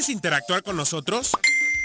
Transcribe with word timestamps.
¿Quieres 0.00 0.16
interactuar 0.16 0.62
con 0.62 0.76
nosotros? 0.76 1.32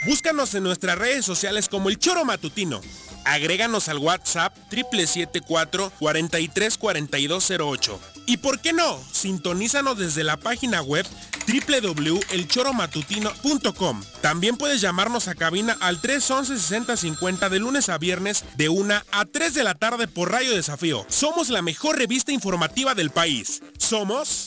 Búscanos 0.05 0.55
en 0.55 0.63
nuestras 0.63 0.97
redes 0.97 1.25
sociales 1.25 1.67
como 1.67 1.89
El 1.89 1.99
Choro 1.99 2.23
Matutino. 2.23 2.79
Agréganos 3.25 3.89
al 3.89 3.97
WhatsApp 3.97 4.55
774 4.69 5.91
434208. 5.99 7.99
Y 8.25 8.37
por 8.37 8.61
qué 8.61 8.71
no, 8.71 8.97
sintonízanos 9.11 9.97
desde 9.97 10.23
la 10.23 10.37
página 10.37 10.81
web 10.81 11.05
www.elchoromatutino.com. 11.45 14.03
También 14.21 14.55
puedes 14.55 14.79
llamarnos 14.79 15.27
a 15.27 15.35
cabina 15.35 15.75
al 15.81 16.01
311-6050 16.01 17.49
de 17.49 17.59
lunes 17.59 17.89
a 17.89 17.97
viernes 17.97 18.45
de 18.55 18.69
1 18.69 18.93
a 19.11 19.25
3 19.25 19.53
de 19.53 19.63
la 19.65 19.73
tarde 19.73 20.07
por 20.07 20.31
Radio 20.31 20.55
Desafío. 20.55 21.05
Somos 21.09 21.49
la 21.49 21.61
mejor 21.61 21.97
revista 21.97 22.31
informativa 22.31 22.95
del 22.95 23.09
país. 23.09 23.61
Somos... 23.77 24.45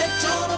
El 0.00 0.10
Choro. 0.22 0.48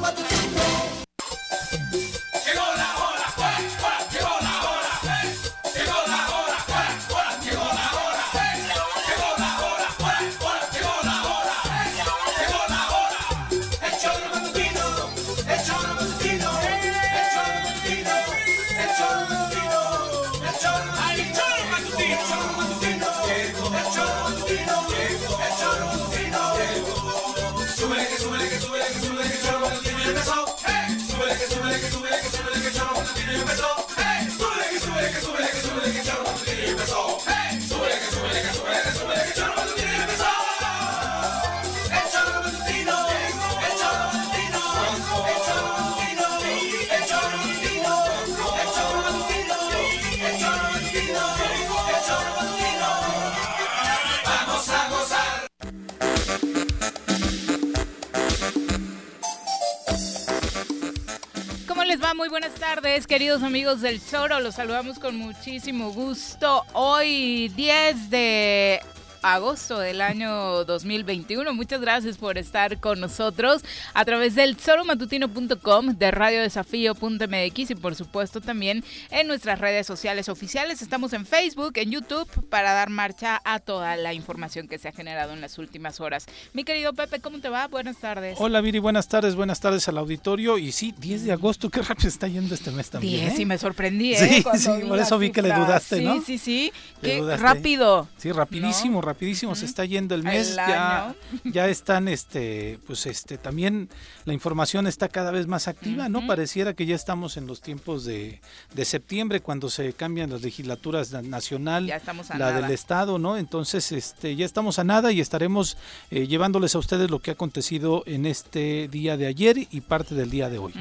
Buenas 62.31 62.55
tardes, 62.55 63.09
queridos 63.09 63.42
amigos 63.42 63.81
del 63.81 64.00
Choro. 64.00 64.39
Los 64.39 64.55
saludamos 64.55 65.00
con 65.00 65.17
muchísimo 65.17 65.91
gusto. 65.91 66.64
Hoy 66.75 67.48
10 67.56 68.09
de 68.09 68.81
agosto 69.22 69.78
del 69.78 70.00
año 70.00 70.64
2021. 70.64 71.52
Muchas 71.54 71.80
gracias 71.80 72.16
por 72.16 72.38
estar 72.38 72.80
con 72.80 73.00
nosotros 73.00 73.62
a 73.94 74.04
través 74.04 74.34
del 74.34 74.58
solomatutino.com, 74.58 75.96
de 75.96 76.10
radiodesafío.mx 76.10 77.70
y 77.70 77.74
por 77.74 77.94
supuesto 77.94 78.41
también 78.41 78.84
en 79.10 79.26
nuestras 79.26 79.58
redes 79.58 79.86
sociales 79.86 80.28
oficiales. 80.28 80.82
Estamos 80.82 81.12
en 81.12 81.26
Facebook, 81.26 81.72
en 81.76 81.91
YouTube 81.91 82.28
para 82.48 82.72
dar 82.72 82.91
marcha 82.91 83.41
a 83.44 83.58
toda 83.58 83.96
la 83.96 84.14
información 84.14 84.68
que 84.68 84.78
se 84.78 84.88
ha 84.88 84.92
generado 84.92 85.32
en 85.32 85.41
las 85.41 85.58
últimas 85.58 86.00
horas. 86.00 86.26
Mi 86.52 86.64
querido 86.64 86.92
Pepe, 86.92 87.20
¿cómo 87.20 87.41
te 87.41 87.48
va? 87.48 87.66
Buenas 87.68 87.98
tardes. 87.98 88.36
Hola 88.41 88.60
Viri, 88.60 88.78
buenas 88.78 89.08
tardes, 89.08 89.34
buenas 89.34 89.60
tardes 89.60 89.88
al 89.88 89.98
auditorio. 89.98 90.58
Y 90.58 90.72
sí, 90.72 90.94
10 90.98 91.24
de 91.24 91.32
agosto, 91.32 91.70
qué 91.70 91.82
rápido 91.82 92.08
está 92.08 92.28
yendo 92.28 92.54
este 92.54 92.70
mes 92.70 92.91
también. 92.91 93.20
10, 93.20 93.36
sí, 93.36 93.42
¿eh? 93.42 93.46
me 93.46 93.58
sorprendí. 93.58 94.14
¿eh? 94.14 94.16
Sí, 94.16 94.58
sí, 94.58 94.70
por 94.86 94.98
eso 94.98 95.18
vi 95.18 95.30
que 95.30 95.42
le 95.42 95.52
dudaste, 95.52 96.00
¿no? 96.00 96.14
Sí, 96.14 96.22
sí, 96.26 96.38
sí, 96.38 96.72
qué 97.02 97.20
rápido. 97.36 98.08
Sí, 98.18 98.32
rapidísimo, 98.32 99.00
rapidísimo 99.10 99.54
se 99.56 99.66
está 99.66 99.84
yendo 99.84 100.15
el 100.15 100.22
mes, 100.22 100.54
ya, 100.54 101.15
ya 101.44 101.69
están 101.69 102.06
este, 102.06 102.78
pues 102.87 103.06
este, 103.06 103.38
también 103.38 103.88
la 104.25 104.32
información 104.32 104.87
está 104.87 105.09
cada 105.09 105.32
vez 105.32 105.47
más 105.48 105.66
activa, 105.66 106.09
¿no? 106.09 106.26
Pareciera 106.26 106.75
que 106.75 106.87
ya 106.87 106.94
estamos 106.94 107.37
en 107.37 107.47
los 107.47 107.60
tiempos 107.60 108.04
de, 108.04 108.41
de 108.72 108.84
septiembre 108.84 109.41
cuando 109.41 109.69
se 109.69 109.93
cambian 109.93 110.31
las 110.31 110.43
legislaturas 110.43 111.10
nacional, 111.25 111.93
la 112.38 112.53
del 112.53 112.71
estado, 112.71 113.19
¿no? 113.19 113.37
Entonces, 113.37 113.91
este, 113.91 114.37
ya 114.37 114.47
estamos 114.47 114.78
a 114.78 114.84
nada 114.84 115.10
y 115.10 115.21
estaremos 115.21 115.77
eh, 116.10 116.28
llevándoles 116.28 116.75
a 116.77 116.78
ustedes 116.78 117.10
lo 117.10 117.19
que 117.19 117.32
ha 117.32 117.34
acontecido 117.34 118.04
en 118.06 118.27
este 118.27 118.88
día 118.88 119.16
de 119.16 119.27
ayer 119.27 119.56
y 119.71 119.81
parte 119.81 120.15
del 120.15 120.31
día 120.31 120.48
de 120.48 120.59
hoy. 120.59 120.72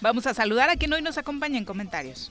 Vamos 0.00 0.26
a 0.26 0.32
saludar 0.32 0.70
a 0.70 0.76
quien 0.76 0.92
hoy 0.92 1.02
nos 1.02 1.18
acompaña 1.18 1.58
en 1.58 1.64
comentarios. 1.64 2.30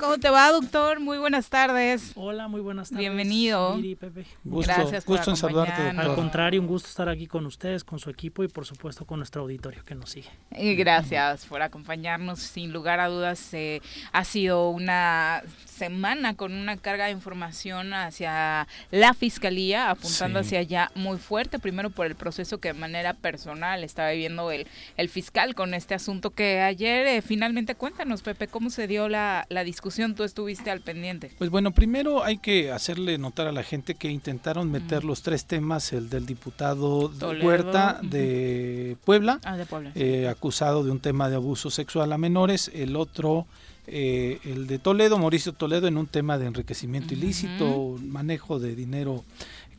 ¿Cómo 0.00 0.16
te 0.16 0.30
va, 0.30 0.50
doctor? 0.50 0.98
Muy 0.98 1.18
buenas 1.18 1.50
tardes. 1.50 2.12
Hola, 2.14 2.48
muy 2.48 2.62
buenas 2.62 2.88
tardes. 2.88 3.00
Bienvenido. 3.00 3.78
Pepe. 4.00 4.24
Gracias 4.44 5.04
por 5.04 5.16
gusto 5.16 5.30
en 5.30 5.36
saludarte, 5.36 5.82
Al 5.98 6.14
contrario, 6.14 6.58
un 6.62 6.66
gusto 6.66 6.88
estar 6.88 7.10
aquí 7.10 7.26
con 7.26 7.44
ustedes, 7.44 7.84
con 7.84 7.98
su 7.98 8.08
equipo 8.08 8.42
y 8.42 8.48
por 8.48 8.64
supuesto 8.64 9.04
con 9.04 9.18
nuestro 9.18 9.42
auditorio 9.42 9.84
que 9.84 9.94
nos 9.94 10.10
sigue. 10.10 10.30
Y 10.56 10.74
gracias 10.74 11.44
por 11.44 11.60
acompañarnos. 11.60 12.38
Sin 12.38 12.72
lugar 12.72 12.98
a 12.98 13.08
dudas, 13.08 13.52
eh, 13.52 13.82
ha 14.12 14.24
sido 14.24 14.70
una 14.70 15.42
semana 15.66 16.34
con 16.34 16.52
una 16.52 16.78
carga 16.78 17.06
de 17.06 17.12
información 17.12 17.92
hacia 17.92 18.66
la 18.90 19.12
fiscalía, 19.12 19.90
apuntando 19.90 20.38
hacia 20.38 20.60
allá 20.60 20.90
muy 20.94 21.18
fuerte, 21.18 21.58
primero 21.58 21.90
por 21.90 22.06
el 22.06 22.14
proceso 22.14 22.58
que 22.58 22.68
de 22.68 22.78
manera 22.78 23.12
personal 23.12 23.84
estaba 23.84 24.10
viviendo 24.12 24.50
el, 24.50 24.66
el 24.96 25.08
fiscal 25.10 25.54
con 25.54 25.74
este 25.74 25.94
asunto 25.94 26.30
que 26.30 26.60
ayer 26.60 27.06
eh, 27.06 27.22
finalmente 27.22 27.74
cuéntanos, 27.74 28.22
Pepe, 28.22 28.48
cómo 28.48 28.70
se 28.70 28.86
dio 28.86 29.08
la, 29.08 29.46
la 29.50 29.62
discusión, 29.62 29.89
tú 30.14 30.24
estuviste 30.24 30.70
al 30.70 30.80
pendiente. 30.80 31.30
Pues 31.38 31.50
bueno, 31.50 31.72
primero 31.72 32.24
hay 32.24 32.38
que 32.38 32.70
hacerle 32.70 33.18
notar 33.18 33.46
a 33.46 33.52
la 33.52 33.62
gente 33.62 33.94
que 33.94 34.10
intentaron 34.10 34.70
meter 34.70 35.04
los 35.04 35.22
tres 35.22 35.44
temas, 35.44 35.92
el 35.92 36.08
del 36.08 36.26
diputado 36.26 37.12
Huerta 37.42 38.00
de 38.02 38.96
Puebla, 39.04 39.40
ah, 39.44 39.56
de 39.56 39.66
Puebla. 39.66 39.92
Eh, 39.94 40.28
acusado 40.28 40.84
de 40.84 40.90
un 40.90 41.00
tema 41.00 41.28
de 41.28 41.36
abuso 41.36 41.70
sexual 41.70 42.12
a 42.12 42.18
menores, 42.18 42.70
el 42.74 42.96
otro 42.96 43.46
eh, 43.92 44.38
el 44.44 44.68
de 44.68 44.78
Toledo, 44.78 45.18
Mauricio 45.18 45.52
Toledo, 45.52 45.88
en 45.88 45.96
un 45.96 46.06
tema 46.06 46.38
de 46.38 46.46
enriquecimiento 46.46 47.12
ilícito, 47.12 47.96
manejo 48.00 48.60
de 48.60 48.76
dinero 48.76 49.24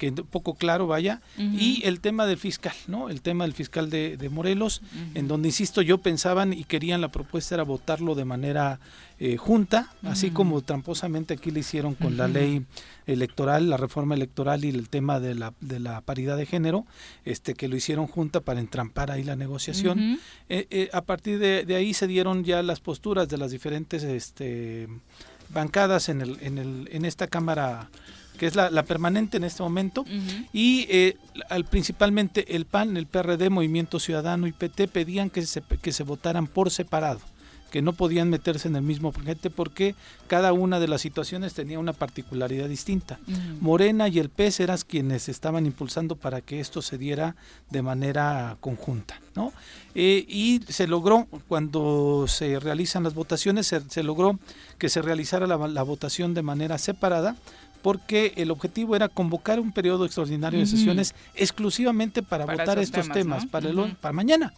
que 0.02 0.12
poco 0.12 0.56
claro 0.56 0.88
vaya, 0.88 1.22
y 1.38 1.84
el 1.86 2.00
tema 2.00 2.26
del 2.26 2.40
fiscal, 2.40 2.74
¿no? 2.88 3.10
El 3.10 3.22
tema 3.22 3.44
del 3.44 3.54
fiscal 3.54 3.92
de, 3.92 4.30
Morelos, 4.32 4.82
en 5.14 5.28
donde, 5.28 5.50
insisto, 5.50 5.84
yo 5.84 6.00
pensaban 6.00 6.54
y 6.54 6.64
querían, 6.64 7.02
la 7.02 7.12
propuesta 7.12 7.54
era 7.54 7.64
votarlo 7.64 8.16
de 8.16 8.26
manera 8.26 8.80
eh, 9.20 9.38
junta, 9.38 9.94
así 10.02 10.32
como 10.32 10.62
tramposamente 10.62 11.36
aquí 11.36 11.52
le 11.52 11.60
hicieron 11.60 11.94
con 11.94 12.18
la 12.18 12.28
ley 12.28 12.66
electoral, 13.06 13.70
la 13.70 13.78
reforma 13.78 14.16
electoral 14.16 14.66
y 14.66 14.70
el 14.70 14.90
tema 14.90 15.20
de 15.20 15.36
la, 15.36 15.54
de 15.62 15.80
la 15.80 16.02
paridad 16.02 16.36
de 16.36 16.48
género, 16.48 16.88
este 17.24 17.54
que 17.54 17.68
lo 17.68 17.76
hicieron 17.76 18.08
junta 18.08 18.40
para 18.40 18.60
entrampar 18.60 19.12
ahí 19.12 19.24
la 19.24 19.36
negociación. 19.36 20.20
Eh, 20.50 20.66
eh, 20.72 20.90
a 20.94 21.02
partir 21.04 21.38
de, 21.38 21.76
ahí 21.76 21.94
se 21.94 22.08
dieron 22.08 22.44
ya 22.44 22.64
las 22.64 22.80
posturas 22.80 23.30
de 23.30 23.38
las 23.38 23.52
diferentes 23.52 24.02
este, 24.02 24.88
bancadas 25.50 26.10
en, 26.10 26.22
el, 26.22 26.40
en, 26.42 26.58
el, 26.58 26.90
en 26.92 27.06
esta 27.06 27.28
Cámara 27.28 27.92
que 28.42 28.48
es 28.48 28.56
la, 28.56 28.72
permanente 28.82 29.38
en 29.38 29.44
este 29.44 29.62
momento, 29.62 30.04
y 30.52 30.88
al, 31.48 31.64
principalmente 31.66 32.56
el 32.56 32.66
PAN, 32.66 32.98
el 32.98 33.06
PRD, 33.06 33.52
Movimiento 33.52 34.00
Ciudadano 34.00 34.48
y 34.48 34.52
PT 34.52 34.88
pedían 34.88 35.30
que 35.30 35.44
se, 35.44 35.62
que 35.62 35.92
se 35.92 36.02
votaran 36.02 36.48
por 36.48 36.72
separado 36.72 37.20
que 37.72 37.82
no 37.82 37.94
podían 37.94 38.30
meterse 38.30 38.68
en 38.68 38.76
el 38.76 38.82
mismo 38.82 39.12
paquete 39.12 39.50
porque 39.50 39.96
cada 40.28 40.54
una 40.54 40.80
de 40.80 40.88
las 40.88 41.02
situaciones 41.02 41.54
tenía 41.54 41.80
una 41.80 41.94
particularidad 41.94 42.68
distinta. 42.68 43.18
Morena 43.62 44.10
y 44.10 44.20
el 44.20 44.30
PES 44.30 44.60
eran 44.60 44.78
quienes 44.86 45.30
estaban 45.30 45.66
impulsando 45.66 46.18
para 46.18 46.42
que 46.42 46.60
esto 46.60 46.82
se 46.82 46.98
diera 46.98 47.36
de 47.70 47.82
manera 47.82 48.58
conjunta. 48.60 49.22
¿no? 49.36 49.54
Eh, 49.96 50.26
y 50.28 50.62
se 50.68 50.86
logró, 50.86 51.28
cuando 51.48 52.26
se 52.28 52.60
realizan 52.60 53.04
las 53.04 53.14
votaciones, 53.14 53.68
se, 53.68 54.04
logró 54.04 54.38
que 54.78 54.90
se 54.90 55.02
realizara 55.02 55.48
la, 55.48 55.84
votación 55.84 56.34
de 56.34 56.42
manera 56.42 56.78
separada 56.78 57.38
porque 57.82 58.34
el 58.38 58.52
objetivo 58.52 58.96
era 58.96 59.08
convocar 59.08 59.60
un 59.60 59.72
periodo 59.72 60.06
extraordinario 60.06 60.60
de 60.60 60.66
sesiones 60.66 61.16
exclusivamente 61.36 62.24
para, 62.24 62.46
votar 62.46 62.80
estos 62.80 63.10
temas, 63.10 63.46
para, 63.46 63.70
el, 63.70 63.96
para 63.96 64.14
mañana. 64.14 64.54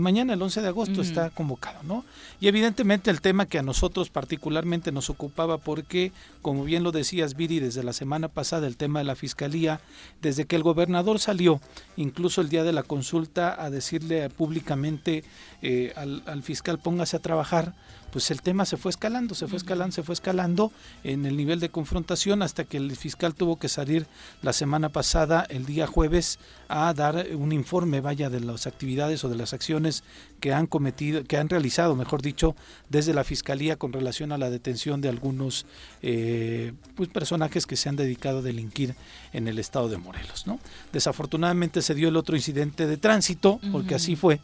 Mañana, 0.00 0.32
el 0.32 0.40
11 0.40 0.62
de 0.62 0.68
agosto, 0.68 1.02
está 1.02 1.28
convocado, 1.28 1.82
¿no? 1.82 2.04
Y 2.40 2.48
evidentemente 2.48 3.10
el 3.10 3.20
tema 3.20 3.44
que 3.44 3.58
a 3.58 3.62
nosotros 3.62 4.08
particularmente 4.08 4.90
nos 4.90 5.10
ocupaba 5.10 5.58
porque, 5.58 6.12
como 6.40 6.64
bien 6.64 6.82
lo 6.82 6.92
decías, 6.92 7.36
Viri, 7.36 7.60
desde 7.60 7.82
la 7.82 7.92
semana 7.92 8.28
pasada, 8.28 8.66
el 8.66 8.78
tema 8.78 9.00
de 9.00 9.04
la 9.04 9.16
fiscalía, 9.16 9.80
desde 10.22 10.46
que 10.46 10.56
el 10.56 10.62
gobernador 10.62 11.18
salió, 11.18 11.60
incluso 11.96 12.40
el 12.40 12.48
día 12.48 12.64
de 12.64 12.72
la 12.72 12.82
consulta, 12.82 13.62
a 13.62 13.68
decirle 13.68 14.30
públicamente 14.30 15.24
eh, 15.60 15.92
al, 15.94 16.22
al 16.26 16.42
fiscal 16.42 16.78
póngase 16.78 17.18
a 17.18 17.20
trabajar, 17.20 17.74
pues 18.12 18.30
el 18.30 18.42
tema 18.42 18.66
se 18.66 18.76
fue 18.76 18.90
escalando, 18.90 19.34
se 19.34 19.48
fue 19.48 19.56
escalando, 19.56 19.94
se 19.94 20.02
fue 20.02 20.12
escalando 20.12 20.70
en 21.02 21.24
el 21.24 21.36
nivel 21.36 21.60
de 21.60 21.70
confrontación 21.70 22.42
hasta 22.42 22.64
que 22.64 22.76
el 22.76 22.94
fiscal 22.94 23.34
tuvo 23.34 23.58
que 23.58 23.70
salir 23.70 24.06
la 24.42 24.52
semana 24.52 24.90
pasada, 24.90 25.46
el 25.48 25.64
día 25.64 25.86
jueves, 25.86 26.38
a 26.68 26.92
dar 26.92 27.26
un 27.34 27.52
informe, 27.52 28.02
vaya, 28.02 28.28
de 28.28 28.40
las 28.40 28.66
actividades 28.66 29.24
o 29.24 29.30
de 29.30 29.36
las 29.36 29.54
acciones 29.54 30.04
que 30.42 30.52
han 30.52 30.66
cometido, 30.66 31.22
que 31.22 31.36
han 31.36 31.48
realizado, 31.48 31.94
mejor 31.94 32.20
dicho, 32.20 32.56
desde 32.88 33.14
la 33.14 33.22
fiscalía 33.22 33.76
con 33.76 33.92
relación 33.92 34.32
a 34.32 34.38
la 34.38 34.50
detención 34.50 35.00
de 35.00 35.08
algunos 35.08 35.66
eh, 36.02 36.72
pues, 36.96 37.08
personajes 37.08 37.64
que 37.64 37.76
se 37.76 37.88
han 37.88 37.94
dedicado 37.94 38.40
a 38.40 38.42
delinquir 38.42 38.96
en 39.32 39.46
el 39.46 39.60
estado 39.60 39.88
de 39.88 39.98
Morelos, 39.98 40.48
¿no? 40.48 40.58
Desafortunadamente 40.92 41.80
se 41.80 41.94
dio 41.94 42.08
el 42.08 42.16
otro 42.16 42.34
incidente 42.34 42.88
de 42.88 42.96
tránsito, 42.96 43.60
porque 43.70 43.94
así 43.94 44.16
fue, 44.16 44.40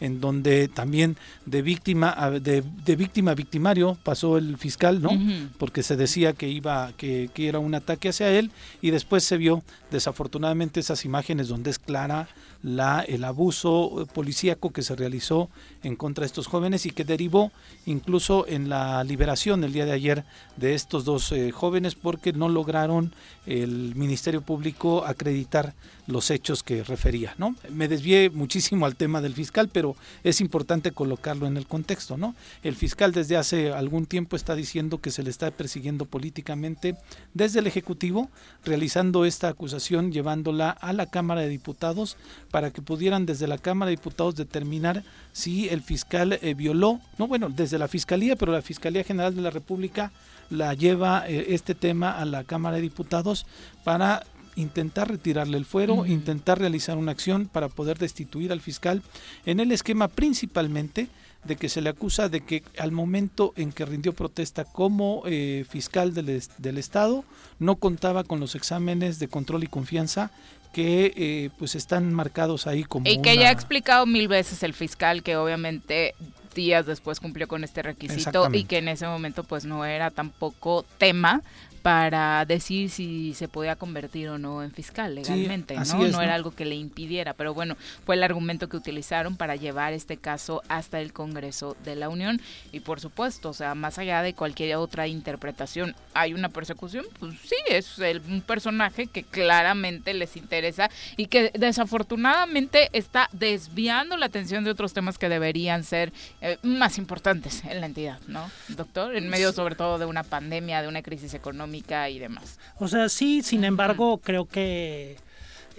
en 0.00 0.22
donde 0.22 0.68
también 0.68 1.18
de 1.44 1.60
víctima 1.60 2.14
a, 2.16 2.30
de, 2.30 2.62
víctima 2.96 3.32
a 3.32 3.34
victimario 3.34 3.98
pasó 4.02 4.38
el 4.38 4.56
fiscal, 4.56 5.02
¿no? 5.02 5.10
Porque 5.58 5.82
se 5.82 5.96
decía 5.96 6.32
que 6.32 6.48
iba 6.48 6.92
que, 6.96 7.28
que, 7.34 7.46
era 7.46 7.58
un 7.58 7.74
ataque 7.74 8.08
hacia 8.08 8.30
él 8.30 8.50
y 8.80 8.90
después 8.90 9.22
se 9.22 9.36
vio 9.36 9.62
desafortunadamente 9.90 10.80
esas 10.80 11.04
imágenes 11.04 11.48
donde 11.48 11.70
es 11.70 11.78
clara 11.78 12.26
el 12.62 13.24
abuso 13.24 14.06
policíaco 14.14 14.70
que 14.70 14.82
se 14.82 14.94
realizó 14.94 15.50
en 15.82 15.96
contra 15.96 16.22
de 16.22 16.26
estos 16.26 16.46
jóvenes 16.46 16.86
y 16.86 16.90
que 16.90 17.04
derivó 17.04 17.50
incluso 17.86 18.46
en 18.46 18.68
la 18.68 19.02
liberación 19.04 19.64
el 19.64 19.72
día 19.72 19.84
de 19.84 19.92
ayer 19.92 20.24
de 20.56 20.74
estos 20.74 21.04
dos 21.04 21.32
eh, 21.32 21.50
jóvenes 21.50 21.94
porque 21.94 22.32
no 22.32 22.48
lograron 22.48 23.12
el 23.46 23.94
Ministerio 23.96 24.42
Público 24.42 25.04
acreditar 25.04 25.74
los 26.06 26.30
hechos 26.30 26.62
que 26.62 26.82
refería, 26.82 27.34
¿no? 27.38 27.54
Me 27.70 27.88
desvié 27.88 28.28
muchísimo 28.30 28.86
al 28.86 28.96
tema 28.96 29.20
del 29.20 29.34
fiscal, 29.34 29.68
pero 29.68 29.96
es 30.24 30.40
importante 30.40 30.90
colocarlo 30.92 31.46
en 31.46 31.56
el 31.56 31.66
contexto, 31.66 32.16
¿no? 32.16 32.34
El 32.62 32.74
fiscal 32.74 33.12
desde 33.12 33.36
hace 33.36 33.72
algún 33.72 34.06
tiempo 34.06 34.36
está 34.36 34.54
diciendo 34.54 35.00
que 35.00 35.10
se 35.10 35.22
le 35.22 35.30
está 35.30 35.50
persiguiendo 35.50 36.04
políticamente 36.04 36.96
desde 37.34 37.60
el 37.60 37.66
Ejecutivo, 37.66 38.30
realizando 38.64 39.24
esta 39.24 39.48
acusación, 39.48 40.12
llevándola 40.12 40.70
a 40.70 40.92
la 40.92 41.06
Cámara 41.06 41.42
de 41.42 41.48
Diputados 41.48 42.16
para 42.52 42.70
que 42.70 42.82
pudieran 42.82 43.26
desde 43.26 43.48
la 43.48 43.58
Cámara 43.58 43.88
de 43.88 43.96
Diputados 43.96 44.36
determinar 44.36 45.02
si 45.32 45.68
el 45.70 45.82
fiscal 45.82 46.38
eh, 46.40 46.54
violó, 46.54 47.00
no 47.18 47.26
bueno, 47.26 47.48
desde 47.48 47.78
la 47.78 47.88
Fiscalía, 47.88 48.36
pero 48.36 48.52
la 48.52 48.62
Fiscalía 48.62 49.02
General 49.02 49.34
de 49.34 49.40
la 49.40 49.50
República 49.50 50.12
la 50.50 50.74
lleva 50.74 51.26
eh, 51.26 51.46
este 51.48 51.74
tema 51.74 52.12
a 52.12 52.24
la 52.26 52.44
Cámara 52.44 52.76
de 52.76 52.82
Diputados 52.82 53.46
para 53.82 54.24
intentar 54.54 55.08
retirarle 55.08 55.56
el 55.56 55.64
fuero, 55.64 56.04
intentar 56.04 56.58
realizar 56.58 56.98
una 56.98 57.12
acción 57.12 57.48
para 57.50 57.70
poder 57.70 57.98
destituir 57.98 58.52
al 58.52 58.60
fiscal 58.60 59.02
en 59.46 59.60
el 59.60 59.72
esquema 59.72 60.08
principalmente 60.08 61.08
de 61.44 61.56
que 61.56 61.70
se 61.70 61.80
le 61.80 61.88
acusa 61.88 62.28
de 62.28 62.42
que 62.42 62.62
al 62.78 62.92
momento 62.92 63.54
en 63.56 63.72
que 63.72 63.86
rindió 63.86 64.12
protesta 64.12 64.64
como 64.64 65.22
eh, 65.24 65.64
fiscal 65.68 66.12
del, 66.12 66.42
del, 66.58 66.78
Estado 66.78 67.24
no 67.58 67.76
contaba 67.76 68.24
con 68.24 68.40
los 68.40 68.54
exámenes 68.54 69.18
de 69.18 69.28
control 69.28 69.64
y 69.64 69.68
confianza 69.68 70.30
que 70.72 71.12
eh, 71.16 71.50
pues 71.58 71.74
están 71.74 72.12
marcados 72.12 72.66
ahí 72.66 72.84
como 72.84 73.08
y 73.08 73.20
que 73.20 73.36
ya 73.36 73.48
ha 73.48 73.52
explicado 73.52 74.06
mil 74.06 74.28
veces 74.28 74.62
el 74.62 74.72
fiscal 74.72 75.22
que 75.22 75.36
obviamente 75.36 76.14
días 76.54 76.86
después 76.86 77.20
cumplió 77.20 77.48
con 77.48 77.64
este 77.64 77.82
requisito 77.82 78.48
y 78.52 78.64
que 78.64 78.78
en 78.78 78.88
ese 78.88 79.06
momento 79.06 79.44
pues 79.44 79.64
no 79.64 79.84
era 79.84 80.10
tampoco 80.10 80.84
tema 80.98 81.42
para 81.82 82.44
decir 82.44 82.90
si 82.90 83.34
se 83.34 83.48
podía 83.48 83.74
convertir 83.74 84.28
o 84.28 84.38
no 84.38 84.62
en 84.62 84.70
fiscal 84.70 85.16
legalmente, 85.16 85.74
¿no? 85.74 86.08
no 86.08 86.22
era 86.22 86.34
algo 86.34 86.52
que 86.52 86.64
le 86.64 86.76
impidiera, 86.76 87.34
pero 87.34 87.54
bueno, 87.54 87.76
fue 88.06 88.14
el 88.14 88.22
argumento 88.22 88.68
que 88.68 88.76
utilizaron 88.76 89.36
para 89.36 89.56
llevar 89.56 89.92
este 89.92 90.16
caso 90.16 90.62
hasta 90.68 91.00
el 91.00 91.12
Congreso 91.12 91.76
de 91.84 91.96
la 91.96 92.08
Unión 92.08 92.40
y 92.70 92.80
por 92.80 93.00
supuesto, 93.00 93.50
o 93.50 93.52
sea, 93.52 93.74
más 93.74 93.98
allá 93.98 94.22
de 94.22 94.32
cualquier 94.32 94.76
otra 94.76 95.08
interpretación, 95.08 95.96
hay 96.14 96.34
una 96.34 96.48
persecución, 96.48 97.04
pues 97.18 97.34
sí, 97.42 97.56
es 97.68 97.98
un 98.28 98.42
personaje 98.42 99.08
que 99.08 99.24
claramente 99.24 100.14
les 100.14 100.36
interesa 100.36 100.88
y 101.16 101.26
que 101.26 101.50
desafortunadamente 101.54 102.90
está 102.92 103.28
desviando 103.32 104.16
la 104.16 104.26
atención 104.26 104.62
de 104.62 104.70
otros 104.70 104.92
temas 104.92 105.18
que 105.18 105.28
deberían 105.28 105.82
ser 105.82 106.12
eh, 106.40 106.58
más 106.62 106.98
importantes 106.98 107.64
en 107.64 107.80
la 107.80 107.86
entidad, 107.86 108.20
¿no? 108.28 108.48
Doctor, 108.68 109.16
en 109.16 109.28
medio 109.28 109.52
sobre 109.52 109.74
todo 109.74 109.98
de 109.98 110.06
una 110.06 110.22
pandemia, 110.22 110.80
de 110.80 110.88
una 110.88 111.02
crisis 111.02 111.34
económica 111.34 111.71
y 111.74 112.18
demás. 112.18 112.58
O 112.78 112.88
sea, 112.88 113.08
sí, 113.08 113.42
sin 113.42 113.64
embargo, 113.64 114.18
creo 114.18 114.46
que 114.46 115.16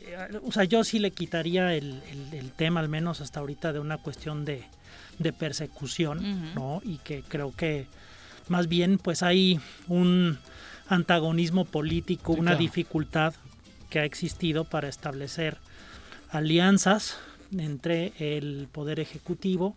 eh, 0.06 0.40
o 0.44 0.52
sea, 0.52 0.64
yo 0.64 0.84
sí 0.84 1.00
le 1.00 1.12
quitaría 1.12 1.74
el, 1.74 2.02
tema, 2.56 2.80
al 2.80 2.90
menos 2.90 3.22
hasta 3.22 3.40
ahorita, 3.40 3.74
de 3.74 3.80
una 3.80 3.98
cuestión 3.98 4.46
de, 4.46 4.64
persecución, 5.40 6.54
¿no? 6.56 6.82
Y 6.84 6.98
que 6.98 7.24
creo 7.24 7.56
que 7.56 7.88
más 8.50 8.68
bien, 8.68 8.98
pues 8.98 9.24
hay 9.24 9.60
un 9.88 10.38
antagonismo 10.88 11.66
político, 11.66 12.34
una 12.34 12.56
dificultad 12.56 13.34
que 13.90 14.00
ha 14.00 14.06
existido 14.06 14.66
para 14.66 14.90
establecer 14.90 15.58
alianzas 16.30 17.18
entre 17.58 18.12
el 18.18 18.68
poder 18.72 19.00
ejecutivo 19.00 19.76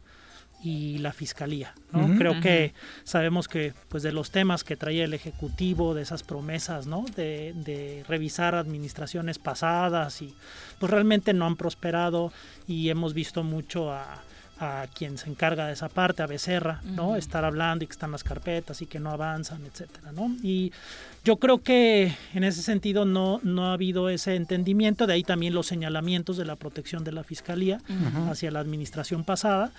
y 0.63 0.99
la 0.99 1.13
fiscalía. 1.13 1.75
¿no? 1.93 2.17
Creo 2.19 2.41
que 2.41 2.75
sabemos 3.05 3.49
que 3.49 3.73
pues 3.89 4.03
de 4.03 4.13
los 4.13 4.31
temas 4.31 4.65
que 4.65 4.77
traía 4.77 5.05
el 5.05 5.15
ejecutivo, 5.15 5.95
de 5.95 6.03
esas 6.03 6.23
promesas, 6.23 6.87
¿no? 6.87 7.05
De, 7.15 7.53
de, 7.55 8.05
revisar 8.09 8.55
administraciones 8.55 9.39
pasadas 9.39 10.23
y 10.23 10.35
pues 10.79 10.91
realmente 10.91 11.33
no 11.33 11.47
han 11.47 11.57
prosperado 11.57 12.33
y 12.67 12.91
hemos 12.91 13.15
visto 13.15 13.45
mucho 13.45 13.93
a, 13.93 14.23
a 14.59 14.87
quien 14.95 15.19
se 15.19 15.29
encarga 15.29 15.67
de 15.67 15.75
esa 15.75 15.89
parte, 15.89 16.23
a 16.23 16.27
Becerra, 16.27 16.81
¿no? 16.85 17.17
Estar 17.17 17.45
hablando 17.45 17.85
y 17.85 17.87
que 17.87 17.93
están 17.93 18.13
las 18.13 18.25
carpetas 18.25 18.81
y 18.81 18.87
que 18.87 18.99
no 18.99 19.11
avanzan, 19.11 19.65
etcétera, 19.67 20.13
¿no? 20.13 20.35
Y 20.43 20.73
yo 21.25 21.37
creo 21.37 21.63
que 21.63 22.17
en 22.33 22.45
ese 22.45 22.63
sentido 22.63 23.05
no, 23.05 23.41
no 23.43 23.67
ha 23.67 23.75
habido 23.75 24.09
ese 24.09 24.35
entendimiento, 24.35 25.07
de 25.07 25.15
ahí 25.15 25.25
también 25.25 25.55
los 25.55 25.67
señalamientos 25.67 26.37
de 26.37 26.47
la 26.47 26.57
protección 26.57 27.05
de 27.05 27.13
la 27.13 27.25
fiscalía 27.25 27.81
hacia 28.31 28.51
la 28.51 28.61
administración 28.61 29.25
pasada 29.25 29.73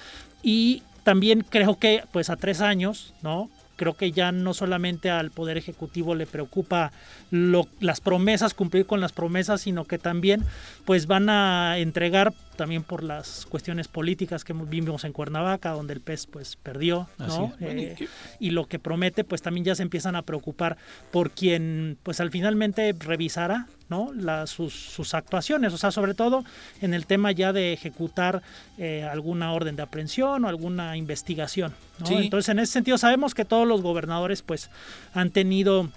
y 0.44 0.84
también 1.04 1.42
creo 1.42 1.80
que 1.80 2.04
pues 2.12 2.30
a 2.30 2.36
tres 2.36 2.62
años, 2.62 3.14
¿no? 3.24 3.50
creo 3.78 3.94
que 3.94 4.12
ya 4.12 4.34
no 4.34 4.54
solamente 4.54 5.10
al 5.10 5.32
Poder 5.32 5.56
Ejecutivo 5.56 6.16
le 6.16 6.26
preocupa 6.26 6.92
lo, 7.32 7.68
las 7.80 8.02
promesas, 8.02 8.54
cumplir 8.54 8.86
con 8.86 9.00
las 9.00 9.14
promesas, 9.14 9.62
sino 9.62 9.86
que 9.86 10.00
también 10.00 10.44
pues 10.84 11.08
van 11.08 11.30
a 11.30 11.78
entregar 11.78 12.34
también 12.58 12.84
por 12.84 13.04
las 13.04 13.46
cuestiones 13.46 13.88
políticas 13.88 14.44
que 14.44 14.54
vimos 14.54 15.04
en 15.06 15.14
Cuernavaca, 15.14 15.72
donde 15.72 15.94
el 15.94 16.02
PES 16.02 16.28
pues 16.28 16.56
perdió, 16.58 17.08
¿no? 17.18 17.54
Eh, 17.62 17.96
y 18.40 18.50
lo 18.50 18.66
que 18.68 18.80
promete 18.80 19.24
pues 19.24 19.42
también 19.42 19.64
ya 19.64 19.76
se 19.76 19.84
empiezan 19.84 20.16
a 20.16 20.24
preocupar 20.24 20.78
por 21.12 21.32
quien 21.32 21.98
pues 22.04 22.20
al 22.20 22.32
finalmente 22.32 22.94
revisará 22.98 23.68
¿no? 23.90 24.12
sus, 24.48 24.74
sus, 24.74 25.14
actuaciones, 25.14 25.74
o 25.74 25.78
sea, 25.78 25.92
sobre 25.92 26.14
todo 26.14 26.44
en 26.82 26.94
el 26.94 27.06
tema 27.06 27.32
ya 27.32 27.54
de 27.54 27.74
ejecutar 27.74 28.42
eh, 28.78 29.04
alguna 29.04 29.54
orden 29.54 29.76
de 29.76 29.84
aprehensión 29.84 30.44
o 30.44 30.50
alguna 30.50 30.98
investigación. 30.98 31.74
Entonces, 32.10 32.50
en 32.50 32.60
ese 32.60 32.74
sentido, 32.74 32.98
sabemos 32.98 33.34
que 33.34 33.46
todos 33.46 33.68
los 33.68 33.82
gobernadores 33.82 34.42
pues 34.42 34.70
han 35.14 35.32
tenido 35.32 35.90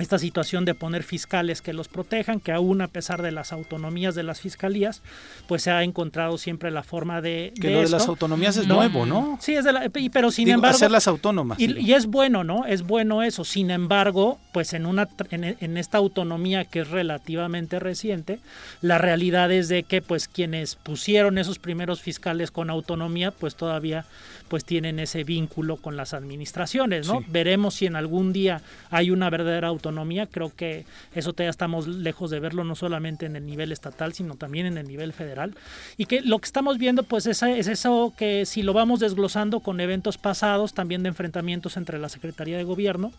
esta 0.00 0.18
situación 0.18 0.64
de 0.64 0.74
poner 0.74 1.02
fiscales 1.02 1.62
que 1.62 1.72
los 1.72 1.88
protejan, 1.88 2.40
que 2.40 2.52
aún 2.52 2.80
a 2.80 2.88
pesar 2.88 3.22
de 3.22 3.32
las 3.32 3.52
autonomías 3.52 4.14
de 4.14 4.22
las 4.22 4.40
fiscalías, 4.40 5.02
pues 5.46 5.62
se 5.62 5.70
ha 5.70 5.82
encontrado 5.82 6.38
siempre 6.38 6.70
la 6.70 6.82
forma 6.82 7.20
de... 7.20 7.52
Que 7.60 7.70
lo 7.70 7.80
de 7.80 7.88
las 7.88 8.08
autonomías 8.08 8.56
es 8.56 8.66
nuevo, 8.66 9.06
¿no? 9.06 9.38
Sí, 9.40 9.54
es 9.54 9.64
de 9.64 9.72
la, 9.72 9.90
pero 10.12 10.30
sin 10.30 10.48
embargo... 10.48 10.76
Hacerlas 10.76 11.08
autónomas. 11.08 11.58
Y, 11.58 11.92
es 11.92 12.06
bueno, 12.06 12.44
¿no? 12.44 12.66
Es 12.66 12.82
bueno 12.82 13.22
eso. 13.22 13.44
Sin 13.44 13.70
embargo, 13.70 14.38
pues 14.52 14.72
en, 14.72 14.86
una, 14.86 15.08
en, 15.30 15.76
esta 15.76 15.98
autonomía 15.98 16.64
que 16.64 16.80
es 16.80 16.88
relativamente 16.88 17.78
reciente, 17.78 18.40
la 18.80 18.98
realidad 18.98 19.50
es 19.52 19.68
de 19.68 19.82
que 19.82 20.02
pues 20.02 20.28
quienes 20.28 20.76
pusieron 20.76 21.38
esos 21.38 21.58
primeros 21.58 22.00
fiscales 22.00 22.50
con 22.50 22.70
autonomía, 22.70 23.30
pues 23.30 23.54
todavía 23.54 24.04
pues 24.50 24.64
tienen 24.64 24.98
ese 24.98 25.22
vínculo 25.22 25.76
con 25.76 25.96
las 25.96 26.12
administraciones, 26.12 27.06
¿no? 27.06 27.22
Veremos 27.28 27.74
si 27.74 27.86
en 27.86 27.94
algún 27.94 28.32
día 28.32 28.62
hay 28.90 29.12
una 29.12 29.30
verdadera 29.30 29.68
autonomía, 29.68 30.26
creo 30.26 30.52
que 30.52 30.86
eso 31.14 31.32
todavía 31.32 31.50
estamos 31.50 31.86
lejos 31.86 32.32
de 32.32 32.40
verlo 32.40 32.64
no 32.64 32.74
solamente 32.74 33.26
en 33.26 33.36
el 33.36 33.46
nivel 33.46 33.70
estatal, 33.70 34.12
sino 34.12 34.34
también 34.34 34.66
en 34.66 34.76
el 34.76 34.88
nivel 34.88 35.12
federal, 35.12 35.54
y 35.96 36.06
que 36.06 36.20
lo 36.20 36.40
que 36.40 36.46
estamos 36.46 36.78
viendo 36.78 37.04
pues 37.04 37.26
es, 37.26 37.44
es 37.44 37.68
eso 37.68 38.12
que 38.18 38.44
si 38.44 38.62
lo 38.62 38.72
vamos 38.72 38.98
desglosando 38.98 39.60
con 39.60 39.78
eventos 39.78 40.18
pasados, 40.18 40.74
también 40.74 41.04
de 41.04 41.10
enfrentamientos 41.10 41.76
entre 41.76 42.00
la 42.00 42.08
Secretaría 42.08 42.56
de 42.56 42.64
Gobierno, 42.64 43.12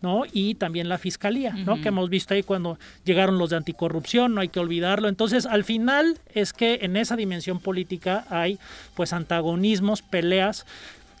¿no? 0.00 0.22
Y 0.32 0.54
también 0.54 0.88
la 0.88 0.98
fiscalía, 0.98 1.52
¿no? 1.52 1.80
Que 1.80 1.88
hemos 1.88 2.08
visto 2.08 2.34
ahí 2.34 2.42
cuando 2.42 2.78
llegaron 3.04 3.38
los 3.38 3.50
de 3.50 3.56
anticorrupción, 3.56 4.34
no 4.34 4.40
hay 4.40 4.48
que 4.48 4.60
olvidarlo. 4.60 5.08
Entonces, 5.08 5.46
al 5.46 5.64
final 5.64 6.18
es 6.34 6.52
que 6.52 6.80
en 6.82 6.96
esa 6.96 7.16
dimensión 7.16 7.58
política 7.58 8.24
hay 8.30 8.58
pues 8.94 9.12
antagonismos, 9.12 10.02
peleas 10.02 10.66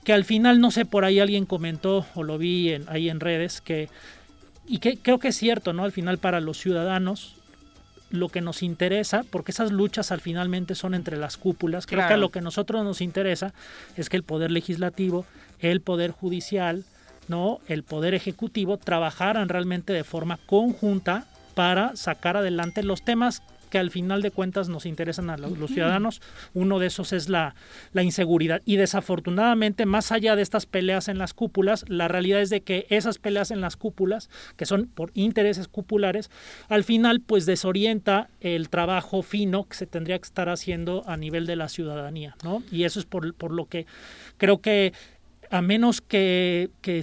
que 0.04 0.14
al 0.14 0.24
final 0.24 0.58
no 0.58 0.70
sé 0.70 0.86
por 0.86 1.04
ahí 1.04 1.20
alguien 1.20 1.44
comentó 1.44 2.06
o 2.14 2.22
lo 2.22 2.38
vi 2.38 2.72
en, 2.72 2.88
ahí 2.88 3.10
en 3.10 3.20
redes 3.20 3.60
que 3.60 3.90
y 4.66 4.78
que 4.78 4.96
creo 4.96 5.18
que 5.18 5.28
es 5.28 5.36
cierto, 5.36 5.74
¿no? 5.74 5.84
Al 5.84 5.92
final 5.92 6.16
para 6.16 6.40
los 6.40 6.58
ciudadanos 6.58 7.36
lo 8.10 8.28
que 8.30 8.40
nos 8.40 8.62
interesa, 8.62 9.22
porque 9.30 9.50
esas 9.52 9.70
luchas 9.70 10.10
al 10.10 10.20
finalmente 10.20 10.74
son 10.74 10.94
entre 10.94 11.18
las 11.18 11.36
cúpulas, 11.36 11.86
creo 11.86 12.08
que 12.08 12.16
lo 12.16 12.30
que 12.30 12.38
a 12.38 12.42
nosotros 12.42 12.84
nos 12.84 13.02
interesa 13.02 13.52
es 13.96 14.08
que 14.08 14.16
el 14.16 14.22
poder 14.22 14.50
legislativo, 14.50 15.26
el 15.58 15.80
poder 15.80 16.12
judicial, 16.12 16.84
¿no? 17.28 17.60
el 17.68 17.82
poder 17.82 18.14
ejecutivo 18.14 18.76
trabajaran 18.76 19.48
realmente 19.48 19.92
de 19.92 20.04
forma 20.04 20.38
conjunta 20.46 21.26
para 21.54 21.96
sacar 21.96 22.36
adelante 22.36 22.82
los 22.82 23.02
temas 23.02 23.42
que 23.68 23.78
al 23.78 23.90
final 23.90 24.22
de 24.22 24.30
cuentas 24.30 24.68
nos 24.68 24.86
interesan 24.86 25.30
a 25.30 25.36
los, 25.36 25.70
ciudadanos. 25.70 26.20
Uno 26.54 26.78
de 26.78 26.86
esos 26.86 27.12
es 27.12 27.28
la, 27.28 27.54
la, 27.92 28.02
inseguridad. 28.02 28.62
Y 28.64 28.76
desafortunadamente, 28.76 29.86
más 29.86 30.12
allá 30.12 30.36
de 30.36 30.42
estas 30.42 30.66
peleas 30.66 31.08
en 31.08 31.18
las 31.18 31.34
cúpulas, 31.34 31.84
la 31.88 32.08
realidad 32.08 32.40
es 32.40 32.50
de 32.50 32.62
que 32.62 32.86
esas 32.90 33.18
peleas 33.18 33.50
en 33.50 33.60
las 33.60 33.76
cúpulas, 33.76 34.30
que 34.56 34.66
son 34.66 34.86
por 34.86 35.10
intereses 35.14 35.68
cupulares, 35.68 36.30
al 36.68 36.84
final 36.84 37.20
pues 37.20 37.46
desorienta 37.46 38.28
el 38.40 38.68
trabajo 38.68 39.22
fino 39.22 39.64
que 39.68 39.76
se 39.76 39.86
tendría 39.86 40.18
que 40.18 40.24
estar 40.24 40.48
haciendo 40.48 41.02
a 41.06 41.16
nivel 41.16 41.46
de 41.46 41.56
la 41.56 41.68
ciudadanía. 41.68 42.36
¿no? 42.42 42.62
Y 42.70 42.84
eso 42.84 43.00
es 43.00 43.06
por, 43.06 43.34
por 43.34 43.52
lo 43.52 43.66
que 43.66 43.86
creo 44.38 44.60
que 44.60 44.92
a 45.50 45.62
menos 45.62 46.00
que, 46.00 46.70
que, 46.80 47.02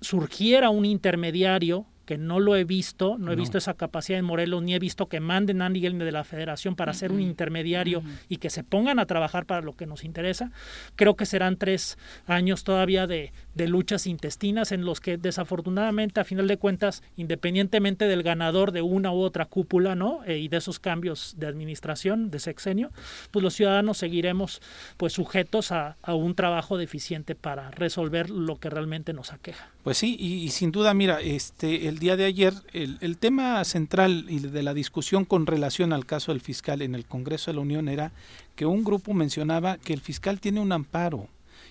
surgiera 0.00 0.70
un 0.70 0.84
intermediario 0.84 1.84
que 2.08 2.16
no 2.16 2.40
lo 2.40 2.56
he 2.56 2.64
visto, 2.64 3.18
no 3.18 3.32
he 3.32 3.36
visto 3.36 3.58
esa 3.58 3.74
capacidad 3.74 4.18
en 4.18 4.24
Morelos, 4.24 4.62
ni 4.62 4.74
he 4.74 4.78
visto 4.78 5.10
que 5.10 5.20
manden 5.20 5.60
a 5.60 5.66
alguien 5.66 5.98
de 5.98 6.10
la 6.10 6.24
federación 6.24 6.74
para 6.74 6.94
ser 6.94 7.12
un 7.12 7.20
intermediario 7.20 8.02
y 8.30 8.38
que 8.38 8.48
se 8.48 8.64
pongan 8.64 8.98
a 8.98 9.04
trabajar 9.04 9.44
para 9.44 9.60
lo 9.60 9.76
que 9.76 9.84
nos 9.84 10.04
interesa. 10.04 10.50
Creo 10.96 11.16
que 11.16 11.26
serán 11.26 11.58
tres 11.58 11.98
años 12.26 12.64
todavía 12.64 13.06
de, 13.06 13.30
luchas 13.54 14.06
intestinas 14.06 14.72
en 14.72 14.86
los 14.86 15.02
que 15.02 15.18
desafortunadamente, 15.18 16.18
a 16.20 16.24
final 16.24 16.48
de 16.48 16.56
cuentas, 16.56 17.02
independientemente 17.16 18.06
del 18.06 18.22
ganador 18.22 18.72
de 18.72 18.80
una 18.80 19.12
u 19.12 19.20
otra 19.20 19.44
cúpula, 19.44 19.94
¿no? 19.94 20.24
Eh, 20.24 20.38
y 20.38 20.48
de 20.48 20.56
esos 20.56 20.78
cambios 20.78 21.34
de 21.36 21.46
administración, 21.46 22.30
de 22.30 22.38
sexenio, 22.38 22.90
pues 23.32 23.42
los 23.42 23.52
ciudadanos 23.52 23.98
seguiremos 23.98 24.62
pues 24.96 25.12
sujetos 25.12 25.72
a, 25.72 25.98
un 26.06 26.34
trabajo 26.34 26.78
deficiente 26.78 27.34
para 27.34 27.70
resolver 27.70 28.30
lo 28.30 28.56
que 28.56 28.70
realmente 28.70 29.12
nos 29.12 29.30
aqueja. 29.30 29.68
Pues 29.82 29.98
sí, 29.98 30.16
y, 30.18 30.44
y 30.44 30.48
sin 30.48 30.72
duda, 30.72 30.94
mira, 30.94 31.20
este 31.20 31.88
el 31.88 31.97
día 31.98 32.16
de 32.16 32.24
ayer, 32.24 32.54
el, 32.72 33.18
tema 33.18 33.62
central 33.64 34.26
y 34.28 34.38
de 34.38 34.62
la 34.62 34.74
discusión 34.74 35.24
con 35.24 35.46
relación 35.46 35.92
al 35.92 36.06
caso 36.06 36.32
del 36.32 36.40
fiscal 36.40 36.82
en 36.82 36.94
el 36.94 37.04
Congreso 37.06 37.50
de 37.50 37.56
la 37.56 37.62
Unión 37.62 37.88
era 37.88 38.12
que 38.56 38.66
un 38.66 38.84
grupo 38.84 39.14
mencionaba 39.14 39.78
que 39.78 39.92
el 39.92 40.00
fiscal 40.00 40.40
tiene 40.40 40.60
un 40.60 40.72
amparo 40.72 41.28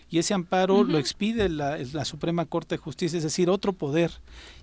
y 0.10 0.20
ese 0.20 0.34
amparo 0.34 0.84
lo 0.84 0.98
expide 0.98 1.50
la, 1.50 1.78
la, 1.78 2.06
Suprema 2.06 2.46
Corte 2.46 2.76
de 2.76 2.80
Justicia, 2.82 3.18
es 3.18 3.24
decir, 3.24 3.50
otro 3.50 3.74
poder, 3.74 4.12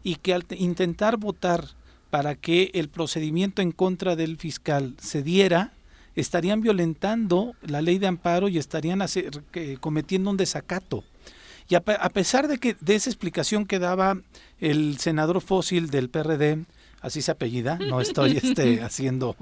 y 0.02 0.16
que 0.16 0.32
al 0.32 0.46
intentar 0.56 1.18
votar 1.18 1.66
para 2.08 2.34
que 2.34 2.70
el 2.74 2.88
procedimiento 2.88 3.60
en 3.60 3.72
contra 3.72 4.16
del 4.16 4.38
fiscal 4.38 4.94
se 4.98 5.22
diera, 5.22 5.72
estarían 6.16 6.60
violentando 6.60 7.54
la 7.62 7.82
ley 7.82 7.98
de 7.98 8.06
amparo 8.06 8.48
y 8.48 8.58
estarían 8.58 9.02
cometiendo 9.80 10.30
un 10.30 10.36
desacato. 10.36 11.04
Y 11.68 11.76
a, 11.76 11.80
pesar 11.80 12.48
de 12.48 12.58
que 12.58 12.76
de 12.80 12.94
esa 12.94 13.10
explicación 13.10 13.64
que 13.66 13.78
daba 13.78 14.18
el 14.60 14.98
senador 14.98 15.40
fósil 15.40 15.88
del 15.88 16.10
PRD, 16.10 16.64
así 17.00 17.22
se 17.22 17.30
apellida, 17.30 17.78
no 17.78 18.00
estoy 18.00 18.36
este, 18.42 18.82
haciendo 18.82 19.36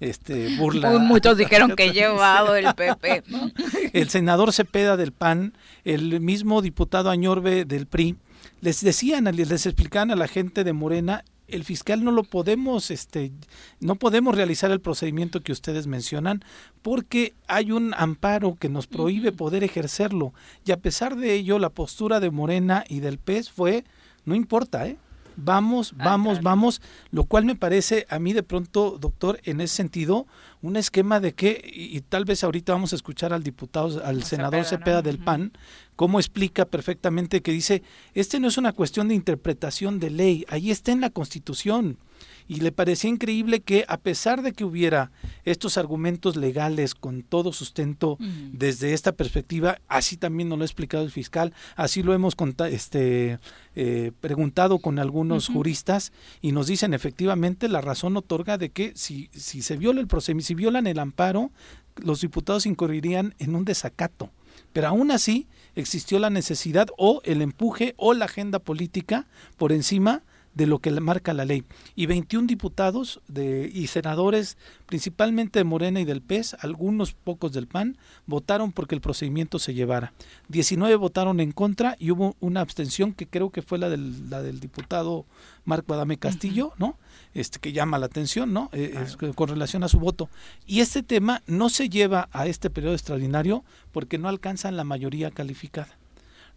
este, 0.00 0.56
burla. 0.56 0.98
Muchos 0.98 1.36
dijeron 1.38 1.76
que 1.76 1.92
llevado 1.92 2.56
el 2.56 2.74
PP. 2.74 3.22
El 3.92 4.08
senador 4.08 4.52
Cepeda 4.52 4.96
del 4.96 5.10
PAN, 5.10 5.52
el 5.84 6.20
mismo 6.20 6.62
diputado 6.62 7.10
Añorbe 7.10 7.64
del 7.64 7.86
PRI, 7.86 8.16
les 8.60 8.82
decían, 8.82 9.24
les 9.24 9.66
explicaban 9.66 10.12
a 10.12 10.16
la 10.16 10.28
gente 10.28 10.62
de 10.62 10.72
Morena 10.72 11.24
el 11.52 11.64
fiscal 11.64 12.04
no 12.04 12.12
lo 12.12 12.22
podemos, 12.22 12.90
este, 12.90 13.32
no 13.80 13.96
podemos 13.96 14.34
realizar 14.34 14.70
el 14.70 14.80
procedimiento 14.80 15.40
que 15.40 15.52
ustedes 15.52 15.86
mencionan 15.86 16.42
porque 16.82 17.34
hay 17.46 17.72
un 17.72 17.94
amparo 17.96 18.56
que 18.58 18.68
nos 18.68 18.86
prohíbe 18.86 19.32
poder 19.32 19.64
ejercerlo. 19.64 20.32
Y 20.64 20.72
a 20.72 20.78
pesar 20.78 21.16
de 21.16 21.34
ello, 21.34 21.58
la 21.58 21.70
postura 21.70 22.20
de 22.20 22.30
Morena 22.30 22.84
y 22.88 23.00
del 23.00 23.18
PES 23.18 23.50
fue, 23.50 23.84
no 24.24 24.34
importa, 24.34 24.86
¿eh? 24.86 24.96
Vamos, 25.42 25.94
ah, 25.98 26.04
vamos, 26.04 26.42
vamos, 26.42 26.82
lo 27.10 27.24
cual 27.24 27.44
me 27.44 27.56
parece 27.56 28.06
a 28.08 28.18
mí 28.18 28.32
de 28.32 28.42
pronto, 28.42 28.98
doctor, 29.00 29.40
en 29.44 29.60
ese 29.60 29.76
sentido, 29.76 30.26
un 30.62 30.76
esquema 30.76 31.20
de 31.20 31.32
que, 31.32 31.62
y, 31.64 32.00
tal 32.02 32.24
vez 32.24 32.44
ahorita 32.44 32.72
vamos 32.72 32.92
a 32.92 32.96
escuchar 32.96 33.32
al 33.32 33.42
diputado, 33.42 34.04
al 34.04 34.22
senador 34.24 34.64
Cepeda, 34.64 35.02
del 35.02 35.18
PAN, 35.18 35.52
cómo 35.96 36.18
explica 36.18 36.64
perfectamente 36.64 37.42
que 37.42 37.52
dice, 37.52 37.82
este 38.14 38.40
no 38.40 38.48
es 38.48 38.58
una 38.58 38.72
cuestión 38.72 39.08
de 39.08 39.14
interpretación 39.14 40.00
de 40.00 40.10
ley, 40.10 40.44
ahí 40.48 40.70
está 40.70 40.92
en 40.92 41.00
la 41.00 41.10
Constitución. 41.10 41.98
Y 42.48 42.60
le 42.60 42.72
parecía 42.72 43.10
increíble 43.10 43.60
que 43.60 43.84
a 43.88 43.96
pesar 43.96 44.42
de 44.42 44.52
que 44.52 44.64
hubiera 44.64 45.12
estos 45.44 45.78
argumentos 45.78 46.36
legales 46.36 46.94
con 46.94 47.22
todo 47.22 47.52
sustento 47.52 48.18
desde 48.52 48.92
esta 48.92 49.12
perspectiva, 49.12 49.80
así 49.88 50.16
también 50.16 50.48
nos 50.48 50.58
lo 50.58 50.64
ha 50.64 50.66
explicado 50.66 51.04
el 51.04 51.10
fiscal, 51.10 51.52
así 51.76 52.02
lo 52.02 52.12
hemos 52.12 52.34
este, 52.70 53.38
eh, 53.76 54.12
preguntado 54.20 54.78
con 54.78 54.98
algunos 54.98 55.48
juristas 55.48 56.12
y 56.40 56.52
nos 56.52 56.66
dicen 56.66 56.94
efectivamente 56.94 57.68
la 57.68 57.80
razón 57.80 58.16
otorga 58.16 58.58
de 58.58 58.70
que 58.70 58.92
si, 58.96 59.30
si 59.32 59.62
se 59.62 59.76
viola 59.76 60.00
el 60.00 60.08
procedimiento, 60.08 60.48
si 60.48 60.54
violan 60.54 60.86
el 60.86 60.98
amparo, 60.98 61.50
los 61.96 62.20
diputados 62.20 62.66
incurrirían 62.66 63.34
en 63.38 63.54
un 63.54 63.64
desacato. 63.64 64.30
Pero 64.72 64.88
aún 64.88 65.10
así 65.10 65.46
existió 65.74 66.18
la 66.18 66.30
necesidad 66.30 66.88
o 66.96 67.20
el 67.24 67.42
empuje 67.42 67.94
o 67.96 68.14
la 68.14 68.26
agenda 68.26 68.58
política 68.58 69.26
por 69.56 69.72
encima 69.72 70.22
de 70.54 70.66
lo 70.66 70.78
que 70.80 70.90
marca 71.00 71.32
la 71.32 71.44
ley. 71.44 71.64
Y 71.94 72.06
21 72.06 72.46
diputados 72.46 73.20
de, 73.28 73.70
y 73.72 73.86
senadores, 73.86 74.56
principalmente 74.86 75.60
de 75.60 75.64
Morena 75.64 76.00
y 76.00 76.04
del 76.04 76.22
PES, 76.22 76.56
algunos 76.60 77.14
pocos 77.14 77.52
del 77.52 77.66
PAN, 77.66 77.96
votaron 78.26 78.72
porque 78.72 78.94
el 78.94 79.00
procedimiento 79.00 79.58
se 79.58 79.74
llevara. 79.74 80.12
19 80.48 80.96
votaron 80.96 81.40
en 81.40 81.52
contra 81.52 81.96
y 81.98 82.10
hubo 82.10 82.36
una 82.40 82.60
abstención 82.60 83.12
que 83.12 83.26
creo 83.26 83.50
que 83.50 83.62
fue 83.62 83.78
la 83.78 83.88
del, 83.88 84.28
la 84.28 84.42
del 84.42 84.60
diputado 84.60 85.26
Marco 85.64 85.94
Adame 85.94 86.18
Castillo, 86.18 86.72
¿no? 86.78 86.98
Este, 87.32 87.60
que 87.60 87.72
llama 87.72 87.98
la 87.98 88.06
atención, 88.06 88.52
¿no? 88.52 88.70
Eh, 88.72 88.94
con 89.36 89.48
relación 89.48 89.84
a 89.84 89.88
su 89.88 90.00
voto. 90.00 90.28
Y 90.66 90.80
este 90.80 91.02
tema 91.02 91.42
no 91.46 91.68
se 91.68 91.88
lleva 91.88 92.28
a 92.32 92.46
este 92.46 92.70
periodo 92.70 92.94
extraordinario 92.94 93.64
porque 93.92 94.18
no 94.18 94.28
alcanzan 94.28 94.76
la 94.76 94.84
mayoría 94.84 95.30
calificada. 95.30 95.99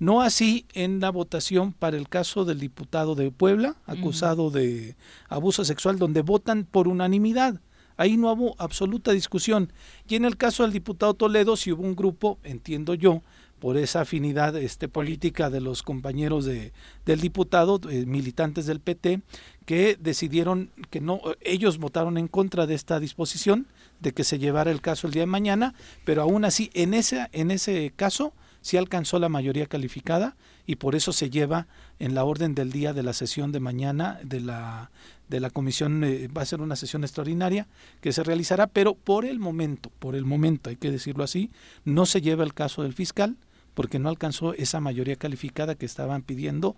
No 0.04 0.22
así 0.22 0.66
en 0.74 1.00
la 1.00 1.12
votación 1.12 1.72
para 1.72 1.96
el 1.96 2.10
caso 2.10 2.44
del 2.44 2.60
diputado 2.60 3.16
de 3.16 3.32
Puebla, 3.32 3.78
acusado 3.86 4.52
de 4.52 4.98
abuso 5.30 5.64
sexual, 5.64 5.98
donde 5.98 6.22
votan 6.22 6.66
por 6.66 6.90
unanimidad. 6.90 7.62
Ahí 7.96 8.18
no 8.18 8.30
hubo 8.34 8.54
absoluta 8.58 9.14
discusión. 9.14 9.72
Y 10.10 10.16
en 10.16 10.26
el 10.26 10.36
caso 10.36 10.64
del 10.64 10.74
diputado 10.74 11.14
Toledo, 11.14 11.56
si 11.56 11.72
hubo 11.72 11.84
un 11.84 11.96
grupo, 11.96 12.38
entiendo 12.44 12.96
yo, 12.96 13.22
por 13.60 13.78
esa 13.78 14.02
afinidad 14.02 14.58
este, 14.58 14.90
política 14.90 15.50
de 15.50 15.62
los 15.62 15.84
compañeros 15.84 16.44
de, 16.44 16.74
del 17.06 17.22
diputado, 17.22 17.80
eh, 17.90 18.06
militantes 18.06 18.66
del 18.66 18.82
PT, 18.82 19.22
que 19.66 19.98
decidieron 19.98 20.70
que 20.90 21.00
no, 21.00 21.22
ellos 21.40 21.78
votaron 21.78 22.18
en 22.18 22.28
contra 22.28 22.68
de 22.68 22.76
esta 22.76 23.00
disposición 23.00 23.68
de 24.02 24.12
que 24.12 24.26
se 24.26 24.38
llevara 24.38 24.70
el 24.70 24.82
caso 24.82 25.08
el 25.08 25.14
día 25.14 25.22
de 25.22 25.28
mañana, 25.28 25.76
pero 26.04 26.24
aún 26.24 26.44
así 26.44 26.72
en 26.74 26.94
ese, 26.94 27.30
en 27.32 27.52
ese 27.52 27.94
caso 27.96 28.34
sí 28.64 28.78
alcanzó 28.78 29.20
la 29.20 29.30
mayoría 29.30 29.68
calificada 29.68 30.36
y 30.66 30.78
por 30.78 30.96
eso 30.96 31.12
se 31.12 31.30
lleva 31.30 31.68
en 32.00 32.16
la 32.16 32.24
orden 32.24 32.56
del 32.56 32.72
día 32.72 32.94
de 32.94 33.04
la 33.04 33.14
sesión 33.14 33.52
de 33.52 33.60
mañana 33.60 34.20
de 34.24 34.40
la 34.40 34.90
de 35.30 35.40
la 35.40 35.50
comisión 35.50 36.04
eh, 36.04 36.28
va 36.28 36.42
a 36.42 36.46
ser 36.46 36.62
una 36.62 36.76
sesión 36.76 37.04
extraordinaria 37.04 37.68
que 38.02 38.12
se 38.12 38.24
realizará, 38.24 38.68
pero 38.68 38.94
por 38.94 39.26
el 39.26 39.40
momento, 39.40 39.92
por 40.00 40.16
el 40.16 40.26
momento 40.26 40.70
hay 40.70 40.76
que 40.76 40.92
decirlo 40.92 41.24
así, 41.24 41.50
no 41.86 42.06
se 42.06 42.22
lleva 42.22 42.44
el 42.44 42.54
caso 42.54 42.84
del 42.84 42.94
fiscal, 42.94 43.36
porque 43.74 44.00
no 44.00 44.10
alcanzó 44.10 44.54
esa 44.54 44.80
mayoría 44.80 45.16
calificada 45.16 45.76
que 45.76 45.88
estaban 45.88 46.22
pidiendo, 46.22 46.76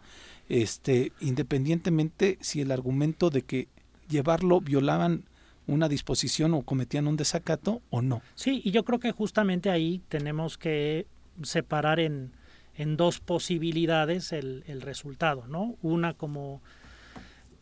este, 0.47 1.11
independientemente 1.19 2.37
si 2.39 2.61
el 2.61 2.71
argumento 2.71 3.29
de 3.29 3.41
que 3.41 3.67
llevarlo 4.07 4.61
violaban 4.61 5.25
una 5.67 5.89
disposición 5.89 6.53
o 6.53 6.61
cometían 6.61 7.07
un 7.07 7.17
desacato 7.17 7.81
o 7.89 8.01
no. 8.01 8.21
Sí, 8.35 8.61
y 8.63 8.71
yo 8.71 8.85
creo 8.85 8.99
que 8.99 9.11
justamente 9.11 9.69
ahí 9.69 10.01
tenemos 10.07 10.57
que 10.57 11.07
separar 11.43 11.99
en, 11.99 12.31
en 12.75 12.97
dos 12.97 13.19
posibilidades 13.19 14.31
el, 14.31 14.63
el, 14.67 14.81
resultado, 14.81 15.47
¿no? 15.47 15.75
Una 15.81 16.13
como 16.13 16.61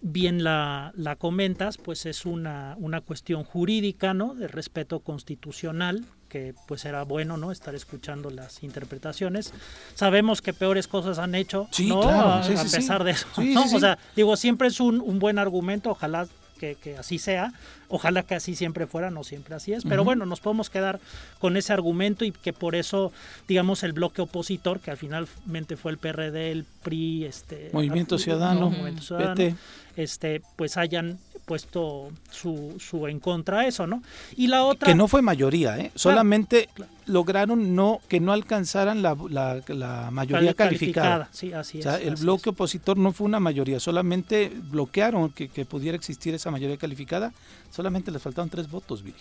bien 0.01 0.43
la, 0.43 0.91
la 0.95 1.15
comentas, 1.15 1.77
pues 1.77 2.05
es 2.05 2.25
una, 2.25 2.75
una 2.77 3.01
cuestión 3.01 3.43
jurídica, 3.43 4.13
¿no? 4.13 4.35
De 4.35 4.47
respeto 4.47 4.99
constitucional 4.99 6.05
que 6.27 6.55
pues 6.67 6.83
era 6.85 7.03
bueno, 7.03 7.37
¿no? 7.37 7.51
Estar 7.51 7.75
escuchando 7.75 8.31
las 8.31 8.63
interpretaciones. 8.63 9.53
Sabemos 9.93 10.41
que 10.41 10.51
peores 10.51 10.87
cosas 10.87 11.19
han 11.19 11.35
hecho, 11.35 11.67
Sí, 11.71 11.87
¿no? 11.87 12.01
claro, 12.01 12.33
a, 12.33 12.43
sí, 12.43 12.53
a 12.53 12.57
sí, 12.65 12.75
pesar 12.75 13.03
de 13.03 13.11
eso, 13.11 13.27
¿no? 13.37 13.63
O 13.63 13.79
sea, 13.79 13.99
digo, 14.15 14.35
siempre 14.35 14.67
es 14.67 14.79
un, 14.79 14.99
un 14.99 15.19
buen 15.19 15.37
argumento, 15.37 15.91
ojalá 15.91 16.27
que, 16.63 16.75
que 16.75 16.97
así 16.97 17.19
sea, 17.19 17.51
ojalá 17.89 18.23
que 18.23 18.35
así 18.35 18.55
siempre 18.55 18.87
fuera, 18.87 19.11
no 19.11 19.25
siempre 19.25 19.53
así 19.53 19.73
es, 19.73 19.83
pero 19.83 20.05
bueno, 20.05 20.25
nos 20.25 20.39
podemos 20.39 20.69
quedar 20.69 21.01
con 21.39 21.57
ese 21.57 21.73
argumento 21.73 22.23
y 22.23 22.31
que 22.31 22.53
por 22.53 22.75
eso, 22.75 23.11
digamos, 23.49 23.83
el 23.83 23.91
bloque 23.91 24.21
opositor, 24.21 24.79
que 24.79 24.89
al 24.89 24.97
finalmente 24.97 25.75
fue 25.75 25.91
el 25.91 25.97
PRD, 25.97 26.51
el 26.51 26.65
PRI, 26.83 27.25
este... 27.25 27.69
Movimiento 27.73 28.15
no, 28.15 28.19
Ciudadano, 28.19 28.69
Movimiento 28.69 29.01
Ciudadano, 29.01 29.35
PT. 29.35 29.55
Este, 29.95 30.41
pues 30.55 30.77
hayan 30.77 31.19
puesto 31.45 32.09
su, 32.31 32.75
su 32.79 33.05
en 33.07 33.19
contra 33.19 33.59
a 33.61 33.67
eso, 33.67 33.85
¿no? 33.85 34.01
Y 34.37 34.47
la 34.47 34.63
otra... 34.63 34.87
Que 34.87 34.95
no 34.95 35.09
fue 35.09 35.21
mayoría, 35.21 35.77
¿eh? 35.77 35.91
Solamente 35.93 36.69
claro. 36.73 36.89
lograron 37.05 37.75
no 37.75 37.99
que 38.07 38.21
no 38.21 38.31
alcanzaran 38.31 39.01
la, 39.01 39.17
la- 39.29 39.61
la 39.67 40.09
mayoría 40.09 40.53
cali- 40.53 40.77
calificada. 40.77 41.27
Sí, 41.33 41.51
así 41.51 41.77
O 41.77 41.79
es. 41.79 41.83
sea, 41.83 41.97
el 41.97 42.13
así 42.13 42.23
bloque 42.23 42.49
es. 42.49 42.53
opositor 42.53 42.97
no 42.97 43.11
fue 43.11 43.25
una 43.25 43.41
mayoría, 43.41 43.81
solamente 43.81 44.53
bloquearon 44.71 45.31
que, 45.31 45.49
que 45.49 45.65
pudiera 45.65 45.97
existir 45.97 46.33
esa 46.33 46.49
mayoría 46.49 46.77
calificada. 46.77 47.33
Solamente 47.71 48.11
les 48.11 48.21
faltaron 48.21 48.49
tres 48.51 48.69
votos, 48.69 49.01
Viri. 49.03 49.17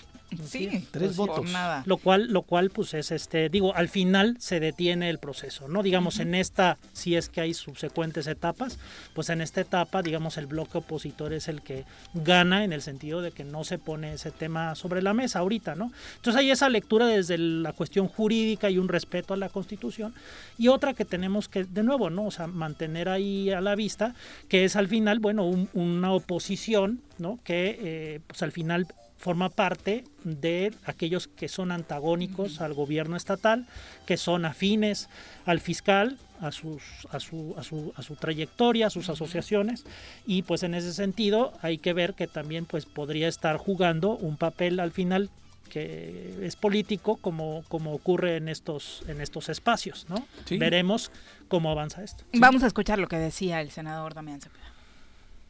Sí, 0.47 0.87
Tres 0.91 1.17
votos. 1.17 1.51
nada. 1.51 1.83
Lo 1.87 1.97
cual, 1.97 2.31
lo 2.31 2.43
cual, 2.43 2.69
pues 2.71 2.93
es 2.93 3.11
este, 3.11 3.49
digo, 3.49 3.75
al 3.75 3.89
final 3.89 4.37
se 4.41 4.61
detiene 4.61 5.09
el 5.09 5.19
proceso, 5.19 5.69
¿no? 5.69 5.83
Digamos, 5.83 6.21
en 6.21 6.35
esta, 6.35 6.77
si 6.93 7.17
es 7.17 7.31
que 7.31 7.41
hay 7.41 7.55
subsecuentes 7.55 8.27
etapas, 8.27 8.79
pues 9.15 9.31
en 9.31 9.41
esta 9.41 9.63
etapa, 9.63 10.03
digamos, 10.03 10.37
el 10.37 10.47
bloque 10.47 10.62
opositor 10.73 11.33
es 11.33 11.49
el 11.49 11.63
que 11.63 11.85
gana 12.15 12.65
en 12.65 12.73
el 12.73 12.83
sentido 12.83 13.21
de 13.23 13.31
que 13.33 13.45
no 13.45 13.65
se 13.65 13.79
pone 13.79 14.13
ese 14.15 14.31
tema 14.31 14.75
sobre 14.75 15.03
la 15.03 15.15
mesa 15.15 15.41
ahorita, 15.41 15.75
¿no? 15.75 15.93
Entonces 16.17 16.39
hay 16.41 16.51
esa 16.51 16.69
lectura 16.69 17.07
desde 17.07 17.39
la 17.39 17.73
cuestión 17.73 18.09
jurídica 18.09 18.71
y 18.71 18.79
un 18.79 18.89
respeto 18.89 19.35
a 19.35 19.37
la 19.37 19.49
Constitución, 19.49 20.15
y 20.59 20.69
otra 20.69 20.95
que 20.95 21.05
tenemos 21.05 21.49
que, 21.49 21.65
de 21.65 21.83
nuevo, 21.83 22.11
¿no? 22.11 22.25
O 22.27 22.31
sea, 22.31 22.47
mantener 22.47 23.09
ahí 23.09 23.51
a 23.51 23.61
la 23.61 23.75
vista, 23.75 24.15
que 24.49 24.65
es 24.65 24.77
al 24.77 24.89
final, 24.89 25.19
bueno, 25.19 25.47
un- 25.47 25.69
una 25.75 26.13
oposición, 26.13 27.01
¿no? 27.19 27.39
Que, 27.45 27.79
eh, 27.81 28.21
pues 28.27 28.43
al 28.43 28.53
final 28.53 28.87
forma 29.17 29.51
parte 29.51 30.05
de 30.25 30.73
aquellos 30.85 31.29
que 31.29 31.49
son 31.49 31.71
antagónicos 31.71 32.61
al 32.61 32.75
gobierno 32.75 33.17
estatal, 33.17 33.67
que 34.05 34.17
son 34.17 34.45
afines 34.45 35.09
al 35.47 35.61
fiscal, 35.61 36.19
a, 36.43 36.53
sus, 36.53 36.83
a, 37.11 37.21
su, 37.21 37.55
a, 37.57 37.63
su, 37.63 37.93
a 37.97 38.03
su 38.03 38.17
trayectoria, 38.17 38.89
a 38.89 38.91
sus 38.91 39.09
asociaciones, 39.09 39.85
y 40.27 40.43
pues 40.43 40.63
en 40.63 40.75
ese 40.75 40.93
sentido 40.93 41.53
hay 41.63 41.79
que 41.79 41.93
ver 41.93 42.15
que 42.15 42.27
también 42.27 42.67
pues 42.67 42.85
podría 42.85 43.29
estar 43.29 43.57
jugando 43.57 44.11
un 44.11 44.37
papel 44.37 44.81
al 44.81 44.93
final 44.93 45.31
que 45.71 46.37
es 46.43 46.55
político 46.55 47.17
como, 47.17 47.65
como 47.69 47.95
ocurre 47.95 48.37
en 48.37 48.49
estos, 48.49 49.03
en 49.09 49.23
estos 49.23 49.49
espacios, 49.49 50.05
¿no? 50.11 50.29
Sí. 50.45 50.59
Veremos 50.59 51.11
cómo 51.49 51.71
avanza 51.71 52.05
esto. 52.05 52.25
Vamos 52.35 52.63
a 52.63 52.67
escuchar 52.67 52.99
lo 52.99 53.09
que 53.09 53.17
decía 53.17 53.63
el 53.63 53.71
senador 53.71 54.13
Damián 54.13 54.41
Cepeda. 54.43 54.71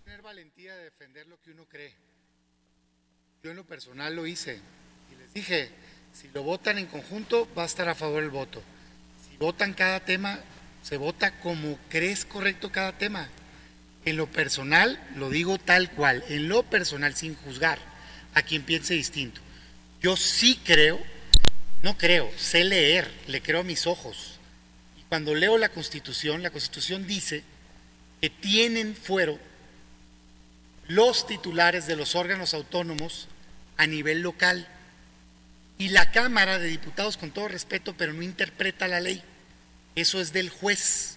tener 0.04 0.22
valentía 0.22 0.76
de 0.76 0.84
defender 0.84 1.26
lo 1.26 1.40
que 1.40 1.50
uno 1.50 1.64
cree. 1.68 1.92
Yo 3.42 3.50
en 3.50 3.56
lo 3.56 3.64
personal 3.64 4.14
lo 4.14 4.24
hice 4.24 4.60
y 5.10 5.16
les 5.16 5.34
dije, 5.34 5.70
si 6.12 6.28
lo 6.28 6.44
votan 6.44 6.78
en 6.78 6.86
conjunto 6.86 7.48
va 7.58 7.64
a 7.64 7.66
estar 7.66 7.88
a 7.88 7.96
favor 7.96 8.22
el 8.22 8.30
voto. 8.30 8.62
Si 9.28 9.36
votan 9.38 9.72
cada 9.74 9.98
tema, 10.00 10.38
se 10.82 10.96
vota 10.96 11.38
como 11.40 11.78
crees 11.88 12.24
correcto 12.24 12.72
cada 12.72 12.92
tema. 12.92 13.28
En 14.04 14.16
lo 14.16 14.26
personal, 14.26 15.00
lo 15.16 15.30
digo 15.30 15.58
tal 15.58 15.90
cual, 15.92 16.24
en 16.28 16.48
lo 16.48 16.64
personal, 16.64 17.14
sin 17.14 17.36
juzgar 17.36 17.78
a 18.34 18.42
quien 18.42 18.62
piense 18.62 18.94
distinto. 18.94 19.40
Yo 20.00 20.16
sí 20.16 20.58
creo, 20.64 21.00
no 21.82 21.96
creo, 21.96 22.30
sé 22.36 22.64
leer, 22.64 23.10
le 23.28 23.40
creo 23.40 23.60
a 23.60 23.64
mis 23.64 23.86
ojos. 23.86 24.40
Y 24.98 25.02
cuando 25.02 25.34
leo 25.34 25.56
la 25.56 25.68
Constitución, 25.68 26.42
la 26.42 26.50
Constitución 26.50 27.06
dice 27.06 27.44
que 28.20 28.30
tienen 28.30 28.96
fuero 28.96 29.38
los 30.88 31.26
titulares 31.26 31.86
de 31.86 31.96
los 31.96 32.16
órganos 32.16 32.54
autónomos 32.54 33.28
a 33.76 33.86
nivel 33.86 34.22
local. 34.22 34.66
Y 35.78 35.88
la 35.88 36.10
Cámara 36.10 36.58
de 36.58 36.68
Diputados, 36.68 37.16
con 37.16 37.30
todo 37.30 37.46
respeto, 37.46 37.94
pero 37.96 38.12
no 38.12 38.22
interpreta 38.22 38.88
la 38.88 39.00
ley. 39.00 39.22
Eso 39.94 40.20
es 40.20 40.32
del 40.32 40.50
juez. 40.50 41.16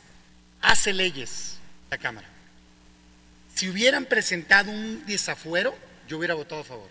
Hace 0.62 0.94
leyes 0.94 1.58
la 1.90 1.98
Cámara. 1.98 2.28
Si 3.54 3.70
hubieran 3.70 4.06
presentado 4.06 4.72
un 4.72 5.06
desafuero, 5.06 5.78
yo 6.08 6.18
hubiera 6.18 6.34
votado 6.34 6.62
a 6.62 6.66
favor. 6.66 6.90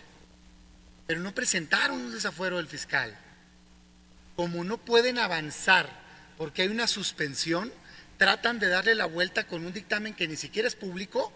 Pero 1.05 1.19
no 1.19 1.33
presentaron 1.33 1.99
un 1.99 2.11
desafuero 2.11 2.57
del 2.57 2.67
fiscal. 2.67 3.15
Como 4.35 4.63
no 4.63 4.77
pueden 4.77 5.19
avanzar 5.19 6.05
porque 6.37 6.63
hay 6.63 6.67
una 6.67 6.87
suspensión, 6.87 7.71
tratan 8.17 8.59
de 8.59 8.67
darle 8.67 8.95
la 8.95 9.05
vuelta 9.05 9.45
con 9.45 9.65
un 9.65 9.73
dictamen 9.73 10.13
que 10.13 10.27
ni 10.27 10.35
siquiera 10.35 10.67
es 10.67 10.75
público, 10.75 11.31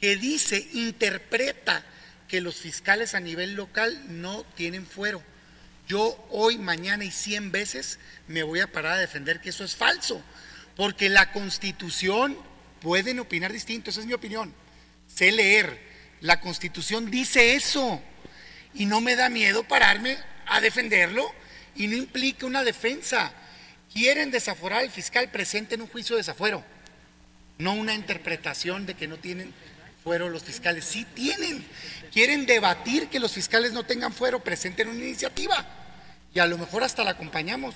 que 0.00 0.16
dice, 0.16 0.68
interpreta 0.72 1.84
que 2.28 2.40
los 2.40 2.56
fiscales 2.56 3.14
a 3.14 3.20
nivel 3.20 3.54
local 3.54 4.02
no 4.08 4.44
tienen 4.54 4.86
fuero. 4.86 5.22
Yo 5.86 6.26
hoy, 6.30 6.58
mañana 6.58 7.04
y 7.04 7.10
cien 7.10 7.52
veces 7.52 7.98
me 8.26 8.42
voy 8.42 8.60
a 8.60 8.70
parar 8.70 8.94
a 8.94 8.98
defender 8.98 9.40
que 9.40 9.50
eso 9.50 9.64
es 9.64 9.76
falso, 9.76 10.20
porque 10.74 11.08
la 11.08 11.32
constitución 11.32 12.36
pueden 12.80 13.20
opinar 13.20 13.52
distinto, 13.52 13.90
esa 13.90 14.00
es 14.00 14.06
mi 14.06 14.12
opinión. 14.12 14.52
Sé 15.06 15.30
leer, 15.30 15.80
la 16.20 16.40
constitución 16.40 17.10
dice 17.10 17.54
eso 17.54 18.02
y 18.74 18.86
no 18.86 19.00
me 19.00 19.16
da 19.16 19.28
miedo 19.28 19.62
pararme 19.64 20.18
a 20.46 20.60
defenderlo 20.60 21.32
y 21.76 21.86
no 21.86 21.96
implica 21.96 22.46
una 22.46 22.64
defensa. 22.64 23.32
Quieren 23.92 24.30
desaforar 24.30 24.80
al 24.80 24.90
fiscal 24.90 25.30
presente 25.30 25.76
en 25.76 25.82
un 25.82 25.88
juicio 25.88 26.16
de 26.16 26.20
desafuero, 26.20 26.64
no 27.58 27.74
una 27.74 27.94
interpretación 27.94 28.86
de 28.86 28.94
que 28.94 29.06
no 29.06 29.18
tienen 29.18 29.54
fuero 30.06 30.28
los 30.28 30.44
fiscales. 30.44 30.84
Sí 30.84 31.04
tienen. 31.14 31.64
Quieren 32.12 32.46
debatir 32.46 33.08
que 33.08 33.18
los 33.18 33.32
fiscales 33.32 33.72
no 33.72 33.82
tengan 33.82 34.12
fuero, 34.12 34.38
presenten 34.38 34.86
una 34.86 35.02
iniciativa. 35.02 35.66
Y 36.32 36.38
a 36.38 36.46
lo 36.46 36.58
mejor 36.58 36.84
hasta 36.84 37.02
la 37.02 37.10
acompañamos. 37.10 37.74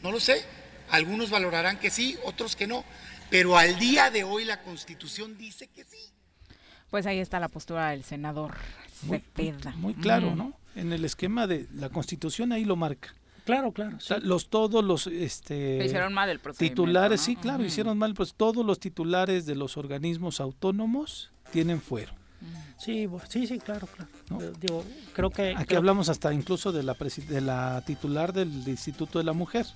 No 0.00 0.12
lo 0.12 0.20
sé. 0.20 0.44
Algunos 0.90 1.30
valorarán 1.30 1.80
que 1.80 1.90
sí, 1.90 2.16
otros 2.24 2.54
que 2.54 2.68
no. 2.68 2.84
Pero 3.30 3.58
al 3.58 3.80
día 3.80 4.12
de 4.12 4.22
hoy 4.22 4.44
la 4.44 4.62
constitución 4.62 5.36
dice 5.36 5.66
que 5.66 5.82
sí. 5.82 5.98
Pues 6.88 7.04
ahí 7.06 7.18
está 7.18 7.40
la 7.40 7.48
postura 7.48 7.90
del 7.90 8.04
senador 8.04 8.54
Muy, 9.02 9.24
muy 9.74 9.94
claro. 9.94 10.36
¿no? 10.36 10.52
En 10.76 10.92
el 10.92 11.04
esquema 11.04 11.48
de 11.48 11.66
la 11.74 11.88
Constitución 11.88 12.52
ahí 12.52 12.64
lo 12.64 12.76
marca. 12.76 13.12
Claro, 13.44 13.72
claro. 13.72 13.96
O 13.96 14.00
sea, 14.00 14.20
sí. 14.20 14.26
los 14.26 14.50
todos 14.50 14.84
los 14.84 15.08
este 15.08 15.84
hicieron 15.84 16.12
mal 16.12 16.28
el 16.28 16.38
titulares, 16.56 17.20
¿no? 17.20 17.24
sí, 17.24 17.34
claro, 17.34 17.64
hicieron 17.64 17.98
mal, 17.98 18.14
pues 18.14 18.34
todos 18.34 18.64
los 18.64 18.78
titulares 18.78 19.46
de 19.46 19.56
los 19.56 19.76
organismos 19.76 20.38
autónomos 20.38 21.31
tienen 21.52 21.80
fuero. 21.80 22.12
Sí, 22.78 23.08
sí, 23.28 23.46
sí, 23.46 23.58
claro, 23.60 23.86
claro. 23.86 24.10
¿No? 24.30 24.40
Eh, 24.42 24.52
Digo, 24.60 24.84
creo 25.12 25.30
que... 25.30 25.54
Aquí 25.56 25.66
creo- 25.66 25.78
hablamos 25.78 26.08
hasta 26.08 26.32
incluso 26.32 26.72
de 26.72 26.82
la 26.82 26.96
de 27.28 27.40
la 27.40 27.80
titular 27.86 28.32
del 28.32 28.48
Instituto 28.66 29.18
de 29.20 29.24
la 29.24 29.32
Mujer. 29.32 29.66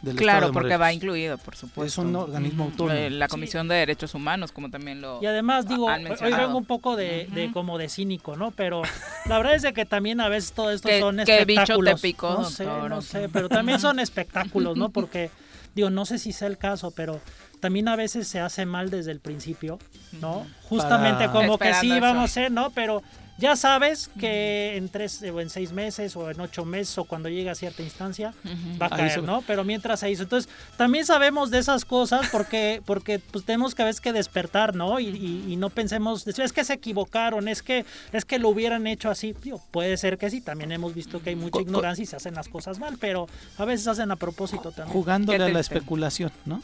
Del 0.00 0.14
Claro, 0.16 0.46
de 0.46 0.52
porque 0.52 0.68
Morelos. 0.68 0.80
va 0.80 0.92
incluido, 0.92 1.38
por 1.38 1.56
supuesto. 1.56 1.84
Es 1.84 1.98
un 1.98 2.14
organismo 2.14 2.62
Ujú. 2.64 2.70
autónomo. 2.72 2.98
Eh, 2.98 3.10
La 3.10 3.26
Sí. 3.26 3.30
Comisión 3.32 3.66
de 3.66 3.74
Derechos 3.74 4.14
Humanos, 4.14 4.52
como 4.52 4.70
también 4.70 5.00
lo 5.00 5.20
Y 5.20 5.26
además 5.26 5.66
digo, 5.68 5.86
hoy 5.86 6.32
vengo 6.32 6.56
un 6.56 6.64
poco 6.66 6.94
de, 6.96 7.50
como 7.52 7.76
de 7.78 7.88
cínico, 7.88 8.36
¿no? 8.36 8.52
Pero 8.52 8.82
la 9.26 9.36
verdad 9.38 9.56
es 9.56 9.62
de 9.62 9.72
que 9.72 9.84
también 9.84 10.20
a 10.20 10.28
veces 10.28 10.52
todo 10.52 10.70
esto 10.70 10.88
¿Qué- 10.88 11.00
son 11.00 11.16
qué 11.26 11.44
bicho 11.44 11.56
te 11.56 11.62
espectáculos. 11.64 12.00
picó, 12.00 12.30
no 12.34 12.44
sé, 12.44 12.64
doctor? 12.64 12.88
no 12.90 13.02
sé, 13.02 13.28
pero 13.28 13.48
también 13.48 13.80
son 13.80 13.98
espectáculos, 13.98 14.76
¿no? 14.78 14.88
Porque 14.90 15.30
digo, 15.74 15.90
no 15.90 16.06
sé 16.06 16.18
si 16.18 16.32
sea 16.32 16.46
el 16.46 16.58
caso, 16.58 16.92
pero 16.92 17.20
también 17.60 17.88
a 17.88 17.96
veces 17.96 18.26
se 18.28 18.40
hace 18.40 18.66
mal 18.66 18.90
desde 18.90 19.10
el 19.12 19.20
principio, 19.20 19.78
¿no? 20.20 20.46
Justamente 20.68 21.26
Para- 21.28 21.32
como 21.32 21.58
que 21.58 21.74
sí 21.74 21.88
vamos 22.00 22.22
a 22.22 22.24
hacer, 22.24 22.50
¿no? 22.52 22.70
Pero 22.70 23.02
ya 23.40 23.54
sabes 23.54 24.10
que 24.18 24.76
en 24.76 24.88
tres 24.88 25.22
o 25.32 25.40
en 25.40 25.48
seis 25.48 25.70
meses 25.70 26.16
o 26.16 26.28
en 26.28 26.40
ocho 26.40 26.64
meses 26.64 26.98
o 26.98 27.04
cuando 27.04 27.28
llegue 27.28 27.48
a 27.48 27.54
cierta 27.54 27.82
instancia 27.84 28.34
va 28.82 28.86
a 28.86 28.90
caer, 28.90 29.22
¿no? 29.22 29.42
Pero 29.46 29.62
mientras 29.62 30.00
se 30.00 30.10
hizo. 30.10 30.24
Entonces, 30.24 30.50
también 30.76 31.06
sabemos 31.06 31.52
de 31.52 31.58
esas 31.58 31.84
cosas 31.84 32.28
porque, 32.32 32.82
porque 32.86 33.20
pues 33.20 33.44
tenemos 33.44 33.76
que 33.76 33.82
a 33.82 33.84
veces 33.84 34.00
que 34.00 34.12
despertar, 34.12 34.74
¿no? 34.74 34.98
Y, 34.98 35.06
y- 35.10 35.52
y 35.52 35.56
no 35.56 35.70
pensemos, 35.70 36.26
es 36.26 36.52
que 36.52 36.64
se 36.64 36.72
equivocaron, 36.72 37.46
es 37.46 37.62
que, 37.62 37.84
es 38.12 38.24
que 38.24 38.40
lo 38.40 38.48
hubieran 38.48 38.88
hecho 38.88 39.08
así. 39.08 39.36
Digo, 39.40 39.62
puede 39.70 39.96
ser 39.98 40.18
que 40.18 40.30
sí, 40.30 40.40
también 40.40 40.72
hemos 40.72 40.92
visto 40.92 41.22
que 41.22 41.30
hay 41.30 41.36
mucha 41.36 41.60
ignorancia 41.60 42.02
y 42.02 42.06
se 42.06 42.16
hacen 42.16 42.34
las 42.34 42.48
cosas 42.48 42.80
mal, 42.80 42.96
pero 43.00 43.28
a 43.56 43.64
veces 43.64 43.86
hacen 43.86 44.10
a 44.10 44.16
propósito 44.16 44.72
también. 44.72 44.92
Jugándole 44.92 45.44
a 45.44 45.48
la 45.48 45.60
especulación, 45.60 46.32
¿no? 46.44 46.60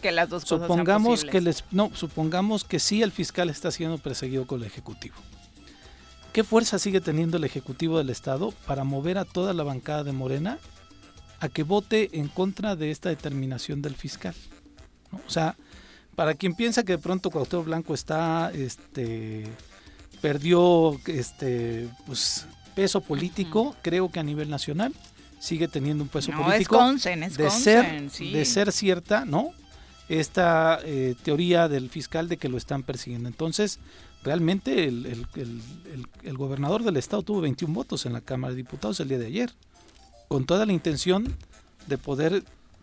Que 0.00 0.12
las 0.12 0.28
dos 0.28 0.44
cosas 0.44 0.58
sean 0.58 0.68
Supongamos 0.68 1.24
que 1.24 1.40
les 1.40 1.64
no, 1.70 1.90
supongamos 1.94 2.64
que 2.64 2.78
sí 2.78 3.02
el 3.02 3.12
fiscal 3.12 3.50
está 3.50 3.70
siendo 3.70 3.98
perseguido 3.98 4.46
con 4.46 4.60
el 4.60 4.66
ejecutivo. 4.66 5.16
¿Qué 6.32 6.44
fuerza 6.44 6.78
sigue 6.78 7.00
teniendo 7.00 7.36
el 7.36 7.44
ejecutivo 7.44 7.98
del 7.98 8.10
estado 8.10 8.52
para 8.66 8.84
mover 8.84 9.18
a 9.18 9.24
toda 9.24 9.52
la 9.52 9.64
bancada 9.64 10.04
de 10.04 10.12
Morena 10.12 10.58
a 11.40 11.48
que 11.48 11.62
vote 11.62 12.10
en 12.12 12.28
contra 12.28 12.76
de 12.76 12.90
esta 12.90 13.08
determinación 13.08 13.82
del 13.82 13.96
fiscal? 13.96 14.34
¿No? 15.10 15.20
O 15.26 15.30
sea, 15.30 15.56
para 16.14 16.34
quien 16.34 16.54
piensa 16.54 16.84
que 16.84 16.92
de 16.92 16.98
pronto 16.98 17.30
Cuauhtémoc 17.30 17.66
Blanco 17.66 17.94
está 17.94 18.52
este 18.52 19.46
perdió 20.20 21.00
este 21.06 21.88
pues 22.06 22.46
peso 22.74 23.00
político, 23.00 23.74
creo 23.82 24.10
que 24.10 24.20
a 24.20 24.22
nivel 24.22 24.50
nacional 24.50 24.94
sigue 25.40 25.66
teniendo 25.66 26.04
un 26.04 26.10
peso 26.10 26.30
No, 26.30 26.44
político 26.44 26.76
es 26.76 26.80
consen, 26.80 27.22
es 27.22 27.36
de 27.36 27.44
consen, 27.44 27.62
ser 27.62 28.10
sí. 28.10 28.32
de 28.32 28.44
ser 28.44 28.70
cierta, 28.70 29.24
¿no? 29.24 29.52
Esta 30.10 30.80
eh, 30.84 31.14
teoría 31.22 31.68
del 31.68 31.88
fiscal 31.88 32.28
de 32.28 32.36
que 32.36 32.48
lo 32.48 32.56
están 32.56 32.82
persiguiendo. 32.82 33.28
Entonces, 33.28 33.78
realmente 34.24 34.84
el, 34.88 35.06
el- 35.06 35.26
el- 35.36 35.60
el- 35.94 36.06
el 36.24 36.36
gobernador 36.36 36.82
del 36.82 36.96
estado 36.96 37.22
tuvo 37.22 37.40
21 37.42 37.72
votos 37.72 38.06
en 38.06 38.12
la 38.12 38.20
Cámara 38.20 38.50
de 38.50 38.56
Diputados 38.56 38.98
el 39.00 39.08
día 39.08 39.18
de 39.18 39.26
ayer, 39.26 39.52
con 40.26 40.46
toda 40.46 40.66
la 40.66 40.72
intención 40.72 41.32
de 41.86 41.96
poder 41.96 42.42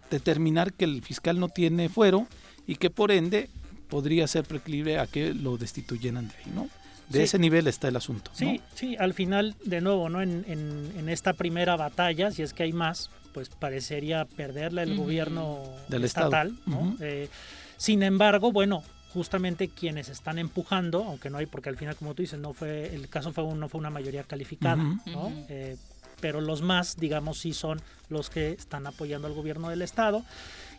determinar 0.10 0.72
que 0.72 0.86
el 0.86 1.02
fiscal 1.02 1.38
no 1.40 1.50
tiene 1.50 1.90
fuero 1.90 2.28
y 2.66 2.76
que 2.76 2.90
por 2.90 3.12
ende 3.12 3.50
podría 3.90 4.26
ser 4.28 4.46
preclive 4.46 4.98
a 4.98 5.06
que 5.08 5.34
lo 5.34 5.58
destituyeran 5.58 6.30
de 6.30 6.34
ahí, 6.36 6.52
¿no? 6.56 6.70
De 7.10 7.20
Sí. 7.20 7.24
ese 7.24 7.40
nivel 7.40 7.68
está 7.68 7.88
el 7.90 7.96
asunto. 7.98 8.32
¿no? 8.32 8.38
Sí, 8.38 8.62
sí, 8.74 8.96
al 8.98 9.14
final, 9.14 9.56
de 9.66 9.80
nuevo, 9.82 10.08
¿no? 10.10 10.22
En, 10.22 10.46
en- 10.48 10.94
en 10.98 11.10
esta 11.10 11.34
primera 11.34 11.76
batalla, 11.76 12.32
si 12.32 12.42
es 12.42 12.54
que 12.54 12.64
hay 12.64 12.74
más, 12.74 13.10
pues 13.38 13.50
parecería 13.50 14.26
perderla 14.26 14.82
el 14.82 14.98
gobierno 14.98 15.60
Del 15.90 16.06
Estado. 16.06 16.26
estatal. 16.30 16.58
Eh, 17.00 17.30
sin 17.78 18.02
embargo, 18.02 18.52
bueno, 18.52 18.82
justamente 19.14 19.68
quienes 19.68 20.10
están 20.10 20.40
empujando, 20.40 21.04
aunque 21.04 21.30
no 21.30 21.38
hay, 21.38 21.46
porque 21.46 21.70
al 21.70 21.78
final, 21.78 21.96
como 21.96 22.16
tú 22.16 22.24
dices, 22.24 22.40
no 22.40 22.54
fue, 22.56 22.96
el 22.96 23.10
caso 23.10 23.32
fue 23.34 23.44
un- 23.44 23.60
no 23.60 23.70
fue 23.70 23.78
una 23.78 23.92
mayoría 23.92 24.24
calificada. 24.24 24.84
¿no? 25.06 25.32
Eh, 25.50 25.78
pero 26.20 26.42
los 26.42 26.64
más, 26.64 26.98
digamos, 26.98 27.38
sí 27.38 27.54
son 27.54 27.80
los 28.10 28.32
que 28.32 28.54
están 28.54 28.88
apoyando 28.88 29.28
al 29.28 29.34
gobierno 29.36 29.70
del 29.70 29.84
estado. 29.84 30.24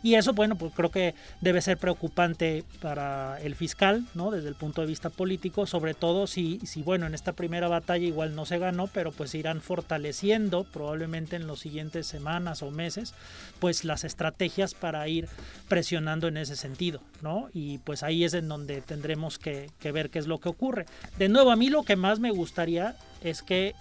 Y 0.01 0.15
eso, 0.15 0.33
bueno, 0.33 0.55
pues 0.55 0.73
creo 0.73 0.91
que 0.91 1.13
debe 1.41 1.61
ser 1.61 1.77
preocupante 1.77 2.63
para 2.81 3.39
el 3.41 3.55
fiscal, 3.55 4.05
¿no? 4.13 4.31
Desde 4.31 4.47
el 4.47 4.55
punto 4.55 4.81
de 4.81 4.87
vista 4.87 5.09
político, 5.09 5.65
sobre 5.65 5.93
todo 5.93 6.27
si, 6.27 6.59
si 6.65 6.83
bueno, 6.83 7.05
en 7.05 7.13
esta 7.13 7.33
primera 7.33 7.67
batalla 7.67 8.05
igual 8.05 8.35
no 8.35 8.45
se 8.45 8.59
ganó, 8.59 8.87
pero 8.87 9.11
pues 9.11 9.35
irán 9.35 9.61
fortaleciendo 9.61 10.63
probablemente 10.63 11.35
en 11.35 11.47
las 11.47 11.59
siguientes 11.59 12.07
semanas 12.07 12.63
o 12.63 12.71
meses, 12.71 13.13
pues 13.59 13.83
las 13.83 14.03
estrategias 14.03 14.73
para 14.73 15.07
ir 15.07 15.27
presionando 15.67 16.27
en 16.27 16.37
ese 16.37 16.55
sentido, 16.55 17.01
¿no? 17.21 17.49
Y 17.53 17.79
pues 17.79 18.03
ahí 18.03 18.23
es 18.23 18.33
en 18.33 18.47
donde 18.47 18.81
tendremos 18.81 19.37
que, 19.37 19.69
ver 19.91 20.09
qué 20.09 20.19
es 20.19 20.27
lo 20.27 20.39
que 20.39 20.49
ocurre. 20.49 20.85
De 21.17 21.29
nuevo, 21.29 21.51
a 21.51 21.55
mí 21.55 21.69
lo 21.69 21.83
que 21.83 21.95
más 21.95 22.19
me 22.19 22.31
gustaría 22.31 22.95
es 23.23 23.41
que, 23.41 23.75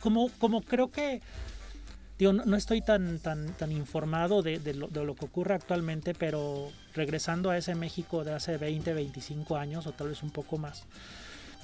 como, 0.00 0.30
como 0.38 0.62
creo 0.62 0.90
que 0.90 1.20
digo, 2.18 2.32
no, 2.32 2.56
estoy 2.56 2.80
tan, 2.80 3.18
tan, 3.20 3.52
tan 3.54 3.70
informado 3.72 4.42
de, 4.42 4.58
de 4.58 4.74
lo, 4.74 4.88
de 4.88 5.04
lo 5.04 5.14
que 5.14 5.26
ocurre 5.26 5.54
actualmente, 5.54 6.14
pero 6.14 6.70
regresando 6.94 7.50
a 7.50 7.56
ese 7.56 7.74
México 7.74 8.24
de 8.24 8.34
hace 8.34 8.56
20, 8.56 8.92
25 8.92 9.56
años 9.56 9.86
o 9.86 9.92
tal 9.92 10.08
vez 10.08 10.22
un 10.22 10.30
poco 10.30 10.58
más, 10.58 10.84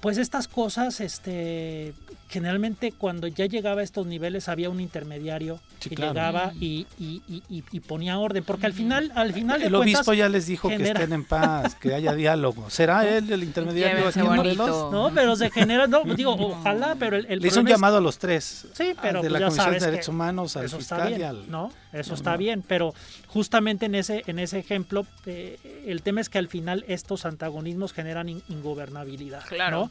pues 0.01 0.19
estas 0.19 0.49
cosas, 0.49 1.01
este, 1.01 1.95
generalmente 2.29 2.93
cuando 2.93 3.27
ya 3.27 3.47
llegaba 3.47 3.81
a 3.81 3.85
estos 3.85 4.07
niveles 4.07 4.49
había 4.49 4.69
un 4.69 4.81
intermediario 4.81 5.61
Sí, 5.81 5.91
que 5.91 5.97
claro. 5.97 6.13
llegaba 6.13 6.53
y, 6.61 6.87
y- 6.99 7.23
y- 7.29 7.43
y- 7.49 7.65
y 7.71 7.81
ponía 7.81 8.19
orden, 8.19 8.43
porque 8.45 8.67
al 8.67 8.73
final, 8.73 9.13
al 9.15 9.33
final 9.35 9.61
de 9.61 9.67
El 9.67 9.75
obispo 9.75 10.05
cuentas, 10.05 10.17
ya 10.19 10.29
les 10.31 10.47
dijo 10.47 10.69
que 10.69 10.77
estén 10.77 11.13
en 11.13 11.25
paz, 11.25 11.75
que 11.75 11.95
haya 11.95 12.15
diálogo. 12.15 12.71
¿Será 12.71 13.07
él 13.09 13.31
el 13.33 13.43
intermediario 13.45 14.09
aquí 14.09 14.21
en 14.21 14.27
no, 14.57 15.11
pero 15.15 15.37
se 15.37 15.51
genera, 15.51 15.87
no, 15.87 16.03
digo, 16.05 16.33
ojalá, 16.39 16.97
pero 16.99 17.17
el, 17.17 17.27
el 17.27 17.41
Le 17.41 17.49
hizo 17.49 17.61
un 17.61 17.67
es- 17.69 17.73
llamado 17.73 17.99
a 17.99 18.01
los 18.01 18.19
tres. 18.19 18.67
Sí, 18.73 18.95
pero 19.01 19.21
de 19.23 19.29
pues 19.29 19.33
la 19.33 19.39
ya 19.41 19.45
Comisión 19.47 19.65
sabes 19.67 19.83
de 19.83 19.91
Derechos 19.91 20.09
Humanos, 20.09 20.57
al 20.57 20.65
eso 20.67 20.79
fiscal 20.79 21.01
está 21.01 21.11
y 21.11 21.17
bien, 21.17 21.29
al... 21.29 21.51
¿no? 21.51 21.71
Eso 21.93 22.11
No, 22.11 22.15
está 22.17 22.33
no. 22.33 22.39
bien, 22.39 22.65
pero 22.67 22.95
justamente 23.29 23.87
en 23.87 23.95
ese 23.95 24.25
en 24.27 24.39
ese 24.41 24.59
ejemplo 24.59 25.07
eh, 25.27 25.85
el 25.87 26.03
tema 26.03 26.21
es 26.21 26.29
que 26.29 26.39
al 26.39 26.49
final 26.49 26.85
estos 26.89 27.25
antagonismos 27.25 27.93
generan 27.93 28.29
in- 28.29 28.43
ingobernabilidad, 28.49 29.45
Claro. 29.47 29.79
¿no? 29.79 29.91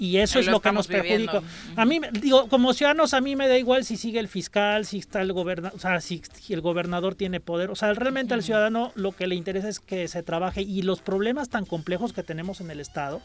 Y 0.00 0.16
eso 0.16 0.38
es 0.38 0.46
lo 0.46 0.52
lo, 0.52 0.60
que 0.60 0.72
nos 0.72 0.88
perjudica. 0.88 1.42
A 1.76 1.84
mí 1.84 2.00
me- 2.00 2.10
digo, 2.10 2.48
como 2.48 2.72
ciudadanos 2.72 3.12
a 3.12 3.20
mí 3.20 3.36
me 3.36 3.46
da 3.48 3.58
igual 3.58 3.84
si 3.84 3.98
sigue 3.98 4.18
el 4.18 4.28
fiscal, 4.28 4.86
si 4.86 4.98
está 4.98 5.20
el 5.20 5.32
gobernador, 5.34 5.76
o 5.76 5.80
sea, 5.80 6.00
si, 6.00 6.22
si 6.40 6.54
el 6.54 6.62
gobernador 6.62 7.14
tiene 7.14 7.38
poder, 7.38 7.70
o 7.70 7.76
sea, 7.76 7.92
realmente 7.92 8.32
al 8.32 8.42
ciudadano 8.42 8.92
lo 8.94 9.12
que 9.12 9.26
le 9.26 9.34
interesa 9.34 9.68
es 9.68 9.78
que 9.78 10.08
se 10.08 10.22
trabaje 10.22 10.62
y 10.62 10.80
los 10.82 11.02
problemas 11.02 11.50
tan 11.50 11.66
complejos 11.66 12.14
que 12.14 12.22
tenemos 12.22 12.62
en 12.62 12.70
el 12.70 12.80
estado 12.80 13.20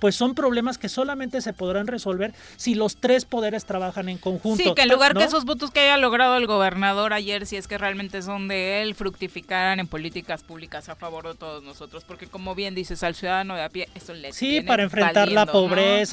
pues 0.00 0.16
son 0.16 0.34
problemas 0.34 0.78
que 0.78 0.88
solamente 0.88 1.40
se 1.40 1.52
podrán 1.52 1.86
resolver 1.86 2.32
si 2.56 2.74
los 2.74 2.96
tres 2.96 3.26
poderes 3.26 3.66
trabajan 3.66 4.08
en 4.08 4.18
conjunto. 4.18 4.62
Sí, 4.62 4.74
que 4.74 4.82
en 4.82 4.88
lugar 4.88 5.14
¿no? 5.14 5.20
que 5.20 5.26
esos 5.26 5.44
votos 5.44 5.70
que 5.70 5.80
haya 5.80 5.98
logrado 5.98 6.36
el 6.36 6.46
gobernador 6.46 7.12
ayer, 7.12 7.46
si 7.46 7.56
es 7.56 7.68
que 7.68 7.78
realmente 7.78 8.22
son 8.22 8.48
de 8.48 8.82
él, 8.82 8.94
fructificaran 8.94 9.78
en 9.78 9.86
políticas 9.86 10.42
públicas 10.42 10.88
a 10.88 10.96
favor 10.96 11.28
de 11.28 11.34
todos 11.34 11.62
nosotros. 11.62 12.02
Porque 12.04 12.26
como 12.26 12.54
bien 12.54 12.74
dices, 12.74 13.02
al 13.02 13.14
ciudadano 13.14 13.54
de 13.54 13.62
a 13.62 13.68
pie, 13.68 13.88
eso 13.94 14.14
le 14.14 14.32
Sí, 14.32 14.62
para 14.62 14.82
enfrentar 14.82 15.30
la 15.30 15.44
¿no? 15.44 15.52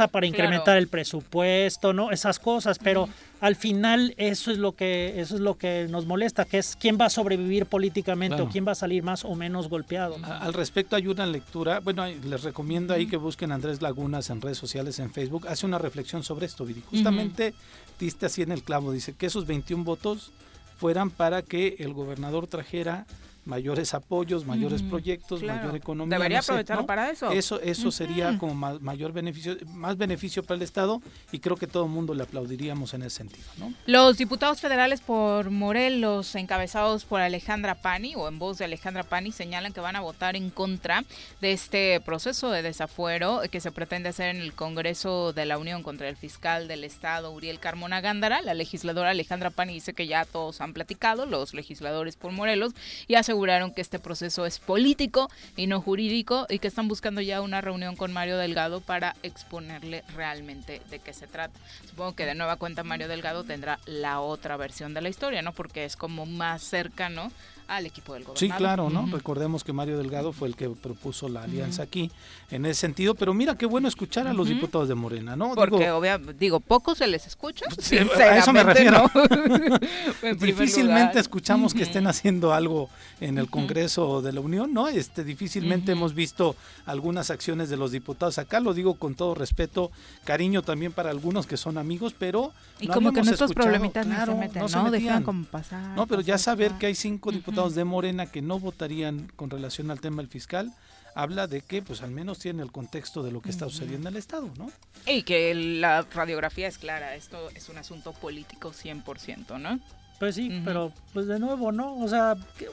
Para 0.06 0.28
Claro. 0.28 0.44
incrementar 0.44 0.78
el 0.78 0.88
presupuesto, 0.88 1.94
¿no? 1.94 2.12
Esas 2.12 2.38
cosas, 2.38 2.78
pero 2.78 3.10
al 3.42 3.56
final 3.56 4.14
eso 4.18 4.52
es 4.52 4.60
lo 4.60 4.74
que 4.74 5.20
eso 5.20 5.34
es 5.34 5.42
lo 5.42 5.58
que 5.58 5.88
nos 5.90 6.06
molesta, 6.06 6.46
que 6.46 6.60
es 6.60 6.76
quién 6.80 6.98
va 7.02 7.06
a 7.06 7.10
sobrevivir 7.10 7.66
políticamente 7.66 8.36
Claro. 8.36 8.50
o 8.50 8.52
quién 8.52 8.68
va 8.68 8.74
a 8.74 8.76
salir 8.76 9.02
más 9.02 9.26
o 9.26 9.34
menos 9.34 9.70
golpeado. 9.70 10.18
Al 10.24 10.54
respecto 10.54 10.96
hay 10.96 11.08
una 11.08 11.26
lectura, 11.26 11.80
bueno, 11.80 12.06
les 12.06 12.44
recomiendo 12.44 12.94
ahí 12.94 13.08
que 13.08 13.18
busquen 13.18 13.52
a 13.52 13.56
Andrés 13.56 13.82
Lagunas 13.82 14.30
en 14.30 14.42
redes 14.42 14.60
sociales, 14.60 15.00
en 15.00 15.12
Facebook, 15.12 15.48
hace 15.48 15.66
una 15.66 15.80
reflexión 15.80 16.24
sobre 16.24 16.46
esto, 16.46 16.64
Viri. 16.66 16.84
Justamente 16.92 17.56
diste 18.00 18.28
así 18.28 18.44
en 18.44 18.52
el 18.52 18.62
clavo, 18.62 18.92
dice 18.92 19.14
que 19.16 19.26
esos 19.26 19.48
21 19.48 19.84
votos 19.84 20.32
fueran 20.78 21.10
para 21.10 21.42
que 21.42 21.78
el 21.80 21.94
gobernador 21.94 22.46
trajera 22.46 23.08
mayores 23.48 23.94
apoyos, 23.94 24.46
mayores 24.46 24.84
proyectos, 24.84 25.40
claro. 25.40 25.60
mayor 25.62 25.76
economía. 25.76 26.18
Debería 26.18 26.38
no 26.40 26.42
sé, 26.44 26.52
aprovecharlo 26.52 26.84
¿no? 26.84 26.88
para 26.88 27.10
eso. 27.10 27.32
Eso, 27.32 27.60
eso 27.62 27.92
sería 27.92 28.38
como 28.38 28.54
ma- 28.54 28.78
mayor 28.80 29.14
beneficio, 29.14 29.58
más 29.74 29.98
beneficio 29.98 30.44
para 30.44 30.58
el 30.58 30.62
Estado 30.62 31.02
y 31.32 31.40
creo 31.40 31.56
que 31.56 31.66
todo 31.68 31.86
el 31.86 31.90
mundo 31.90 32.14
le 32.14 32.24
aplaudiríamos 32.24 32.94
en 32.94 33.02
ese 33.04 33.18
sentido, 33.18 33.46
¿no? 33.58 33.74
Los 33.86 34.18
diputados 34.18 34.62
federales 34.62 35.02
por 35.02 35.50
Morelos, 35.50 36.36
encabezados 36.36 37.06
por 37.06 37.22
Alejandra 37.22 37.76
Pani, 37.76 38.14
o 38.16 38.28
en 38.28 38.38
voz 38.40 38.58
de 38.58 38.66
Alejandra 38.66 39.04
Pani, 39.04 39.32
señalan 39.32 39.74
que 39.74 39.80
van 39.80 39.96
a 39.96 40.02
votar 40.02 40.36
en 40.36 40.50
contra 40.50 41.04
de 41.42 41.54
este 41.54 42.02
proceso 42.02 42.52
de 42.52 42.62
desafuero 42.62 43.42
que 43.50 43.62
se 43.62 43.72
pretende 43.72 44.10
hacer 44.10 44.36
en 44.36 44.42
el 44.42 44.54
Congreso 44.54 45.34
de 45.34 45.46
la 45.46 45.58
Unión 45.58 45.84
contra 45.84 46.10
el 46.10 46.18
fiscal 46.18 46.68
del 46.68 46.84
Estado, 46.84 47.32
Uriel 47.32 47.60
Carmona 47.60 48.02
Gándara. 48.02 48.42
La 48.42 48.54
legisladora 48.54 49.12
Alejandra 49.12 49.50
Pani 49.50 49.74
dice 49.74 49.94
que 49.94 50.08
ya 50.08 50.26
todos 50.26 50.60
han 50.62 50.74
platicado, 50.74 51.26
los 51.26 51.54
legisladores 51.54 52.16
por 52.18 52.32
Morelos, 52.32 52.74
y 53.08 53.16
aseguraron 53.38 53.72
que 53.72 53.82
este 53.82 54.00
proceso 54.00 54.48
es 54.48 54.58
político 54.58 55.30
y 55.56 55.68
no 55.68 55.80
jurídico, 55.80 56.48
y 56.50 56.58
que 56.58 56.68
están 56.68 56.88
buscando 56.88 57.22
ya 57.22 57.42
una 57.42 57.62
reunión 57.62 57.96
con 57.96 58.12
Mario 58.12 58.36
Delgado 58.40 58.82
para 58.82 59.16
exponerle 59.22 60.04
realmente 60.16 60.82
de 60.90 60.98
qué 60.98 61.14
se 61.14 61.28
trata. 61.28 61.60
Supongo 61.88 62.16
que 62.16 62.26
de 62.26 62.34
nueva 62.34 62.56
cuenta 62.56 62.84
Mario 62.84 63.08
Delgado 63.08 63.44
tendrá 63.44 63.78
la 63.86 64.22
otra 64.22 64.58
versión 64.58 64.96
de 64.96 65.02
la 65.02 65.10
historia, 65.10 65.44
¿no? 65.44 65.52
Porque 65.54 65.86
es 65.86 65.96
como 65.96 66.26
más 66.26 66.64
cercano 66.64 67.32
al 67.68 67.86
equipo 67.86 68.14
del 68.14 68.24
gobernador. 68.24 68.38
Sí, 68.40 68.50
claro, 68.50 68.90
¿no? 68.90 69.06
Recordemos 69.12 69.64
que 69.64 69.74
Mario 69.74 69.98
Delgado 69.98 70.32
fue 70.32 70.48
el 70.48 70.56
que 70.56 70.70
propuso 70.70 71.28
la 71.28 71.44
alianza 71.44 71.84
aquí 71.84 72.10
en 72.50 72.66
ese 72.66 72.80
sentido, 72.82 73.14
pero 73.16 73.34
mira 73.34 73.58
qué 73.58 73.66
bueno 73.66 73.88
escuchar 73.88 74.28
a 74.28 74.34
los 74.34 74.48
diputados 74.48 74.88
de 74.88 74.96
Morena, 74.96 75.36
¿no? 75.36 75.54
Porque, 75.54 75.80
Digo, 75.86 75.98
obvia- 75.98 76.18
digo, 76.18 76.60
poco 76.62 76.96
se 76.96 77.08
les 77.08 77.28
escucha. 77.28 77.66
Sí, 77.80 77.98
a 77.98 78.38
eso 78.38 78.54
me 78.54 78.64
refiero. 78.64 79.10
difícilmente 80.40 81.02
lugar. 81.02 81.18
escuchamos 81.18 81.74
que 81.74 81.84
estén 81.84 82.08
haciendo 82.08 82.54
algo 82.54 82.90
en 83.20 83.38
el 83.38 83.50
Congreso 83.50 84.22
de 84.22 84.32
la 84.34 84.40
Unión, 84.40 84.74
¿no? 84.74 84.88
Este 84.88 85.24
difícilmente 85.24 85.92
hemos 85.92 86.14
visto 86.14 86.56
algunas 86.86 87.30
acciones 87.32 87.70
de 87.70 87.78
los 87.78 87.92
diputados 87.92 88.38
acá, 88.38 88.60
lo 88.60 88.74
digo 88.74 88.96
con 88.96 89.16
todo 89.16 89.36
respeto, 89.36 89.92
cariño 90.24 90.62
también 90.62 90.92
para 90.92 91.10
algunos 91.10 91.48
que 91.48 91.58
son 91.58 91.78
amigos, 91.78 92.14
pero 92.18 92.54
Y 92.80 92.88
no 92.88 92.94
como 92.94 93.12
que 93.12 93.20
escuchado, 93.22 93.54
problemitas 93.54 94.06
claro, 94.06 94.34
no 94.34 94.42
se 94.42 94.48
meten, 94.48 94.62
¿no? 94.62 94.70
se. 94.70 94.92
Dejan 94.92 95.24
como 95.24 95.44
pasar. 95.46 95.96
No, 95.96 96.08
pero 96.08 96.22
ya 96.22 96.38
saber 96.38 96.68
pasar. 96.70 96.80
que 96.80 96.86
hay 96.88 96.96
cinco 96.96 97.32
diputados 97.32 97.57
De 97.76 97.84
Morena 97.84 98.26
que 98.28 98.42
no 98.42 98.60
votarían 98.60 99.32
con 99.36 99.50
relación 99.50 99.90
al 99.92 100.00
tema 100.00 100.18
del 100.18 100.28
fiscal, 100.30 100.72
habla 101.16 101.48
de 101.48 101.62
que 101.62 101.82
pues 101.82 102.02
al 102.04 102.12
menos 102.12 102.38
tiene 102.40 102.62
el 102.62 102.72
contexto 102.72 103.24
de 103.24 103.32
lo 103.32 103.42
que 103.42 103.50
está 103.50 103.68
sucediendo 103.70 104.08
en 104.10 104.14
el 104.16 104.20
Estado, 104.20 104.50
¿no? 104.58 104.72
Y 105.08 105.24
que 105.24 105.54
la 105.56 106.04
radiografía 106.04 106.68
es 106.68 106.78
clara, 106.78 107.16
esto 107.16 107.50
es 107.56 107.70
un 107.70 107.78
asunto 107.78 108.14
político 108.14 108.72
100%, 108.72 109.60
¿no? 109.60 109.80
Pues 110.20 110.36
sí, 110.36 110.62
pero 110.64 110.94
pues 111.14 111.26
de 111.28 111.40
nuevo, 111.40 111.72
¿no? 111.72 111.98
O 111.98 112.08
sea, 112.08 112.36
que- 112.58 112.70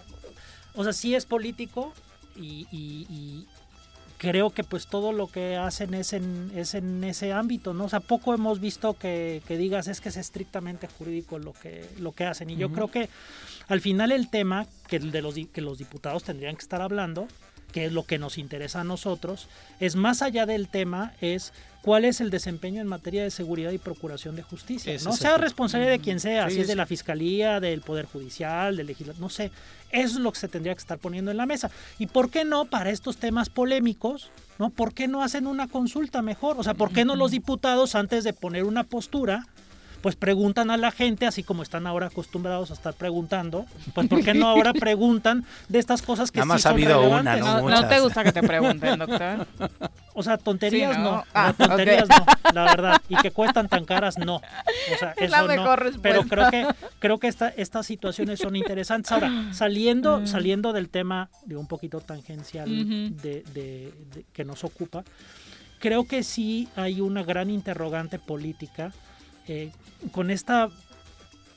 o 0.75 0.85
sea, 0.85 0.93
sí 0.93 1.15
es 1.15 1.25
político 1.27 1.93
y, 2.37 2.67
y- 2.71 3.07
y 3.11 3.47
creo 4.19 4.51
que 4.51 4.65
pues 4.65 4.87
todo 4.87 5.13
lo 5.13 5.27
que 5.27 5.57
hacen 5.57 5.93
es 5.95 6.13
en, 6.15 6.51
es 6.55 6.75
en 6.75 7.05
ese 7.05 7.33
ámbito, 7.33 7.75
¿no? 7.75 7.85
O 7.85 7.89
sea, 7.89 8.01
poco 8.01 8.33
hemos 8.33 8.61
visto 8.61 8.95
que, 8.95 9.43
que 9.47 9.57
digas 9.59 9.87
es 9.89 10.01
que 10.01 10.09
es 10.09 10.17
estrictamente 10.17 10.87
jurídico 10.87 11.39
lo 11.39 11.53
que, 11.53 11.87
lo 11.99 12.13
que 12.13 12.25
hacen. 12.25 12.49
Y 12.51 12.57
yo 12.57 12.71
creo 12.73 12.91
que 12.91 13.09
al 13.69 13.81
final 13.81 14.13
el 14.13 14.29
tema 14.29 14.67
que, 14.89 14.99
de 14.99 15.23
los, 15.23 15.35
que 15.53 15.61
los 15.61 15.79
diputados 15.79 16.25
tendrían 16.25 16.57
que 16.57 16.63
estar 16.63 16.83
hablando, 16.83 17.29
que 17.73 17.87
es 17.87 17.93
lo 17.93 18.05
que 18.05 18.19
nos 18.19 18.39
interesa 18.39 18.83
a 18.83 18.85
nosotros, 18.85 19.49
es 19.81 19.97
más 19.97 20.23
allá 20.23 20.47
del 20.47 20.69
tema, 20.69 21.13
es 21.21 21.53
cuál 21.83 22.05
es 22.05 22.21
el 22.21 22.31
desempeño 22.31 22.81
en 22.81 22.87
materia 22.87 23.25
de 23.25 23.31
seguridad 23.33 23.73
y 23.73 23.79
procuración 23.79 24.37
de 24.37 24.43
justicia. 24.43 24.93
Ese 24.95 25.05
no 25.05 25.13
sea 25.13 25.33
tema. 25.33 25.43
responsabilidad 25.45 25.91
de 25.91 25.99
quien 25.99 26.21
sea, 26.21 26.49
Sí, 26.49 26.55
si 26.55 26.61
es 26.61 26.69
de 26.69 26.77
la 26.77 26.87
fiscalía, 26.87 27.59
del 27.59 27.81
poder 27.81 28.07
judicial, 28.07 28.77
del 28.77 28.87
legislador, 28.87 29.21
no 29.21 29.29
sé. 29.29 29.51
Eso 29.91 30.19
es 30.19 30.21
lo 30.21 30.31
que 30.31 30.39
se 30.39 30.49
tendría 30.49 30.73
que 30.73 30.79
estar 30.79 30.99
poniendo 30.99 31.33
en 31.33 31.37
la 31.37 31.47
mesa. 31.47 31.69
¿Y 31.99 32.07
por 32.07 32.31
qué 32.31 32.45
no 32.45 32.65
para 32.65 32.91
estos 32.91 33.17
temas 33.17 33.51
polémicos? 33.51 34.31
¿No? 34.59 34.71
¿Por 34.71 34.95
qué 34.95 35.09
no 35.09 35.23
hacen 35.23 35.49
una 35.49 35.67
consulta 35.67 36.23
mejor? 36.23 36.61
O 36.61 36.63
sea, 36.63 36.75
¿por 36.75 36.93
qué 36.93 37.05
no 37.05 37.17
los 37.17 37.33
diputados 37.33 37.97
antes 37.97 38.23
de 38.23 38.33
poner 38.33 38.63
una 38.63 38.85
postura 38.85 39.49
pues 40.05 40.17
preguntan 40.17 40.71
a 40.71 40.77
la 40.77 40.91
gente, 40.91 41.25
así 41.25 41.43
como 41.43 41.63
están 41.63 41.87
ahora 41.87 42.09
acostumbrados 42.09 42.71
a 42.71 42.75
estar 42.75 42.93
preguntando, 42.93 43.65
pues 43.95 44.07
¿por 44.07 44.23
qué 44.23 44.35
no 44.35 44.47
ahora 44.49 44.75
preguntan 44.79 45.47
de 45.71 45.79
estas 45.79 46.03
cosas 46.03 46.31
que 46.31 46.41
Nada 46.41 46.45
sí 46.45 46.49
más 46.51 46.61
ha 46.67 46.69
son 46.69 46.73
habido 46.75 47.01
una, 47.09 47.33
relevantes? 47.33 47.41
¿no? 47.47 47.71
No, 47.71 47.81
no 47.81 47.89
te 47.89 48.01
gusta 48.01 48.23
que 48.23 48.31
te 48.33 48.43
pregunten, 48.43 48.99
doctor. 48.99 49.47
O 50.13 50.23
sea, 50.23 50.37
tonterías 50.37 50.95
Sí, 50.95 51.01
¿no? 51.03 51.11
no, 51.13 51.25
Ah, 51.33 51.55
no, 51.59 51.67
tonterías 51.69 52.07
no, 52.07 52.53
la 52.53 52.65
verdad, 52.65 53.01
y 53.09 53.17
que 53.17 53.31
cuestan 53.31 53.67
tan 53.67 53.87
caras 53.87 54.19
no. 54.19 54.37
O 54.37 54.99
sea, 54.99 55.13
Es 55.17 55.33
eso 55.33 55.37
la 55.37 55.45
mejor 55.45 55.79
no. 55.79 55.85
respuesta. 55.91 56.03
Pero 56.03 56.23
creo 56.25 56.51
que 56.51 56.67
creo 56.99 57.19
que 57.19 57.29
esta, 57.29 57.49
estas 57.49 57.87
situaciones 57.87 58.41
son 58.41 58.57
interesantes. 58.57 59.11
Ahora, 59.11 59.33
saliendo 59.55 60.27
saliendo 60.27 60.75
del 60.75 60.91
tema 60.91 61.31
de 61.47 61.57
un 61.57 61.67
poquito 61.67 62.01
tangencial 62.03 62.69
de- 62.69 63.43
de- 63.55 64.25
que 64.35 64.45
nos 64.45 64.65
ocupa, 64.65 65.03
creo 65.79 66.07
que 66.07 66.23
sí 66.23 66.69
hay 66.77 67.01
una 67.01 67.23
gran 67.23 67.49
interrogante 67.49 68.19
política 68.19 68.93
eh, 69.49 69.73
con 70.13 70.31
esta 70.31 70.71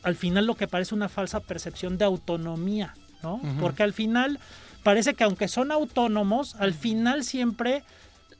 al 0.03 0.15
final 0.15 0.45
lo 0.45 0.55
que 0.55 0.67
parece 0.67 0.95
una 0.95 1.09
falsa 1.09 1.41
percepción 1.41 1.97
de 1.97 2.05
autonomía, 2.05 2.95
¿no? 3.23 3.41
Porque 3.59 3.83
al 3.83 3.93
final 3.93 4.39
parece 4.83 5.15
que 5.15 5.23
aunque 5.25 5.47
son 5.47 5.71
autónomos, 5.71 6.55
al 6.55 6.73
final 6.73 7.23
siempre 7.23 7.83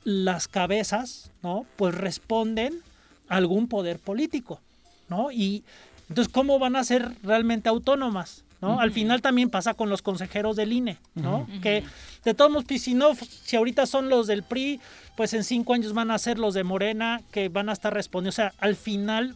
las 0.04 0.48
cabezas, 0.48 1.32
¿no? 1.44 1.66
Pues 1.76 1.94
responden 1.94 2.82
a 3.28 3.36
algún 3.36 3.68
poder 3.68 4.00
político, 4.00 4.62
¿no? 5.10 5.32
Y 5.32 5.66
entonces, 6.08 6.32
¿cómo 6.32 6.58
van 6.58 6.78
a 6.78 6.84
ser 6.84 7.12
realmente 7.22 7.68
autónomas? 7.68 8.46
¿no? 8.62 8.80
Al 8.80 8.92
final 8.92 9.22
también 9.22 9.50
pasa 9.50 9.74
con 9.74 9.90
los 9.90 10.02
consejeros 10.02 10.56
del 10.56 10.74
INE, 10.74 10.98
¿no? 11.16 11.48
Que 11.62 11.84
de 12.32 12.34
todos 12.34 12.52
modos, 12.52 12.66
pues, 12.68 12.82
si 12.82 12.94
no, 12.94 13.16
si 13.16 13.56
ahorita 13.56 13.86
son 13.86 14.10
los 14.10 14.28
del 14.28 14.44
PRI, 14.44 14.82
pues 15.16 15.34
en 15.34 15.44
cinco 15.44 15.74
años 15.74 15.94
van 15.94 16.12
a 16.12 16.18
ser 16.18 16.38
los 16.38 16.54
de 16.54 16.64
Morena, 16.64 17.22
que 17.32 17.48
van 17.48 17.70
a 17.70 17.74
estar 17.74 17.94
respondiendo. 17.94 18.30
O 18.30 18.34
sea, 18.34 18.54
al 18.60 18.76
final 18.76 19.36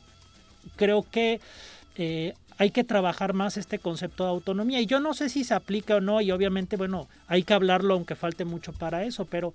creo 0.75 1.05
que 1.09 1.39
eh, 1.95 2.33
hay 2.57 2.71
que 2.71 2.83
trabajar 2.83 3.33
más 3.33 3.55
este 3.55 3.79
concepto 3.79 4.25
de 4.25 4.31
autonomía. 4.31 4.81
Y 4.81 4.87
yo 4.87 4.99
no 4.99 5.13
sé 5.13 5.29
si 5.29 5.43
se 5.45 5.53
aplica 5.53 5.95
o 5.95 6.01
no, 6.01 6.19
y 6.19 6.31
obviamente, 6.31 6.75
bueno, 6.75 7.07
hay 7.27 7.43
que 7.43 7.53
hablarlo 7.53 7.93
aunque 7.93 8.15
falte 8.15 8.43
mucho 8.43 8.73
para 8.73 9.05
eso, 9.05 9.25
pero 9.25 9.53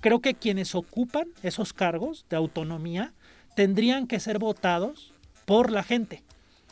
creo 0.00 0.20
que 0.20 0.34
quienes 0.34 0.74
ocupan 0.76 1.26
esos 1.42 1.72
cargos 1.72 2.24
de 2.30 2.36
autonomía 2.36 3.12
tendrían 3.56 4.06
que 4.06 4.20
ser 4.20 4.38
votados 4.38 5.12
por 5.44 5.72
la 5.72 5.82
gente. 5.82 6.22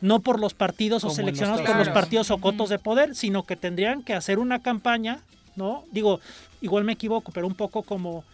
No 0.00 0.20
por 0.20 0.38
los 0.38 0.54
partidos 0.54 1.02
o 1.02 1.08
Como 1.08 1.16
seleccionados 1.16 1.62
por 1.62 1.76
los 1.76 1.88
partidos 1.88 2.30
o 2.30 2.38
cotos 2.38 2.68
de 2.68 2.78
poder, 2.78 3.16
sino 3.16 3.42
que 3.42 3.56
tendrían 3.56 4.02
que 4.02 4.14
hacer 4.14 4.38
una 4.38 4.62
campaña, 4.62 5.20
¿no? 5.56 5.84
Digo, 5.92 6.20
igual 6.60 6.84
me 6.84 6.92
equivoco, 6.92 7.32
pero 7.32 7.46
un 7.46 7.54
poco 7.54 7.82
como 7.82 8.24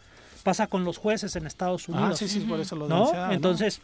pasa 0.43 0.67
con 0.67 0.85
los 0.85 0.97
jueces 0.99 1.37
en 1.37 1.47
Estados 1.47 1.89
Unidos. 1.89 2.11
Ah, 2.13 2.17
sí, 2.17 2.29
sí, 2.29 2.41
por 2.41 2.61
eso 2.61 2.75
lo 2.77 2.89
¿no? 2.89 3.13
Entonces, 3.33 3.81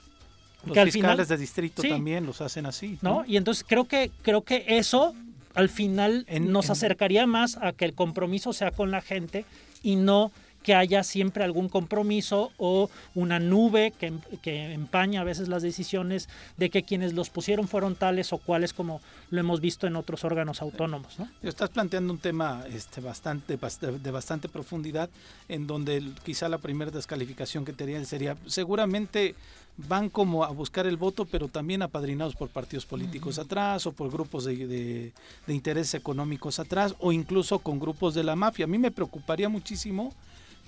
Los 0.65 0.73
que 0.75 0.81
al 0.81 0.91
fiscales 0.91 1.15
final- 1.15 1.27
de 1.29 1.37
distrito 1.37 1.83
Sí. 1.83 1.89
también 1.91 2.25
los 2.27 2.41
hacen 2.41 2.67
así. 2.67 2.99
¿no? 3.03 3.25
Y 3.27 3.37
entonces 3.37 3.65
creo 3.69 3.85
que 3.85 4.11
creo 4.23 4.43
que 4.43 4.65
eso 4.69 5.15
al 5.55 5.69
final 5.69 6.25
En- 6.29 6.51
nos 6.53 6.67
en- 6.67 6.73
acercaría 6.73 7.27
más 7.27 7.57
a 7.59 7.73
que 7.73 7.85
el 7.85 7.95
compromiso 7.95 8.53
sea 8.53 8.71
con 8.71 8.91
la 8.91 9.01
gente 9.01 9.45
y 9.83 9.97
no 9.97 10.33
que 10.67 10.75
haya 10.75 11.05
siempre 11.05 11.45
algún 11.45 11.69
compromiso 11.69 12.51
o 12.59 12.91
una 13.15 13.39
nube 13.39 13.93
que, 13.97 14.13
que 14.43 14.73
empaña 14.73 15.21
a 15.21 15.25
veces 15.25 15.47
las 15.47 15.63
decisiones 15.63 16.29
de 16.57 16.71
que 16.71 16.83
quienes 16.83 17.13
los 17.15 17.31
pusieron 17.31 17.69
fueron 17.69 17.95
tales 17.95 18.33
o 18.33 18.39
cuales 18.39 18.73
como 18.73 19.01
lo 19.31 19.39
hemos 19.39 19.61
visto 19.61 19.87
en 19.87 19.95
otros 19.95 20.25
órganos 20.25 20.61
autónomos, 20.63 21.21
¿no? 21.21 21.29
Estás 21.41 21.71
planteando 21.71 22.13
un 22.13 22.19
tema 22.19 22.65
este, 22.69 23.01
bastante, 23.01 23.57
bast- 23.57 24.01
de 24.01 24.11
bastante 24.11 24.49
profundidad, 24.49 25.09
en 25.49 25.69
donde 25.69 26.03
quizá 26.25 26.49
la 26.49 26.59
primera 26.59 26.91
descalificación 26.91 27.65
que 27.65 27.73
te 27.73 28.05
sería, 28.05 28.37
seguramente 28.47 29.37
van 29.77 30.11
como 30.11 30.43
a 30.43 30.51
buscar 30.51 30.85
el 30.87 30.97
voto, 30.97 31.27
pero 31.27 31.47
también 31.47 31.83
apadrinados 31.83 32.35
por 32.35 32.49
partidos 32.49 32.87
políticos 32.87 33.39
atrás, 33.39 33.87
o 33.87 33.93
por 33.93 34.11
grupos 34.11 34.47
de, 34.47 34.67
de, 34.67 35.13
de 35.47 35.55
intereses 35.55 35.95
económicos 35.95 36.59
atrás, 36.59 36.97
o 36.99 37.13
incluso 37.13 37.61
con 37.61 37.79
grupos 37.79 38.15
de 38.15 38.25
la 38.25 38.35
mafia. 38.35 38.65
A 38.65 38.69
mí 38.69 38.79
me 38.79 38.91
preocuparía 38.91 39.49
muchísimo 39.49 40.13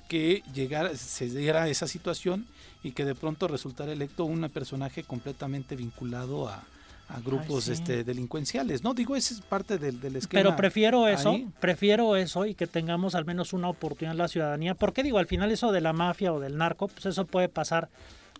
que 0.09 0.42
llegara, 0.55 0.97
se 0.97 1.29
diera 1.29 1.68
esa 1.68 1.87
situación 1.87 2.47
y 2.83 2.92
que 2.92 3.05
de 3.05 3.14
pronto 3.14 3.47
resultara 3.47 3.92
electo 3.92 4.25
un 4.25 4.49
personaje 4.49 5.03
completamente 5.03 5.77
vinculado 5.77 6.49
a, 6.49 6.64
a 7.09 7.21
grupos 7.21 7.64
sí. 7.64 7.73
este, 7.73 8.05
delincuenciales. 8.05 8.83
No, 8.83 8.94
digo, 8.94 9.16
ese 9.16 9.35
es 9.35 9.40
parte 9.40 9.79
del, 9.79 10.01
del 10.01 10.16
esquema. 10.16 10.42
Pero 10.42 10.57
prefiero 10.57 11.09
eso, 11.09 11.31
ahí. 11.31 11.49
prefiero 11.61 12.16
eso 12.16 12.47
y 12.47 12.55
que 12.55 12.66
tengamos 12.66 13.14
al 13.14 13.25
menos 13.25 13.53
una 13.53 13.68
oportunidad 13.68 14.12
en 14.12 14.18
la 14.18 14.29
ciudadanía. 14.29 14.75
Porque 14.75 15.03
digo, 15.03 15.18
al 15.18 15.27
final 15.27 15.51
eso 15.51 15.73
de 15.73 15.81
la 15.81 15.92
mafia 15.92 16.33
o 16.33 16.40
del 16.40 16.57
narco, 16.57 16.88
pues 16.88 17.07
eso 17.07 17.25
puede 17.27 17.49
pasar. 17.49 17.88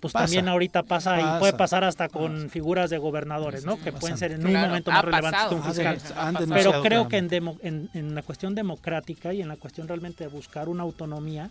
Pues 0.01 0.13
Pasa. 0.13 0.27
también 0.27 0.49
ahorita 0.49 0.85
pasa, 0.85 1.21
y 1.21 1.39
puede 1.41 1.55
pasar 1.55 1.83
hasta 1.83 2.09
con 2.09 2.51
figuras 2.51 2.89
de 2.89 2.99
gobernadores, 2.99 3.65
¿no? 3.65 3.81
Que 3.83 3.91
pueden 3.93 4.17
ser 4.17 4.31
en 4.33 4.45
un 4.45 4.51
Claro, 4.53 4.69
momento 4.69 4.93
más 4.93 5.05
relevantes 5.05 5.41
que 5.49 5.55
un 5.57 5.65
fiscal. 5.65 5.99
de- 5.99 6.15
han 6.21 6.37
Pero 6.51 6.83
creo 6.83 7.09
que- 7.09 7.17
en, 7.17 7.29
demo- 7.29 7.59
en, 7.63 7.91
en 7.95 8.15
la 8.15 8.23
cuestión 8.23 8.55
democrática 8.55 9.33
y 9.35 9.43
en 9.43 9.49
la 9.49 9.57
cuestión 9.57 9.89
realmente 9.89 10.23
de 10.25 10.31
buscar 10.31 10.69
una 10.69 10.85
autonomía, 10.85 11.51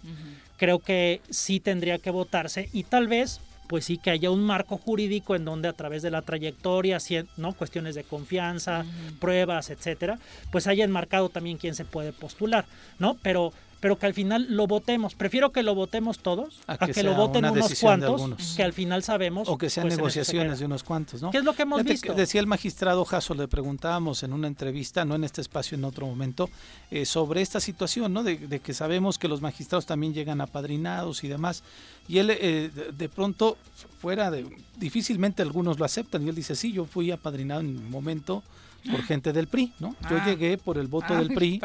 creo 0.58 0.80
que 0.80 1.22
sí 1.30 1.60
tendría 1.60 1.98
que 2.00 2.10
votarse 2.10 2.70
y 2.72 2.84
tal 2.84 3.08
vez 3.08 3.42
pues 3.68 3.84
sí 3.84 3.98
que 3.98 4.12
haya 4.12 4.32
un 4.32 4.42
marco 4.46 4.78
jurídico 4.78 5.36
en 5.36 5.44
donde 5.44 5.68
a 5.68 5.74
través 5.74 6.02
de 6.02 6.10
la 6.10 6.22
trayectoria, 6.22 7.00
cien- 7.00 7.28
¿no? 7.36 7.52
cuestiones 7.52 7.96
de 7.96 8.06
confianza, 8.06 8.86
pruebas, 9.20 9.70
etcétera, 9.72 10.20
pues 10.54 10.68
haya 10.68 10.86
enmarcado 10.86 11.28
también 11.28 11.58
quién 11.58 11.76
se 11.76 11.84
puede 11.84 12.14
postular, 12.14 12.64
¿no? 12.98 13.18
Pero 13.22 13.52
pero 13.80 13.98
que 14.00 14.06
al 14.06 14.13
final 14.13 14.48
lo 14.50 14.68
votemos. 14.68 15.16
Prefiero 15.16 15.52
que 15.52 15.63
lo 15.63 15.76
votemos 15.76 16.20
todos 16.20 16.60
A 16.68 16.74
a 16.80 16.88
que 16.88 17.04
lo 17.04 17.13
voten 17.13 17.46
unos 17.46 17.80
cuantos 17.80 18.56
que 18.56 18.63
al 18.63 18.74
final 18.74 19.04
sabemos 19.04 19.48
O 19.48 19.58
que 19.58 19.70
sean 19.70 19.86
pues, 19.86 19.94
se 19.94 19.98
negociaciones 19.98 20.60
de 20.60 20.66
unos 20.66 20.84
cuantos, 20.84 21.22
¿no? 21.22 21.32
¿Qué 21.32 21.38
es 21.38 21.44
lo 21.44 21.54
que 21.54 21.63
hemos 21.63 21.80
Fíjate 21.80 21.94
visto? 21.94 22.08
que 22.13 22.20
Decía 22.20 22.42
el 22.42 22.48
magistrado 22.48 23.06
Jasso, 23.06 23.34
le 23.34 23.48
preguntábamos 23.48 24.24
en 24.24 24.34
una 24.34 24.48
entrevista, 24.48 25.06
no 25.06 25.16
en 25.16 25.24
este 25.24 25.42
espacio, 25.42 25.78
en 25.78 25.84
otro 25.84 26.08
momento, 26.08 26.50
eh, 26.92 27.06
sobre 27.06 27.42
esta 27.42 27.60
situación, 27.60 28.13
¿no? 28.13 28.24
De, 28.24 28.38
de 28.38 28.60
que 28.60 28.74
sabemos 28.74 29.18
que 29.20 29.28
los 29.28 29.42
magistrados 29.42 29.86
también 29.86 30.13
llegan 30.13 30.42
apadrinados 30.42 31.24
y 31.24 31.28
demás. 31.28 31.63
Y 32.08 32.20
él, 32.20 32.30
eh, 32.32 32.72
de, 32.74 32.92
de 32.92 33.10
pronto, 33.10 33.58
fuera 34.00 34.32
de. 34.32 34.46
Difícilmente 34.78 35.42
algunos 35.42 35.78
lo 35.80 35.86
aceptan. 35.86 36.26
Y 36.26 36.30
él 36.30 36.36
dice: 36.36 36.56
Sí, 36.56 36.72
yo 36.72 36.86
fui 36.86 37.12
apadrinado 37.12 37.62
en 37.62 37.78
un 37.78 37.92
momento 37.92 38.44
por 38.89 39.04
gente 39.04 39.34
del 39.34 39.47
PRI, 39.47 39.73
¿no? 39.80 39.95
Yo 40.10 40.17
Ah. 40.17 40.26
llegué 40.26 40.58
por 40.58 40.78
el 40.78 40.88
voto 40.88 41.08
Ay, 41.10 41.17
del 41.28 41.34
PRI 41.34 41.62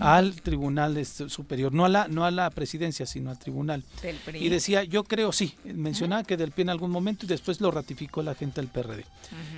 al 0.00 0.40
tribunal 0.42 1.04
superior, 1.06 1.72
no 1.72 1.84
a 1.84 1.88
la 1.88 2.08
no 2.08 2.24
a 2.24 2.30
la 2.30 2.50
presidencia, 2.50 3.06
sino 3.06 3.30
al 3.30 3.38
tribunal. 3.38 3.84
Del 4.02 4.16
PRI. 4.16 4.44
Y 4.44 4.48
decía, 4.48 4.84
yo 4.84 5.04
creo 5.04 5.32
sí, 5.32 5.54
mencionaba 5.64 6.24
que 6.24 6.36
del 6.36 6.50
PRI 6.52 6.62
en 6.62 6.70
algún 6.70 6.90
momento 6.90 7.24
y 7.26 7.28
después 7.28 7.60
lo 7.60 7.70
ratificó 7.70 8.22
la 8.22 8.34
gente 8.34 8.60
del 8.60 8.68
PRD. 8.68 9.04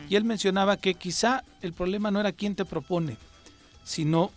Y 0.08 0.16
él 0.16 0.24
mencionaba 0.24 0.76
que 0.76 0.94
quizá 0.94 1.42
el 1.62 1.72
problema 1.72 2.10
no 2.10 2.20
era 2.20 2.32
quién 2.32 2.54
te 2.54 2.64
propone, 2.64 3.16
sino 3.84 4.30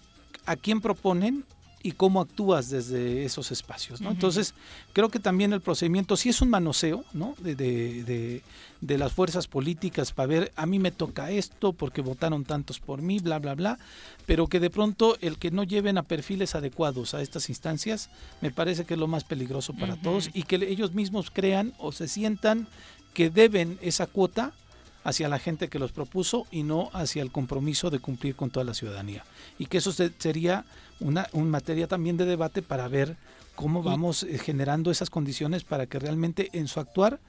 a 0.45 0.55
quién 0.55 0.81
proponen 0.81 1.45
y 1.83 1.93
cómo 1.93 2.21
actúas 2.21 2.69
desde 2.69 3.25
esos 3.25 3.51
espacios. 3.51 4.01
¿no? 4.01 4.11
Entonces, 4.11 4.53
creo 4.93 5.09
que 5.09 5.19
también 5.19 5.53
el 5.53 5.61
procedimiento 5.61 6.15
sí 6.15 6.29
es 6.29 6.41
un 6.41 6.49
manoseo 6.49 7.03
¿no? 7.13 7.35
de, 7.39 7.55
de- 7.55 8.03
de- 8.03 8.41
de 8.81 8.97
las 8.97 9.13
fuerzas 9.13 9.47
políticas 9.47 10.11
para 10.11 10.25
ver, 10.27 10.51
a 10.55 10.65
mí 10.65 10.79
me 10.79 10.89
toca 10.91 11.29
esto 11.29 11.71
porque 11.73 12.01
votaron 12.01 12.45
tantos 12.45 12.79
por 12.79 13.03
mí, 13.03 13.19
bla, 13.19 13.37
bla, 13.37 13.53
bla, 13.53 13.77
pero 14.25 14.47
que 14.47 14.59
de 14.59 14.71
pronto 14.71 15.17
el 15.21 15.37
que 15.37 15.51
no 15.51 15.63
lleven 15.63 15.99
a 15.99 16.03
perfiles 16.03 16.55
adecuados 16.55 17.13
a 17.13 17.21
estas 17.21 17.49
instancias, 17.49 18.09
me 18.41 18.49
parece 18.49 18.85
que 18.85 18.95
es 18.95 18.99
lo 18.99 19.05
más 19.07 19.23
peligroso 19.23 19.73
para 19.73 19.97
todos 19.97 20.31
y 20.33 20.43
que 20.43 20.55
ellos 20.55 20.93
mismos 20.93 21.29
crean 21.29 21.73
o 21.77 21.91
se 21.91 22.07
sientan 22.07 22.67
que 23.13 23.29
deben 23.29 23.77
esa 23.83 24.07
cuota 24.07 24.51
hacia 25.03 25.27
la 25.29 25.39
gente 25.39 25.67
que 25.67 25.79
los 25.79 25.91
propuso 25.91 26.45
y 26.51 26.63
no 26.63 26.89
hacia 26.93 27.21
el 27.23 27.31
compromiso 27.31 27.89
de 27.89 27.99
cumplir 27.99 28.35
con 28.35 28.49
toda 28.51 28.63
la 28.65 28.73
ciudadanía. 28.73 29.23
Y 29.57 29.65
que 29.65 29.77
eso 29.79 29.91
se- 29.91 30.11
sería 30.17 30.65
una, 30.99 31.27
un 31.33 31.49
materia 31.49 31.87
también 31.87 32.17
de 32.17 32.25
debate 32.25 32.61
para 32.61 32.87
ver 32.87 33.17
cómo 33.55 33.81
vamos 33.83 34.23
eh, 34.23 34.37
generando 34.37 34.91
esas 34.91 35.09
condiciones 35.09 35.63
para 35.63 35.85
que 35.87 35.99
realmente 35.99 36.49
en 36.53 36.67
su 36.67 36.79
actuar 36.79 37.19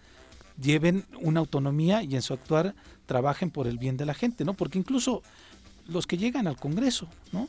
lleven 0.61 1.07
una 1.21 1.41
autonomía 1.41 2.03
y 2.03 2.15
en 2.15 2.23
su 2.23 2.35
actuar 2.35 2.75
trabajen 3.07 3.51
por 3.51 3.67
el 3.67 3.79
bien 3.79 3.97
de 3.97 4.07
la 4.07 4.15
gente, 4.15 4.45
¿no? 4.45 4.55
Porque 4.55 4.79
incluso 4.79 5.23
los 5.89 6.07
que 6.07 6.19
llegan 6.19 6.47
al 6.47 6.57
Congreso, 6.57 7.09
¿no? 7.33 7.43
O 7.43 7.49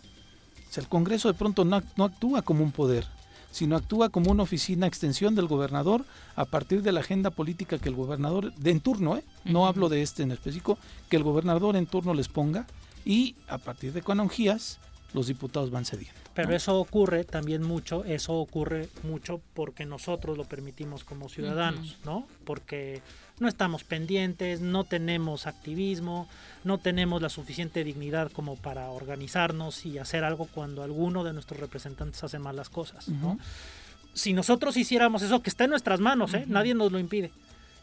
sea, 0.73 0.81
el 0.81 0.89
Congreso 0.89 1.27
de 1.27 1.37
pronto 1.37 1.65
no, 1.65 1.83
no 1.97 2.05
actúa 2.05 2.41
como 2.41 2.63
un 2.63 2.71
poder, 2.71 3.05
sino 3.53 3.75
actúa 3.75 4.09
como 4.09 4.31
una 4.31 4.43
oficina 4.43 4.87
extensión 4.87 5.35
del 5.35 5.47
gobernador 5.47 6.03
a 6.35 6.45
partir 6.45 6.81
de 6.81 6.91
la 6.91 7.01
agenda 7.01 7.29
política 7.29 7.77
que 7.77 7.87
el 7.87 7.95
gobernador, 7.95 8.53
de 8.55 8.71
en 8.71 8.79
turno, 8.81 9.15
¿eh? 9.15 9.23
no 9.45 9.67
hablo 9.67 9.89
de 9.89 10.01
este 10.01 10.23
en 10.23 10.31
específico, 10.31 10.79
que 11.07 11.17
el 11.17 11.23
gobernador 11.23 11.75
en 11.75 11.85
turno 11.85 12.15
les 12.15 12.27
ponga 12.27 12.65
y 13.05 13.35
a 13.47 13.59
partir 13.59 13.93
de 13.93 14.01
canonjías 14.01 14.79
los 15.13 15.27
diputados 15.27 15.69
van 15.69 15.85
cediendo. 15.85 16.19
Pero 16.33 16.49
¿no? 16.49 16.55
eso 16.55 16.79
ocurre 16.79 17.23
también 17.25 17.61
mucho, 17.61 18.03
eso 18.05 18.33
ocurre 18.33 18.89
mucho 19.03 19.39
porque 19.53 19.85
nosotros 19.85 20.35
lo 20.35 20.45
permitimos 20.45 21.03
como 21.03 21.29
ciudadanos, 21.29 21.99
¿no? 22.03 22.25
Porque 22.45 23.03
no 23.39 23.47
estamos 23.47 23.83
pendientes, 23.83 24.61
no 24.61 24.83
tenemos 24.83 25.47
activismo, 25.47 26.27
no 26.63 26.77
tenemos 26.77 27.21
la 27.21 27.29
suficiente 27.29 27.83
dignidad 27.83 28.31
como 28.31 28.55
para 28.55 28.89
organizarnos 28.89 29.85
y 29.85 29.97
hacer 29.97 30.23
algo 30.23 30.47
cuando 30.53 30.83
alguno 30.83 31.23
de 31.23 31.33
nuestros 31.33 31.59
representantes 31.59 32.23
hace 32.23 32.39
malas 32.39 32.69
cosas, 32.69 33.09
¿no? 33.09 33.39
Si 34.13 34.33
nosotros 34.33 34.77
hiciéramos 34.77 35.23
eso, 35.23 35.41
que 35.41 35.49
está 35.49 35.63
en 35.63 35.71
nuestras 35.71 35.99
manos, 35.99 36.33
¿eh? 36.35 36.45
Nadie 36.47 36.75
nos 36.75 36.91
lo 36.91 36.99
impide. 36.99 37.31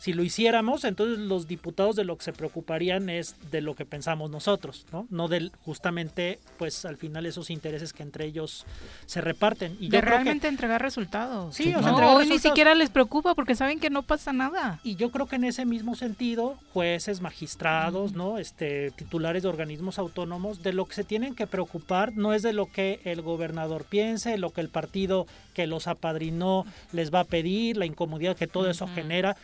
Si 0.01 0.15
lo 0.15 0.25
hiciéramos, 0.25 0.85
entonces 0.85 1.19
los 1.19 1.47
diputados 1.47 1.95
de 1.95 2.05
lo 2.05 2.17
que 2.17 2.25
se 2.25 2.33
preocuparían 2.33 3.11
es 3.11 3.37
de 3.51 3.61
lo 3.61 3.75
que 3.75 3.85
pensamos 3.85 4.31
nosotros, 4.31 4.87
¿no? 4.93 5.07
No 5.11 5.29
del 5.29 5.53
justamente, 5.63 6.39
pues 6.59 6.87
al 6.87 6.97
final 6.97 7.27
esos 7.27 7.51
intereses 7.51 7.93
que 7.93 8.03
entre 8.03 8.25
ellos 8.25 8.65
se 9.05 9.21
reparten. 9.21 9.77
Y 9.79 9.91
de 9.91 10.01
realmente 10.01 10.49
entregar 10.49 10.81
resultados. 10.81 11.55
Sí, 11.55 11.75
o 11.75 11.83
sea, 11.83 11.93
no, 11.93 12.15
hoy 12.15 12.31
ni 12.31 12.39
siquiera 12.39 12.75
les 12.75 12.89
preocupa 12.89 13.35
porque 13.35 13.55
saben 13.55 13.79
que 13.79 13.91
no 13.91 14.03
pasa 14.03 14.33
nada. 14.33 14.81
Y 14.85 14.97
yo 14.97 15.11
creo 15.11 15.27
que 15.27 15.37
en 15.37 15.45
ese 15.45 15.67
mismo 15.67 15.95
sentido, 15.95 16.57
jueces, 16.73 17.21
magistrados, 17.21 18.15
¿no? 18.15 18.39
Este, 18.39 18.93
titulares 18.93 19.43
de 19.43 19.51
organismos 19.51 19.99
autónomos, 19.99 20.63
de 20.63 20.73
lo 20.73 20.87
que 20.87 20.95
se 20.95 21.05
tienen 21.05 21.35
que 21.35 21.47
preocupar 21.47 22.17
no 22.17 22.33
es 22.33 22.41
de 22.41 22.55
lo 22.55 22.73
que 22.73 23.01
el 23.05 23.21
gobernador 23.21 23.85
piense, 23.85 24.39
lo 24.39 24.49
que 24.49 24.63
el 24.63 24.71
partido 24.71 25.27
que 25.53 25.67
los 25.67 25.89
apadrinó 25.89 26.65
les 26.93 27.13
va 27.13 27.21
a 27.21 27.25
pedir, 27.25 27.77
la 27.77 27.85
incomodidad 27.85 28.35
que 28.35 28.47
todo 28.47 28.71
eso 28.71 28.87
genera, 28.87 29.37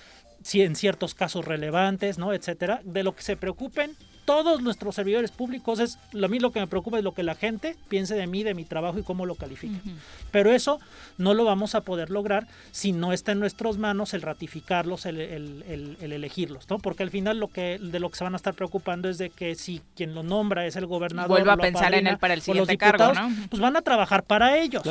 si 0.47 0.63
en 0.63 0.77
ciertos 0.77 1.17
casos 1.17 1.45
relevantes, 1.45 2.19
¿no? 2.19 2.33
etcétera, 2.33 2.81
de 2.85 3.03
lo 3.03 3.17
que 3.17 3.23
se 3.23 3.37
preocupen 3.37 3.97
todos 4.25 4.61
nuestros 4.61 4.95
servidores 4.95 5.31
públicos 5.31 5.79
es 5.79 5.99
lo 6.13 6.27
a 6.27 6.29
mí 6.29 6.41
lo 6.41 6.51
que 6.51 6.59
me 6.59 6.67
preocupa 6.67 6.99
es 6.99 7.05
lo 7.05 7.15
que 7.15 7.23
la 7.23 7.37
gente 7.37 7.77
piense 7.89 8.17
de 8.17 8.27
mí, 8.27 8.43
de 8.43 8.55
mi 8.55 8.65
trabajo 8.65 8.99
y 8.99 9.05
cómo 9.05 9.25
lo 9.25 9.37
califique. 9.37 9.77
Pero 10.33 10.51
eso 10.51 10.81
no 11.17 11.35
lo 11.35 11.45
vamos 11.45 11.77
a 11.77 11.83
poder 11.83 12.11
lograr 12.11 12.49
si 12.73 12.91
no 12.91 13.13
está 13.13 13.33
en 13.33 13.39
nuestras 13.39 13.79
manos 13.79 14.15
el 14.15 14.23
ratificarlos, 14.23 15.07
el, 15.07 15.97
elegirlos, 16.01 16.69
¿no? 16.69 16.81
Porque 16.81 17.05
al 17.05 17.11
final 17.11 17.39
lo 17.39 17.49
que 17.49 17.79
de 17.81 18.01
lo 18.01 18.11
que 18.11 18.17
se 18.17 18.25
van 18.25 18.35
a 18.35 18.37
estar 18.37 18.55
preocupando 18.55 19.09
es 19.09 19.19
de 19.19 19.31
que 19.31 19.55
si 19.55 19.81
quien 19.95 20.15
lo 20.15 20.25
nombra 20.25 20.67
es 20.67 20.75
el 20.75 20.87
gobernador, 20.87 21.29
vuelva 21.29 21.53
a 21.53 21.57
pensar 21.57 21.95
en 21.95 22.09
él 22.09 22.19
para 22.19 22.35
el 22.35 22.43
siguiente 22.43 22.77
cargo, 22.77 23.15
¿no? 23.15 23.31
Pues 23.49 23.63
van 23.63 23.77
a 23.77 23.83
trabajar 23.83 24.25
para 24.25 24.59
ellos. 24.59 24.83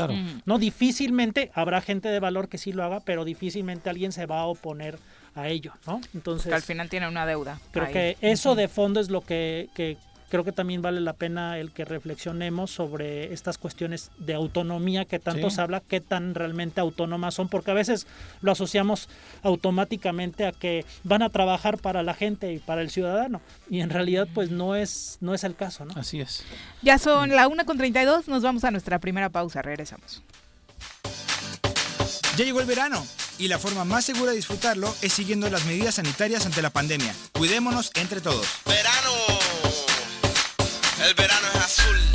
No 0.46 0.58
difícilmente 0.58 1.52
habrá 1.54 1.82
gente 1.82 2.08
de 2.08 2.22
valor 2.22 2.48
que 2.48 2.58
sí 2.58 2.72
lo 2.72 2.86
haga, 2.86 3.02
pero 3.02 3.26
difícilmente 3.26 3.90
alguien 3.90 4.14
se 4.14 4.26
va 4.26 4.40
a 4.40 4.46
oponer 4.46 4.98
a 5.36 5.50
ello, 5.50 5.74
¿no? 5.86 6.02
Entonces... 6.14 6.52
al 6.52 6.62
final 6.62 6.90
tiene 6.90 7.08
una 7.08 7.26
deuda. 7.26 7.60
Creo 7.72 7.92
que 7.92 8.18
eso 8.22 8.56
de 8.56 8.68
fondo 8.68 9.00
es 9.00 9.10
lo 9.10 9.22
que, 9.22 9.70
creo 10.30 10.44
que 10.46 10.54
también 10.54 10.82
vale 10.82 11.02
la 11.02 11.14
pena 11.14 11.60
el 11.60 11.72
que 11.72 11.84
reflexionemos 11.84 12.72
sobre 12.72 13.34
estas 13.34 13.58
cuestiones 13.58 14.12
de 14.18 14.34
autonomía 14.34 15.06
que 15.06 15.20
tanto 15.20 15.50
se 15.50 15.62
habla, 15.62 15.82
qué 15.82 16.00
tan 16.00 16.36
realmente 16.36 16.80
autónomas 16.80 17.34
son, 17.34 17.50
porque 17.50 17.72
a 17.72 17.74
veces 17.74 18.08
lo 18.42 18.54
asociamos 18.54 19.10
automáticamente 19.44 20.46
a 20.46 20.54
que 20.54 20.86
van 21.04 21.22
a 21.22 21.30
trabajar 21.30 21.78
para 21.78 22.02
la 22.02 22.14
gente 22.14 22.54
y 22.54 22.60
para 22.60 22.82
el 22.82 22.90
ciudadano, 22.90 23.42
y 23.70 23.82
en 23.82 23.90
realidad 23.90 24.28
pues 24.34 24.52
no 24.52 24.76
es, 24.76 25.18
no 25.20 25.34
es 25.34 25.44
el 25.44 25.56
caso, 25.56 25.84
¿no? 25.84 25.94
Así 26.00 26.22
es. 26.22 26.44
Ya 26.82 26.98
son 26.98 27.30
la 27.30 27.50
una 27.50 27.66
con 27.66 27.78
32, 27.78 28.30
nos 28.30 28.42
vamos 28.42 28.64
a 28.64 28.72
nuestra 28.72 29.00
primera 29.00 29.30
pausa, 29.30 29.62
regresamos. 29.62 30.24
Ya 32.38 32.44
llegó 32.44 32.60
el 32.60 32.68
verano 32.68 33.06
y 33.38 33.48
la 33.48 33.60
forma 33.60 33.84
más 33.86 34.06
segura 34.06 34.32
de 34.32 34.38
disfrutarlo 34.38 34.94
es 35.02 35.14
siguiendo 35.14 35.50
las 35.50 35.66
medidas 35.66 35.96
sanitarias 35.96 36.46
ante 36.46 36.62
la 36.62 36.70
pandemia. 36.70 37.14
Cuidémonos 37.34 37.92
entre 37.96 38.22
todos. 38.22 38.48
Verano. 38.66 39.12
El 41.06 41.14
verano 41.14 41.48
es 41.54 41.62
azul. 41.62 42.15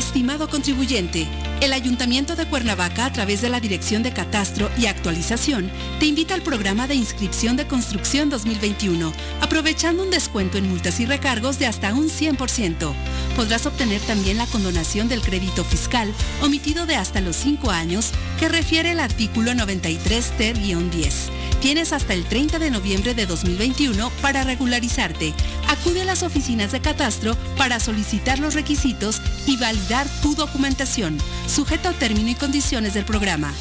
Estimado 0.00 0.48
contribuyente, 0.48 1.26
el 1.60 1.74
Ayuntamiento 1.74 2.34
de 2.34 2.46
Cuernavaca, 2.46 3.04
a 3.04 3.12
través 3.12 3.42
de 3.42 3.50
la 3.50 3.60
Dirección 3.60 4.02
de 4.02 4.14
Catastro 4.14 4.70
y 4.78 4.86
Actualización, 4.86 5.70
te 5.98 6.06
invita 6.06 6.32
al 6.32 6.40
programa 6.40 6.86
de 6.86 6.94
inscripción 6.94 7.54
de 7.54 7.66
construcción 7.66 8.30
2021, 8.30 9.12
aprovechando 9.42 10.02
un 10.02 10.08
descuento 10.08 10.56
en 10.56 10.70
multas 10.70 11.00
y 11.00 11.04
recargos 11.04 11.58
de 11.58 11.66
hasta 11.66 11.92
un 11.92 12.08
100%. 12.08 12.94
Podrás 13.36 13.66
obtener 13.66 14.00
también 14.00 14.38
la 14.38 14.46
condonación 14.46 15.06
del 15.10 15.20
crédito 15.20 15.64
fiscal 15.64 16.10
omitido 16.40 16.86
de 16.86 16.96
hasta 16.96 17.20
los 17.20 17.36
5 17.36 17.70
años 17.70 18.12
que 18.38 18.48
refiere 18.48 18.92
el 18.92 19.00
artículo 19.00 19.54
93 19.54 20.30
ter-10. 20.38 21.12
Tienes 21.60 21.92
hasta 21.92 22.14
el 22.14 22.24
30 22.24 22.58
de 22.58 22.70
noviembre 22.70 23.14
de 23.14 23.26
2021 23.26 24.10
para 24.22 24.44
regularizarte. 24.44 25.34
Acude 25.68 26.02
a 26.02 26.04
las 26.06 26.22
oficinas 26.22 26.72
de 26.72 26.80
catastro 26.80 27.36
para 27.58 27.78
solicitar 27.80 28.38
los 28.38 28.54
requisitos 28.54 29.20
y 29.46 29.58
validar 29.58 30.06
tu 30.22 30.34
documentación, 30.34 31.18
sujeto 31.46 31.90
a 31.90 31.92
término 31.92 32.30
y 32.30 32.34
condiciones 32.34 32.94
del 32.94 33.04
programa. 33.04 33.52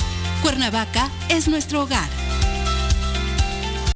Cuernavaca 0.41 1.09
es 1.27 1.49
nuestro 1.49 1.83
hogar. 1.83 2.07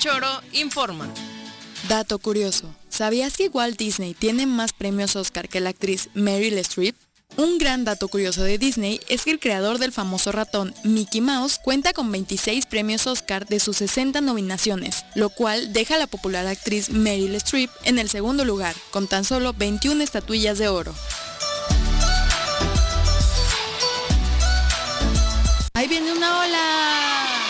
Choro 0.00 0.40
informa. 0.52 1.06
Dato 1.86 2.18
curioso. 2.18 2.74
¿Sabías 2.88 3.36
que 3.36 3.48
Walt 3.48 3.76
Disney 3.76 4.14
tiene 4.14 4.46
más 4.46 4.72
premios 4.72 5.14
Oscar 5.14 5.46
que 5.46 5.60
la 5.60 5.68
actriz 5.68 6.08
Meryl 6.14 6.56
Streep? 6.56 6.96
Un 7.36 7.58
gran 7.58 7.84
dato 7.84 8.08
curioso 8.08 8.42
de 8.42 8.56
Disney 8.56 8.98
es 9.08 9.24
que 9.24 9.30
el 9.30 9.38
creador 9.38 9.76
del 9.76 9.92
famoso 9.92 10.32
ratón 10.32 10.74
Mickey 10.84 11.20
Mouse 11.20 11.60
cuenta 11.62 11.92
con 11.92 12.10
26 12.10 12.64
premios 12.64 13.06
Oscar 13.06 13.46
de 13.46 13.60
sus 13.60 13.76
60 13.76 14.22
nominaciones, 14.22 15.04
lo 15.14 15.28
cual 15.28 15.74
deja 15.74 15.96
a 15.96 15.98
la 15.98 16.06
popular 16.06 16.46
actriz 16.46 16.88
Meryl 16.88 17.34
Streep 17.34 17.70
en 17.84 17.98
el 17.98 18.08
segundo 18.08 18.46
lugar, 18.46 18.74
con 18.92 19.06
tan 19.06 19.24
solo 19.24 19.52
21 19.52 20.02
estatuillas 20.02 20.56
de 20.56 20.68
oro. 20.68 20.94
¡Ahí 25.74 25.86
viene 25.88 26.10
una 26.12 26.40
ola! 26.40 27.49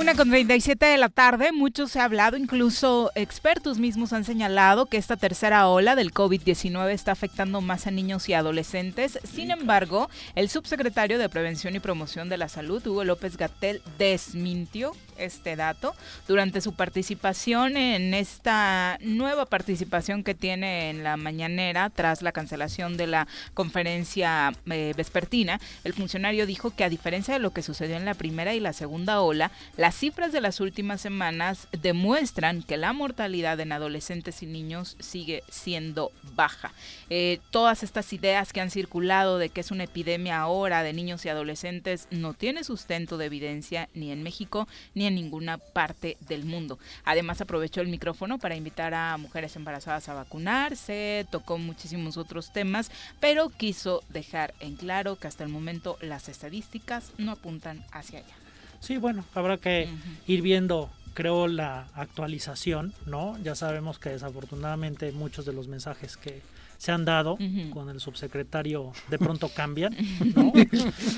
Una 0.00 0.14
con 0.14 0.30
37 0.30 0.86
de 0.86 0.96
la 0.96 1.10
tarde, 1.10 1.52
mucho 1.52 1.86
se 1.86 2.00
ha 2.00 2.04
hablado, 2.04 2.38
incluso 2.38 3.12
expertos 3.14 3.78
mismos 3.78 4.14
han 4.14 4.24
señalado 4.24 4.86
que 4.86 4.96
esta 4.96 5.18
tercera 5.18 5.68
ola 5.68 5.94
del 5.94 6.14
COVID-19 6.14 6.88
está 6.88 7.12
afectando 7.12 7.60
más 7.60 7.86
a 7.86 7.90
niños 7.90 8.26
y 8.30 8.32
adolescentes. 8.32 9.18
Sin 9.30 9.50
embargo, 9.50 10.08
el 10.36 10.48
subsecretario 10.48 11.18
de 11.18 11.28
Prevención 11.28 11.76
y 11.76 11.80
Promoción 11.80 12.30
de 12.30 12.38
la 12.38 12.48
Salud, 12.48 12.86
Hugo 12.86 13.04
López 13.04 13.36
Gatel, 13.36 13.82
desmintió 13.98 14.92
este 15.20 15.56
dato 15.56 15.94
durante 16.26 16.60
su 16.60 16.74
participación 16.74 17.76
en 17.76 18.14
esta 18.14 18.98
nueva 19.02 19.46
participación 19.46 20.24
que 20.24 20.34
tiene 20.34 20.90
en 20.90 21.04
la 21.04 21.16
mañanera 21.16 21.90
tras 21.90 22.22
la 22.22 22.32
cancelación 22.32 22.96
de 22.96 23.06
la 23.06 23.28
conferencia 23.54 24.52
eh, 24.70 24.92
vespertina. 24.96 25.60
El 25.84 25.94
funcionario 25.94 26.46
dijo 26.46 26.70
que 26.74 26.84
a 26.84 26.88
diferencia 26.88 27.34
de 27.34 27.40
lo 27.40 27.52
que 27.52 27.62
sucedió 27.62 27.96
en 27.96 28.04
la 28.04 28.14
primera 28.14 28.54
y 28.54 28.60
la 28.60 28.72
segunda 28.72 29.20
ola, 29.20 29.50
las 29.76 29.94
cifras 29.94 30.32
de 30.32 30.40
las 30.40 30.60
últimas 30.60 31.00
semanas 31.00 31.68
demuestran 31.72 32.62
que 32.62 32.76
la 32.76 32.92
mortalidad 32.92 33.60
en 33.60 33.72
adolescentes 33.72 34.42
y 34.42 34.46
niños 34.46 34.96
sigue 35.00 35.42
siendo 35.48 36.12
baja. 36.34 36.72
Eh, 37.08 37.40
todas 37.50 37.82
estas 37.82 38.12
ideas 38.12 38.52
que 38.52 38.60
han 38.60 38.70
circulado 38.70 39.38
de 39.38 39.48
que 39.48 39.60
es 39.60 39.70
una 39.70 39.84
epidemia 39.84 40.40
ahora 40.40 40.82
de 40.82 40.92
niños 40.92 41.24
y 41.24 41.28
adolescentes 41.28 42.06
no 42.10 42.34
tiene 42.34 42.64
sustento 42.64 43.18
de 43.18 43.26
evidencia 43.26 43.88
ni 43.94 44.10
en 44.12 44.22
México 44.22 44.68
ni 44.94 45.06
en 45.06 45.09
ninguna 45.10 45.58
parte 45.58 46.16
del 46.20 46.44
mundo. 46.44 46.78
Además 47.04 47.40
aprovechó 47.40 47.80
el 47.80 47.88
micrófono 47.88 48.38
para 48.38 48.56
invitar 48.56 48.94
a 48.94 49.16
mujeres 49.16 49.56
embarazadas 49.56 50.08
a 50.08 50.14
vacunarse, 50.14 51.26
tocó 51.30 51.58
muchísimos 51.58 52.16
otros 52.16 52.52
temas, 52.52 52.90
pero 53.20 53.50
quiso 53.50 54.02
dejar 54.08 54.54
en 54.60 54.76
claro 54.76 55.16
que 55.16 55.28
hasta 55.28 55.44
el 55.44 55.50
momento 55.50 55.98
las 56.00 56.28
estadísticas 56.28 57.12
no 57.18 57.32
apuntan 57.32 57.84
hacia 57.92 58.20
allá. 58.20 58.34
Sí, 58.80 58.96
bueno, 58.96 59.24
habrá 59.34 59.58
que 59.58 59.88
ir 60.26 60.42
viendo, 60.42 60.90
creo, 61.14 61.48
la 61.48 61.88
actualización, 61.94 62.94
¿no? 63.06 63.38
Ya 63.42 63.54
sabemos 63.54 63.98
que 63.98 64.10
desafortunadamente 64.10 65.12
muchos 65.12 65.44
de 65.44 65.52
los 65.52 65.68
mensajes 65.68 66.16
que 66.16 66.42
se 66.80 66.92
han 66.92 67.04
dado 67.04 67.36
con 67.74 67.90
el 67.90 68.00
subsecretario 68.00 68.92
de 69.10 69.18
pronto 69.18 69.50
cambian, 69.50 69.94
¿no? 70.34 70.50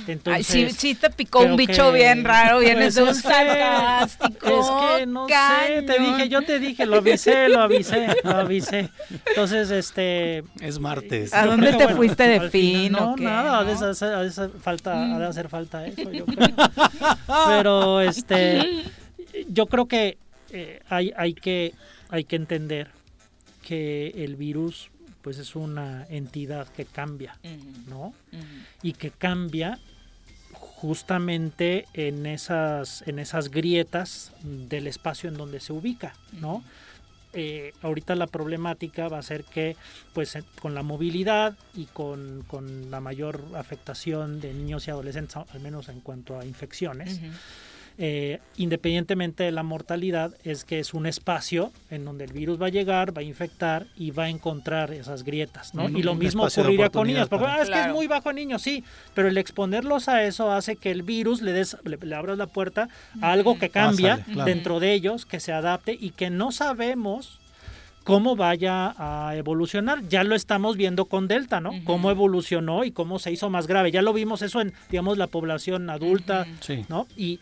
Entonces, 0.09 0.27
Ay, 0.27 0.43
sí, 0.43 0.69
sí 0.71 0.97
te 0.97 1.09
picó 1.09 1.39
un 1.39 1.55
bicho 1.55 1.93
bien 1.93 2.25
raro, 2.25 2.59
bien 2.59 2.79
pues 2.79 2.97
es 2.97 3.03
un 3.03 3.15
sarcástico. 3.15 4.49
Es 4.49 4.99
que 4.99 5.07
no 5.07 5.29
sé, 5.29 5.83
te 5.83 6.01
dije, 6.01 6.29
yo 6.29 6.43
te 6.43 6.59
dije, 6.59 6.85
lo 6.85 6.97
avisé, 6.97 7.49
lo 7.49 7.61
avisé, 7.61 8.09
lo 8.25 8.31
avisé. 8.33 8.91
Entonces, 9.29 9.71
este 9.71 10.43
es 10.61 10.81
martes. 10.81 11.33
¿A 11.33 11.47
dónde 11.47 11.73
te 11.75 11.95
fuiste 11.95 12.27
de 12.27 12.51
fin? 12.51 12.91
no, 12.91 13.15
nada, 13.15 13.61
ha 13.61 13.65
de 13.65 13.71
hacer, 13.71 14.51
falta, 14.61 15.15
ha 15.15 15.19
de 15.21 15.27
hacer 15.27 15.49
falta 15.49 15.87
eso, 15.87 16.11
yo 16.11 16.27
creo. 16.27 16.49
Pero 17.47 18.01
este 18.01 18.83
yo 19.49 19.67
creo 19.67 19.87
que 19.87 20.19
eh, 20.51 20.81
hay, 20.89 21.13
hay 21.17 21.35
que 21.35 21.73
hay 22.09 22.25
que 22.25 22.35
entender 22.35 22.91
que 23.63 24.09
el 24.17 24.35
virus 24.35 24.91
pues 25.23 25.39
es 25.39 25.57
una 25.57 26.07
entidad 26.09 26.69
que 26.69 26.85
cambia, 26.85 27.39
¿no? 27.89 28.13
Y 28.83 28.93
que 28.93 29.11
cambia 29.11 29.79
justamente 30.53 31.87
en 31.95 32.27
esas, 32.27 33.03
en 33.07 33.19
esas 33.19 33.51
grietas 33.51 34.33
del 34.43 34.89
espacio 34.89 35.29
en 35.29 35.37
donde 35.37 35.61
se 35.61 35.73
ubica, 35.73 36.15
¿no? 36.41 36.65
Eh, 37.35 37.73
ahorita 37.81 38.15
la 38.15 38.27
problemática 38.27 39.09
va 39.09 39.19
a 39.19 39.23
ser 39.23 39.45
que 39.45 39.75
pues 40.13 40.37
con 40.61 40.75
la 40.75 40.83
movilidad 40.83 41.57
y 41.73 41.87
con, 41.87 42.45
con, 42.47 42.91
la 42.91 43.01
mayor 43.01 43.43
afectación 43.57 44.41
de 44.41 44.53
niños 44.53 44.87
y 44.87 44.91
adolescentes, 44.91 45.37
al 45.37 45.61
menos 45.61 45.89
en 45.89 46.01
cuanto 46.01 46.39
a 46.39 46.45
infecciones, 46.45 47.21
eh, 47.99 48.41
independientemente 48.57 49.45
de 49.45 49.53
la 49.53 49.63
mortalidad, 49.63 50.35
es 50.45 50.65
que 50.65 50.79
es 50.79 50.95
un 50.95 51.07
espacio 51.07 51.73
en 51.91 52.05
donde 52.05 52.25
el 52.25 52.33
virus 52.33 52.61
va 52.61 52.67
a 52.67 52.71
llegar, 52.71 53.17
va 53.17 53.21
a 53.21 53.25
infectar 53.25 53.87
y 53.97 54.11
va 54.11 54.25
a 54.25 54.29
encontrar 54.29 54.93
esas 54.93 55.25
grietas, 55.25 55.75
¿no? 55.75 55.89
y 55.89 56.03
lo 56.03 56.15
mismo 56.15 56.45
ocurriría 56.45 56.91
con 56.91 57.07
niños, 57.07 57.29
porque 57.29 57.47
ah, 57.47 57.63
es 57.63 57.71
que 57.71 57.81
es 57.81 57.93
muy 57.93 58.07
bajo 58.07 58.31
en 58.31 58.37
niños, 58.37 58.63
sí, 58.63 58.85
pero 59.15 59.29
el 59.29 59.39
exponerlos 59.39 60.09
a 60.09 60.25
eso 60.25 60.51
hace 60.51 60.77
que 60.77 60.91
el 60.91 61.03
virus 61.03 61.43
le 61.43 61.53
des, 61.53 61.77
le, 61.85 62.15
abras 62.15 62.39
la 62.39 62.47
puerta 62.47 62.89
a 63.21 63.33
algo 63.33 63.59
que 63.59 63.71
cambia 63.71 64.25
dentro 64.45 64.81
de 64.81 64.93
ellos, 64.93 65.27
que 65.27 65.41
se 65.41 65.53
adapte 65.53 65.97
y 65.99 66.11
que 66.11 66.31
no 66.31 66.53
sabemos 66.53 67.39
cómo 68.05 68.37
vaya 68.37 68.95
a 68.99 69.37
evolucionar. 69.37 70.07
Ya 70.09 70.25
lo 70.25 70.35
estamos 70.35 70.77
viendo 70.77 71.07
con 71.07 71.29
Delta, 71.29 71.61
¿no? 71.61 71.73
Cómo 71.85 72.11
evolucionó 72.11 72.85
y 72.85 72.91
cómo 72.93 73.19
se 73.19 73.33
hizo 73.33 73.51
más 73.51 73.67
grave. 73.67 73.91
Ya 73.91 74.03
lo 74.03 74.13
vimos 74.13 74.43
eso 74.43 74.61
en, 74.61 74.73
digamos, 74.91 75.19
la 75.19 75.27
población 75.27 75.91
adulta, 75.91 76.47
¿no? 76.89 77.07
Y 77.17 77.41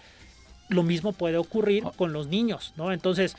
lo 0.71 0.83
mismo 0.83 1.13
puede 1.13 1.37
ocurrir 1.37 1.85
ah. 1.87 1.93
con 1.95 2.13
los 2.13 2.27
niños, 2.27 2.73
¿no? 2.77 2.93
Entonces, 2.93 3.37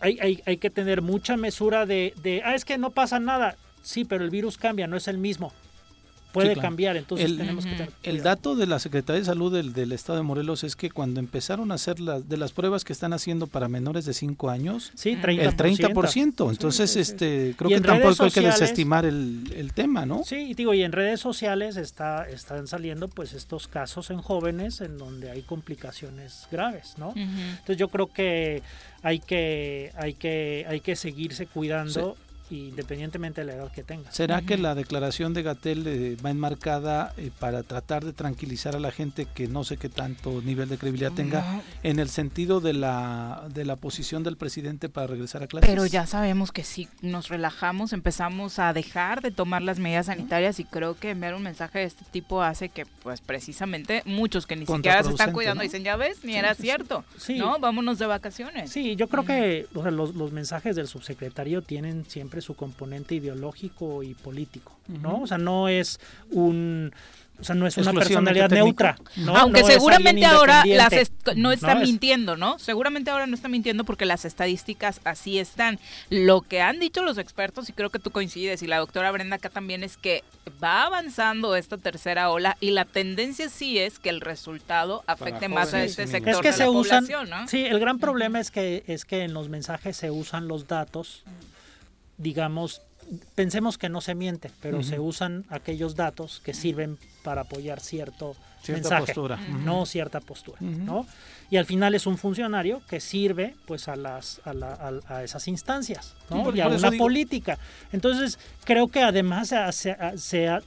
hay, 0.00 0.18
hay, 0.20 0.42
hay 0.44 0.56
que 0.56 0.70
tener 0.70 1.02
mucha 1.02 1.36
mesura 1.36 1.86
de, 1.86 2.14
de, 2.22 2.42
ah, 2.44 2.54
es 2.54 2.64
que 2.64 2.78
no 2.78 2.90
pasa 2.90 3.20
nada. 3.20 3.56
Sí, 3.82 4.04
pero 4.04 4.24
el 4.24 4.30
virus 4.30 4.58
cambia, 4.58 4.86
no 4.86 4.96
es 4.96 5.08
el 5.08 5.16
mismo 5.16 5.52
puede 6.32 6.56
cambiar, 6.56 6.96
entonces 6.96 7.26
el, 7.26 7.38
tenemos 7.38 7.64
que 7.64 7.88
El 8.02 8.22
dato 8.22 8.56
de 8.56 8.66
la 8.66 8.78
Secretaría 8.78 9.20
de 9.20 9.26
Salud 9.26 9.52
del, 9.52 9.72
del, 9.72 9.92
Estado 9.92 10.18
de 10.18 10.22
Morelos 10.22 10.64
es 10.64 10.76
que 10.76 10.90
cuando 10.90 11.20
empezaron 11.20 11.72
a 11.72 11.74
hacer 11.74 12.00
las 12.00 12.28
de 12.28 12.36
las 12.36 12.52
pruebas 12.52 12.84
que 12.84 12.92
están 12.92 13.12
haciendo 13.12 13.46
para 13.46 13.68
menores 13.68 14.04
de 14.04 14.14
5 14.14 14.50
años, 14.50 14.92
sí, 14.94 15.10
el 15.10 15.20
30%. 15.20 16.50
Entonces, 16.50 16.96
este 16.96 17.54
creo 17.56 17.70
que 17.70 17.80
tampoco 17.80 18.24
hay 18.24 18.30
que 18.30 18.40
desestimar 18.40 19.04
el, 19.04 19.52
el, 19.56 19.72
tema, 19.72 20.06
¿no? 20.06 20.22
Sí, 20.24 20.54
digo, 20.54 20.74
y 20.74 20.82
en 20.82 20.92
redes 20.92 21.20
sociales 21.20 21.76
está 21.76 22.28
están 22.28 22.66
saliendo 22.66 23.08
pues 23.08 23.32
estos 23.32 23.68
casos 23.68 24.10
en 24.10 24.20
jóvenes 24.20 24.80
en 24.80 24.98
donde 24.98 25.30
hay 25.30 25.42
complicaciones 25.42 26.46
graves, 26.50 26.94
¿no? 26.98 27.12
Entonces 27.16 27.76
yo 27.76 27.88
creo 27.88 28.12
que 28.12 28.62
hay 29.02 29.18
que 29.18 29.92
hay 29.96 30.14
que 30.14 30.66
hay 30.68 30.80
que 30.80 30.96
seguirse 30.96 31.46
cuidando 31.46 32.16
independientemente 32.50 33.40
de 33.42 33.46
la 33.46 33.54
edad 33.54 33.72
que 33.72 33.82
tenga. 33.82 34.10
¿Será 34.12 34.42
que 34.42 34.58
la 34.58 34.74
declaración 34.74 35.34
de 35.34 35.42
Gatel 35.42 35.86
eh, 35.86 36.16
va 36.24 36.30
enmarcada 36.30 37.14
eh, 37.16 37.30
para 37.38 37.62
tratar 37.62 38.04
de 38.04 38.12
tranquilizar 38.12 38.76
a 38.76 38.80
la 38.80 38.90
gente 38.90 39.26
que 39.26 39.48
no 39.48 39.64
sé 39.64 39.76
qué 39.76 39.88
tanto 39.88 40.42
nivel 40.42 40.68
de 40.68 40.78
credibilidad 40.78 41.12
tenga 41.12 41.62
en 41.82 41.98
el 41.98 42.08
sentido 42.08 42.60
de 42.60 42.72
la 42.72 43.46
de 43.52 43.64
la 43.64 43.76
posición 43.76 44.22
del 44.22 44.36
presidente 44.36 44.88
para 44.88 45.06
regresar 45.06 45.42
a 45.42 45.46
clases? 45.46 45.68
Pero 45.68 45.86
ya 45.86 46.06
sabemos 46.06 46.52
que 46.52 46.64
si 46.64 46.88
nos 47.02 47.28
relajamos, 47.28 47.92
empezamos 47.92 48.58
a 48.58 48.72
dejar 48.72 49.22
de 49.22 49.30
tomar 49.30 49.62
las 49.62 49.78
medidas 49.78 50.06
sanitarias 50.06 50.60
y 50.60 50.64
creo 50.64 50.96
que 50.96 51.10
enviar 51.10 51.34
un 51.34 51.42
mensaje 51.42 51.80
de 51.80 51.84
este 51.84 52.04
tipo 52.10 52.42
hace 52.42 52.68
que 52.68 52.86
pues 53.02 53.20
precisamente 53.20 54.02
muchos 54.04 54.46
que 54.46 54.56
ni 54.56 54.66
siquiera 54.66 55.02
se 55.02 55.10
están 55.10 55.32
cuidando 55.32 55.62
dicen, 55.62 55.84
ya 55.84 55.96
ves, 55.96 56.24
ni 56.24 56.34
era 56.34 56.54
cierto, 56.54 57.04
sí. 57.16 57.38
¿no? 57.38 57.58
Vámonos 57.58 57.98
de 57.98 58.06
vacaciones. 58.06 58.70
Sí, 58.70 58.96
yo 58.96 59.08
creo 59.08 59.24
que 59.24 59.66
los, 59.72 60.14
los 60.14 60.32
mensajes 60.32 60.76
del 60.76 60.88
subsecretario 60.88 61.62
tienen 61.62 62.04
siempre 62.06 62.39
siempre 62.40 62.42
su 62.42 62.54
componente 62.54 63.14
ideológico 63.14 64.02
y 64.02 64.14
político, 64.14 64.76
¿no? 64.88 65.22
O 65.22 65.26
sea, 65.26 65.38
no 65.38 65.68
es 65.68 66.00
un 66.30 66.92
o 67.40 67.44
sea, 67.44 67.54
no 67.54 67.66
es 67.66 67.76
una 67.78 67.92
personalidad 67.92 68.50
neutra. 68.50 68.96
¿no? 69.16 69.36
Aunque 69.36 69.64
seguramente 69.64 70.26
ahora 70.26 70.64
las 70.66 70.92
no 71.36 71.52
está 71.52 71.74
mintiendo, 71.74 72.36
¿no? 72.36 72.58
Seguramente 72.58 73.10
ahora 73.10 73.26
no 73.26 73.34
está 73.34 73.48
mintiendo 73.48 73.84
porque 73.84 74.04
las 74.04 74.24
estadísticas 74.24 75.00
así 75.04 75.38
están. 75.38 75.78
Lo 76.10 76.42
que 76.42 76.60
han 76.60 76.80
dicho 76.80 77.02
los 77.02 77.18
expertos, 77.18 77.68
y 77.68 77.72
creo 77.72 77.90
que 77.90 77.98
tú 77.98 78.10
coincides, 78.10 78.62
y 78.62 78.66
la 78.66 78.78
doctora 78.78 79.10
Brenda 79.10 79.36
acá 79.36 79.48
también, 79.48 79.82
es 79.84 79.96
que 79.96 80.22
va 80.62 80.84
avanzando 80.84 81.56
esta 81.56 81.78
tercera 81.78 82.30
ola 82.30 82.56
y 82.60 82.72
la 82.72 82.84
tendencia 82.84 83.48
sí 83.48 83.78
es 83.78 83.98
que 83.98 84.10
el 84.10 84.20
resultado 84.20 85.02
afecte 85.06 85.48
más 85.48 85.72
a 85.72 85.82
este 85.82 86.06
sector 86.06 86.34
es 86.34 86.40
que 86.40 86.48
de 86.48 86.54
se 86.54 86.64
la 86.64 86.70
usan, 86.70 87.06
población, 87.06 87.30
¿no? 87.30 87.48
Sí, 87.48 87.64
el 87.64 87.78
gran 87.80 87.98
problema 87.98 88.40
es 88.40 88.50
que, 88.50 88.84
es 88.86 89.04
que 89.04 89.22
en 89.22 89.32
los 89.32 89.48
mensajes 89.48 89.96
se 89.96 90.10
usan 90.10 90.48
los 90.48 90.66
datos, 90.66 91.22
digamos, 92.20 92.82
pensemos 93.34 93.78
que 93.78 93.88
no 93.88 94.00
se 94.00 94.14
miente, 94.14 94.50
pero 94.60 94.82
se 94.82 95.00
usan 95.00 95.44
aquellos 95.48 95.96
datos 95.96 96.40
que 96.44 96.54
sirven 96.54 96.98
para 97.24 97.42
apoyar 97.42 97.80
cierto 97.80 98.36
Cierta 98.62 98.82
mensaje, 98.90 99.06
postura. 99.14 99.36
no 99.64 99.86
cierta 99.86 100.20
postura, 100.20 100.58
¿no? 100.60 101.06
Y 101.50 101.56
al 101.56 101.64
final 101.64 101.94
es 101.94 102.06
un 102.06 102.18
funcionario 102.18 102.82
que 102.88 103.00
sirve 103.00 103.54
pues 103.66 103.88
a 103.88 103.96
las 103.96 104.40
a, 104.44 104.52
la- 104.52 104.74
a- 105.08 105.14
a 105.16 105.24
esas 105.24 105.48
instancias, 105.48 106.14
¿no? 106.28 106.36
Sí, 106.36 106.42
por- 106.44 106.56
y 106.56 106.60
a 106.60 106.68
una 106.68 106.90
digo- 106.90 107.02
política. 107.04 107.58
Entonces 107.92 108.38
creo 108.64 108.88
que 108.88 109.00
además 109.02 109.48
se 109.48 109.56
ha- 109.56 109.72
se 109.72 109.90
ha- 109.92 110.16
se 110.18 110.48
ha- 110.48 110.62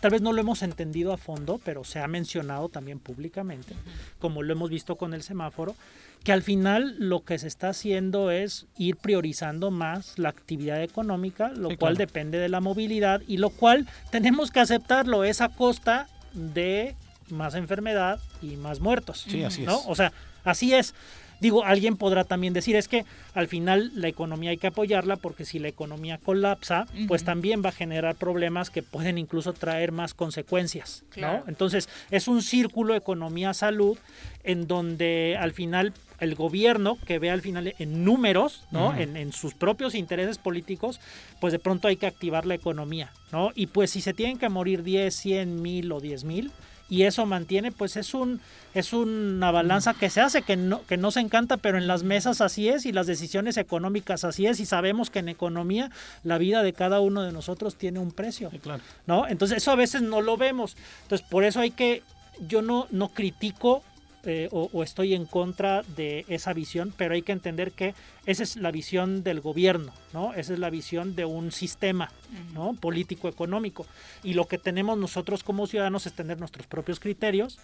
tal 0.00 0.10
vez 0.10 0.20
no 0.20 0.32
lo 0.32 0.40
hemos 0.40 0.62
entendido 0.62 1.12
a 1.12 1.16
fondo, 1.16 1.58
pero 1.64 1.84
se 1.84 2.00
ha 2.00 2.06
mencionado 2.06 2.68
también 2.68 2.98
públicamente, 2.98 3.74
como 4.20 4.42
lo 4.42 4.52
hemos 4.52 4.68
visto 4.68 4.96
con 4.96 5.14
el 5.14 5.22
semáforo, 5.22 5.74
que 6.22 6.32
al 6.32 6.42
final 6.42 6.94
lo 6.98 7.24
que 7.24 7.38
se 7.38 7.48
está 7.48 7.70
haciendo 7.70 8.30
es 8.30 8.66
ir 8.76 8.96
priorizando 8.96 9.70
más 9.70 10.18
la 10.18 10.28
actividad 10.28 10.82
económica, 10.82 11.48
lo 11.48 11.70
Sí, 11.70 11.76
cual 11.76 11.94
claro. 11.96 12.06
depende 12.06 12.38
de 12.38 12.48
la 12.48 12.60
movilidad 12.60 13.22
y 13.26 13.38
lo 13.38 13.50
cual 13.50 13.86
tenemos 14.10 14.50
que 14.50 14.60
aceptarlo, 14.60 15.24
es 15.24 15.40
a 15.40 15.48
costa 15.48 16.06
de 16.32 16.94
más 17.30 17.54
enfermedad 17.54 18.20
y 18.42 18.56
más 18.56 18.80
muertos. 18.80 19.24
Sí, 19.28 19.42
así 19.44 19.62
¿no? 19.62 19.78
es. 19.78 19.84
O 19.86 19.94
sea, 19.94 20.12
así 20.44 20.74
es. 20.74 20.94
Digo, 21.40 21.64
alguien 21.64 21.96
podrá 21.96 22.22
también 22.22 22.52
decir, 22.54 22.76
es 22.76 22.86
que 22.86 23.04
al 23.34 23.48
final 23.48 23.90
la 23.96 24.06
economía 24.06 24.50
hay 24.50 24.58
que 24.58 24.68
apoyarla 24.68 25.16
porque 25.16 25.44
si 25.44 25.58
la 25.58 25.66
economía 25.66 26.18
colapsa, 26.18 26.86
pues 27.08 27.24
también 27.24 27.64
va 27.64 27.70
a 27.70 27.72
generar 27.72 28.14
problemas 28.14 28.70
que 28.70 28.84
pueden 28.84 29.18
incluso 29.18 29.52
traer 29.52 29.90
más 29.90 30.14
consecuencias, 30.14 31.02
Claro. 31.10 31.38
¿no? 31.38 31.44
Entonces, 31.48 31.88
es 32.12 32.28
un 32.28 32.42
círculo 32.42 32.94
economía-salud 32.94 33.98
en 34.44 34.68
donde 34.68 35.36
al 35.36 35.52
final 35.52 35.92
el 36.22 36.34
gobierno 36.36 36.98
que 37.04 37.18
ve 37.18 37.30
al 37.30 37.42
final 37.42 37.74
en 37.78 38.04
números, 38.04 38.64
¿no? 38.70 38.94
En, 38.96 39.16
en 39.16 39.32
sus 39.32 39.54
propios 39.54 39.94
intereses 39.94 40.38
políticos, 40.38 41.00
pues 41.40 41.52
de 41.52 41.58
pronto 41.58 41.88
hay 41.88 41.96
que 41.96 42.06
activar 42.06 42.46
la 42.46 42.54
economía, 42.54 43.10
¿no? 43.32 43.50
Y 43.54 43.66
pues 43.66 43.90
si 43.90 44.00
se 44.00 44.14
tienen 44.14 44.38
que 44.38 44.48
morir 44.48 44.82
10, 44.82 45.14
100 45.14 45.60
mil 45.62 45.90
o 45.90 46.00
10 46.00 46.24
mil 46.24 46.52
y 46.88 47.04
eso 47.04 47.24
mantiene, 47.26 47.72
pues 47.72 47.96
es 47.96 48.12
un 48.12 48.40
es 48.74 48.92
una 48.92 49.50
balanza 49.50 49.94
que 49.94 50.10
se 50.10 50.20
hace 50.20 50.42
que 50.42 50.56
no 50.56 50.82
que 50.86 50.96
no 50.96 51.10
se 51.10 51.20
encanta, 51.20 51.56
pero 51.56 51.78
en 51.78 51.86
las 51.86 52.02
mesas 52.02 52.40
así 52.40 52.68
es 52.68 52.86
y 52.86 52.92
las 52.92 53.06
decisiones 53.06 53.56
económicas 53.56 54.24
así 54.24 54.46
es 54.46 54.60
y 54.60 54.66
sabemos 54.66 55.10
que 55.10 55.20
en 55.20 55.28
economía 55.28 55.90
la 56.22 56.38
vida 56.38 56.62
de 56.62 56.72
cada 56.72 57.00
uno 57.00 57.22
de 57.22 57.32
nosotros 57.32 57.76
tiene 57.76 57.98
un 57.98 58.12
precio. 58.12 58.50
claro. 58.62 58.82
¿no? 59.06 59.26
Entonces 59.26 59.56
eso 59.56 59.70
a 59.70 59.76
veces 59.76 60.02
no 60.02 60.20
lo 60.20 60.36
vemos. 60.36 60.76
Entonces 61.02 61.26
por 61.26 61.44
eso 61.44 61.60
hay 61.60 61.70
que, 61.70 62.02
yo 62.46 62.62
no, 62.62 62.86
no 62.90 63.08
critico 63.08 63.82
eh, 64.24 64.48
o, 64.52 64.68
o 64.72 64.82
estoy 64.82 65.14
en 65.14 65.26
contra 65.26 65.82
de 65.96 66.24
esa 66.28 66.52
visión, 66.52 66.92
pero 66.96 67.14
hay 67.14 67.22
que 67.22 67.32
entender 67.32 67.72
que 67.72 67.94
esa 68.24 68.44
es 68.44 68.56
la 68.56 68.70
visión 68.70 69.24
del 69.24 69.40
gobierno, 69.40 69.92
¿no? 70.12 70.32
Esa 70.34 70.52
es 70.52 70.58
la 70.60 70.70
visión 70.70 71.16
de 71.16 71.24
un 71.24 71.50
sistema, 71.50 72.10
¿no? 72.54 72.74
Político 72.74 73.28
económico. 73.28 73.84
Y 74.22 74.34
lo 74.34 74.46
que 74.46 74.58
tenemos 74.58 74.96
nosotros 74.96 75.42
como 75.42 75.66
ciudadanos 75.66 76.06
es 76.06 76.12
tener 76.12 76.38
nuestros 76.38 76.68
propios 76.68 77.00
criterios, 77.00 77.58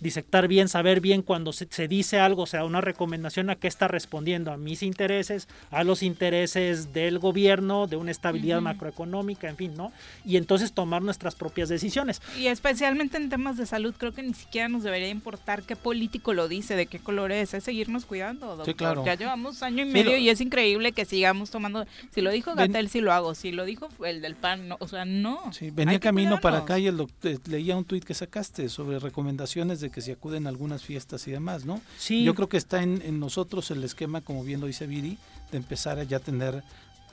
disectar 0.00 0.48
bien, 0.48 0.68
saber 0.68 1.00
bien 1.00 1.22
cuando 1.22 1.54
se, 1.54 1.66
se 1.70 1.88
dice 1.88 2.18
algo, 2.20 2.42
o 2.42 2.46
sea, 2.46 2.64
una 2.66 2.82
recomendación 2.82 3.48
a 3.48 3.56
qué 3.56 3.68
está 3.68 3.88
respondiendo, 3.88 4.52
a 4.52 4.58
mis 4.58 4.82
intereses, 4.82 5.48
a 5.70 5.82
los 5.82 6.02
intereses 6.02 6.92
del 6.92 7.18
gobierno, 7.18 7.86
de 7.86 7.96
una 7.96 8.10
estabilidad 8.10 8.60
macroeconómica, 8.60 9.48
en 9.48 9.56
fin, 9.56 9.74
¿no? 9.76 9.92
Y 10.26 10.36
entonces 10.36 10.72
tomar 10.72 11.00
nuestras 11.00 11.34
propias 11.34 11.70
decisiones. 11.70 12.20
Y 12.38 12.48
especialmente 12.48 13.16
en 13.16 13.30
temas 13.30 13.56
de 13.56 13.64
salud, 13.64 13.94
creo 13.96 14.12
que 14.12 14.22
ni 14.22 14.34
siquiera 14.34 14.68
nos 14.68 14.82
debería 14.82 15.08
importar 15.08 15.62
qué 15.62 15.74
político 15.74 16.34
lo 16.34 16.48
dice, 16.48 16.76
de 16.76 16.84
qué 16.84 16.98
color 16.98 17.32
es, 17.32 17.54
es 17.54 17.64
seguirnos 17.64 18.04
cuidando, 18.04 18.56
doctor. 18.56 18.76
claro. 18.76 19.04
Ya 19.06 19.14
llevamos 19.14 19.62
año 19.62 19.84
y 19.84 20.01
Lo- 20.04 20.16
y 20.16 20.28
es 20.28 20.40
increíble 20.40 20.92
que 20.92 21.04
sigamos 21.04 21.50
tomando. 21.50 21.84
Si 22.14 22.20
lo 22.20 22.30
dijo 22.30 22.54
Gatel, 22.54 22.88
sí 22.88 23.00
lo 23.00 23.12
hago. 23.12 23.34
Si 23.34 23.52
lo 23.52 23.64
dijo 23.64 23.88
el 24.04 24.20
del 24.22 24.34
PAN, 24.36 24.68
no, 24.68 24.76
o 24.80 24.88
sea, 24.88 25.04
no. 25.04 25.52
Sí, 25.52 25.70
venía 25.70 25.98
camino 26.00 26.40
para 26.40 26.58
acá 26.58 26.78
y 26.78 26.86
el 26.86 26.96
doc- 26.96 27.10
eh, 27.24 27.38
leía 27.46 27.76
un 27.76 27.84
tuit 27.84 28.04
que 28.04 28.14
sacaste 28.14 28.68
sobre 28.68 28.98
recomendaciones 28.98 29.80
de 29.80 29.90
que 29.90 30.00
se 30.00 30.12
acuden 30.12 30.46
a 30.46 30.50
algunas 30.50 30.82
fiestas 30.82 31.26
y 31.28 31.30
demás, 31.30 31.64
¿no? 31.64 31.80
Sí. 31.98 32.24
Yo 32.24 32.34
creo 32.34 32.48
que 32.48 32.56
está 32.56 32.82
en, 32.82 33.02
en 33.04 33.20
nosotros 33.20 33.70
el 33.70 33.82
esquema, 33.84 34.20
como 34.20 34.44
bien 34.44 34.60
lo 34.60 34.66
dice 34.66 34.86
Viri, 34.86 35.18
de 35.50 35.58
empezar 35.58 35.98
a 35.98 36.04
ya 36.04 36.18
tener 36.18 36.62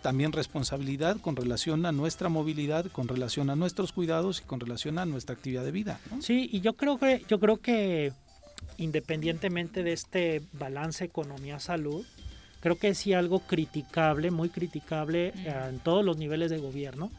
también 0.02 0.32
responsabilidad 0.32 1.18
con 1.20 1.36
relación 1.36 1.86
a 1.86 1.92
nuestra 1.92 2.30
movilidad, 2.30 2.86
con 2.86 3.10
relación 3.10 3.50
a 3.50 3.56
nuestros 3.58 3.92
cuidados 3.92 4.40
y 4.40 4.44
con 4.46 4.62
relación 4.62 4.98
a 4.98 5.06
nuestra 5.06 5.36
actividad 5.36 5.66
de 5.66 5.72
vida. 5.72 6.00
¿no? 6.10 6.22
Sí, 6.22 6.50
y 6.54 6.62
yo 6.62 6.74
creo 6.74 6.98
que 6.98 7.26
yo 7.28 7.38
creo 7.40 7.58
que 7.58 8.14
independientemente 8.78 9.84
de 9.84 9.94
este 9.94 10.42
balance 10.54 11.04
economía-salud, 11.06 12.06
creo 12.60 12.78
que 12.78 12.94
sí 12.96 13.14
algo 13.14 13.40
criticable, 13.40 14.32
muy 14.32 14.50
criticable 14.50 15.34
eh, 15.36 15.54
en 15.70 15.80
todos 15.80 16.04
los 16.04 16.18
niveles 16.18 16.50
de 16.52 16.58
gobierno, 16.58 17.12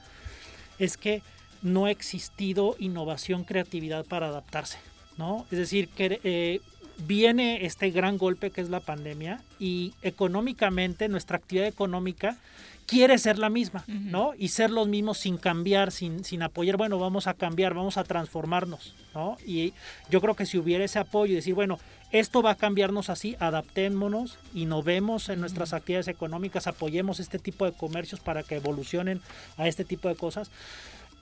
es 0.78 0.96
que 0.96 1.22
no 1.62 1.86
ha 1.86 1.90
existido 1.90 2.76
innovación, 2.78 3.44
creatividad 3.44 4.04
para 4.06 4.28
adaptarse, 4.28 4.78
¿no? 5.18 5.46
Es 5.50 5.58
decir, 5.58 5.88
que 5.88 6.20
eh, 6.24 6.60
viene 7.06 7.64
este 7.66 7.90
gran 7.90 8.18
golpe 8.18 8.50
que 8.50 8.60
es 8.60 8.70
la 8.70 8.80
pandemia 8.80 9.42
y 9.58 9.92
económicamente 10.02 11.08
nuestra 11.08 11.36
actividad 11.36 11.66
económica 11.66 12.38
quiere 12.86 13.18
ser 13.18 13.38
la 13.38 13.50
misma, 13.50 13.84
¿no? 13.86 14.32
Y 14.36 14.48
ser 14.48 14.70
los 14.70 14.88
mismos 14.88 15.18
sin 15.18 15.36
cambiar, 15.36 15.92
sin, 15.92 16.24
sin 16.24 16.42
apoyar, 16.42 16.76
bueno, 16.76 16.98
vamos 16.98 17.28
a 17.28 17.34
cambiar, 17.34 17.72
vamos 17.72 17.96
a 17.96 18.02
transformarnos, 18.04 18.94
¿no? 19.14 19.36
Y 19.46 19.72
yo 20.10 20.20
creo 20.20 20.34
que 20.34 20.44
si 20.44 20.58
hubiera 20.58 20.84
ese 20.84 20.98
apoyo 20.98 21.32
y 21.32 21.36
decir, 21.36 21.54
bueno, 21.54 21.78
esto 22.12 22.42
va 22.42 22.52
a 22.52 22.54
cambiarnos 22.56 23.08
así, 23.10 23.36
adaptémonos, 23.38 24.38
innovemos 24.54 25.28
en 25.28 25.40
nuestras 25.40 25.72
actividades 25.72 26.08
económicas, 26.08 26.66
apoyemos 26.66 27.20
este 27.20 27.38
tipo 27.38 27.64
de 27.64 27.72
comercios 27.72 28.20
para 28.20 28.42
que 28.42 28.56
evolucionen 28.56 29.20
a 29.56 29.68
este 29.68 29.84
tipo 29.84 30.08
de 30.08 30.16
cosas. 30.16 30.50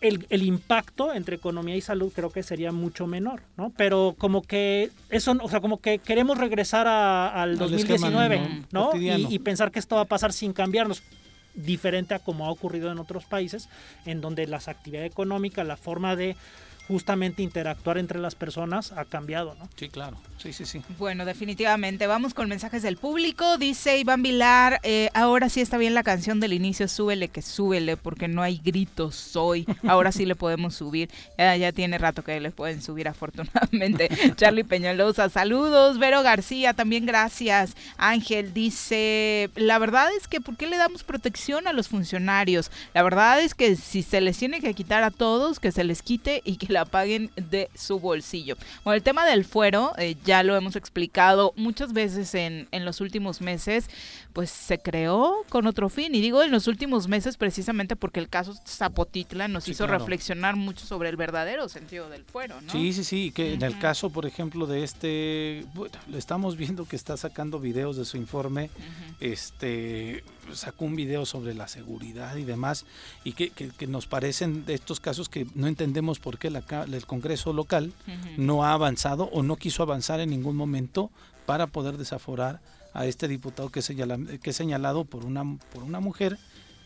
El, 0.00 0.26
el 0.30 0.44
impacto 0.44 1.12
entre 1.12 1.34
economía 1.36 1.74
y 1.74 1.80
salud 1.80 2.12
creo 2.14 2.30
que 2.30 2.44
sería 2.44 2.70
mucho 2.70 3.08
menor, 3.08 3.42
¿no? 3.56 3.72
Pero 3.76 4.14
como 4.16 4.42
que 4.42 4.90
eso, 5.10 5.36
o 5.42 5.48
sea, 5.50 5.60
como 5.60 5.80
que 5.80 5.98
queremos 5.98 6.38
regresar 6.38 6.86
a- 6.86 7.28
al 7.42 7.50
Al 7.50 7.58
2019, 7.58 8.36
esquema, 8.36 8.66
¿no? 8.70 8.86
cotidiano. 8.90 9.28
Y, 9.28 9.34
y 9.34 9.38
pensar 9.40 9.72
que 9.72 9.80
esto 9.80 9.96
va 9.96 10.02
a 10.02 10.04
pasar 10.06 10.32
sin 10.32 10.52
cambiarnos 10.52 11.02
diferente 11.54 12.14
a 12.14 12.20
como 12.20 12.46
ha 12.46 12.50
ocurrido 12.50 12.92
en 12.92 12.98
otros 13.00 13.24
países, 13.24 13.68
en 14.06 14.20
donde 14.20 14.46
las 14.46 14.68
actividades 14.68 15.10
económicas, 15.10 15.66
la 15.66 15.76
forma 15.76 16.14
de 16.14 16.36
justamente 16.88 17.42
interactuar 17.42 17.98
entre 17.98 18.18
las 18.18 18.34
personas 18.34 18.92
ha 18.92 19.04
cambiado, 19.04 19.54
¿no? 19.58 19.68
Sí, 19.76 19.88
claro. 19.90 20.16
Sí, 20.38 20.52
sí, 20.52 20.64
sí. 20.64 20.82
Bueno, 20.98 21.24
definitivamente. 21.24 22.06
Vamos 22.06 22.32
con 22.32 22.48
mensajes 22.48 22.82
del 22.82 22.96
público. 22.96 23.58
Dice 23.58 23.98
Iván 23.98 24.22
Vilar, 24.22 24.80
eh, 24.82 25.10
ahora 25.12 25.48
sí 25.48 25.60
está 25.60 25.76
bien 25.76 25.94
la 25.94 26.02
canción 26.02 26.40
del 26.40 26.52
inicio, 26.52 26.88
súbele 26.88 27.28
que 27.28 27.42
súbele, 27.42 27.96
porque 27.96 28.28
no 28.28 28.42
hay 28.42 28.60
gritos 28.64 29.36
hoy. 29.36 29.66
Ahora 29.86 30.12
sí 30.12 30.24
le 30.24 30.34
podemos 30.34 30.74
subir. 30.74 31.10
Ya, 31.36 31.56
ya 31.56 31.72
tiene 31.72 31.98
rato 31.98 32.24
que 32.24 32.40
le 32.40 32.50
pueden 32.50 32.80
subir, 32.80 33.08
afortunadamente. 33.08 34.08
Charlie 34.36 34.64
Peñalosa, 34.64 35.28
saludos. 35.28 35.98
Vero 35.98 36.22
García, 36.22 36.72
también 36.72 37.04
gracias. 37.04 37.74
Ángel 37.96 38.54
dice, 38.54 39.50
la 39.56 39.78
verdad 39.78 40.08
es 40.16 40.26
que 40.26 40.40
¿por 40.40 40.56
qué 40.56 40.66
le 40.66 40.76
damos 40.76 41.04
protección 41.04 41.66
a 41.68 41.72
los 41.72 41.88
funcionarios? 41.88 42.70
La 42.94 43.02
verdad 43.02 43.40
es 43.40 43.54
que 43.54 43.76
si 43.76 44.02
se 44.02 44.20
les 44.20 44.38
tiene 44.38 44.60
que 44.60 44.72
quitar 44.74 45.02
a 45.02 45.10
todos, 45.10 45.60
que 45.60 45.72
se 45.72 45.84
les 45.84 46.02
quite 46.02 46.42
y 46.44 46.56
que 46.56 46.72
la 46.72 46.77
paguen 46.84 47.30
de 47.36 47.70
su 47.74 47.98
bolsillo. 47.98 48.56
Bueno, 48.84 48.96
el 48.96 49.02
tema 49.02 49.26
del 49.26 49.44
fuero, 49.44 49.92
eh, 49.98 50.16
ya 50.24 50.42
lo 50.42 50.56
hemos 50.56 50.76
explicado 50.76 51.52
muchas 51.56 51.92
veces 51.92 52.34
en, 52.34 52.68
en 52.70 52.84
los 52.84 53.00
últimos 53.00 53.40
meses, 53.40 53.88
pues 54.32 54.50
se 54.50 54.78
creó 54.78 55.44
con 55.48 55.66
otro 55.66 55.88
fin. 55.88 56.14
Y 56.14 56.20
digo 56.20 56.42
en 56.42 56.50
los 56.50 56.66
últimos 56.68 57.08
meses 57.08 57.36
precisamente 57.36 57.96
porque 57.96 58.20
el 58.20 58.28
caso 58.28 58.54
Zapotitla 58.66 59.48
nos 59.48 59.64
Sí, 59.64 59.72
hizo 59.72 59.86
claro. 59.86 59.98
reflexionar 59.98 60.54
mucho 60.56 60.86
sobre 60.86 61.08
el 61.08 61.16
verdadero 61.16 61.68
sentido 61.68 62.08
del 62.08 62.24
fuero, 62.24 62.60
¿no? 62.60 62.70
Sí, 62.70 62.92
sí, 62.92 63.04
sí, 63.04 63.32
que 63.32 63.54
en 63.54 63.62
el 63.62 63.78
caso, 63.78 64.10
por 64.10 64.26
ejemplo, 64.26 64.66
de 64.66 64.84
este, 64.84 65.66
bueno, 65.74 65.94
le 66.08 66.18
estamos 66.18 66.56
viendo 66.56 66.84
que 66.86 66.96
está 66.96 67.16
sacando 67.16 67.58
videos 67.58 67.96
de 67.96 68.04
su 68.04 68.16
informe, 68.16 68.70
este, 69.20 70.24
sacó 70.52 70.84
un 70.84 70.96
video 70.96 71.26
sobre 71.26 71.54
la 71.54 71.68
seguridad 71.68 72.36
y 72.36 72.44
demás, 72.44 72.84
y 73.24 73.32
que, 73.32 73.50
que- 73.50 73.68
que 73.70 73.86
nos 73.86 74.06
parecen 74.06 74.64
de 74.64 74.74
estos 74.74 75.00
casos 75.00 75.28
que 75.28 75.46
no 75.54 75.66
entendemos 75.66 76.18
por 76.18 76.38
qué 76.38 76.50
la 76.50 76.62
el 76.92 77.06
Congreso 77.06 77.52
local 77.52 77.92
no 78.36 78.64
ha 78.64 78.72
avanzado 78.72 79.24
o 79.32 79.42
no 79.42 79.56
quiso 79.56 79.82
avanzar 79.82 80.20
en 80.20 80.30
ningún 80.30 80.56
momento 80.56 81.10
para 81.46 81.66
poder 81.66 81.96
desaforar 81.96 82.60
a 82.94 83.06
este 83.06 83.28
diputado 83.28 83.70
que 83.70 83.80
es, 83.80 83.84
señala- 83.90 84.18
que 84.42 84.50
es 84.50 84.56
señalado 84.56 85.04
por 85.04 85.24
una, 85.24 85.44
por 85.72 85.82
una 85.82 86.00
mujer 86.00 86.38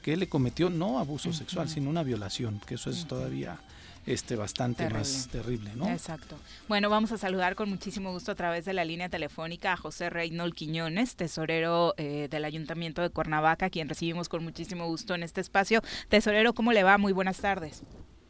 que 0.03 0.17
le 0.17 0.29
cometió 0.29 0.69
no 0.71 0.99
abuso 0.99 1.33
sexual, 1.33 1.69
sino 1.69 1.89
una 1.89 2.03
violación, 2.03 2.61
que 2.67 2.75
eso 2.75 2.91
es 2.91 3.07
todavía 3.07 3.59
este 4.05 4.35
bastante 4.35 4.91
más 4.91 5.29
terrible, 5.31 5.71
¿no? 5.77 5.89
Exacto. 5.89 6.37
Bueno, 6.67 6.91
vamos 6.91 7.13
a 7.13 7.19
saludar 7.19 7.55
con 7.55 7.69
muchísimo 7.71 8.11
gusto 8.11 8.33
a 8.33 8.35
través 8.35 8.65
de 8.65 8.73
la 8.73 8.85
línea 8.85 9.09
telefónica 9.09 9.75
a 9.75 9.77
José 9.77 10.11
Reynold 10.11 10.55
Quiñones, 10.55 11.15
tesorero 11.15 11.95
eh, 11.99 12.27
del 12.29 12.45
Ayuntamiento 12.45 13.01
de 13.01 13.11
Cuernavaca, 13.11 13.71
quien 13.71 13.89
recibimos 13.89 14.29
con 14.29 14.43
muchísimo 14.43 14.89
gusto 14.89 15.15
en 15.15 15.23
este 15.23 15.41
espacio. 15.41 15.83
Tesorero, 16.09 16.53
¿cómo 16.53 16.73
le 16.73 16.83
va? 16.83 16.99
Muy 16.99 17.13
buenas 17.13 17.37
tardes. 17.39 17.85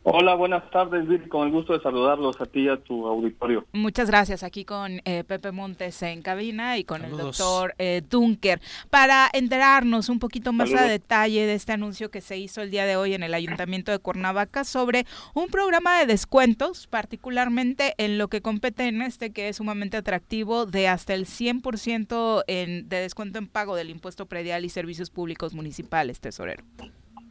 Hola, 0.05 0.34
buenas 0.34 0.68
tardes, 0.70 1.07
Bill. 1.07 1.28
Con 1.28 1.46
el 1.46 1.53
gusto 1.53 1.74
de 1.74 1.80
saludarlos 1.80 2.40
a 2.40 2.46
ti 2.46 2.62
y 2.62 2.68
a 2.68 2.76
tu 2.76 3.07
auditorio. 3.07 3.64
Muchas 3.72 4.09
gracias. 4.09 4.42
Aquí 4.42 4.64
con 4.64 5.00
eh, 5.05 5.22
Pepe 5.22 5.53
Montes 5.53 6.03
en 6.03 6.22
cabina 6.22 6.76
y 6.76 6.82
con 6.82 7.05
el 7.05 7.16
doctor 7.16 7.74
eh, 7.78 8.03
Dunker 8.11 8.61
para 8.90 9.28
enterarnos 9.32 10.09
un 10.09 10.18
poquito 10.18 10.53
más 10.53 10.74
a 10.74 10.82
detalle 10.82 11.46
de 11.46 11.55
este 11.55 11.72
anuncio 11.72 12.11
que 12.11 12.20
se 12.20 12.36
hizo 12.36 12.62
el 12.62 12.72
día 12.72 12.84
de 12.84 12.96
hoy 12.96 13.14
en 13.14 13.22
el 13.22 13.32
Ayuntamiento 13.32 13.92
de 13.92 14.00
Cuernavaca 14.00 14.64
sobre 14.64 15.07
un 15.34 15.46
programa 15.46 16.00
de 16.00 16.07
descuentos, 16.07 16.88
particularmente 16.88 17.94
en 17.96 18.18
lo 18.18 18.26
que 18.26 18.40
compete 18.40 18.88
en 18.88 19.03
este 19.03 19.32
que 19.32 19.48
es 19.48 19.57
sumamente 19.57 19.96
atractivo 19.96 20.66
de 20.66 20.88
hasta 20.88 21.14
el 21.14 21.26
100% 21.26 22.42
en, 22.48 22.88
de 22.88 22.96
descuento 22.96 23.38
en 23.38 23.46
pago 23.46 23.76
del 23.76 23.90
impuesto 23.90 24.26
predial 24.26 24.64
y 24.64 24.68
servicios 24.68 25.11
públicos 25.11 25.55
municipales, 25.55 26.18
tesorero. 26.18 26.64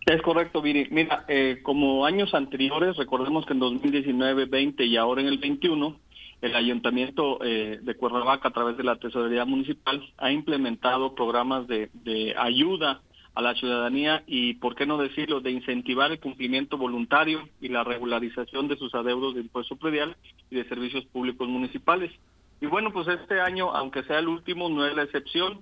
Es 0.05 0.21
correcto, 0.23 0.61
Viri. 0.61 0.87
Mira, 0.89 1.25
eh, 1.27 1.59
como 1.61 2.05
años 2.05 2.33
anteriores, 2.33 2.97
recordemos 2.97 3.45
que 3.45 3.53
en 3.53 3.59
2019, 3.59 4.45
20 4.45 4.85
y 4.85 4.97
ahora 4.97 5.21
en 5.21 5.27
el 5.27 5.37
21, 5.37 5.95
el 6.41 6.55
Ayuntamiento 6.55 7.37
eh, 7.43 7.79
de 7.81 7.95
Cuernavaca, 7.95 8.47
a 8.47 8.51
través 8.51 8.77
de 8.77 8.83
la 8.83 8.95
Tesorería 8.95 9.45
Municipal, 9.45 10.01
ha 10.17 10.31
implementado 10.31 11.13
programas 11.13 11.67
de, 11.67 11.91
de 11.93 12.33
ayuda 12.35 13.01
a 13.35 13.41
la 13.41 13.53
ciudadanía 13.53 14.23
y, 14.25 14.55
por 14.55 14.75
qué 14.75 14.87
no 14.87 14.97
decirlo, 14.97 15.39
de 15.39 15.51
incentivar 15.51 16.11
el 16.11 16.19
cumplimiento 16.19 16.77
voluntario 16.77 17.47
y 17.61 17.69
la 17.69 17.83
regularización 17.83 18.67
de 18.67 18.77
sus 18.77 18.93
adeudos 18.95 19.35
de 19.35 19.41
impuesto 19.41 19.75
predial 19.75 20.17
y 20.49 20.55
de 20.55 20.67
servicios 20.67 21.05
públicos 21.05 21.47
municipales. 21.47 22.11
Y 22.59 22.65
bueno, 22.65 22.91
pues 22.91 23.07
este 23.07 23.39
año, 23.39 23.71
aunque 23.71 24.03
sea 24.03 24.19
el 24.19 24.27
último, 24.27 24.67
no 24.67 24.85
es 24.85 24.95
la 24.95 25.03
excepción 25.03 25.61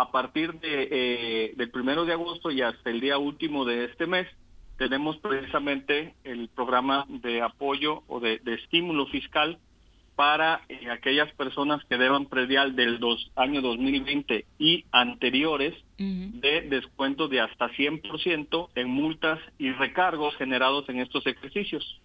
a 0.00 0.10
partir 0.10 0.54
de, 0.60 0.88
eh, 0.90 1.52
del 1.56 1.70
primero 1.70 2.06
de 2.06 2.14
agosto 2.14 2.50
y 2.50 2.62
hasta 2.62 2.88
el 2.88 3.00
día 3.00 3.18
último 3.18 3.66
de 3.66 3.84
este 3.84 4.06
mes, 4.06 4.26
tenemos 4.78 5.18
precisamente 5.18 6.14
el 6.24 6.48
programa 6.48 7.04
de 7.06 7.42
apoyo 7.42 8.02
o 8.08 8.18
de, 8.18 8.40
estímulo 8.46 9.06
fiscal 9.08 9.58
para 10.16 10.62
eh, 10.70 10.88
aquellas 10.90 11.30
personas 11.34 11.84
que 11.84 11.98
deban 11.98 12.24
predial 12.24 12.76
del 12.76 12.98
dos, 12.98 13.30
año 13.36 13.60
2020 13.60 14.46
y 14.58 14.86
anteriores 14.90 15.74
de 15.98 16.62
descuento 16.62 17.28
de 17.28 17.40
hasta 17.42 17.68
100% 17.68 18.70
en 18.74 18.88
multas 18.88 19.38
y 19.58 19.70
recargos 19.72 20.34
generados 20.36 20.88
en 20.88 21.00
estos 21.00 21.26
ejercicios. 21.26 22.00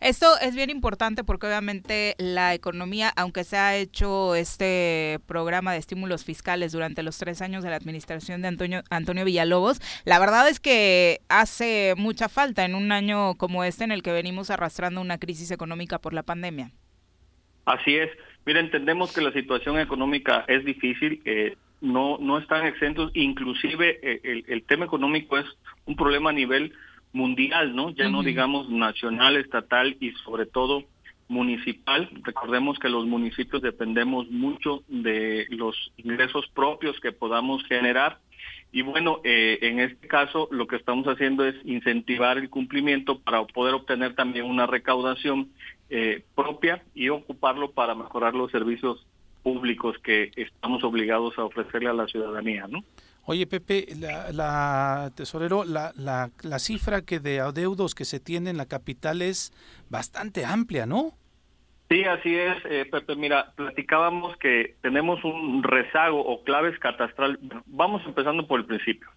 Esto 0.00 0.26
es 0.40 0.54
bien 0.54 0.70
importante 0.70 1.24
porque 1.24 1.46
obviamente 1.46 2.14
la 2.18 2.54
economía, 2.54 3.12
aunque 3.16 3.44
se 3.44 3.56
ha 3.56 3.76
hecho 3.76 4.34
este 4.34 5.20
programa 5.26 5.72
de 5.72 5.78
estímulos 5.78 6.24
fiscales 6.24 6.72
durante 6.72 7.02
los 7.02 7.18
tres 7.18 7.42
años 7.42 7.62
de 7.62 7.70
la 7.70 7.76
administración 7.76 8.42
de 8.42 8.48
Antonio, 8.48 8.82
Antonio 8.90 9.24
Villalobos, 9.24 9.80
la 10.04 10.18
verdad 10.18 10.48
es 10.48 10.60
que 10.60 11.20
hace 11.28 11.94
mucha 11.96 12.28
falta 12.28 12.64
en 12.64 12.74
un 12.74 12.92
año 12.92 13.34
como 13.36 13.64
este 13.64 13.84
en 13.84 13.92
el 13.92 14.02
que 14.02 14.12
venimos 14.12 14.50
arrastrando 14.50 15.00
una 15.00 15.18
crisis 15.18 15.50
económica 15.50 15.98
por 15.98 16.14
la 16.14 16.22
pandemia. 16.22 16.70
Así 17.64 17.96
es. 17.96 18.10
Mira, 18.46 18.60
entendemos 18.60 19.12
que 19.12 19.20
la 19.20 19.32
situación 19.32 19.78
económica 19.78 20.44
es 20.48 20.64
difícil. 20.64 21.20
Eh, 21.24 21.56
no, 21.80 22.18
no 22.18 22.38
están 22.38 22.66
exentos, 22.66 23.10
inclusive 23.14 23.98
eh, 24.02 24.20
el, 24.24 24.44
el 24.48 24.62
tema 24.64 24.84
económico 24.84 25.38
es 25.38 25.46
un 25.86 25.96
problema 25.96 26.30
a 26.30 26.34
nivel 26.34 26.72
mundial, 27.12 27.74
¿no? 27.74 27.90
Ya 27.90 28.08
no 28.08 28.22
digamos 28.22 28.68
nacional, 28.68 29.36
estatal 29.36 29.96
y 30.00 30.12
sobre 30.24 30.46
todo 30.46 30.84
municipal. 31.28 32.10
Recordemos 32.22 32.78
que 32.78 32.88
los 32.88 33.06
municipios 33.06 33.62
dependemos 33.62 34.28
mucho 34.30 34.82
de 34.88 35.46
los 35.50 35.92
ingresos 35.96 36.46
propios 36.54 36.98
que 37.00 37.12
podamos 37.12 37.64
generar. 37.64 38.18
Y 38.72 38.82
bueno, 38.82 39.20
eh, 39.24 39.58
en 39.62 39.80
este 39.80 40.06
caso 40.08 40.48
lo 40.50 40.66
que 40.66 40.76
estamos 40.76 41.06
haciendo 41.06 41.44
es 41.44 41.54
incentivar 41.64 42.38
el 42.38 42.50
cumplimiento 42.50 43.18
para 43.20 43.44
poder 43.44 43.74
obtener 43.74 44.14
también 44.14 44.44
una 44.44 44.66
recaudación 44.66 45.48
eh, 45.88 46.22
propia 46.34 46.82
y 46.94 47.08
ocuparlo 47.08 47.72
para 47.72 47.94
mejorar 47.94 48.34
los 48.34 48.50
servicios 48.50 49.06
públicos 49.42 49.96
que 49.98 50.30
estamos 50.36 50.84
obligados 50.84 51.38
a 51.38 51.44
ofrecerle 51.44 51.88
a 51.88 51.94
la 51.94 52.06
ciudadanía, 52.06 52.66
¿no? 52.68 52.84
Oye, 53.30 53.46
Pepe, 53.46 53.86
la, 54.32 55.12
tesorero, 55.14 55.64
la, 55.64 55.92
la, 55.96 56.30
la, 56.42 56.58
cifra 56.58 57.02
que 57.02 57.20
de 57.20 57.38
adeudos 57.38 57.94
que 57.94 58.04
se 58.04 58.18
tiene 58.18 58.50
en 58.50 58.56
la 58.56 58.66
capital 58.66 59.22
es 59.22 59.52
bastante 59.88 60.44
amplia, 60.44 60.84
¿no? 60.84 61.12
Sí, 61.88 62.02
así 62.02 62.34
es, 62.34 62.56
eh, 62.64 62.88
Pepe. 62.90 63.14
Mira, 63.14 63.52
platicábamos 63.54 64.36
que 64.38 64.74
tenemos 64.80 65.22
un 65.22 65.62
rezago 65.62 66.18
o 66.18 66.42
claves 66.42 66.76
catastral. 66.80 67.38
vamos 67.66 68.02
empezando 68.04 68.48
por 68.48 68.58
el 68.58 68.66
principio. 68.66 69.08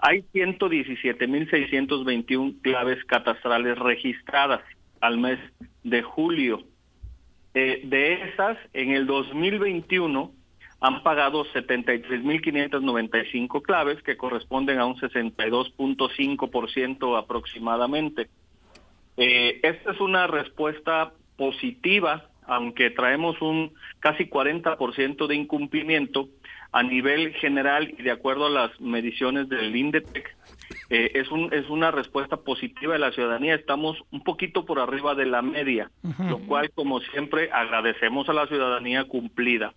Hay 0.00 0.22
117.621 0.32 2.62
claves 2.62 3.04
catastrales 3.06 3.76
registradas 3.80 4.60
al 5.00 5.18
mes 5.18 5.40
de 5.82 6.02
julio. 6.02 6.62
Eh, 7.54 7.82
de 7.84 8.30
esas, 8.30 8.58
en 8.74 8.92
el 8.92 9.08
2021 9.08 10.35
han 10.86 11.02
pagado 11.02 11.44
73.595 11.46 13.62
claves 13.62 14.00
que 14.04 14.16
corresponden 14.16 14.78
a 14.78 14.86
un 14.86 14.94
62.5% 14.96 17.18
aproximadamente. 17.18 18.28
Eh, 19.16 19.58
esta 19.64 19.90
es 19.90 20.00
una 20.00 20.28
respuesta 20.28 21.12
positiva, 21.36 22.28
aunque 22.46 22.90
traemos 22.90 23.42
un 23.42 23.72
casi 23.98 24.26
40% 24.26 25.26
de 25.26 25.34
incumplimiento 25.34 26.28
a 26.70 26.84
nivel 26.84 27.34
general 27.34 27.92
y 27.98 28.02
de 28.02 28.12
acuerdo 28.12 28.46
a 28.46 28.50
las 28.50 28.80
mediciones 28.80 29.48
del 29.48 29.74
INDETEC, 29.74 30.36
eh, 30.90 31.10
es, 31.14 31.32
un, 31.32 31.52
es 31.52 31.68
una 31.68 31.90
respuesta 31.90 32.36
positiva 32.36 32.92
de 32.92 33.00
la 33.00 33.10
ciudadanía. 33.10 33.56
Estamos 33.56 33.98
un 34.12 34.22
poquito 34.22 34.64
por 34.64 34.78
arriba 34.78 35.16
de 35.16 35.26
la 35.26 35.42
media, 35.42 35.90
lo 36.28 36.38
cual, 36.38 36.70
como 36.70 37.00
siempre, 37.00 37.50
agradecemos 37.50 38.28
a 38.28 38.34
la 38.34 38.46
ciudadanía 38.46 39.02
cumplida 39.04 39.74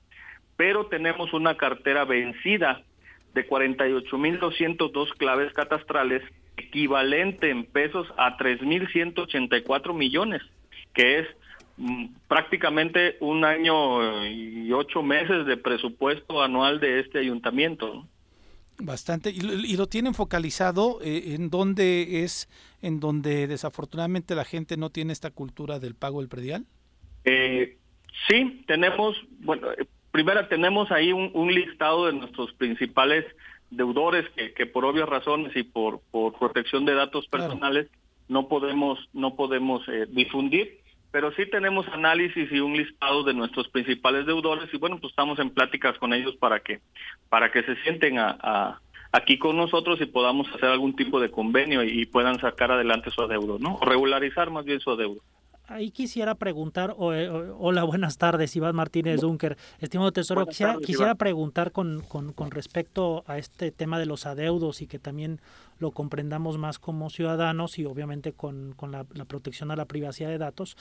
pero 0.60 0.88
tenemos 0.88 1.32
una 1.32 1.56
cartera 1.56 2.04
vencida 2.04 2.84
de 3.34 3.48
48.202 3.48 5.14
claves 5.14 5.54
catastrales, 5.54 6.22
equivalente 6.58 7.50
en 7.50 7.64
pesos 7.64 8.06
a 8.18 8.38
3.184 8.38 9.94
millones, 9.94 10.42
que 10.94 11.20
es 11.20 11.28
mm, 11.78 12.08
prácticamente 12.28 13.16
un 13.22 13.46
año 13.46 14.28
y 14.28 14.70
ocho 14.74 15.02
meses 15.02 15.46
de 15.46 15.56
presupuesto 15.56 16.44
anual 16.44 16.82
de 16.82 17.00
este 17.00 17.20
ayuntamiento. 17.20 18.06
Bastante. 18.80 19.30
¿Y, 19.30 19.78
lo 19.78 19.88
tienen 19.88 20.14
focalizado 20.14 21.00
eh, 21.02 21.36
en 21.36 21.50
donde 21.50 22.26
es, 22.26 22.50
en 22.82 23.00
donde 23.00 23.48
desafortunadamente 23.48 24.36
la 24.36 24.44
gente 24.44 24.76
no 24.76 24.90
tiene 24.90 25.14
esta 25.14 25.32
cultura 25.32 25.80
del 25.80 25.96
pago 25.96 26.20
del 26.20 26.28
predial? 26.28 26.66
Eh, 27.24 27.78
sí, 28.28 28.66
tenemos, 28.68 29.16
bueno, 29.40 29.70
primero 30.12 30.48
tenemos 30.48 30.92
ahí 30.92 31.12
un, 31.12 31.54
listado 31.54 32.08
de 32.08 32.14
nuestros 32.14 32.54
principales 32.54 33.26
deudores 33.70 34.26
que, 34.56 34.66
por 34.66 34.86
obvias 34.86 35.08
razones 35.08 35.56
y 35.56 35.64
por, 35.64 36.02
por 36.12 36.34
protección 36.38 36.86
de 36.86 36.96
datos 36.96 37.28
personales 37.28 37.88
no 38.30 38.48
podemos 38.48 39.00
no 39.12 39.36
podemos 39.36 39.86
eh, 39.90 40.06
difundir. 40.10 40.80
Pero 41.12 41.32
sí 41.32 41.48
tenemos 41.48 41.88
análisis 41.88 42.52
y 42.52 42.60
un 42.60 42.78
listado 42.78 43.24
de 43.24 43.34
nuestros 43.34 43.68
principales 43.70 44.28
deudores 44.28 44.72
y 44.72 44.78
bueno 44.78 45.00
pues 45.00 45.12
estamos 45.12 45.40
en 45.40 45.50
pláticas 45.50 45.98
con 45.98 46.14
ellos 46.14 46.36
para 46.38 46.60
que 46.60 46.82
para 47.30 47.52
que 47.52 47.64
se 47.64 47.76
sienten 47.78 48.20
a, 48.20 48.80
aquí 49.12 49.40
con 49.40 49.58
nosotros 49.58 50.00
y 50.02 50.06
podamos 50.06 50.48
hacer 50.50 50.70
algún 50.70 50.96
tipo 50.96 51.20
de 51.20 51.32
convenio 51.32 51.84
y, 51.84 52.06
puedan 52.06 52.40
sacar 52.40 52.72
adelante 52.72 53.10
su 53.10 53.24
adeudo 53.24 53.58
no 53.58 53.80
o 53.82 53.86
regularizar 53.86 54.52
más 54.52 54.66
bien 54.66 54.80
su 54.80 54.92
adeudo 54.92 55.22
ahí 55.70 55.92
quisiera 55.92 56.36
preguntar, 56.36 56.96
eh, 57.14 57.30
hola, 57.58 57.84
buenas 57.84 58.18
tardes, 58.18 58.56
Iván 58.56 58.76
Martínez 58.76 59.22
Dunker. 59.22 59.58
Estimado 59.80 60.12
Tesoro, 60.12 60.46
quisiera, 60.46 60.78
quisiera 60.78 61.16
preguntar 61.16 61.72
con, 61.72 62.02
con, 62.02 62.34
con, 62.34 62.52
respecto 62.52 63.24
a 63.28 63.38
este 63.38 63.72
tema 63.72 64.00
de 64.00 64.06
los 64.06 64.26
adeudos 64.26 64.82
y 64.82 64.88
que 64.88 65.00
también 65.00 65.40
lo 65.78 65.92
comprendamos 65.92 66.58
más 66.58 66.80
como 66.80 67.10
ciudadanos 67.10 67.80
y 67.80 67.86
obviamente 67.86 68.34
con, 68.34 68.74
con 68.76 68.92
la, 68.92 69.04
protección 69.04 69.72
a 69.72 69.76
la 69.76 69.86
privacidad 69.86 70.30
de 70.30 70.38
datos. 70.38 70.76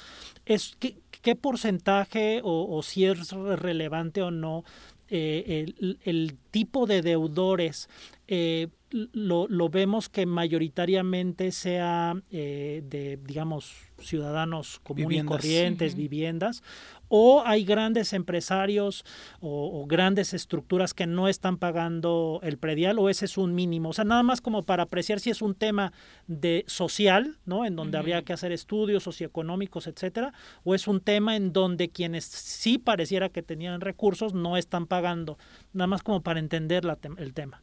Es, 0.46 0.76
¿qué, 0.78 0.98
qué 1.22 1.36
porcentaje 1.36 2.40
o, 2.42 2.66
o, 2.76 2.82
si 2.82 3.04
es 3.04 3.30
relevante 3.32 4.22
o 4.22 4.30
no 4.30 4.64
eh, 5.10 5.64
el, 5.78 5.98
el, 6.04 6.36
tipo 6.50 6.86
de 6.86 7.00
deudores 7.00 7.88
eh, 8.26 8.68
lo, 8.90 9.48
lo, 9.48 9.70
vemos 9.70 10.10
que 10.10 10.26
mayoritariamente 10.26 11.50
sea 11.50 12.14
eh, 12.30 12.82
de, 12.84 13.18
digamos, 13.24 13.87
ciudadanos 14.00 14.80
comunes 14.80 15.22
y 15.22 15.26
corrientes, 15.26 15.94
viviendas, 15.94 16.62
o 17.08 17.42
hay 17.44 17.64
grandes 17.64 18.12
empresarios 18.12 19.04
o, 19.40 19.86
grandes 19.86 20.34
estructuras 20.34 20.94
que 20.94 21.06
no 21.06 21.28
están 21.28 21.56
pagando 21.56 22.40
el 22.42 22.58
predial 22.58 22.98
o 22.98 23.08
ese 23.08 23.24
es 23.24 23.38
un 23.38 23.54
mínimo. 23.54 23.90
O 23.90 23.92
sea, 23.92 24.04
nada 24.04 24.22
más 24.22 24.40
como 24.40 24.64
para 24.64 24.84
apreciar 24.84 25.20
si 25.20 25.30
es 25.30 25.42
un 25.42 25.54
tema 25.54 25.92
de 26.26 26.64
social, 26.66 27.38
¿no? 27.46 27.64
En 27.64 27.76
donde 27.76 27.98
habría 27.98 28.22
que 28.22 28.32
hacer 28.32 28.52
estudios 28.52 29.02
socioeconómicos, 29.02 29.86
etcétera, 29.86 30.32
o 30.64 30.74
es 30.74 30.86
un 30.86 31.00
tema 31.00 31.36
en 31.36 31.52
donde 31.52 31.88
quienes 31.88 32.24
sí 32.24 32.78
pareciera 32.78 33.28
que 33.28 33.42
tenían 33.42 33.80
recursos 33.80 34.34
no 34.34 34.56
están 34.56 34.86
pagando. 34.86 35.38
Nada 35.72 35.86
más 35.86 36.02
como 36.02 36.22
para 36.22 36.40
entender 36.40 36.84
la 36.84 36.98
el 37.16 37.32
tema. 37.32 37.62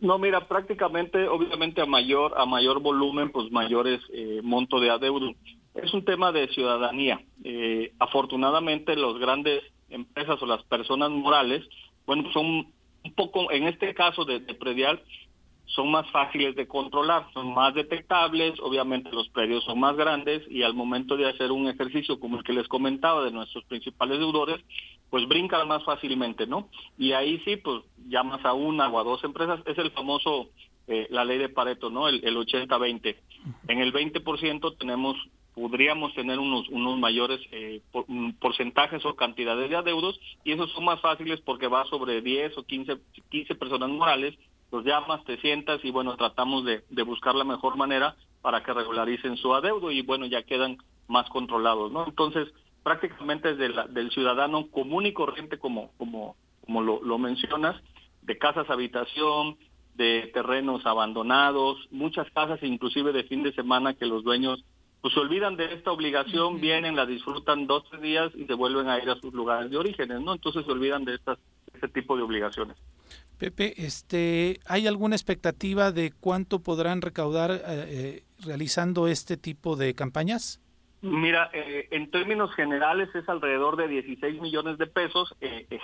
No, 0.00 0.18
mira, 0.18 0.48
prácticamente, 0.48 1.28
obviamente 1.28 1.82
a 1.82 1.86
mayor 1.86 2.32
a 2.36 2.46
mayor 2.46 2.80
volumen, 2.80 3.30
pues 3.30 3.50
mayores 3.50 4.00
eh, 4.12 4.40
monto 4.42 4.80
de 4.80 4.90
adeudo. 4.90 5.32
Es 5.74 5.92
un 5.92 6.04
tema 6.04 6.30
de 6.30 6.48
ciudadanía. 6.48 7.20
Eh, 7.42 7.92
afortunadamente, 7.98 8.94
los 8.96 9.18
grandes 9.18 9.62
empresas 9.90 10.40
o 10.40 10.46
las 10.46 10.62
personas 10.64 11.10
morales, 11.10 11.64
bueno, 12.06 12.30
son 12.32 12.72
un 13.04 13.14
poco, 13.14 13.50
en 13.50 13.66
este 13.66 13.92
caso 13.94 14.24
de, 14.24 14.40
predial, 14.40 15.02
son 15.66 15.90
más 15.90 16.08
fáciles 16.10 16.54
de 16.54 16.68
controlar, 16.68 17.26
son 17.32 17.52
más 17.54 17.74
detectables, 17.74 18.58
obviamente 18.60 19.10
los 19.10 19.28
predios 19.30 19.64
son 19.64 19.80
más 19.80 19.96
grandes 19.96 20.42
y 20.50 20.62
al 20.62 20.74
momento 20.74 21.16
de 21.16 21.28
hacer 21.28 21.50
un 21.50 21.68
ejercicio 21.68 22.20
como 22.20 22.38
el 22.38 22.44
que 22.44 22.52
les 22.52 22.68
comentaba 22.68 23.24
de 23.24 23.30
nuestros 23.30 23.64
principales 23.64 24.18
deudores, 24.18 24.60
pues 25.10 25.26
brincan 25.26 25.66
más 25.66 25.82
fácilmente, 25.84 26.46
¿no? 26.46 26.68
Y 26.98 27.12
ahí 27.12 27.40
sí, 27.44 27.56
pues 27.56 27.82
llamas 28.06 28.44
a 28.44 28.52
una 28.52 28.88
o 28.88 28.98
a 28.98 29.04
dos 29.04 29.24
empresas, 29.24 29.60
es 29.66 29.78
el 29.78 29.90
famoso, 29.90 30.50
eh, 30.86 31.08
la 31.10 31.24
ley 31.24 31.38
de 31.38 31.48
Pareto, 31.48 31.90
¿no? 31.90 32.08
El, 32.08 32.24
el 32.24 32.36
80-20. 32.36 33.16
En 33.68 33.80
el 33.80 33.92
20% 33.92 34.78
tenemos 34.78 35.16
podríamos 35.54 36.14
tener 36.14 36.38
unos, 36.38 36.68
unos 36.68 36.98
mayores 36.98 37.40
eh, 37.52 37.80
porcentajes 38.40 39.04
o 39.04 39.14
cantidades 39.14 39.70
de 39.70 39.76
adeudos 39.76 40.18
y 40.42 40.52
esos 40.52 40.70
son 40.72 40.84
más 40.84 41.00
fáciles 41.00 41.40
porque 41.40 41.68
va 41.68 41.84
sobre 41.86 42.20
10 42.20 42.58
o 42.58 42.64
15, 42.64 42.98
15 43.30 43.54
personas 43.54 43.88
morales, 43.90 44.34
los 44.72 44.84
llamas, 44.84 45.24
te 45.24 45.40
sientas 45.40 45.84
y 45.84 45.90
bueno, 45.90 46.16
tratamos 46.16 46.64
de, 46.64 46.82
de 46.90 47.02
buscar 47.02 47.34
la 47.34 47.44
mejor 47.44 47.76
manera 47.76 48.16
para 48.42 48.62
que 48.62 48.72
regularicen 48.72 49.36
su 49.36 49.54
adeudo 49.54 49.90
y 49.90 50.02
bueno, 50.02 50.26
ya 50.26 50.42
quedan 50.42 50.76
más 51.06 51.28
controlados, 51.30 51.92
¿no? 51.92 52.04
Entonces, 52.06 52.48
prácticamente 52.82 53.54
desde 53.54 53.74
la, 53.74 53.86
del 53.86 54.10
ciudadano 54.10 54.68
común 54.70 55.06
y 55.06 55.12
corriente 55.12 55.58
como, 55.58 55.92
como, 55.96 56.36
como 56.64 56.82
lo, 56.82 57.02
lo 57.02 57.18
mencionas, 57.18 57.80
de 58.22 58.38
casas 58.38 58.68
habitación, 58.70 59.56
de 59.94 60.30
terrenos 60.34 60.84
abandonados, 60.86 61.78
muchas 61.90 62.28
casas 62.32 62.62
inclusive 62.62 63.12
de 63.12 63.24
fin 63.24 63.42
de 63.42 63.52
semana 63.52 63.94
que 63.94 64.06
los 64.06 64.24
dueños 64.24 64.64
pues 65.04 65.12
se 65.12 65.20
olvidan 65.20 65.54
de 65.56 65.74
esta 65.74 65.92
obligación, 65.92 66.62
vienen, 66.62 66.96
la 66.96 67.04
disfrutan 67.04 67.66
dos, 67.66 67.84
tres 67.90 68.00
días 68.00 68.32
y 68.36 68.46
se 68.46 68.54
vuelven 68.54 68.88
a 68.88 68.98
ir 68.98 69.10
a 69.10 69.16
sus 69.16 69.34
lugares 69.34 69.70
de 69.70 69.76
orígenes, 69.76 70.18
¿no? 70.22 70.32
Entonces 70.32 70.64
se 70.64 70.72
olvidan 70.72 71.04
de 71.04 71.16
estas, 71.16 71.36
este 71.74 71.88
tipo 71.88 72.16
de 72.16 72.22
obligaciones. 72.22 72.78
Pepe, 73.36 73.74
este, 73.76 74.60
¿hay 74.64 74.86
alguna 74.86 75.14
expectativa 75.14 75.92
de 75.92 76.10
cuánto 76.18 76.60
podrán 76.60 77.02
recaudar 77.02 77.50
eh, 77.50 77.58
eh, 77.66 78.22
realizando 78.46 79.06
este 79.06 79.36
tipo 79.36 79.76
de 79.76 79.94
campañas? 79.94 80.62
Mira, 81.02 81.50
eh, 81.52 81.86
en 81.90 82.10
términos 82.10 82.54
generales 82.54 83.14
es 83.14 83.28
alrededor 83.28 83.76
de 83.76 83.88
16 83.88 84.40
millones 84.40 84.78
de 84.78 84.86
pesos, 84.86 85.34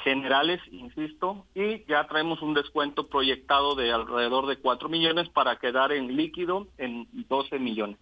generales, 0.02 0.62
insisto, 0.70 1.44
y 1.54 1.84
ya 1.84 2.06
traemos 2.06 2.40
un 2.40 2.54
descuento 2.54 3.06
proyectado 3.06 3.74
de 3.74 3.92
alrededor 3.92 4.46
de 4.46 4.56
4 4.56 4.88
millones 4.88 5.28
para 5.28 5.56
quedar 5.56 5.92
en 5.92 6.16
líquido 6.16 6.68
en 6.78 7.06
12 7.28 7.58
millones. 7.58 7.98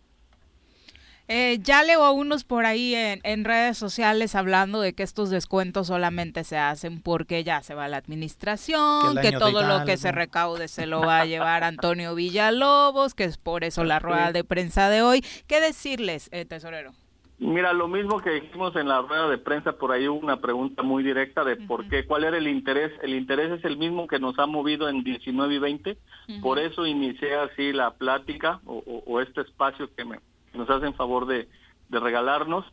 Eh, 1.30 1.58
ya 1.60 1.82
leo 1.82 2.04
a 2.04 2.10
unos 2.10 2.44
por 2.44 2.64
ahí 2.64 2.94
en, 2.94 3.44
redes 3.44 3.76
sociales 3.76 4.34
hablando 4.34 4.80
de 4.80 4.94
que 4.94 5.02
estos 5.02 5.28
descuentos 5.28 5.88
solamente 5.88 6.42
se 6.42 6.56
hacen 6.56 7.02
porque 7.02 7.44
ya 7.44 7.60
se 7.60 7.74
va 7.74 7.86
la 7.86 7.98
administración, 7.98 9.14
que, 9.20 9.32
todo 9.32 9.62
lo 9.62 9.84
que 9.84 9.98
se 9.98 10.10
recaude 10.10 10.68
se 10.68 10.86
lo 10.86 11.02
va 11.02 11.20
a 11.20 11.26
llevar 11.26 11.64
Antonio 11.64 12.14
Villalobos, 12.14 13.14
que 13.14 13.24
es 13.24 13.36
por 13.36 13.62
eso 13.62 13.84
la 13.84 13.98
rueda 13.98 14.32
de 14.32 14.42
prensa 14.42 14.88
de 14.88 15.02
hoy. 15.02 15.22
¿Qué 15.46 15.60
decirles, 15.60 16.30
eh, 16.32 16.46
tesorero? 16.46 16.92
Mira, 17.38 17.74
lo 17.74 17.88
mismo 17.88 18.20
que 18.20 18.30
dijimos 18.30 18.74
en 18.76 18.88
la 18.88 19.02
rueda 19.02 19.28
de 19.28 19.36
prensa, 19.36 19.72
por 19.72 19.92
ahí 19.92 20.08
hubo 20.08 20.18
una 20.18 20.40
pregunta 20.40 20.82
muy 20.82 21.04
directa 21.04 21.44
de 21.44 21.56
por 21.56 21.88
qué, 21.90 22.06
cuál 22.06 22.24
era 22.24 22.38
el 22.38 22.48
interés. 22.48 22.90
El 23.02 23.14
interés 23.14 23.52
es 23.52 23.64
el 23.66 23.76
mismo 23.76 24.08
que 24.08 24.18
nos 24.18 24.38
ha 24.38 24.46
movido 24.46 24.88
en 24.88 25.04
19 25.04 25.54
y 25.54 25.58
20, 25.58 25.98
por 26.40 26.58
eso 26.58 26.86
inicié 26.86 27.34
así 27.36 27.72
la 27.74 27.90
plática 27.92 28.60
o 28.64 29.20
este 29.20 29.42
espacio 29.42 29.88
que 29.94 30.04
me, 30.04 30.18
nos 30.58 30.68
hacen 30.68 30.94
favor 30.94 31.26
de, 31.26 31.48
regalarnos. 31.90 32.66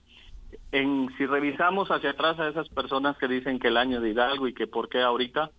En, 0.71 1.09
si 1.17 1.25
revisamos 1.25 1.89
hacia 1.89 2.11
atrás 2.11 2.37
a 2.39 2.49
esas 2.49 2.67
personas 2.69 3.17
que 3.17 3.27
dicen 3.29 3.59
que 3.59 3.69
el 3.69 3.77
año 3.77 4.01
de 4.01 4.09
Hidalgo 4.09 4.47
y 4.47 4.53
que 4.53 4.67
por 4.67 4.89
qué 4.89 5.01
ahorita, 5.01 5.51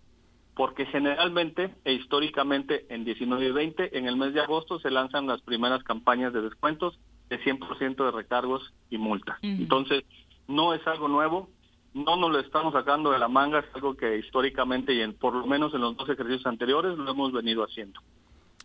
porque 0.55 0.85
generalmente 0.85 1.73
e 1.85 1.93
históricamente 1.93 2.85
en 2.89 3.05
19 3.05 3.47
y 3.47 3.51
20, 3.51 3.97
en 3.97 4.07
el 4.07 4.17
mes 4.17 4.33
de 4.33 4.41
agosto 4.41 4.79
se 4.79 4.91
lanzan 4.91 5.27
las 5.27 5.41
primeras 5.41 5.83
campañas 5.83 6.33
de 6.33 6.41
descuentos 6.41 6.99
de 7.29 7.39
100% 7.43 8.05
de 8.05 8.11
recargos 8.11 8.73
y 8.89 8.97
multas. 8.97 9.37
Entonces, 9.41 10.03
no 10.47 10.73
es 10.73 10.85
algo 10.87 11.07
nuevo, 11.07 11.49
no 11.93 12.15
nos 12.15 12.31
lo 12.31 12.39
estamos 12.39 12.73
sacando 12.73 13.11
de 13.11 13.19
la 13.19 13.27
manga, 13.27 13.59
es 13.59 13.65
algo 13.73 13.95
que 13.95 14.17
históricamente 14.17 14.93
y 14.93 15.01
en, 15.01 15.13
por 15.13 15.33
lo 15.33 15.45
menos 15.45 15.73
en 15.73 15.81
los 15.81 15.97
dos 15.97 16.09
ejercicios 16.09 16.45
anteriores 16.45 16.97
lo 16.97 17.11
hemos 17.11 17.31
venido 17.31 17.63
haciendo. 17.63 17.99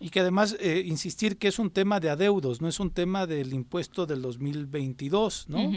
Y 0.02 0.10
que 0.10 0.20
además 0.20 0.56
eh, 0.60 0.82
insistir 0.84 1.38
que 1.38 1.48
es 1.48 1.58
un 1.58 1.70
tema 1.70 2.00
de 2.00 2.10
adeudos, 2.10 2.60
no 2.60 2.68
es 2.68 2.80
un 2.80 2.92
tema 2.92 3.26
del 3.26 3.52
impuesto 3.52 4.04
del 4.04 4.20
2022, 4.20 5.48
¿no? 5.48 5.70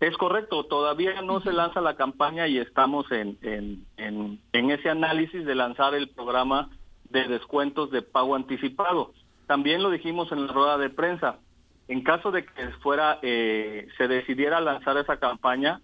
Es 0.00 0.16
correcto, 0.16 0.64
todavía 0.64 1.20
no 1.22 1.40
se 1.40 1.52
lanza 1.52 1.80
la 1.80 1.94
campaña 1.94 2.48
y 2.48 2.58
estamos 2.58 3.06
en, 3.12 3.38
en, 3.42 4.40
en, 4.52 4.70
ese 4.70 4.88
análisis 4.88 5.44
de 5.44 5.54
lanzar 5.54 5.94
el 5.94 6.08
programa 6.08 6.70
de 7.10 7.28
descuentos 7.28 7.90
de 7.90 8.00
pago 8.00 8.34
anticipado. 8.34 9.12
También 9.46 9.82
lo 9.82 9.90
dijimos 9.90 10.32
en 10.32 10.46
la 10.46 10.52
rueda 10.52 10.78
de 10.78 10.88
prensa. 10.90 11.38
En 11.86 12.02
caso 12.02 12.30
de 12.30 12.44
que 12.44 12.68
fuera, 12.82 13.18
eh, 13.20 13.88
se 13.98 14.08
decidiera 14.08 14.60
lanzar 14.60 14.96
esa 14.96 15.18
campaña, 15.18 15.82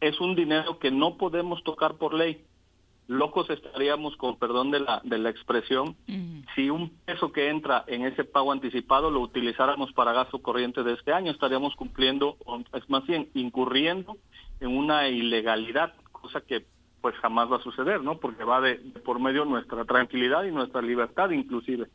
es 0.00 0.20
un 0.20 0.34
dinero 0.34 0.78
que 0.80 0.90
no 0.90 1.16
podemos 1.16 1.62
tocar 1.62 1.94
por 1.94 2.14
ley 2.14 2.44
locos 3.08 3.50
estaríamos, 3.50 4.16
con 4.16 4.38
perdón 4.38 4.70
de 4.70 4.80
la, 4.80 5.00
de 5.04 5.18
la 5.18 5.30
expresión, 5.30 5.96
si 6.54 6.70
un 6.70 6.90
peso 7.04 7.32
que 7.32 7.48
entra 7.48 7.84
en 7.86 8.04
ese 8.04 8.24
pago 8.24 8.52
anticipado 8.52 9.10
lo 9.10 9.20
utilizáramos 9.20 9.92
para 9.92 10.12
gasto 10.12 10.40
corriente 10.40 10.82
de 10.82 10.94
este 10.94 11.12
año, 11.12 11.30
estaríamos 11.30 11.74
cumpliendo, 11.76 12.36
es 12.72 12.88
más 12.88 13.06
bien, 13.06 13.28
incurriendo 13.34 14.16
en 14.60 14.76
una 14.76 15.08
ilegalidad, 15.08 15.94
cosa 16.12 16.40
que 16.40 16.64
pues 17.00 17.16
jamás 17.16 17.50
va 17.50 17.56
a 17.56 17.62
suceder, 17.62 18.00
¿no? 18.00 18.18
Porque 18.18 18.44
va 18.44 18.60
de 18.60 18.76
por 19.04 19.18
medio 19.18 19.44
nuestra 19.44 19.84
tranquilidad 19.84 20.44
y 20.44 20.52
nuestra 20.52 20.80
libertad 20.80 21.30
inclusive. 21.30 21.88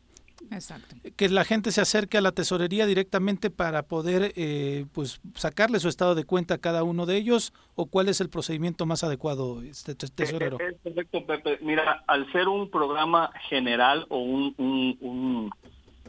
Exacto. 0.52 0.96
Que 1.16 1.30
la 1.30 1.44
gente 1.44 1.72
se 1.72 1.82
acerque 1.82 2.18
a 2.18 2.22
la 2.22 2.32
tesorería 2.32 2.86
directamente 2.86 3.50
para 3.50 3.84
poder 3.84 4.34
eh, 4.36 4.86
pues 4.94 5.20
sacarle 5.36 5.80
su 5.80 5.90
estado 5.90 6.16
de 6.16 6.26
cuenta 6.26 6.56
a 6.56 6.58
cada 6.58 6.84
uno 6.84 7.06
de 7.06 7.18
ellos 7.18 7.54
o 7.76 7.88
cuál 7.88 8.10
es 8.10 8.22
el 8.22 8.30
procedimiento 8.30 8.86
más 8.86 9.04
adecuado, 9.04 9.62
este 9.62 9.96
tesorero. 9.96 10.60
Es, 10.60 10.76
perfecto, 10.76 11.26
Pepe. 11.26 11.60
Mira, 11.62 12.04
al 12.08 12.32
ser 12.32 12.48
un 12.48 12.70
programa 12.70 13.32
general 13.50 14.06
o 14.10 14.20
un, 14.20 14.56
un, 14.58 15.52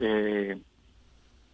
eh, 0.01 0.61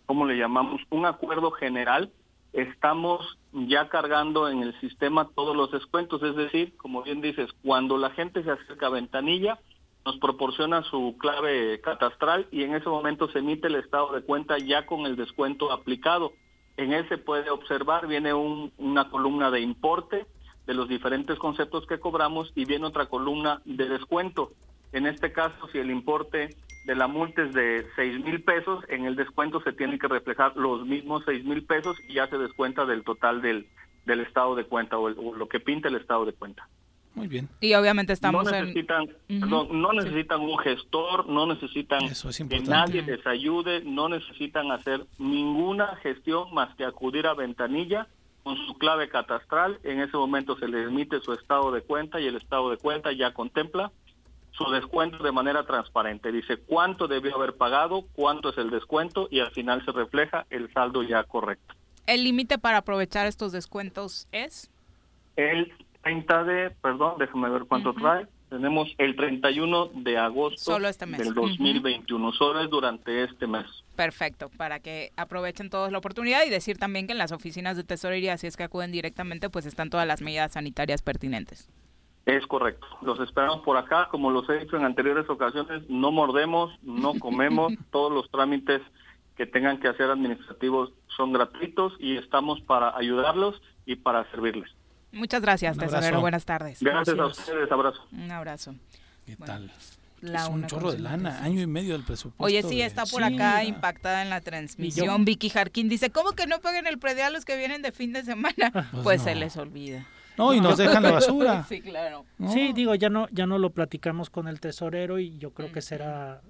¿cómo 0.07 0.27
le 0.27 0.37
llamamos? 0.37 0.81
Un 0.91 1.07
acuerdo 1.07 1.51
general, 1.53 2.11
estamos 2.53 3.39
ya 3.53 3.89
cargando 3.89 4.49
en 4.49 4.63
el 4.63 4.79
sistema 4.81 5.29
todos 5.35 5.57
los 5.57 5.71
descuentos, 5.71 6.23
es 6.23 6.37
decir, 6.37 6.77
como 6.77 7.03
bien 7.03 7.21
dices, 7.21 7.51
cuando 7.65 7.97
la 7.99 8.11
gente 8.11 8.43
se 8.43 8.51
acerca 8.51 8.87
a 8.87 8.91
ventanilla, 8.91 9.59
nos 10.05 10.19
proporciona 10.19 10.83
su 10.83 11.17
clave 11.19 11.81
catastral 11.81 12.47
y 12.51 12.63
en 12.63 12.75
ese 12.75 12.89
momento 12.89 13.29
se 13.29 13.39
emite 13.39 13.69
el 13.69 13.77
estado 13.77 14.13
de 14.13 14.23
cuenta 14.23 14.59
ya 14.59 14.85
con 14.87 15.07
el 15.07 15.17
descuento 15.17 15.73
aplicado. 15.73 16.33
En 16.77 16.93
ese 16.93 17.17
puede 17.19 17.51
observar, 17.51 18.07
viene 18.07 18.35
una 18.35 19.09
columna 19.09 19.51
de 19.51 19.61
importe 19.61 20.27
de 20.67 20.75
los 20.75 20.89
diferentes 20.89 21.39
conceptos 21.39 21.87
que 21.87 22.01
cobramos 22.01 22.53
y 22.55 22.65
viene 22.65 22.87
otra 22.87 23.07
columna 23.07 23.63
de 23.65 23.89
descuento. 23.89 24.53
En 24.93 25.07
este 25.07 25.33
caso, 25.33 25.69
si 25.73 25.79
el 25.79 25.91
importe 25.91 26.57
de 26.85 26.95
la 26.95 27.07
multa 27.07 27.43
es 27.43 27.55
de 27.55 27.87
seis 27.97 28.23
mil 28.23 28.43
pesos, 28.43 28.85
en 28.89 29.07
el 29.07 29.17
descuento 29.17 29.63
se 29.63 29.73
tiene 29.73 29.99
que 29.99 30.09
reflejar 30.09 30.57
los 30.57 30.85
mismos 30.85 31.23
seis 31.25 31.45
mil 31.45 31.65
pesos 31.65 31.97
y 32.09 32.15
ya 32.15 32.27
se 32.29 32.39
descuenta 32.39 32.85
del 32.85 33.05
total 33.05 33.41
del, 33.41 33.67
del 34.05 34.21
estado 34.21 34.55
de 34.55 34.65
cuenta 34.65 34.99
o, 34.99 35.05
o 35.05 35.35
lo 35.35 35.49
que 35.49 35.61
pinta 35.61 35.89
el 35.89 35.97
estado 35.97 36.27
de 36.27 36.35
cuenta. 36.35 36.69
Muy 37.15 37.29
bien. 37.29 37.49
Y 37.61 37.75
obviamente 37.75 38.13
estamos 38.13 38.45
no 38.45 38.51
necesitan, 38.51 39.09
no, 39.29 39.93
necesitan 39.93 40.41
un 40.41 40.59
gestor, 40.59 41.29
no 41.29 41.47
necesitan 41.47 42.01
que 42.49 42.61
nadie 42.61 43.03
les 43.03 43.25
ayude, 43.27 43.83
no 43.85 44.09
necesitan 44.09 44.73
hacer 44.73 45.07
ninguna 45.19 45.97
gestión 45.97 46.53
más 46.53 46.75
que 46.75 46.85
acudir 46.85 47.27
a 47.27 47.35
ventanilla 47.35 48.09
con 48.43 48.57
su 48.67 48.77
clave 48.79 49.09
catastral. 49.09 49.79
En 49.85 50.01
ese 50.01 50.17
momento 50.17 50.59
se 50.59 50.67
les 50.67 50.89
emite 50.89 51.21
su 51.21 51.33
estado 51.33 51.71
de 51.71 51.83
cuenta 51.83 52.21
y 52.21 52.27
el 52.27 52.37
estado 52.37 52.71
de 52.71 52.79
cuenta 52.79 53.13
ya 53.13 53.33
contempla 53.33 53.93
su 54.51 54.71
descuento 54.71 55.23
de 55.23 55.33
manera 55.33 55.65
transparente. 55.67 56.33
Dice 56.33 56.57
cuánto 56.59 57.07
debió 57.07 57.37
haber 57.37 57.57
pagado, 57.57 58.07
cuánto 58.15 58.51
es 58.51 58.59
el 58.59 58.71
descuento 58.71 59.29
y 59.31 59.41
al 59.41 59.53
final 59.53 59.85
se 59.85 59.93
refleja 59.93 60.47
el 60.51 60.73
saldo 60.73 61.03
ya 61.03 61.23
correcto. 61.25 61.75
¿El 62.07 62.25
límite 62.25 62.59
para 62.59 62.79
aprovechar 62.79 63.27
estos 63.27 63.53
descuentos 63.53 64.29
es? 64.31 64.71
El 65.37 65.73
30 66.05 66.45
de, 66.45 66.71
perdón, 66.71 67.15
déjame 67.19 67.49
ver 67.49 67.65
cuánto 67.65 67.95
trae. 67.95 68.27
Tenemos 68.51 68.89
el 68.99 69.17
31 69.17 69.91
de 69.95 70.17
agosto 70.17 70.77
este 70.79 71.07
del 71.07 71.35
2021. 71.35 72.33
Solo 72.33 72.61
es 72.61 72.71
durante 72.71 73.25
este 73.25 73.49
mes. 73.49 73.67
Perfecto, 73.97 74.49
para 74.57 74.79
que 74.79 75.11
aprovechen 75.17 75.71
todos 75.71 75.91
la 75.91 75.99
oportunidad 75.99 76.45
y 76.47 76.51
decir 76.51 76.79
también 76.79 77.07
que 77.07 77.13
en 77.13 77.19
las 77.19 77.33
oficinas 77.33 77.77
de 77.77 77.83
tesorería, 77.83 78.37
si 78.37 78.47
es 78.47 78.57
que 78.57 78.63
acuden 78.63 78.93
directamente, 78.93 79.51
pues 79.51 79.67
están 79.67 79.91
todas 79.91 80.07
las 80.07 80.23
medidas 80.23 80.53
sanitarias 80.53 81.03
pertinentes. 81.03 81.69
Es 82.27 82.47
correcto. 82.47 82.87
Los 83.03 83.19
esperamos 83.21 83.63
por 83.63 83.77
acá. 83.77 84.09
Como 84.11 84.31
los 84.31 84.49
he 84.49 84.61
dicho 84.61 84.77
en 84.77 84.85
anteriores 84.85 85.29
ocasiones, 85.29 85.83
no 85.89 86.13
mordemos, 86.13 86.71
no 86.83 87.15
comemos. 87.19 87.73
Todos 87.91 88.13
los 88.13 88.31
trámites 88.31 88.83
que 89.37 89.47
tengan 89.47 89.81
que 89.81 89.89
hacer 89.89 90.11
administrativos 90.11 90.93
son 91.17 91.33
gratuitos 91.33 91.95
y 91.99 92.19
estamos 92.19 92.61
para 92.61 92.97
ayudarlos 92.97 93.61
y 93.85 93.97
para 93.97 94.31
servirles. 94.31 94.71
Muchas 95.15 95.43
gracias, 95.43 95.77
tesorero. 95.77 96.21
Buenas 96.21 96.45
tardes. 96.45 96.81
Gracias, 96.81 97.19
a 97.19 97.27
ustedes. 97.27 97.71
Abrazo. 97.71 98.07
Un 98.13 98.31
abrazo. 98.31 98.75
¿Qué 99.27 99.37
tal? 99.37 99.71
es 100.33 100.49
un 100.49 100.67
chorro 100.67 100.93
de 100.93 100.99
lana, 101.01 101.43
año 101.43 101.61
y 101.61 101.67
medio 101.67 101.93
del 101.93 102.03
presupuesto. 102.03 102.45
Oye, 102.45 102.63
sí, 102.63 102.81
está 102.81 103.05
por 103.05 103.23
acá 103.23 103.65
impactada 103.65 104.23
en 104.23 104.31
la 104.31 104.41
transmisión. 104.41 105.25
Vicky 105.25 105.51
Jarquín 105.51 105.89
dice, 105.89 106.11
¿cómo 106.11 106.33
que 106.33 106.47
no 106.47 106.61
paguen 106.61 106.87
el 106.87 106.99
predial 106.99 107.33
los 107.33 107.45
que 107.45 107.57
vienen 107.57 107.83
de 107.83 107.93
fin 107.93 108.13
de 108.13 108.25
semana? 108.25 108.55
Pues, 108.95 109.03
pues 109.03 109.23
se 109.23 109.35
les 109.35 109.57
olvida. 109.57 110.07
No, 110.37 110.55
y 110.55 110.61
nos 110.61 110.79
dejan 110.79 111.03
la 111.03 111.11
basura. 111.13 111.65
sí, 111.69 111.81
claro. 111.81 112.25
Sí, 112.53 112.73
digo, 112.73 112.95
ya 112.95 113.09
no, 113.09 113.29
ya 113.31 113.47
no 113.47 113.59
lo 113.59 113.71
platicamos 113.71 114.31
con 114.31 114.49
el 114.49 114.61
tesorero 114.61 115.19
y 115.19 115.37
yo 115.39 115.51
creo 115.53 115.73
que 115.73 115.81
será, 115.81 116.41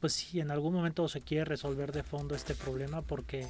pues 0.00 0.12
si 0.14 0.40
en 0.40 0.50
algún 0.50 0.74
momento 0.74 1.06
se 1.08 1.20
quiere 1.20 1.44
resolver 1.44 1.92
de 1.92 2.02
fondo 2.02 2.34
este 2.34 2.54
problema 2.54 3.02
porque 3.02 3.48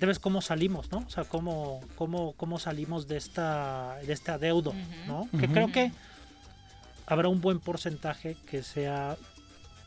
debes 0.00 0.18
cómo 0.18 0.40
salimos, 0.40 0.90
¿no? 0.92 0.98
O 0.98 1.10
sea, 1.10 1.24
cómo, 1.24 1.80
cómo, 1.96 2.32
cómo 2.36 2.58
salimos 2.58 3.08
de 3.08 3.16
esta, 3.16 3.96
de 4.06 4.12
este 4.12 4.30
adeudo, 4.30 4.74
¿no? 5.06 5.28
Que 5.38 5.48
creo 5.48 5.70
que 5.72 5.92
habrá 7.06 7.28
un 7.28 7.40
buen 7.40 7.58
porcentaje 7.58 8.36
que 8.46 8.62
sea 8.62 9.16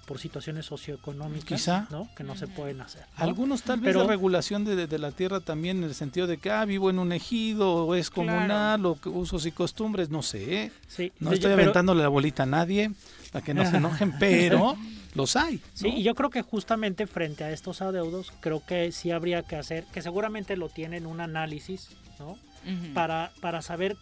por 0.05 0.19
situaciones 0.19 0.65
socioeconómicas 0.65 1.45
Quizá. 1.45 1.87
¿no? 1.89 2.09
que 2.15 2.23
no 2.23 2.35
se 2.35 2.47
pueden 2.47 2.81
hacer. 2.81 3.03
Algunos 3.15 3.61
tal 3.61 3.79
vez 3.79 3.93
Pero, 3.93 4.01
la 4.01 4.09
regulación 4.09 4.65
de, 4.65 4.97
la 4.97 5.11
tierra 5.11 5.39
también 5.39 5.77
en 5.77 5.83
el 5.85 5.95
sentido 5.95 6.27
de 6.27 6.37
que 6.37 6.51
ah, 6.51 6.65
vivo 6.65 6.89
en 6.89 6.99
un 6.99 7.13
ejido 7.13 7.85
o 7.85 7.95
es 7.95 8.09
comunal 8.09 8.85
o 8.85 8.97
usos 9.05 9.45
y 9.45 9.51
costumbres, 9.51 10.09
no 10.09 10.21
sé. 10.21 10.63
¿eh? 10.63 10.71
Sí, 10.87 11.13
no 11.19 11.31
estoy 11.31 11.53
aventándole 11.53 12.01
la 12.01 12.09
bolita 12.09 12.43
a 12.43 12.47
nadie 12.47 12.91
para 13.31 13.43
que 13.43 13.53
no 13.53 13.69
se 13.69 13.77
enojen, 13.77 14.13
pero 14.19 14.77
los 15.13 15.35
hay. 15.35 15.61
Sí, 15.73 15.89
y 15.89 16.03
yo 16.03 16.15
creo 16.15 16.29
que 16.29 16.41
justamente 16.41 17.07
frente 17.07 17.43
a 17.43 17.51
estos 17.51 17.81
adeudos, 17.81 18.31
creo 18.39 18.63
que 18.65 18.91
sí 18.91 19.11
habría 19.11 19.43
que 19.43 19.55
hacer, 19.55 19.85
que 19.85 20.01
seguramente 20.01 20.57
lo 20.57 20.69
tienen 20.69 21.05
un 21.05 21.21
análisis, 21.21 21.89
¿no? 22.19 22.37
para, 22.93 23.31
para 23.41 23.63
saber 23.63 23.97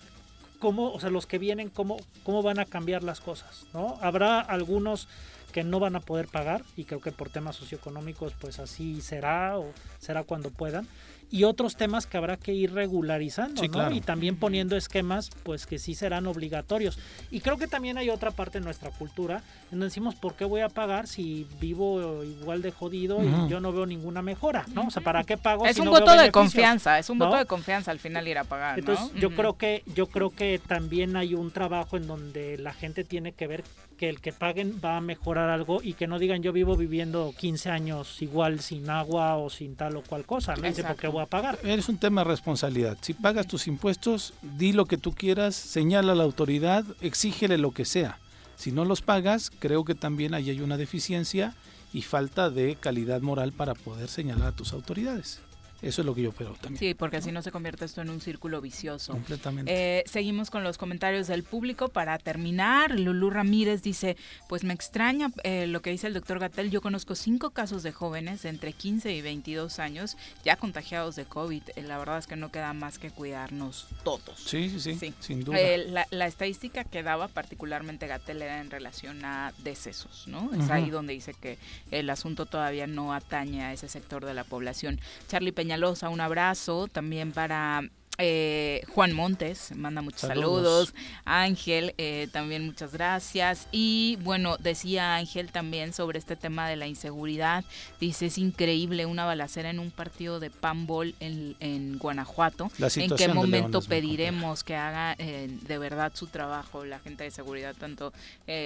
cómo, 0.59 0.91
o 0.91 0.99
sea, 0.99 1.09
los 1.09 1.25
que 1.25 1.38
vienen, 1.38 1.69
cómo, 1.69 1.97
cómo 2.23 2.43
van 2.43 2.59
a 2.59 2.65
cambiar 2.65 3.03
las 3.03 3.21
cosas, 3.21 3.65
¿no? 3.73 3.97
Habrá 4.01 4.41
algunos 4.41 5.07
que 5.53 5.63
no 5.63 5.80
van 5.80 5.95
a 5.95 5.99
poder 6.01 6.27
pagar 6.27 6.63
y 6.75 6.84
creo 6.84 7.01
que 7.01 7.11
por 7.11 7.30
temas 7.30 7.55
socioeconómicos 7.55 8.34
pues 8.39 8.59
así 8.59 9.01
será 9.01 9.57
o 9.57 9.73
será 9.97 10.23
cuando 10.23 10.51
puedan 10.51 10.88
y 11.32 11.43
otros 11.43 11.75
temas 11.75 12.07
que 12.07 12.17
habrá 12.17 12.38
que 12.38 12.53
ir 12.53 12.73
regularizando, 12.73 13.61
¿no? 13.61 13.91
Y 13.91 14.01
también 14.01 14.36
poniendo 14.36 14.75
esquemas, 14.75 15.30
pues 15.43 15.65
que 15.65 15.77
sí 15.77 15.93
serán 15.93 16.27
obligatorios. 16.27 16.97
Y 17.30 17.41
creo 17.41 17.57
que 17.57 17.67
también 17.67 17.97
hay 17.97 18.09
otra 18.09 18.32
parte 18.32 18.59
de 18.59 18.65
nuestra 18.65 18.89
cultura, 18.89 19.43
en 19.65 19.71
donde 19.71 19.86
decimos, 19.86 20.15
¿por 20.15 20.36
qué 20.36 20.45
voy 20.45 20.61
a 20.61 20.69
pagar 20.69 21.07
si 21.07 21.47
vivo 21.59 22.23
igual 22.23 22.61
de 22.61 22.71
jodido 22.71 23.19
y 23.23 23.49
yo 23.49 23.59
no 23.59 23.71
veo 23.71 23.86
ninguna 23.86 24.21
mejora, 24.21 24.65
¿no? 24.73 24.88
O 24.88 24.91
sea, 24.91 25.03
¿para 25.03 25.23
qué 25.23 25.38
pago? 25.38 25.65
Es 25.65 25.75
si 25.75 25.82
un 25.82 25.86
no 25.86 25.91
voto 25.91 26.13
veo 26.13 26.23
de 26.23 26.32
confianza, 26.32 26.97
es 26.97 27.09
un 27.09 27.19
voto 27.19 27.36
de 27.36 27.45
confianza 27.45 27.91
al 27.91 27.99
final 27.99 28.27
ir 28.27 28.38
a 28.38 28.43
pagar, 28.43 28.80
Entonces, 28.80 29.11
yo 29.15 29.32
creo 29.32 29.57
que 29.57 29.84
yo 29.93 30.07
creo 30.07 30.32
que 30.32 30.59
también 30.65 31.15
hay 31.15 31.36
un 31.36 31.51
trabajo 31.51 31.97
en 31.97 32.07
donde 32.07 32.57
la 32.57 32.73
gente 32.73 33.03
tiene 33.03 33.34
que 33.34 33.47
ver 33.47 33.63
que 33.97 34.07
el 34.07 34.21
que 34.21 34.32
paguen 34.32 34.80
va 34.84 34.95
a 34.95 35.01
mejorar 35.01 35.49
algo 35.49 35.82
y 35.84 35.93
que 35.93 36.07
no 36.07 36.19
digan 36.19 36.41
yo 36.41 36.53
vivo 36.53 36.77
viviendo 36.77 37.34
15 37.38 37.69
años 37.69 38.21
igual 38.21 38.61
sin 38.61 38.89
agua 38.89 39.36
o 39.36 39.49
sin 39.49 39.75
tal 39.75 39.97
o 39.97 40.01
cual 40.03 40.25
cosa, 40.25 40.55
no 40.55 40.71
sé 40.73 40.84
por 40.84 40.95
qué 40.95 41.07
voy 41.20 41.26
a 41.26 41.30
pagar. 41.30 41.59
Es 41.63 41.89
un 41.89 41.97
tema 41.97 42.22
de 42.24 42.30
responsabilidad. 42.30 42.97
Si 43.01 43.13
pagas 43.13 43.47
tus 43.47 43.67
impuestos, 43.67 44.34
di 44.41 44.72
lo 44.72 44.86
que 44.86 44.97
tú 44.97 45.13
quieras, 45.13 45.55
señala 45.55 46.13
a 46.13 46.15
la 46.15 46.24
autoridad, 46.24 46.86
exígele 47.01 47.57
lo 47.57 47.72
que 47.72 47.86
sea. 47.86 48.20
Si 48.55 48.72
no 48.72 48.86
los 48.86 49.01
pagas, 49.01 49.51
creo 49.59 49.86
que 49.86 49.95
también 49.95 50.34
ahí 50.34 50.49
hay 50.49 50.61
una 50.61 50.78
deficiencia 50.78 51.53
y 51.93 52.03
falta 52.03 52.49
de 52.49 52.76
calidad 52.76 53.22
moral 53.22 53.51
para 53.51 53.74
poder 53.74 54.09
señalar 54.09 54.49
a 54.49 54.55
tus 54.55 54.74
autoridades. 54.74 55.41
Eso 55.82 56.01
es 56.01 56.05
lo 56.05 56.13
que 56.13 56.23
yo 56.23 56.30
espero 56.30 56.53
también. 56.53 56.77
Sí, 56.77 56.93
porque 56.93 57.17
así 57.17 57.32
no 57.32 57.41
se 57.41 57.51
convierte 57.51 57.86
esto 57.86 58.01
en 58.01 58.09
un 58.09 58.19
círculo 58.19 58.59
vicioso. 58.61 59.13
Completamente. 59.13 59.71
Eh, 59.73 60.03
seguimos 60.05 60.49
con 60.49 60.63
los 60.63 60.77
comentarios 60.77 61.27
del 61.27 61.43
público. 61.43 61.88
Para 61.88 62.17
terminar, 62.17 62.99
Lulú 62.99 63.30
Ramírez 63.30 63.82
dice, 63.82 64.17
pues 64.47 64.63
me 64.63 64.73
extraña 64.73 65.32
eh, 65.43 65.67
lo 65.67 65.82
que 65.82 65.91
dice 65.91 66.07
el 66.07 66.13
doctor 66.13 66.39
Gatel. 66.39 66.69
Yo 66.69 66.82
conozco 66.82 67.15
cinco 67.15 67.51
casos 67.51 67.84
de 67.84 67.91
jóvenes 67.91 68.41
de 68.41 68.49
entre 68.49 68.73
15 68.73 69.13
y 69.13 69.21
22 69.21 69.80
años 69.80 70.17
ya 70.43 70.57
contagiados 70.57 71.15
de 71.15 71.25
COVID. 71.25 71.63
Eh, 71.75 71.84
la 71.84 71.97
verdad 71.97 72.17
es 72.17 72.27
que 72.27 72.36
no 72.36 72.51
queda 72.51 72.73
más 72.73 72.99
que 72.99 73.11
cuidarnos 73.11 73.88
todos. 74.03 74.39
Sí, 74.39 74.69
sí, 74.80 74.95
sí, 74.95 75.13
sin 75.19 75.43
duda. 75.43 75.57
La, 75.77 76.05
la, 76.11 76.27
estadística 76.27 76.84
que 76.84 77.03
daba 77.03 77.27
particularmente 77.27 78.07
Gatel 78.07 78.41
era 78.41 78.59
en 78.59 78.69
relación 78.69 79.23
a 79.23 79.53
decesos, 79.63 80.27
¿no? 80.27 80.51
Es 80.53 80.69
ahí 80.69 80.89
donde 80.89 81.13
dice 81.13 81.34
que 81.34 81.57
el 81.91 82.09
asunto 82.09 82.45
todavía 82.45 82.88
no 82.88 83.13
atañe 83.13 83.63
a 83.63 83.73
ese 83.73 83.88
sector 83.88 84.25
de 84.25 84.34
la 84.34 84.43
población. 84.43 84.99
Charlie 85.27 85.51
Peña 85.51 85.68
Peñalosa, 85.70 86.09
un 86.09 86.20
abrazo 86.20 86.88
también 86.88 87.32
para 87.32 87.84
eh, 88.22 88.84
Juan 88.93 89.13
Montes, 89.13 89.72
manda 89.76 90.01
muchos 90.01 90.22
saludos. 90.22 90.93
Ángel, 91.24 91.95
eh, 91.97 92.28
también 92.34 92.65
muchas 92.65 92.91
gracias. 92.91 93.67
Y 93.72 94.17
bueno, 94.22 94.57
decía 94.57 95.15
Ángel 95.15 95.51
también 95.51 95.93
sobre 95.93 96.20
este 96.20 96.36
tema 96.36 96.67
de 96.67 96.76
la 96.76 96.86
inseguridad. 96.88 97.63
Dice, 97.99 98.26
es 98.26 98.38
increíble 98.38 99.05
una 99.05 99.26
balacera 99.26 99.70
en 99.70 99.80
un 99.80 99.89
partido 99.89 100.41
de 100.41 100.49
panball 100.49 101.15
en, 101.22 101.55
en 101.61 101.97
Guanajuato. 101.97 102.70
¿En 102.78 103.15
qué 103.15 103.30
momento 103.30 103.82
pediremos 103.82 104.65
que 104.65 104.76
haga 104.76 105.15
eh, 105.17 105.49
de 105.49 105.78
verdad 105.78 106.11
su 106.13 106.28
trabajo 106.28 106.84
la 106.84 106.99
gente 106.99 107.24
de 107.24 107.32
seguridad, 107.32 107.74
tanto 107.80 108.11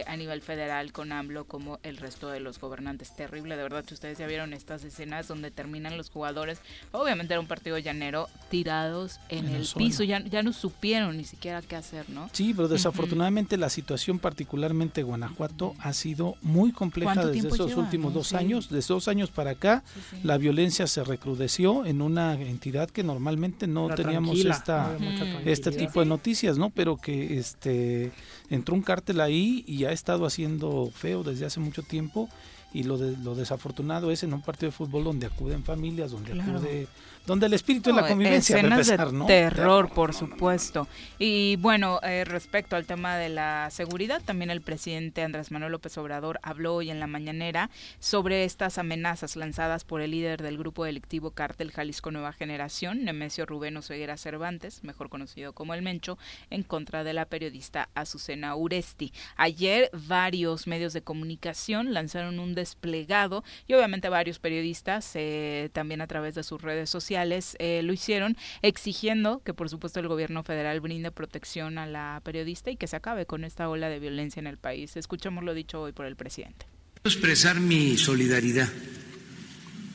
a 0.08 0.16
nivel 0.18 0.42
federal 0.42 0.92
con 0.92 1.12
AMLO 1.12 1.46
como 1.46 1.80
el 1.84 1.98
resto 1.98 2.30
de 2.30 2.40
los 2.40 2.60
gobernantes? 2.60 3.16
Terrible, 3.16 3.56
de 3.56 3.64
verdad, 3.64 3.86
si 3.88 3.94
ustedes 3.94 4.18
ya 4.18 4.26
vieron 4.26 4.54
estas 4.54 4.84
escenas 4.84 5.28
donde 5.28 5.52
terminan 5.52 5.96
los 5.96 6.10
jugadores, 6.10 6.60
obviamente 6.92 7.34
era 7.34 7.42
un 7.42 7.48
partido 7.48 7.78
llanero, 7.78 8.30
tirados 8.50 9.20
en 9.30 9.43
en, 9.48 9.56
el, 9.56 9.68
piso, 9.76 10.04
ya, 10.04 10.24
ya 10.24 10.44
no 10.44 10.54
supieron 10.54 11.18
ni 11.18 11.24
siquiera 11.24 11.62
qué 11.62 11.76
hacer, 11.76 12.10
¿no? 12.10 12.30
Sí, 12.32 12.54
pero 12.54 12.68
desafortunadamente 12.68 13.58
la 13.58 13.70
situación 13.70 14.20
particularmente 14.20 15.04
Guanajuato 15.04 15.76
ha 15.80 15.94
sido 15.94 16.36
muy 16.42 16.72
compleja 16.72 17.26
desde 17.26 17.48
esos 17.48 17.76
últimos 17.76 18.14
dos 18.14 18.34
años. 18.34 18.70
Desde 18.70 18.94
dos 18.94 19.08
años 19.08 19.30
para 19.30 19.52
acá 19.52 19.84
la 20.24 20.38
violencia 20.38 20.88
se 20.88 21.04
recrudeció 21.04 21.86
en 21.86 22.02
una 22.02 22.34
entidad 22.34 22.90
que 22.90 23.04
normalmente 23.04 23.68
no 23.68 23.90
teníamos 23.90 24.40
esta, 24.40 24.98
este 25.46 25.72
tipo 25.72 26.00
de 26.00 26.06
noticias, 26.06 26.58
¿no? 26.58 26.70
Pero 26.70 26.98
que 26.98 27.38
este 27.38 28.12
entró 28.50 28.76
un 28.76 28.82
cártel 28.82 29.22
ahí 29.22 29.64
y 29.68 29.86
ha 29.86 29.92
estado 29.92 30.26
haciendo 30.26 30.92
feo 30.94 31.24
desde 31.24 31.46
hace 31.46 31.60
mucho 31.60 31.84
tiempo. 31.84 32.30
Y 32.76 32.84
lo, 32.84 32.98
de, 32.98 33.16
lo 33.18 33.36
desafortunado 33.36 34.10
es 34.10 34.24
en 34.24 34.34
un 34.34 34.42
partido 34.42 34.72
de 34.72 34.76
fútbol 34.76 35.04
donde 35.04 35.28
acuden 35.28 35.64
familias, 35.64 36.10
donde 36.10 36.34
acude 36.34 36.88
donde 37.26 37.46
el 37.46 37.54
espíritu 37.54 37.90
de 37.90 38.02
la 38.02 38.08
convivencia. 38.08 38.58
Escenas 38.58 38.88
de 38.88 38.98
terror, 39.28 39.90
por 39.90 40.14
supuesto. 40.14 40.88
Y 41.18 41.56
bueno, 41.58 42.00
eh, 42.04 42.26
respecto 42.26 42.76
al 42.76 42.86
tema 42.86 43.16
de 43.16 43.30
la 43.30 43.70
seguridad, 43.72 44.22
también 44.24 44.52
el 44.52 44.62
presidente 44.62 45.24
Andrés 45.24 45.52
Manuel 45.52 45.72
López 45.72 45.98
Obrador 45.98 46.40
habló 46.44 46.76
hoy 46.76 46.90
en 46.90 47.00
la 47.00 47.08
mañanera 47.08 47.70
sobre 48.00 48.44
estas 48.44 48.78
amenazas 48.78 49.36
lanzadas 49.36 49.86
por 49.86 50.02
el 50.02 50.12
líder 50.12 50.42
del 50.42 50.58
grupo 50.58 50.84
delictivo 50.84 51.32
Cártel 51.32 51.72
Jalisco 51.72 52.12
Nueva 52.12 52.34
Generación, 52.34 53.06
Nemesio 53.06 53.46
Rubén 53.46 53.78
Oseguera 53.78 54.18
Cervantes, 54.18 54.84
mejor 54.84 55.10
conocido 55.10 55.54
como 55.54 55.74
El 55.74 55.82
Mencho, 55.82 56.18
en 56.50 56.64
contra 56.64 57.06
de 57.06 57.14
la 57.14 57.26
periodista 57.26 57.90
Azucena 57.96 58.56
Uresti. 58.56 59.14
Ayer 59.38 59.90
varios 59.94 60.68
medios 60.68 60.92
de 60.92 61.02
comunicación 61.02 61.94
lanzaron 61.94 62.40
un 62.40 62.54
desplegado 62.54 63.46
y 63.66 63.74
obviamente 63.76 64.10
varios 64.10 64.40
periodistas 64.40 65.10
eh, 65.16 65.70
también 65.72 66.02
a 66.02 66.08
través 66.08 66.36
de 66.36 66.44
sus 66.44 66.62
redes 66.62 66.90
sociales 66.90 67.13
eh, 67.16 67.82
lo 67.84 67.94
hicieron 67.94 68.36
exigiendo 68.62 69.42
que 69.44 69.54
por 69.54 69.70
supuesto 69.70 70.00
el 70.00 70.08
gobierno 70.08 70.44
federal 70.44 70.80
brinde 70.82 71.12
protección 71.12 71.78
a 71.78 71.86
la 71.86 72.22
periodista 72.24 72.72
y 72.72 72.78
que 72.78 72.88
se 72.88 72.96
acabe 72.96 73.26
con 73.26 73.44
esta 73.44 73.70
ola 73.70 73.90
de 73.90 74.00
violencia 74.00 74.40
en 74.40 74.48
el 74.48 74.58
país. 74.58 74.98
Escuchamos 74.98 75.44
lo 75.44 75.54
dicho 75.54 75.82
hoy 75.82 75.92
por 75.92 76.06
el 76.06 76.16
presidente. 76.16 76.66
Quiero 76.96 77.16
expresar 77.16 77.60
mi 77.60 77.98
solidaridad 77.98 78.70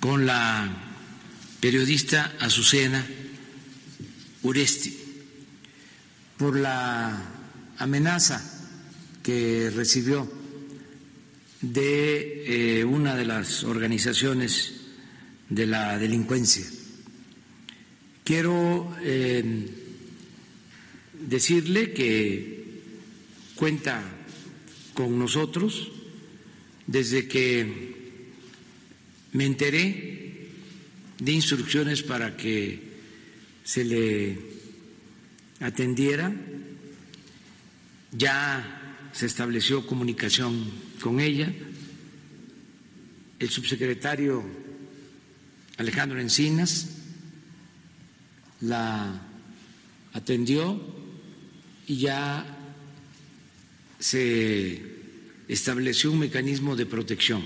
con 0.00 0.26
la 0.26 0.68
periodista 1.60 2.32
Azucena 2.40 3.04
Uresti 4.42 4.96
por 6.36 6.56
la 6.56 7.20
amenaza 7.78 8.40
que 9.22 9.70
recibió 9.74 10.30
de 11.60 12.78
eh, 12.80 12.84
una 12.84 13.16
de 13.16 13.24
las 13.24 13.64
organizaciones 13.64 14.74
de 15.48 15.66
la 15.66 15.98
delincuencia. 15.98 16.64
Quiero 18.28 18.94
eh, 19.00 19.42
decirle 21.14 21.94
que 21.94 22.82
cuenta 23.54 24.04
con 24.92 25.18
nosotros 25.18 25.90
desde 26.86 27.26
que 27.26 27.64
me 29.32 29.46
enteré 29.46 30.46
de 31.18 31.32
instrucciones 31.32 32.02
para 32.02 32.36
que 32.36 32.82
se 33.64 33.86
le 33.86 34.38
atendiera, 35.60 36.30
ya 38.12 39.08
se 39.14 39.24
estableció 39.24 39.86
comunicación 39.86 40.70
con 41.00 41.20
ella, 41.20 41.50
el 43.38 43.48
subsecretario 43.48 44.44
Alejandro 45.78 46.20
Encinas 46.20 46.97
la 48.61 49.22
atendió 50.12 50.80
y 51.86 51.98
ya 51.98 52.44
se 53.98 54.82
estableció 55.48 56.12
un 56.12 56.20
mecanismo 56.20 56.76
de 56.76 56.86
protección. 56.86 57.44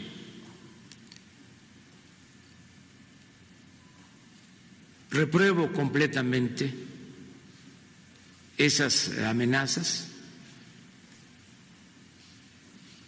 Repruebo 5.10 5.72
completamente 5.72 6.72
esas 8.56 9.10
amenazas. 9.18 10.08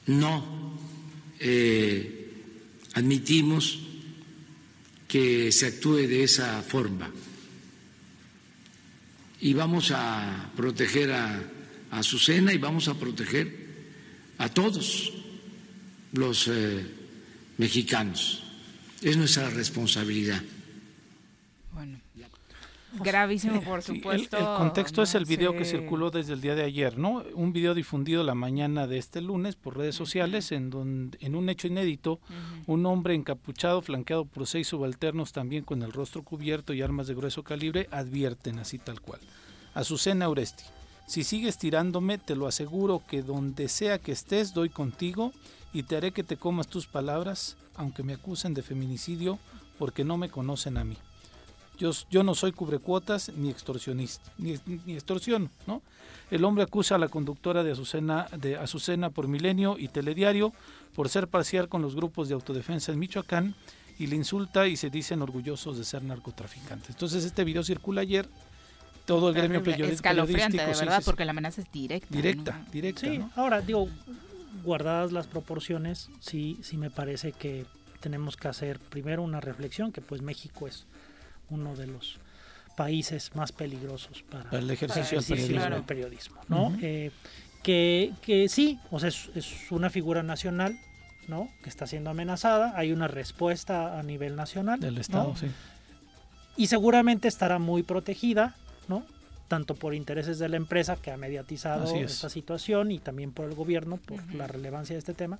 No 0.06 0.78
eh, 1.40 2.30
admitimos 2.92 3.80
que 5.08 5.50
se 5.50 5.66
actúe 5.66 6.06
de 6.06 6.24
esa 6.24 6.60
forma 6.62 7.10
y 9.44 9.52
vamos 9.52 9.90
a 9.90 10.50
proteger 10.56 11.12
a, 11.12 11.50
Azucena 11.90 12.52
y 12.52 12.58
vamos 12.58 12.88
a 12.88 12.94
proteger 12.94 13.68
a 14.38 14.48
todos 14.48 15.12
los 16.12 16.48
eh, 16.48 16.84
mexicanos. 17.58 18.42
Es 19.00 19.16
nuestra 19.16 19.48
responsabilidad. 19.50 20.42
Gravísimo, 23.00 23.60
por 23.62 23.82
supuesto. 23.82 24.36
el, 24.36 24.44
contexto 24.44 25.02
es 25.02 25.14
el 25.14 25.24
video 25.24 25.56
que 25.56 25.64
circuló 25.64 26.10
desde 26.10 26.32
el 26.32 26.40
día 26.40 26.54
de 26.54 26.62
ayer, 26.62 26.98
¿no? 26.98 27.22
Un 27.34 27.52
video 27.52 27.74
difundido 27.74 28.22
la 28.22 28.34
mañana 28.34 28.86
de 28.86 28.98
este 28.98 29.20
lunes 29.20 29.56
por 29.56 29.76
redes 29.76 29.94
sociales 29.94 30.52
en 30.52 30.70
donde 30.70 31.18
en 31.20 31.34
un 31.34 31.48
hecho 31.48 31.66
inédito, 31.66 32.20
un 32.66 32.86
hombre 32.86 33.14
encapuchado, 33.14 33.82
flanqueado 33.82 34.24
por 34.24 34.46
seis 34.46 34.68
subalternos 34.68 35.32
también 35.32 35.64
con 35.64 35.82
el 35.82 35.92
rostro 35.92 36.22
cubierto 36.22 36.72
y 36.72 36.82
armas 36.82 37.06
de 37.06 37.14
grueso 37.14 37.42
calibre, 37.42 37.88
advierten 37.90 38.58
así 38.58 38.78
tal 38.78 39.00
cual. 39.00 39.20
Azucena 39.74 40.28
Uresti, 40.28 40.64
si 41.06 41.24
sigues 41.24 41.58
tirándome, 41.58 42.18
te 42.18 42.34
lo 42.34 42.46
aseguro 42.46 43.02
que 43.06 43.22
donde 43.22 43.68
sea 43.68 43.98
que 43.98 44.12
estés, 44.12 44.54
doy 44.54 44.70
contigo 44.70 45.32
y 45.72 45.82
te 45.82 45.96
haré 45.96 46.12
que 46.12 46.22
te 46.22 46.36
comas 46.36 46.68
tus 46.68 46.86
palabras, 46.86 47.56
aunque 47.74 48.02
me 48.02 48.14
acusen 48.14 48.54
de 48.54 48.62
feminicidio, 48.62 49.38
porque 49.78 50.04
no 50.04 50.16
me 50.16 50.30
conocen 50.30 50.78
a 50.78 50.84
mí. 50.84 50.96
Yo, 51.78 51.90
yo 52.10 52.22
no 52.22 52.34
soy 52.34 52.52
cubrecuotas 52.52 53.30
ni 53.36 53.50
extorsionista, 53.50 54.32
ni, 54.38 54.58
ni 54.86 54.94
extorsiono, 54.94 55.50
¿no? 55.66 55.82
El 56.30 56.44
hombre 56.44 56.64
acusa 56.64 56.94
a 56.94 56.98
la 56.98 57.08
conductora 57.08 57.62
de 57.62 57.72
Azucena, 57.72 58.26
de 58.38 58.56
Azucena 58.56 59.10
por 59.10 59.28
Milenio 59.28 59.76
y 59.78 59.88
Telediario 59.88 60.52
por 60.94 61.08
ser 61.08 61.28
parcial 61.28 61.68
con 61.68 61.82
los 61.82 61.94
grupos 61.94 62.28
de 62.28 62.34
autodefensa 62.34 62.92
en 62.92 62.98
Michoacán 62.98 63.54
y 63.98 64.06
le 64.06 64.16
insulta 64.16 64.66
y 64.66 64.76
se 64.76 64.90
dicen 64.90 65.22
orgullosos 65.22 65.78
de 65.78 65.84
ser 65.84 66.02
narcotraficantes. 66.02 66.90
Entonces 66.90 67.24
este 67.24 67.44
video 67.44 67.62
circula 67.62 68.00
ayer, 68.00 68.28
todo 69.04 69.28
el 69.28 69.34
gremio 69.34 69.62
periodístico. 69.62 70.08
Escalofriante, 70.08 70.56
de 70.56 70.66
verdad, 70.66 71.02
porque 71.04 71.24
la 71.24 71.32
amenaza 71.32 71.60
es 71.60 71.70
directa. 71.70 72.08
Directa, 72.10 72.66
directa. 72.72 73.00
Sí, 73.00 73.18
¿no? 73.18 73.30
ahora 73.36 73.60
digo, 73.60 73.88
guardadas 74.64 75.12
las 75.12 75.26
proporciones, 75.26 76.10
sí, 76.20 76.58
sí 76.62 76.76
me 76.76 76.90
parece 76.90 77.32
que 77.32 77.66
tenemos 78.00 78.36
que 78.36 78.48
hacer 78.48 78.78
primero 78.78 79.22
una 79.22 79.40
reflexión, 79.40 79.92
que 79.92 80.00
pues 80.00 80.22
México 80.22 80.66
es 80.66 80.86
uno 81.50 81.74
de 81.76 81.86
los 81.86 82.18
países 82.76 83.34
más 83.34 83.52
peligrosos 83.52 84.22
para, 84.22 84.44
Para 84.44 84.58
el 84.58 84.70
ejercicio 84.70 85.20
del 85.20 85.72
el 85.72 85.82
periodismo. 85.82 86.36
¿no? 86.48 86.66
Ujú. 86.66 86.78
Eh, 86.82 87.10
que, 87.62 88.12
que 88.20 88.48
sí, 88.48 88.78
o 88.90 89.00
sea, 89.00 89.08
es, 89.08 89.30
es 89.34 89.70
una 89.70 89.88
figura 89.90 90.22
nacional, 90.22 90.78
¿no? 91.28 91.48
Que 91.62 91.70
está 91.70 91.86
siendo 91.86 92.10
amenazada, 92.10 92.74
hay 92.76 92.92
una 92.92 93.08
respuesta 93.08 93.98
a 93.98 94.02
nivel 94.02 94.36
nacional. 94.36 94.80
Del 94.80 94.96
¿no? 94.96 95.00
Estado, 95.00 95.36
sí. 95.36 95.46
y 96.56 96.66
seguramente 96.66 97.28
estará 97.28 97.58
muy 97.58 97.82
protegida, 97.82 98.54
¿no? 98.88 99.04
Tanto 99.48 99.74
por 99.74 99.94
intereses 99.94 100.38
de 100.38 100.48
la 100.48 100.56
empresa 100.56 100.96
que 100.96 101.10
ha 101.10 101.16
mediatizado 101.16 101.94
es. 101.96 102.12
esta 102.12 102.28
situación 102.28 102.90
y 102.90 102.98
también 102.98 103.32
por 103.32 103.48
el 103.48 103.54
gobierno 103.54 103.96
por 103.98 104.34
la 104.34 104.46
relevancia 104.46 104.94
de 104.94 104.98
este 104.98 105.14
tema. 105.14 105.38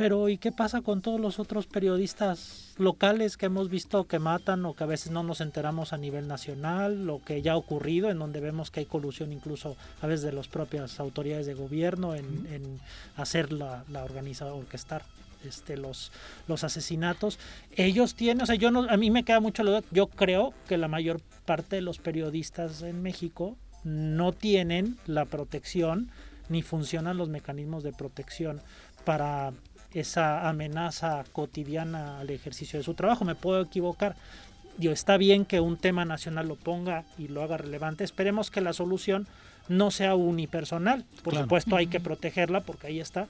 Pero 0.00 0.30
¿y 0.30 0.38
qué 0.38 0.50
pasa 0.50 0.80
con 0.80 1.02
todos 1.02 1.20
los 1.20 1.38
otros 1.38 1.66
periodistas 1.66 2.72
locales 2.78 3.36
que 3.36 3.44
hemos 3.44 3.68
visto 3.68 4.06
que 4.06 4.18
matan 4.18 4.64
o 4.64 4.72
que 4.72 4.84
a 4.84 4.86
veces 4.86 5.12
no 5.12 5.22
nos 5.22 5.42
enteramos 5.42 5.92
a 5.92 5.98
nivel 5.98 6.26
nacional, 6.26 7.04
lo 7.04 7.22
que 7.22 7.42
ya 7.42 7.52
ha 7.52 7.56
ocurrido, 7.58 8.08
en 8.08 8.18
donde 8.18 8.40
vemos 8.40 8.70
que 8.70 8.80
hay 8.80 8.86
colusión 8.86 9.30
incluso 9.30 9.76
a 10.00 10.06
veces 10.06 10.24
de 10.24 10.32
las 10.32 10.48
propias 10.48 11.00
autoridades 11.00 11.44
de 11.44 11.52
gobierno 11.52 12.14
en, 12.14 12.46
en 12.50 12.80
hacer 13.14 13.52
la, 13.52 13.84
la 13.90 14.02
organizada, 14.02 14.54
orquestar 14.54 15.02
este, 15.44 15.76
los, 15.76 16.12
los 16.48 16.64
asesinatos. 16.64 17.38
Ellos 17.76 18.14
tienen, 18.14 18.44
o 18.44 18.46
sea, 18.46 18.54
yo 18.54 18.70
no, 18.70 18.88
a 18.88 18.96
mí 18.96 19.10
me 19.10 19.22
queda 19.24 19.40
mucho 19.40 19.62
la 19.64 19.70
duda, 19.70 19.82
yo 19.90 20.06
creo 20.06 20.54
que 20.66 20.78
la 20.78 20.88
mayor 20.88 21.20
parte 21.44 21.76
de 21.76 21.82
los 21.82 21.98
periodistas 21.98 22.80
en 22.80 23.02
México 23.02 23.54
no 23.84 24.32
tienen 24.32 24.96
la 25.04 25.26
protección 25.26 26.10
ni 26.48 26.62
funcionan 26.62 27.18
los 27.18 27.28
mecanismos 27.28 27.82
de 27.82 27.92
protección 27.92 28.62
para 29.04 29.52
esa 29.94 30.48
amenaza 30.48 31.24
cotidiana 31.32 32.20
al 32.20 32.30
ejercicio 32.30 32.78
de 32.78 32.84
su 32.84 32.94
trabajo. 32.94 33.24
Me 33.24 33.34
puedo 33.34 33.60
equivocar. 33.60 34.16
Digo, 34.78 34.92
está 34.92 35.16
bien 35.16 35.44
que 35.44 35.60
un 35.60 35.76
tema 35.76 36.04
nacional 36.04 36.48
lo 36.48 36.56
ponga 36.56 37.04
y 37.18 37.28
lo 37.28 37.42
haga 37.42 37.56
relevante. 37.56 38.04
Esperemos 38.04 38.50
que 38.50 38.60
la 38.60 38.72
solución 38.72 39.26
no 39.68 39.90
sea 39.90 40.14
unipersonal. 40.14 41.04
Por 41.22 41.32
Claro. 41.34 41.44
supuesto 41.44 41.76
hay 41.76 41.86
que 41.86 42.00
protegerla 42.00 42.60
porque 42.60 42.86
ahí 42.88 43.00
está. 43.00 43.26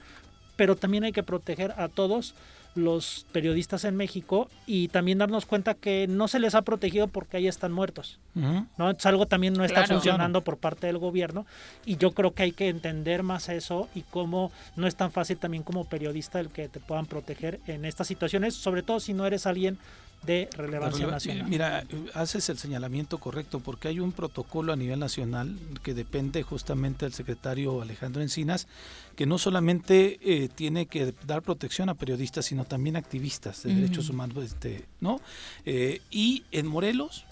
Pero 0.55 0.75
también 0.75 1.03
hay 1.03 1.11
que 1.11 1.23
proteger 1.23 1.73
a 1.77 1.87
todos 1.87 2.35
los 2.75 3.25
periodistas 3.33 3.83
en 3.83 3.95
México 3.97 4.49
y 4.65 4.87
también 4.87 5.17
darnos 5.17 5.45
cuenta 5.45 5.73
que 5.73 6.07
no 6.07 6.27
se 6.27 6.39
les 6.39 6.55
ha 6.55 6.61
protegido 6.61 7.07
porque 7.07 7.37
ahí 7.37 7.47
están 7.47 7.71
muertos. 7.71 8.19
Ujú. 8.35 8.65
¿no? 8.77 8.89
Entonces 8.89 9.05
algo 9.07 9.25
también 9.25 9.53
no 9.53 9.65
está 9.65 9.83
Claro. 9.83 9.95
funcionando 9.95 10.41
por 10.41 10.57
parte 10.57 10.87
del 10.87 10.97
gobierno 10.97 11.45
y 11.85 11.97
yo 11.97 12.11
creo 12.11 12.33
que 12.33 12.43
hay 12.43 12.51
que 12.53 12.69
entender 12.69 13.23
más 13.23 13.49
eso 13.49 13.89
y 13.93 14.01
cómo 14.03 14.51
no 14.77 14.87
es 14.87 14.95
tan 14.95 15.11
fácil 15.11 15.37
también 15.37 15.63
como 15.63 15.83
periodista 15.85 16.39
el 16.39 16.49
que 16.49 16.69
te 16.69 16.79
puedan 16.79 17.07
proteger 17.07 17.59
en 17.67 17.83
estas 17.83 18.07
situaciones, 18.07 18.55
sobre 18.55 18.83
todo 18.83 18.99
si 19.01 19.13
no 19.13 19.25
eres 19.27 19.45
alguien 19.45 19.77
de 20.25 20.47
relevancia 20.55 20.99
Releva- 21.05 21.11
nacional. 21.13 21.47
Mira, 21.49 21.83
haces 22.13 22.47
el 22.49 22.57
señalamiento 22.59 23.17
correcto 23.17 23.59
porque 23.59 23.87
hay 23.87 23.99
un 23.99 24.11
protocolo 24.11 24.71
a 24.71 24.75
nivel 24.75 24.99
nacional 24.99 25.57
que 25.81 25.93
depende 25.95 26.43
justamente 26.43 27.05
del 27.05 27.13
secretario 27.13 27.81
Alejandro 27.81 28.21
Encinas, 28.21 28.67
que 29.15 29.25
no 29.25 29.37
solamente 29.39 30.19
eh, 30.21 30.47
tiene 30.47 30.85
que 30.85 31.13
dar 31.25 31.41
protección 31.41 31.89
a 31.89 31.95
periodistas, 31.95 32.45
sino 32.45 32.65
también 32.65 32.95
a 32.95 32.99
activistas 32.99 33.63
de 33.63 33.73
derechos 33.73 34.09
humanos, 34.09 34.43
este, 34.43 34.85
¿no? 34.99 35.19
Eh, 35.65 36.01
y 36.11 36.43
en 36.51 36.67
Morelos, 36.67 37.25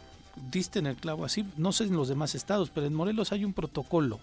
diste 0.51 0.79
en 0.79 0.87
el 0.87 0.95
clavo 0.95 1.25
así, 1.25 1.45
no 1.57 1.71
sé 1.71 1.83
en 1.83 1.95
los 1.95 2.07
demás 2.07 2.33
estados, 2.33 2.71
pero 2.73 2.87
en 2.87 2.93
Morelos 2.95 3.31
hay 3.31 3.45
un 3.45 3.53
protocolo 3.53 4.19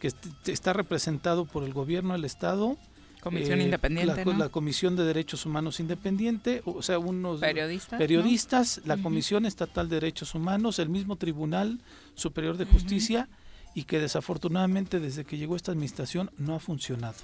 que 0.00 0.06
est- 0.08 0.48
está 0.48 0.72
representado 0.72 1.44
por 1.44 1.64
el 1.64 1.74
gobierno 1.74 2.14
del 2.14 2.24
estado. 2.24 2.78
Comisión 3.20 3.60
independiente, 3.60 4.22
Eh, 4.22 4.24
la, 4.24 4.32
¿no? 4.32 4.38
la 4.38 4.48
Comisión 4.48 4.96
de 4.96 5.04
Derechos 5.04 5.46
Humanos 5.46 5.80
Independiente, 5.80 6.62
o 6.64 6.82
sea, 6.82 6.98
unos 6.98 7.40
Periodistas, 7.40 7.92
¿no? 7.92 7.98
periodistas, 7.98 8.80
la. 8.84 8.96
Comisión 8.96 9.46
Estatal 9.46 9.88
de 9.88 9.96
Derechos 9.96 10.34
Humanos, 10.34 10.78
el 10.78 10.88
mismo 10.88 11.16
Tribunal 11.16 11.78
Superior 12.14 12.56
de 12.56 12.64
Justicia 12.64 13.28
y 13.74 13.84
que 13.84 14.00
desafortunadamente 14.00 15.00
desde 15.00 15.24
que 15.24 15.38
llegó 15.38 15.56
esta 15.56 15.72
administración 15.72 16.30
no 16.38 16.54
ha 16.54 16.60
funcionado. 16.60 17.18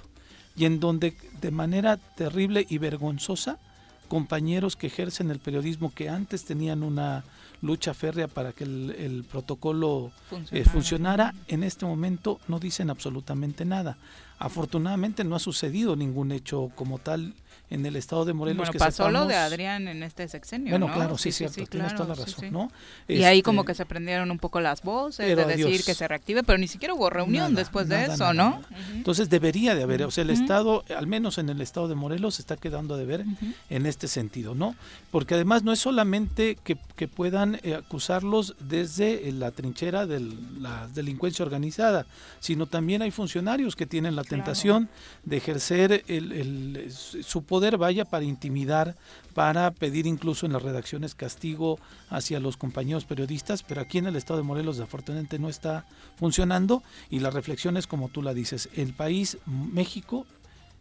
Y 0.55 0.65
en 0.65 0.79
donde 0.79 1.15
de 1.41 1.51
manera 1.51 1.97
terrible 1.97 2.65
y 2.69 2.77
vergonzosa 2.77 3.59
compañeros 4.07 4.75
que 4.75 4.87
ejercen 4.87 5.29
el 5.31 5.39
periodismo 5.39 5.93
que 5.93 6.09
antes 6.09 6.45
tenían 6.45 6.83
una 6.83 7.23
lucha 7.61 7.93
férrea 7.93 8.27
para 8.27 8.51
que 8.53 8.63
el, 8.63 8.91
el 8.97 9.23
protocolo 9.23 10.11
eh, 10.31 10.63
Funcionara. 10.63 10.71
funcionara, 10.71 11.33
en 11.47 11.63
este 11.63 11.85
momento 11.85 12.39
no 12.47 12.59
dicen 12.59 12.89
absolutamente 12.89 13.65
nada. 13.65 13.97
Afortunadamente 14.39 15.23
no 15.23 15.35
ha 15.35 15.39
sucedido 15.39 15.95
ningún 15.95 16.31
hecho 16.31 16.71
como 16.75 16.99
tal 16.99 17.33
en 17.69 17.85
el 17.85 17.95
estado 17.95 18.23
de 18.25 18.33
Morelos. 18.33 18.57
Bueno, 18.57 18.71
que 18.71 18.79
pasó 18.79 19.03
lo 19.11 19.19
sepamos- 19.23 19.27
de 19.27 19.35
Adrián 19.35 19.87
en 19.87 20.03
este 20.03 20.27
sexenio, 20.27 20.69
Bueno, 20.71 20.87
¿no? 20.87 20.93
claro, 20.93 21.17
sí, 21.17 21.31
cierto, 21.31 21.65
tienes 21.65 21.93
toda 21.95 22.09
la 22.09 22.15
sí, 22.15 22.21
razón, 22.21 22.39
sí. 22.45 22.49
¿no? 22.51 22.71
Y 23.07 23.23
ahí 23.23 23.41
como 23.41 23.61
Este, 23.61 23.71
que 23.73 23.75
se 23.75 23.85
prendieron 23.85 24.31
un 24.31 24.39
poco 24.39 24.61
las 24.61 24.81
voces 24.83 25.25
Pero 25.25 25.41
de 25.41 25.47
decir 25.47 25.65
adiós. 25.67 25.85
que 25.85 25.93
se 25.93 26.07
reactive, 26.07 26.43
pero 26.43 26.57
ni 26.57 26.67
siquiera 26.67 26.93
hubo 26.93 27.09
reunión 27.09 27.51
Nada, 27.51 27.61
después 27.61 27.87
de 27.89 28.05
eso, 28.05 28.33
nada, 28.33 28.33
¿no? 28.33 28.61
Entonces 28.93 29.29
debería 29.29 29.75
de 29.75 29.83
haber, 29.83 30.03
o 30.03 30.11
sea, 30.11 30.23
el. 30.23 30.29
Estado, 30.29 30.85
al 30.95 31.07
menos 31.07 31.37
en 31.39 31.49
el 31.49 31.59
Estado 31.61 31.87
de 31.87 31.95
Morelos, 31.95 32.35
se 32.35 32.41
está 32.41 32.55
quedando 32.57 32.95
de 32.95 33.05
ver 33.05 33.25
en 33.69 33.85
este 33.85 34.07
sentido, 34.07 34.55
¿no? 34.55 34.75
Porque 35.11 35.33
además 35.33 35.63
no 35.63 35.71
es 35.73 35.79
solamente 35.79 36.57
que, 36.63 36.77
que 36.95 37.07
puedan 37.07 37.59
eh, 37.63 37.73
acusarlos 37.75 38.55
desde 38.59 39.27
eh, 39.27 39.31
la 39.33 39.51
trinchera 39.51 40.05
de 40.05 40.19
la 40.59 40.87
delincuencia 40.93 41.43
organizada, 41.43 42.05
sino 42.39 42.65
también 42.67 43.01
hay 43.01 43.11
funcionarios 43.11 43.75
que 43.75 43.85
tienen 43.85 44.15
la 44.15 44.23
tentación 44.23 44.89
de 45.25 45.37
ejercer 45.37 46.03
el, 46.07 46.31
el- 46.31 46.91
su 46.91 47.43
poder, 47.43 47.56
vaya, 47.77 48.05
para 48.05 48.25
intimidar, 48.25 48.95
para 49.33 49.71
pedir 49.71 50.07
incluso 50.07 50.45
en 50.45 50.53
las 50.53 50.61
redacciones 50.61 51.15
castigo 51.15 51.79
hacia 52.09 52.39
los 52.39 52.57
compañeros 52.57 53.05
periodistas, 53.05 53.63
pero 53.63 53.81
aquí 53.81 53.97
en 53.97 54.07
el 54.07 54.15
estado 54.15 54.39
de 54.39 54.43
Morelos 54.43 54.77
desafortunadamente 54.77 55.39
no 55.39 55.49
está 55.49 55.85
funcionando 56.15 56.83
y 57.09 57.19
la 57.19 57.29
reflexión 57.29 57.77
es 57.77 57.87
como 57.87 58.09
tú 58.09 58.21
la 58.21 58.33
dices, 58.33 58.69
el 58.75 58.93
país 58.93 59.37
México 59.45 60.25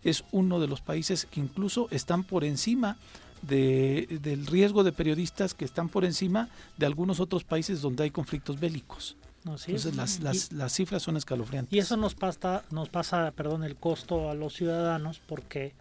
es 0.05 0.25
uno 0.31 0.61
de 0.61 0.69
los 0.69 0.81
países 0.81 1.27
que 1.31 1.41
incluso 1.41 1.89
están 1.91 2.23
por 2.23 2.45
encima 2.45 2.97
de, 3.43 4.19
del 4.23 4.47
riesgo 4.47 4.85
de 4.85 4.93
periodistas 4.93 5.55
que 5.55 5.65
están 5.65 5.89
por 5.89 6.05
encima 6.05 6.49
de 6.77 6.87
algunos 6.87 7.21
otros 7.21 7.45
países 7.45 7.81
donde 7.81 8.05
hay 8.05 8.11
conflictos 8.11 8.59
bélicos. 8.59 9.17
Así 9.45 9.75
es. 9.75 9.87
Entonces 9.87 9.97
las, 9.97 10.21
las, 10.21 10.53
las 10.53 10.73
cifras 10.73 11.03
son 11.03 11.17
escalofriantes. 11.17 11.73
Y 11.73 11.79
eso 11.79 11.97
nos 11.97 12.15
pasa, 12.15 12.65
nos 12.71 12.89
pasa, 12.89 13.33
perdón, 13.37 13.65
el 13.65 13.77
costo 13.77 14.31
a 14.31 14.35
los 14.35 14.55
ciudadanos 14.55 15.21
porque 15.27 15.75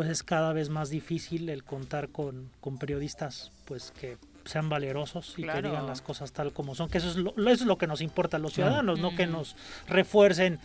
pues 0.00 0.08
es 0.08 0.22
cada 0.22 0.54
vez 0.54 0.70
más 0.70 0.88
difícil 0.88 1.50
el 1.50 1.62
contar 1.62 2.08
con, 2.08 2.48
con 2.62 2.78
periodistas 2.78 3.52
pues 3.66 3.92
que 4.00 4.16
sean 4.46 4.70
valerosos 4.70 5.34
y 5.36 5.42
Claro. 5.42 5.60
que 5.60 5.68
digan 5.68 5.86
las 5.86 6.00
cosas 6.00 6.32
tal 6.32 6.54
como 6.54 6.74
son, 6.74 6.88
que 6.88 6.96
eso 6.96 7.10
es 7.10 7.16
lo, 7.16 7.32
eso 7.36 7.50
es 7.50 7.66
lo 7.66 7.76
que 7.76 7.86
nos 7.86 8.00
importa 8.00 8.38
a 8.38 8.40
los 8.40 8.54
ciudadanos, 8.54 8.98
no 8.98 9.14
que 9.14 9.26
nos 9.26 9.56
refuercen 9.88 10.58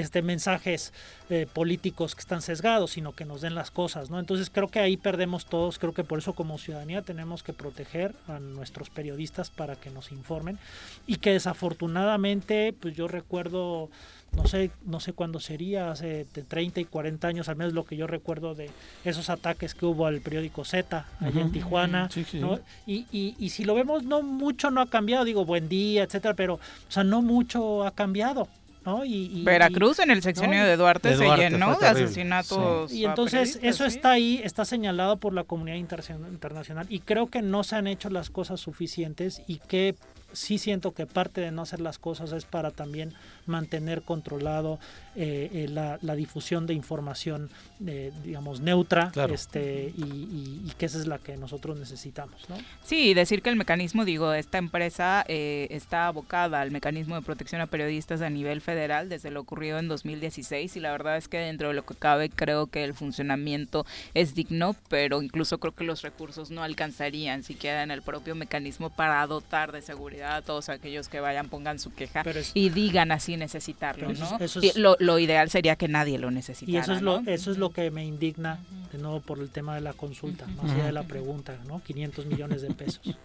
este 0.00 0.20
mensajes 0.22 0.92
eh, 1.30 1.46
políticos 1.52 2.14
que 2.14 2.20
están 2.20 2.42
sesgados, 2.42 2.92
sino 2.92 3.12
que 3.12 3.24
nos 3.24 3.40
den 3.40 3.54
las 3.54 3.70
cosas, 3.70 4.10
¿no? 4.10 4.20
Entonces 4.20 4.50
creo 4.50 4.68
que 4.68 4.78
ahí 4.78 4.96
perdemos 4.96 5.46
todos, 5.46 5.78
creo 5.78 5.94
que 5.94 6.04
por 6.04 6.18
eso 6.18 6.34
como 6.34 6.58
ciudadanía 6.58 7.02
tenemos 7.02 7.42
que 7.42 7.52
proteger 7.52 8.14
a 8.28 8.38
nuestros 8.38 8.90
periodistas 8.90 9.50
para 9.50 9.76
que 9.76 9.90
nos 9.90 10.12
informen 10.12 10.58
y 11.06 11.16
que 11.16 11.32
desafortunadamente, 11.32 12.74
pues 12.78 12.94
yo 12.94 13.08
recuerdo 13.08 13.88
no 14.32 14.46
sé, 14.46 14.70
no 14.84 15.00
sé 15.00 15.14
cuándo 15.14 15.40
sería, 15.40 15.90
hace 15.90 16.26
de 16.34 16.42
30 16.42 16.80
y 16.80 16.84
40 16.84 17.26
años, 17.26 17.48
al 17.48 17.56
menos 17.56 17.72
lo 17.72 17.84
que 17.84 17.96
yo 17.96 18.06
recuerdo 18.06 18.54
de 18.54 18.70
esos 19.04 19.30
ataques 19.30 19.74
que 19.74 19.86
hubo 19.86 20.06
al 20.06 20.20
periódico 20.20 20.64
Z 20.64 21.06
allá 21.20 21.40
en. 21.40 21.52
Tijuana, 21.52 22.10
Sí, 22.10 22.24
sí. 22.24 22.38
¿no? 22.38 22.58
Y, 22.86 23.06
y, 23.10 23.34
y 23.38 23.50
si 23.50 23.64
lo 23.64 23.74
vemos, 23.74 24.04
no 24.04 24.22
mucho 24.22 24.70
no 24.70 24.82
ha 24.82 24.90
cambiado, 24.90 25.24
digo, 25.24 25.46
buen 25.46 25.68
día, 25.68 26.02
etcétera, 26.02 26.34
pero, 26.34 26.54
o 26.54 26.60
sea, 26.90 27.02
no 27.02 27.22
mucho 27.22 27.86
ha 27.86 27.92
cambiado. 27.92 28.48
¿No? 28.86 29.04
Y, 29.04 29.26
y- 29.40 29.42
Veracruz 29.44 29.98
y- 29.98 30.02
en 30.02 30.10
el 30.12 30.22
sexenio 30.22 30.60
¿no? 30.60 30.64
de 30.66 30.76
Duarte, 30.76 31.10
De 31.10 31.16
Duarte 31.16 31.42
se 31.44 31.50
llenó 31.50 31.76
de 31.76 31.86
asesinatos. 31.86 32.92
Y 32.92 33.04
entonces 33.04 33.58
eso 33.62 33.84
sí. 33.90 33.96
está 33.96 34.12
ahí, 34.12 34.40
está 34.42 34.64
señalado 34.64 35.18
por 35.18 35.34
la 35.34 35.44
comunidad 35.44 35.76
interna- 35.76 36.28
internacional 36.30 36.86
y 36.88 37.00
creo 37.00 37.26
que 37.28 37.42
no 37.42 37.64
se 37.64 37.76
han 37.76 37.86
hecho 37.86 38.08
las 38.08 38.30
cosas 38.30 38.60
suficientes 38.60 39.42
y 39.46 39.58
que 39.58 39.94
sí 40.32 40.58
siento 40.58 40.92
que 40.94 41.06
parte 41.06 41.40
de 41.40 41.50
no 41.50 41.62
hacer 41.62 41.80
las 41.80 41.98
cosas 41.98 42.32
es 42.32 42.44
para 42.44 42.70
también 42.70 43.12
mantener 43.46 44.02
controlado 44.02 44.78
eh, 45.14 45.50
eh, 45.52 45.68
la, 45.68 45.98
la 46.02 46.14
difusión 46.14 46.66
de 46.66 46.74
información, 46.74 47.50
eh, 47.86 48.12
digamos, 48.24 48.60
neutra 48.60 49.10
Claro. 49.12 49.32
este, 49.34 49.92
y, 49.96 50.02
y- 50.02 50.62
y 50.66 50.72
que 50.76 50.86
esa 50.86 50.98
es 50.98 51.06
la 51.06 51.18
que 51.18 51.36
nosotros 51.36 51.78
necesitamos. 51.78 52.48
¿no? 52.48 52.56
Sí, 52.84 53.14
decir 53.14 53.40
que 53.42 53.48
el 53.50 53.56
mecanismo, 53.56 54.04
digo, 54.04 54.32
esta 54.34 54.58
empresa 54.58 55.24
eh, 55.28 55.68
está 55.70 56.06
abocada 56.08 56.60
al 56.60 56.70
mecanismo 56.70 57.14
de 57.14 57.22
protección 57.22 57.60
a 57.60 57.66
periodistas 57.66 58.20
a 58.20 58.28
nivel 58.30 58.60
federal 58.60 59.08
desde 59.08 59.30
lo 59.30 59.40
ocurrido 59.40 59.78
en 59.78 59.88
2016 59.88 60.76
y 60.76 60.80
la 60.80 60.90
verdad 60.92 61.16
es 61.16 61.28
que 61.28 61.38
dentro 61.38 61.68
de 61.68 61.74
lo 61.74 61.86
que 61.86 61.94
cabe 61.94 62.28
creo 62.28 62.66
que 62.66 62.84
el 62.84 62.92
funcionamiento 62.94 63.86
es 64.14 64.34
digno, 64.34 64.76
pero 64.88 65.22
incluso 65.22 65.58
creo 65.58 65.74
que 65.74 65.84
los 65.84 66.02
recursos 66.02 66.50
no 66.50 66.62
alcanzarían 66.62 67.42
siquiera 67.42 67.82
en 67.82 67.90
el 67.90 68.02
propio 68.02 68.34
mecanismo 68.34 68.90
para 68.90 69.26
dotar 69.26 69.72
de 69.72 69.82
seguridad 69.82 70.36
a 70.36 70.42
todos 70.42 70.68
aquellos 70.68 71.08
que 71.08 71.20
vayan, 71.20 71.48
pongan 71.48 71.78
su 71.78 71.94
queja 71.94 72.20
es- 72.22 72.50
y 72.54 72.68
digan 72.70 73.12
así 73.12 73.35
necesitarlo, 73.36 74.10
eso 74.10 74.36
¿no? 74.38 74.44
eso 74.44 74.60
Y 74.62 74.68
es- 74.68 74.76
lo, 74.76 74.96
lo 75.00 75.18
ideal 75.18 75.48
sería 75.50 75.76
que 75.76 75.88
nadie 75.88 76.18
lo 76.18 76.30
necesitara, 76.30 76.72
Y 76.78 76.80
eso 76.80 76.92
es 76.92 77.02
lo, 77.02 77.20
¿no? 77.22 77.30
eso 77.30 77.50
es 77.50 77.58
lo 77.58 77.70
que 77.70 77.90
me 77.90 78.04
indigna, 78.04 78.58
de 78.92 78.98
nuevo 78.98 79.20
por 79.20 79.38
el 79.38 79.50
tema 79.50 79.74
de 79.74 79.80
la 79.80 79.92
consulta, 79.92 80.46
más 80.46 80.70
allá 80.72 80.86
de 80.86 80.92
la 80.92 81.02
pregunta, 81.04 81.58
¿no? 81.66 81.80
500 81.82 82.26
millones 82.26 82.62
de 82.62 82.72
pesos. 82.74 83.16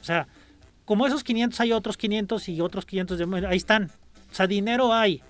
O 0.00 0.04
sea, 0.04 0.26
como 0.84 1.06
esos 1.06 1.22
500 1.24 1.60
hay 1.60 1.72
otros 1.72 1.96
500 1.96 2.48
y 2.48 2.60
otros 2.60 2.84
500 2.86 3.18
de 3.18 3.46
ahí 3.46 3.56
están. 3.56 3.90
O 4.30 4.34
sea, 4.34 4.46
dinero 4.46 4.92
hay, 4.92 5.22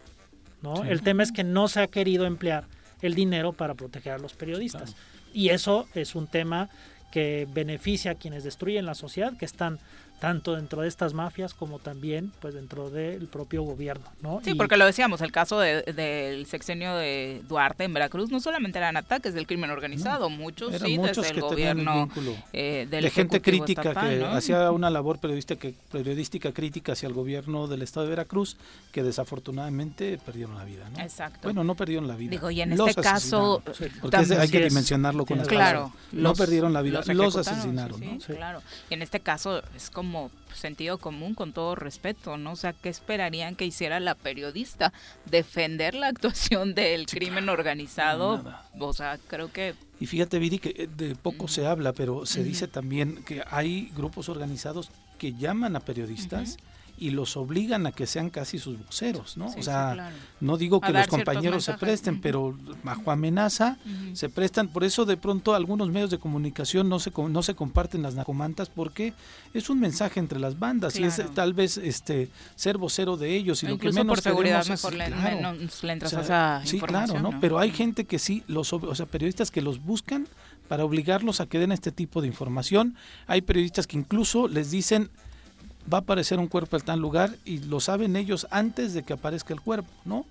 ¿no? 0.62 0.76
Sí. 0.76 0.83
El 0.89 1.03
tema 1.03 1.22
es 1.22 1.33
que 1.33 1.45
no 1.45 1.68
se 1.68 1.80
ha 1.80 1.87
querido 1.89 2.24
emplear 2.24 2.64
el 3.03 3.14
dinero 3.14 3.53
para 3.53 3.74
proteger 3.74 4.12
a 4.12 4.18
los 4.18 4.33
periodistas. 4.35 4.95
Y 5.35 5.49
eso 5.49 5.89
es 5.95 6.14
un 6.14 6.26
tema 6.26 6.68
que 7.11 7.47
beneficia 7.53 8.12
a 8.12 8.14
quienes 8.14 8.45
destruyen 8.45 8.87
la 8.87 8.95
sociedad, 8.95 9.37
que 9.37 9.45
están 9.45 9.78
tanto 10.23 10.55
dentro 10.55 10.83
de 10.83 10.89
estas 10.89 11.14
mafias 11.14 11.53
como 11.53 11.81
también 11.81 12.31
pues 12.41 12.55
dentro 12.55 12.91
del 12.91 13.27
propio 13.27 13.64
gobierno, 13.64 14.05
¿no? 14.23 14.41
Sí, 14.45 14.51
Y- 14.51 14.55
porque 14.55 14.77
lo 14.77 14.87
decíamos, 14.87 15.20
el 15.20 15.33
caso 15.33 15.59
de- 15.59 15.83
del 15.83 16.47
sexenio 16.47 16.95
de 16.95 17.43
Duarte 17.49 17.83
en 17.83 17.93
Veracruz 17.93 18.31
no 18.31 18.39
solamente 18.39 18.79
eran 18.79 18.97
ataques 18.97 19.35
del 19.35 19.49
crimen 19.49 19.70
organizado, 19.70 20.31
muchos 20.31 20.81
sí 20.81 20.97
muchos 20.97 21.16
desde 21.27 21.31
el 21.31 21.35
que 21.43 21.49
tenían 21.49 21.79
el 21.81 21.85
gobierno 21.87 22.09
eh, 22.53 22.87
del 22.89 23.03
de 23.03 23.11
gente 23.11 23.43
crítica 23.43 23.83
estatal, 23.83 24.11
que 24.11 24.18
¿no? 24.20 24.27
hacía 24.29 24.70
una 24.70 24.91
labor 24.91 25.18
periodística, 25.18 25.68
periodística 25.91 26.53
crítica 26.53 26.93
hacia 26.93 27.09
el 27.09 27.14
gobierno 27.14 27.66
del 27.66 27.83
estado 27.83 28.07
de 28.07 28.11
Veracruz 28.11 28.57
que 28.93 29.03
desafortunadamente 29.03 30.18
perdieron 30.25 30.57
la 30.57 30.64
vida. 30.64 30.89
¿no? 30.89 31.01
Exacto. 31.03 31.41
Bueno, 31.43 31.64
no 31.64 31.75
perdieron 31.75 32.07
la 32.07 32.14
vida. 32.14 32.31
Digo, 32.31 32.49
y 32.49 32.61
en 32.61 32.77
los 32.77 32.91
este 32.91 33.03
caso, 33.03 33.61
porque 34.01 34.20
es- 34.23 34.31
hay 34.31 34.49
que 34.49 34.61
dimensionarlo 34.68 35.27
con 35.27 35.39
las 35.39 35.49
Claro. 35.49 35.93
No 36.12 36.33
perdieron 36.35 36.73
la 36.73 36.81
vida, 36.83 37.03
los, 37.12 37.37
asesinaron. 37.37 37.99
sí, 37.99 38.18
sí, 38.25 38.33
claro. 38.35 38.62
Y 38.89 38.95
en 38.95 39.03
este 39.03 39.18
caso 39.18 39.62
es 39.75 39.91
como 39.91 40.12
sentido 40.55 40.99
común, 40.99 41.35
con 41.35 41.53
todo 41.53 41.75
respeto, 41.75 42.37
¿no? 42.37 42.53
O 42.53 42.57
sea, 42.57 42.73
¿qué 42.73 42.89
esperarían 42.89 43.57
que 43.57 43.65
hiciera 43.65 44.01
la 44.01 44.15
periodista? 44.15 44.93
Defender 45.27 45.95
la 45.95 46.09
actuación 46.09 46.75
del 46.75 47.07
crimen 47.07 47.49
organizado. 47.49 48.43
O 48.79 48.93
sea, 48.93 49.19
creo 49.27 49.53
que 49.53 49.75
Y 50.01 50.07
fíjate, 50.07 50.39
Viri, 50.39 50.59
que 50.59 50.75
eh, 50.77 50.89
de 50.95 51.15
poco 51.17 51.49
se 51.49 51.67
habla, 51.67 51.93
pero 51.93 52.27
se 52.27 52.45
dice 52.45 52.69
también 52.69 53.23
que 53.25 53.43
hay 53.51 53.91
grupos 53.97 54.29
organizados 54.29 54.91
que 55.19 55.35
llaman 55.35 55.77
a 55.77 55.81
periodistas 55.81 56.57
y 56.99 57.11
los 57.11 57.36
obligan 57.36 57.86
a 57.86 57.93
que 57.93 58.07
sean 58.07 58.30
casi 58.30 58.59
sus 58.59 58.78
voceros, 58.78 59.36
¿no? 59.36 59.49
Sí, 59.49 59.55
o 59.55 59.57
sí, 59.59 59.62
sea, 59.64 59.93
claro. 59.95 60.14
no 60.40 60.57
digo 60.57 60.80
que 60.80 60.93
los 60.93 61.07
compañeros 61.09 61.64
se 61.64 61.72
presten, 61.74 62.20
pero 62.20 62.57
bajo 62.84 63.11
amenaza 63.11 63.76
se 64.12 64.28
prestan. 64.28 64.68
Por 64.68 64.84
eso 64.84 65.05
de 65.05 65.16
pronto 65.16 65.55
algunos 65.55 65.88
medios 65.90 66.11
de 66.11 66.18
comunicación 66.18 66.88
no 66.88 66.99
se 67.01 67.11
no 67.28 67.43
se 67.43 67.55
comparten 67.55 68.03
las 68.03 68.14
nacomantas 68.14 68.68
porque 68.68 69.14
es 69.53 69.68
un 69.70 69.80
mensaje 69.80 70.20
entre 70.20 70.38
las 70.38 70.59
bandas 70.59 70.97
y 70.99 71.05
es 71.05 71.20
tal 71.34 71.55
vez 71.55 71.76
este 71.76 72.28
ser 72.55 72.78
vocero 72.78 73.16
de 73.16 73.34
ellos 73.34 73.62
y 73.62 73.66
O 73.66 73.70
lo 73.70 73.78
que 73.78 73.90
menos 73.90 74.07
por 74.16 74.20
seguridad 74.22 74.61
es- 74.61 74.68
mejor 74.68 74.95
le- 74.95 75.07
claro. 75.07 75.36
menos 75.53 75.82
le 75.82 75.93
entras 75.93 76.12
O 76.14 76.18
a 76.18 76.22
esa 76.22 76.62
sí, 76.64 76.76
información, 76.76 77.07
claro, 77.16 77.22
¿no? 77.22 77.32
¿no? 77.32 77.40
Pero 77.40 77.59
hay 77.59 77.72
gente 77.72 78.05
que 78.05 78.18
sí, 78.18 78.45
los, 78.47 78.72
o 78.72 78.95
sea, 78.95 79.07
periodistas 79.07 79.51
que 79.51 79.61
los 79.62 79.82
buscan 79.82 80.28
para 80.68 80.84
obligarlos 80.84 81.40
a 81.40 81.47
que 81.47 81.59
den 81.59 81.72
este 81.72 81.90
tipo 81.93 82.20
de 82.20 82.28
información. 82.28 82.97
Hay 83.26 83.43
periodistas 83.43 83.86
que 83.86 83.97
incluso 83.99 84.47
les 84.49 84.70
dicen 84.70 85.11
va 85.93 85.99
a 85.99 86.01
aparecer 86.01 86.39
un 86.39 86.49
cuerpo 86.49 86.76
en 86.76 86.83
tal 86.83 87.01
lugar 87.01 87.37
y 87.45 87.59
lo 87.59 87.80
saben 87.80 88.16
ellos 88.16 88.47
antes 88.51 88.95
de 88.95 89.03
que 89.03 89.12
aparezca 89.12 89.55
el 89.55 89.61
cuerpo, 89.61 89.91
¿no? 90.05 90.26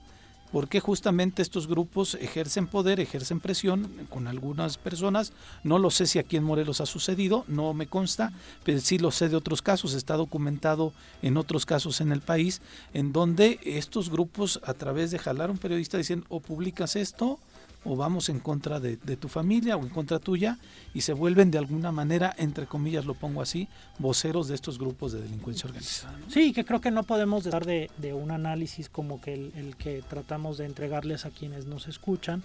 Porque 0.52 0.82
justamente 0.82 1.42
estos 1.42 1.68
grupos 1.68 2.16
ejercen 2.16 2.68
poder, 2.68 3.00
ejercen 3.00 3.40
presión 3.40 3.90
con 4.10 4.28
algunas 4.28 4.78
personas. 4.78 5.32
No 5.64 5.80
lo 5.80 5.92
sé 5.92 6.08
si 6.08 6.20
aquí 6.20 6.36
en 6.36 6.44
Morelos 6.44 6.82
ha 6.82 6.86
sucedido, 6.86 7.46
no 7.48 7.74
me 7.74 7.88
consta, 7.88 8.34
pero 8.66 8.82
sí 8.82 8.98
lo 8.98 9.12
sé 9.12 9.30
de 9.30 9.38
otros 9.38 9.62
casos. 9.62 9.94
Está 9.94 10.18
documentado 10.18 10.92
en 11.22 11.38
otros 11.38 11.66
casos 11.66 12.02
en 12.02 12.12
el 12.12 12.20
país, 12.20 12.62
en 12.94 13.14
donde 13.14 13.60
estos 13.64 14.10
grupos, 14.10 14.60
a 14.66 14.74
través 14.74 15.12
de 15.12 15.20
jalar 15.20 15.52
un 15.52 15.58
periodista, 15.58 15.98
dicen 15.98 16.26
o 16.28 16.42
publicas 16.42 16.98
esto 16.98 17.40
o 17.84 17.96
vamos 17.96 18.30
en 18.30 18.40
contra 18.40 18.80
de, 18.80 18.98
tu 18.98 19.28
familia 19.28 19.76
o 19.76 19.82
en 19.82 19.90
contra 19.90 20.20
tuya 20.20 20.58
y 20.94 21.02
se 21.02 21.14
vuelven 21.14 21.52
de 21.52 21.58
alguna 21.58 21.92
manera, 21.92 22.34
entre 22.38 22.66
comillas 22.66 23.06
lo 23.06 23.14
pongo 23.14 23.42
así, 23.42 23.68
voceros 24.00 24.48
de 24.48 24.56
estos 24.56 24.78
grupos 24.78 25.12
de 25.12 25.22
delincuencia 25.22 25.68
organizada. 25.68 26.18
Sí, 26.28 26.54
que 26.54 26.66
creo 26.66 26.82
que 26.82 26.92
no 26.92 27.04
podemos 27.04 27.44
dar 27.46 27.66
de, 27.66 27.90
de 27.98 28.14
un 28.14 28.32
análisis 28.32 28.90
como 28.90 29.22
que 29.22 29.34
el, 29.34 29.52
el 29.56 29.76
que 29.76 30.04
tratamos 30.08 30.58
de 30.58 30.66
entregarles 30.66 31.26
a 31.26 31.32
quienes 31.32 31.66
nos 31.66 31.88
escuchan, 31.88 32.44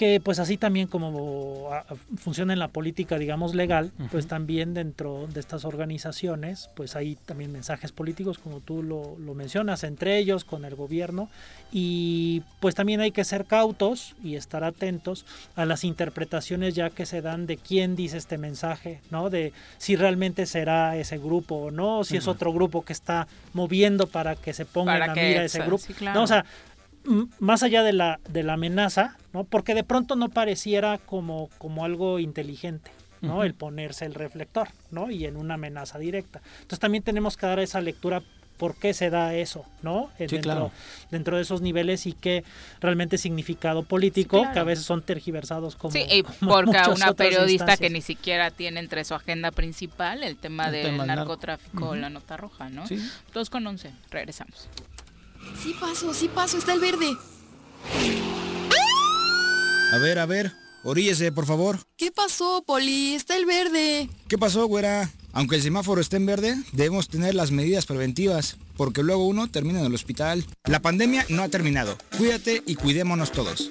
que 0.00 0.18
pues 0.18 0.38
así 0.38 0.56
también 0.56 0.86
como 0.86 1.68
funciona 2.16 2.54
en 2.54 2.58
la 2.58 2.68
política, 2.68 3.18
digamos, 3.18 3.54
legal, 3.54 3.92
pues 4.10 4.26
también 4.26 4.72
dentro 4.72 5.26
de 5.26 5.40
estas 5.40 5.66
organizaciones, 5.66 6.70
pues 6.74 6.96
hay 6.96 7.16
también 7.16 7.52
mensajes 7.52 7.92
políticos, 7.92 8.38
como 8.38 8.60
tú 8.60 8.82
lo, 8.82 9.34
mencionas, 9.34 9.84
entre 9.84 10.16
ellos, 10.16 10.44
con 10.46 10.64
el 10.64 10.74
gobierno, 10.74 11.28
y 11.70 12.42
pues 12.60 12.74
también 12.74 13.02
hay 13.02 13.12
que 13.12 13.24
ser 13.24 13.44
cautos 13.44 14.16
y 14.24 14.36
estar 14.36 14.64
atentos 14.64 15.26
a 15.54 15.66
las 15.66 15.84
interpretaciones 15.84 16.74
ya 16.74 16.88
que 16.88 17.04
se 17.04 17.20
dan 17.20 17.46
de 17.46 17.58
quién 17.58 17.94
dice 17.94 18.16
este 18.16 18.38
mensaje, 18.38 19.02
¿no? 19.10 19.28
De 19.28 19.52
si 19.76 19.96
realmente 19.96 20.46
será 20.46 20.96
ese 20.96 21.18
grupo 21.18 21.56
o 21.56 21.70
no, 21.70 21.98
o 21.98 22.04
si 22.04 22.16
es 22.16 22.26
otro 22.26 22.54
grupo 22.54 22.86
que 22.86 22.94
está 22.94 23.28
moviendo 23.52 24.06
para 24.06 24.34
que 24.34 24.54
se 24.54 24.64
ponga 24.64 24.94
en 24.94 25.00
la 25.00 25.14
mira 25.14 25.44
ese 25.44 25.60
grupo. 25.60 25.84
No, 26.14 26.22
o 26.22 26.26
sea, 26.26 26.46
más 27.38 27.62
allá 27.62 27.82
de 27.82 27.92
la, 27.92 28.20
de 28.28 28.42
la 28.42 28.54
amenaza, 28.54 29.16
¿no? 29.32 29.44
Porque 29.44 29.74
de 29.74 29.84
pronto 29.84 30.16
no 30.16 30.28
pareciera 30.28 30.98
como, 30.98 31.48
como 31.58 31.84
algo 31.84 32.18
inteligente, 32.18 32.90
¿no? 33.20 33.44
El 33.44 33.54
ponerse 33.54 34.04
el 34.04 34.14
reflector, 34.14 34.68
¿no? 34.90 35.10
Y 35.10 35.24
en 35.24 35.36
una 35.36 35.54
amenaza 35.54 35.98
directa. 35.98 36.40
Entonces 36.56 36.78
también 36.78 37.02
tenemos 37.02 37.36
que 37.36 37.46
dar 37.46 37.58
esa 37.58 37.80
lectura 37.80 38.22
por 38.60 38.76
qué 38.76 38.92
se 38.92 39.08
da 39.08 39.34
eso, 39.34 39.64
¿no? 39.80 40.10
dentro, 40.18 40.70
dentro 41.10 41.36
de 41.36 41.42
esos 41.42 41.62
niveles 41.62 42.04
y 42.04 42.12
qué 42.12 42.44
realmente 42.78 43.16
significado 43.16 43.84
político, 43.84 44.46
que 44.52 44.58
a 44.58 44.64
veces 44.64 44.84
son 44.84 45.00
tergiversados 45.00 45.76
como. 45.76 45.92
Sí, 45.92 46.04
y 46.10 46.22
porque 46.46 46.76
a 46.76 46.90
una 46.90 47.14
periodista 47.14 47.78
que 47.78 47.88
ni 47.88 48.02
siquiera 48.02 48.50
tiene 48.50 48.80
entre 48.80 49.06
su 49.06 49.14
agenda 49.14 49.50
principal 49.50 50.22
el 50.22 50.36
tema 50.36 50.70
del 50.70 50.98
narcotráfico 50.98 51.88
o 51.88 51.94
la 51.94 52.10
nota 52.10 52.36
roja, 52.36 52.68
¿no? 52.68 52.86
Sí. 52.86 52.98
Dos 53.32 53.48
con 53.48 53.66
once, 53.66 53.92
regresamos. 54.10 54.68
Sí 55.62 55.74
paso, 55.78 56.14
sí 56.14 56.28
paso, 56.28 56.58
está 56.58 56.72
el 56.72 56.80
verde. 56.80 57.16
A 59.92 59.98
ver, 59.98 60.18
a 60.18 60.26
ver, 60.26 60.52
oríllese, 60.84 61.32
por 61.32 61.46
favor. 61.46 61.78
¿Qué 61.96 62.10
pasó, 62.10 62.62
Poli? 62.66 63.14
Está 63.14 63.36
el 63.36 63.44
verde. 63.44 64.08
¿Qué 64.28 64.38
pasó, 64.38 64.66
güera? 64.66 65.10
Aunque 65.32 65.56
el 65.56 65.62
semáforo 65.62 66.00
esté 66.00 66.16
en 66.16 66.26
verde, 66.26 66.56
debemos 66.72 67.08
tener 67.08 67.34
las 67.34 67.50
medidas 67.50 67.86
preventivas, 67.86 68.56
porque 68.76 69.02
luego 69.02 69.26
uno 69.26 69.48
termina 69.50 69.80
en 69.80 69.86
el 69.86 69.94
hospital. 69.94 70.44
La 70.64 70.80
pandemia 70.80 71.24
no 71.28 71.42
ha 71.42 71.48
terminado. 71.48 71.96
Cuídate 72.16 72.62
y 72.66 72.74
cuidémonos 72.74 73.30
todos. 73.32 73.70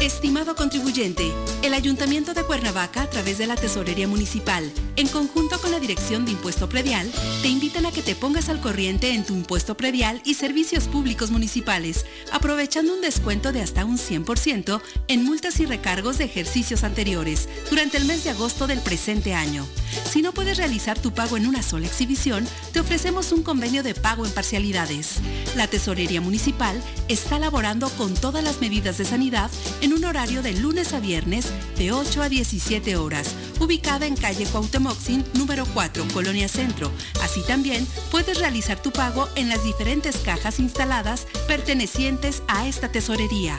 Estimado 0.00 0.54
contribuyente, 0.54 1.32
el 1.62 1.74
Ayuntamiento 1.74 2.32
de 2.32 2.44
Cuernavaca, 2.44 3.02
a 3.02 3.10
través 3.10 3.36
de 3.36 3.48
la 3.48 3.56
Tesorería 3.56 4.06
Municipal, 4.06 4.70
en 4.94 5.08
conjunto 5.08 5.60
con 5.60 5.72
la 5.72 5.80
Dirección 5.80 6.24
de 6.24 6.30
Impuesto 6.30 6.68
Predial, 6.68 7.10
te 7.42 7.48
invitan 7.48 7.84
a 7.84 7.90
que 7.90 8.02
te 8.02 8.14
pongas 8.14 8.48
al 8.48 8.60
corriente 8.60 9.12
en 9.12 9.24
tu 9.24 9.34
impuesto 9.34 9.76
predial 9.76 10.22
y 10.24 10.34
servicios 10.34 10.86
públicos 10.86 11.32
municipales, 11.32 12.06
aprovechando 12.30 12.94
un 12.94 13.00
descuento 13.00 13.50
de 13.50 13.60
hasta 13.60 13.84
un 13.84 13.98
100% 13.98 14.80
en 15.08 15.24
multas 15.24 15.58
y 15.58 15.66
recargos 15.66 16.18
de 16.18 16.26
ejercicios 16.26 16.84
anteriores 16.84 17.48
durante 17.68 17.96
el 17.96 18.04
mes 18.04 18.22
de 18.22 18.30
agosto 18.30 18.68
del 18.68 18.80
presente 18.80 19.34
año. 19.34 19.66
Si 20.08 20.22
no 20.22 20.32
puedes 20.32 20.58
realizar 20.58 20.98
tu 20.98 21.12
pago 21.12 21.36
en 21.36 21.46
una 21.46 21.62
sola 21.62 21.86
exhibición, 21.86 22.46
te 22.72 22.78
ofrecemos 22.80 23.32
un 23.32 23.42
convenio 23.42 23.82
de 23.82 23.94
pago 23.94 24.26
en 24.26 24.32
parcialidades. 24.32 25.16
La 25.56 25.66
Tesorería 25.66 26.20
Municipal 26.20 26.80
está 27.08 27.38
laborando 27.38 27.88
con 27.90 28.14
todas 28.14 28.44
las 28.44 28.60
medidas 28.60 28.98
de 28.98 29.04
sanidad 29.04 29.50
en 29.80 29.87
un 29.92 30.04
horario 30.04 30.42
de 30.42 30.54
lunes 30.54 30.92
a 30.92 31.00
viernes 31.00 31.46
de 31.76 31.92
8 31.92 32.22
a 32.22 32.28
17 32.28 32.96
horas, 32.96 33.34
ubicada 33.60 34.06
en 34.06 34.16
calle 34.16 34.46
Cuauhtémoc 34.46 34.96
número 35.34 35.64
4, 35.74 36.06
Colonia 36.12 36.48
Centro. 36.48 36.90
Así 37.22 37.42
también 37.42 37.86
puedes 38.10 38.38
realizar 38.38 38.80
tu 38.80 38.90
pago 38.90 39.28
en 39.36 39.48
las 39.48 39.64
diferentes 39.64 40.16
cajas 40.18 40.58
instaladas 40.58 41.26
pertenecientes 41.46 42.42
a 42.48 42.66
esta 42.66 42.90
tesorería. 42.90 43.58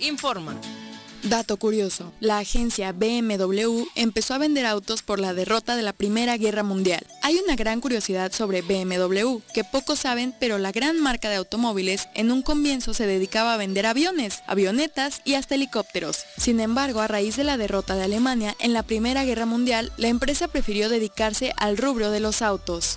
Informa. 0.00 0.58
Dato 1.24 1.56
curioso, 1.56 2.12
la 2.20 2.38
agencia 2.38 2.92
BMW 2.92 3.84
empezó 3.96 4.34
a 4.34 4.38
vender 4.38 4.66
autos 4.66 5.02
por 5.02 5.18
la 5.18 5.34
derrota 5.34 5.74
de 5.74 5.82
la 5.82 5.92
Primera 5.92 6.36
Guerra 6.36 6.62
Mundial. 6.62 7.04
Hay 7.22 7.36
una 7.44 7.56
gran 7.56 7.80
curiosidad 7.80 8.32
sobre 8.32 8.62
BMW, 8.62 9.40
que 9.52 9.64
pocos 9.64 9.98
saben, 9.98 10.32
pero 10.38 10.58
la 10.58 10.70
gran 10.70 11.00
marca 11.00 11.28
de 11.28 11.36
automóviles 11.36 12.08
en 12.14 12.30
un 12.30 12.42
comienzo 12.42 12.94
se 12.94 13.06
dedicaba 13.06 13.54
a 13.54 13.56
vender 13.56 13.86
aviones, 13.86 14.42
avionetas 14.46 15.20
y 15.24 15.34
hasta 15.34 15.56
helicópteros. 15.56 16.24
Sin 16.36 16.60
embargo, 16.60 17.00
a 17.00 17.08
raíz 17.08 17.36
de 17.36 17.44
la 17.44 17.56
derrota 17.56 17.96
de 17.96 18.04
Alemania 18.04 18.54
en 18.60 18.72
la 18.72 18.84
Primera 18.84 19.24
Guerra 19.24 19.44
Mundial, 19.44 19.92
la 19.96 20.08
empresa 20.08 20.46
prefirió 20.46 20.88
dedicarse 20.88 21.52
al 21.56 21.76
rubro 21.76 22.12
de 22.12 22.20
los 22.20 22.42
autos. 22.42 22.96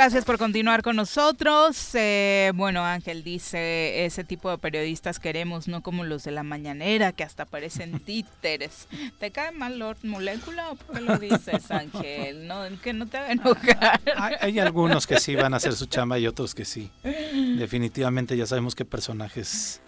Gracias 0.00 0.24
por 0.24 0.38
continuar 0.38 0.80
con 0.80 0.96
nosotros. 0.96 1.90
Eh, 1.92 2.52
bueno, 2.54 2.86
Ángel 2.86 3.22
dice, 3.22 4.06
ese 4.06 4.24
tipo 4.24 4.50
de 4.50 4.56
periodistas 4.56 5.18
queremos, 5.18 5.68
no 5.68 5.82
como 5.82 6.04
los 6.04 6.24
de 6.24 6.30
la 6.30 6.42
mañanera, 6.42 7.12
que 7.12 7.22
hasta 7.22 7.44
parecen 7.44 8.00
títeres. 8.06 8.88
¿Te 9.18 9.30
cae 9.30 9.52
mal 9.52 9.78
Lord 9.78 9.98
Molécula 10.02 10.70
o 10.70 10.76
por 10.76 10.96
qué 10.96 11.02
lo 11.02 11.18
dices, 11.18 11.70
Ángel? 11.70 12.48
No, 12.48 12.62
que 12.82 12.94
no 12.94 13.08
te 13.08 13.18
haga 13.18 13.32
enojar. 13.32 14.00
Hay, 14.16 14.36
hay 14.40 14.58
algunos 14.58 15.06
que 15.06 15.20
sí 15.20 15.36
van 15.36 15.52
a 15.52 15.58
hacer 15.58 15.74
su 15.74 15.84
chamba 15.84 16.18
y 16.18 16.26
otros 16.26 16.54
que 16.54 16.64
sí. 16.64 16.90
Definitivamente 17.58 18.38
ya 18.38 18.46
sabemos 18.46 18.74
qué 18.74 18.86
personajes 18.86 19.82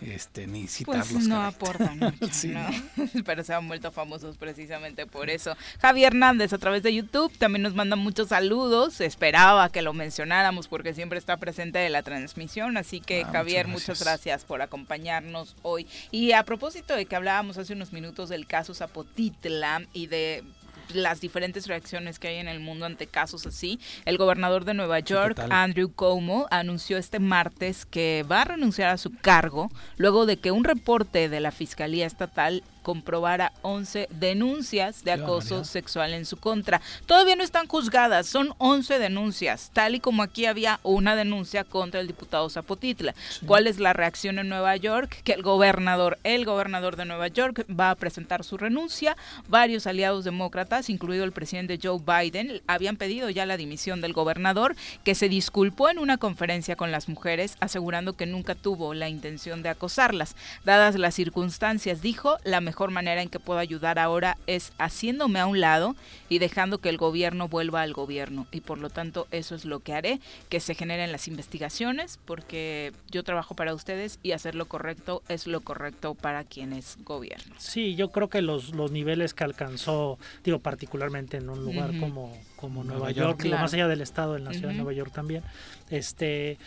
este, 0.00 0.46
ni 0.46 0.66
citarlos. 0.66 1.08
Pues 1.12 1.26
no 1.28 1.42
aportan 1.42 1.98
mucho, 2.20 2.28
Sí, 2.32 2.48
¿no? 2.48 2.68
pero 3.24 3.42
se 3.44 3.54
han 3.54 3.66
vuelto 3.68 3.90
famosos 3.92 4.36
precisamente 4.36 5.06
por 5.06 5.30
eso. 5.30 5.56
Javi 5.80 6.04
Hernández 6.04 6.52
a 6.52 6.58
través 6.58 6.82
de 6.82 6.94
YouTube 6.94 7.32
también 7.38 7.62
nos 7.62 7.74
manda 7.74 7.96
muchos 7.96 8.28
saludos. 8.28 9.00
Esperaba 9.00 9.68
que 9.70 9.82
lo 9.82 9.92
mencionáramos 9.92 10.68
porque 10.68 10.94
siempre 10.94 11.18
está 11.18 11.36
presente 11.36 11.78
de 11.78 11.90
la 11.90 12.02
transmisión. 12.02 12.76
Así 12.76 13.00
que 13.00 13.22
Ah, 13.22 13.30
Javier, 13.32 13.66
muchas 13.66 13.88
muchas 13.88 14.00
gracias. 14.00 14.24
gracias 14.24 14.44
por 14.44 14.62
acompañarnos 14.62 15.56
hoy. 15.62 15.86
Y 16.10 16.32
a 16.32 16.42
propósito 16.44 16.94
de 16.94 17.06
que 17.06 17.16
hablábamos 17.16 17.58
hace 17.58 17.72
unos 17.72 17.92
minutos 17.92 18.28
del 18.28 18.46
caso 18.46 18.74
Zapotitla 18.74 19.82
y 19.92 20.06
de 20.06 20.44
las 20.94 21.20
diferentes 21.20 21.66
reacciones 21.66 22.18
que 22.18 22.28
hay 22.28 22.36
en 22.36 22.48
el 22.48 22.60
mundo 22.60 22.86
ante 22.86 23.06
casos 23.06 23.46
así. 23.46 23.78
El 24.04 24.18
gobernador 24.18 24.64
de 24.64 24.74
Nueva 24.74 25.00
York? 25.00 25.38
Andrew 25.50 25.92
Cuomo, 25.92 26.46
anunció 26.50 26.96
este 26.98 27.18
martes 27.18 27.86
que 27.86 28.24
va 28.30 28.42
a 28.42 28.44
renunciar 28.44 28.90
a 28.90 28.98
su 28.98 29.14
cargo 29.14 29.70
luego 29.96 30.26
de 30.26 30.36
que 30.36 30.50
un 30.50 30.64
reporte 30.64 31.28
de 31.28 31.40
la 31.40 31.50
Fiscalía 31.50 32.06
Estatal 32.06 32.62
comprobara 32.82 33.52
11 33.62 34.08
denuncias 34.10 35.04
de 35.04 35.12
acoso 35.12 35.64
sexual 35.64 36.14
en 36.14 36.24
su 36.24 36.36
contra. 36.36 36.80
Todavía 37.06 37.36
no 37.36 37.42
están 37.42 37.66
juzgadas, 37.66 38.26
son 38.26 38.54
11 38.58 38.98
denuncias, 38.98 39.70
tal 39.72 39.94
y 39.94 40.00
como 40.00 40.22
aquí 40.22 40.46
había 40.46 40.80
una 40.82 41.16
denuncia 41.16 41.64
contra 41.64 42.00
el 42.00 42.06
diputado 42.06 42.48
Zapotitla. 42.50 43.14
¿Cuál 43.46 43.66
es 43.66 43.78
la 43.78 43.92
reacción 43.92 44.38
en 44.38 44.48
Nueva 44.48 44.76
York? 44.76 45.20
Que 45.24 45.32
el 45.32 45.42
gobernador, 45.42 46.18
el 46.24 46.44
gobernador 46.44 46.96
de 46.96 47.04
Nueva 47.04 47.28
York 47.28 47.66
va 47.68 47.90
a 47.90 47.94
presentar 47.94 48.44
su 48.44 48.56
renuncia. 48.56 49.16
Varios 49.48 49.86
aliados 49.86 50.24
demócratas, 50.24 50.90
incluido 50.90 51.24
el 51.24 51.32
presidente 51.32 51.78
Joe 51.82 51.98
Biden, 51.98 52.62
habían 52.66 52.96
pedido 52.96 53.30
ya 53.30 53.46
la 53.46 53.56
dimisión 53.56 54.00
del 54.00 54.12
gobernador, 54.12 54.76
que 55.04 55.14
se 55.14 55.28
disculpó 55.28 55.88
en 55.88 55.98
una 55.98 56.18
conferencia 56.18 56.76
con 56.76 56.90
las 56.90 57.08
mujeres, 57.08 57.56
asegurando 57.60 58.14
que 58.14 58.26
nunca 58.26 58.54
tuvo 58.54 58.94
la 58.94 59.08
intención 59.08 59.62
de 59.62 59.68
acosarlas. 59.68 60.36
Dadas 60.64 60.96
las 60.96 61.14
circunstancias, 61.14 62.02
dijo, 62.02 62.38
la 62.44 62.60
mejor 62.68 62.90
manera 62.90 63.22
en 63.22 63.30
que 63.30 63.40
puedo 63.40 63.58
ayudar 63.58 63.98
ahora 63.98 64.36
es 64.46 64.72
haciéndome 64.78 65.40
a 65.40 65.46
un 65.46 65.58
lado 65.60 65.96
y 66.28 66.38
dejando 66.38 66.78
que 66.78 66.90
el 66.90 66.98
gobierno 66.98 67.48
vuelva 67.48 67.80
al 67.80 67.94
gobierno. 67.94 68.46
Y 68.52 68.60
por 68.60 68.76
lo 68.78 68.90
tanto, 68.90 69.26
eso 69.30 69.54
es 69.54 69.64
lo 69.64 69.80
que 69.80 69.94
haré, 69.94 70.20
que 70.50 70.60
se 70.60 70.74
generen 70.74 71.10
las 71.10 71.28
investigaciones, 71.28 72.18
porque 72.26 72.92
yo 73.10 73.22
trabajo 73.24 73.54
para 73.54 73.72
ustedes 73.74 74.18
y 74.22 74.32
hacer 74.32 74.54
lo 74.54 74.66
correcto 74.66 75.22
es 75.28 75.46
lo 75.46 75.60
correcto 75.62 76.14
para 76.14 76.44
quienes 76.44 76.98
gobiernan. 77.04 77.58
Sí, 77.58 77.94
yo 77.96 78.10
creo 78.10 78.28
que 78.28 78.42
los, 78.42 78.74
los 78.74 78.90
niveles 78.90 79.32
que 79.32 79.44
alcanzó, 79.44 80.18
digo, 80.44 80.58
particularmente 80.58 81.38
en 81.38 81.48
un 81.48 81.64
lugar 81.64 81.98
como, 81.98 82.36
como 82.56 82.84
Nueva 82.84 82.98
Nueva, 82.98 83.10
York, 83.12 83.28
York, 83.30 83.40
claro. 83.40 83.62
más 83.62 83.72
allá 83.72 83.88
del 83.88 84.02
estado, 84.02 84.36
en 84.36 84.44
la 84.44 84.52
ciudad 84.52 84.68
de. 84.68 84.74
Nueva 84.76 84.92
York 84.92 85.10
también, 85.14 85.42
este, 85.90 86.58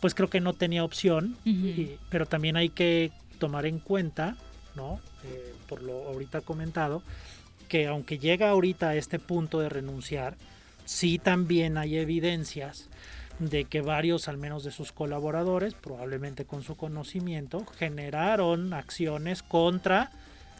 pues 0.00 0.14
creo 0.14 0.28
que 0.28 0.40
no 0.40 0.52
tenía 0.52 0.82
opción, 0.84 1.36
y- 1.44 1.96
pero 2.10 2.26
también 2.26 2.56
hay 2.56 2.68
que 2.70 3.12
tomar 3.38 3.66
en 3.66 3.78
cuenta, 3.78 4.36
¿no? 4.74 5.00
Eh, 5.24 5.54
por 5.68 5.82
lo 5.82 6.06
ahorita 6.08 6.40
comentado, 6.40 7.02
que 7.68 7.86
aunque 7.86 8.18
llega 8.18 8.50
ahorita 8.50 8.90
a 8.90 8.94
este 8.96 9.18
punto 9.18 9.60
de 9.60 9.68
renunciar, 9.68 10.36
sí 10.84 11.18
también 11.18 11.78
hay 11.78 11.96
evidencias 11.96 12.88
de 13.38 13.64
que 13.64 13.80
varios, 13.80 14.28
al 14.28 14.36
menos 14.38 14.62
de 14.64 14.70
sus 14.70 14.92
colaboradores, 14.92 15.74
probablemente 15.74 16.44
con 16.44 16.62
su 16.62 16.76
conocimiento, 16.76 17.64
generaron 17.78 18.72
acciones 18.74 19.42
contra 19.42 20.10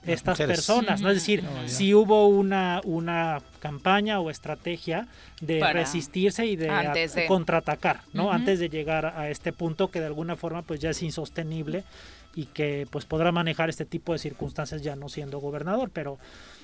Las 0.04 0.08
estas 0.16 0.34
mujeres. 0.38 0.56
personas, 0.56 1.00
¿no? 1.00 1.08
Es 1.10 1.14
decir, 1.16 1.44
No, 1.44 1.68
si 1.68 1.94
hubo 1.94 2.26
una, 2.26 2.80
una 2.84 3.40
campaña 3.60 4.18
o 4.18 4.28
estrategia 4.28 5.06
de 5.40 5.60
Para- 5.60 5.80
resistirse 5.80 6.46
y 6.46 6.56
de, 6.56 6.68
a- 6.68 6.80
antes 6.80 7.14
de- 7.14 7.26
contraatacar, 7.26 8.00
¿no? 8.12 8.32
Antes 8.32 8.58
de 8.58 8.68
llegar 8.68 9.06
a 9.06 9.30
este 9.30 9.52
punto 9.52 9.90
que 9.90 10.00
de 10.00 10.06
alguna 10.06 10.34
forma 10.36 10.62
pues 10.62 10.80
ya 10.80 10.90
es 10.90 11.02
insostenible 11.02 11.84
y 12.36 12.46
que 12.46 12.86
pues 12.90 13.04
podrá 13.04 13.32
manejar 13.32 13.68
este 13.70 13.84
tipo 13.84 14.12
de 14.12 14.18
circunstancias 14.18 14.82
ya 14.82 14.96
no 14.96 15.08
siendo 15.08 15.38
gobernador, 15.38 15.90
pero 15.92 16.18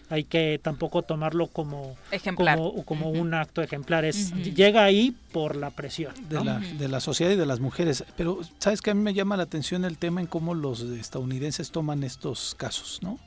hay 0.09 0.25
que 0.25 0.59
tampoco 0.61 1.03
tomarlo 1.03 1.47
como 1.47 1.97
Ejemplar. 2.11 2.59
como, 2.59 2.85
como 2.85 3.11
un 3.11 3.33
acto 3.33 3.63
ejemplar, 3.63 4.05
es 4.05 4.33
Ujú. 4.33 4.41
llega 4.43 4.83
ahí 4.83 5.15
por 5.33 5.55
la 5.55 5.71
presión. 5.71 6.13
de, 6.29 6.37
¿no? 6.37 6.45
la, 6.45 6.59
de 6.59 6.89
la 6.89 6.99
sociedad 6.99 7.31
y 7.33 7.37
de 7.37 7.47
las 7.47 7.61
mujeres. 7.61 8.05
Pero, 8.17 8.41
¿sabes 8.59 8.83
que 8.83 8.91
A 8.91 8.95
mí 8.95 9.01
me 9.03 9.15
llama 9.15 9.37
la 9.37 9.45
atención 9.45 9.85
el 9.85 9.99
tema 9.99 10.21
en 10.21 10.27
cómo 10.27 10.55
los 10.55 10.81
estadounidenses 10.81 11.71
toman 11.71 12.03
estos 12.03 12.57
casos, 12.57 12.99
¿no? 13.03 13.21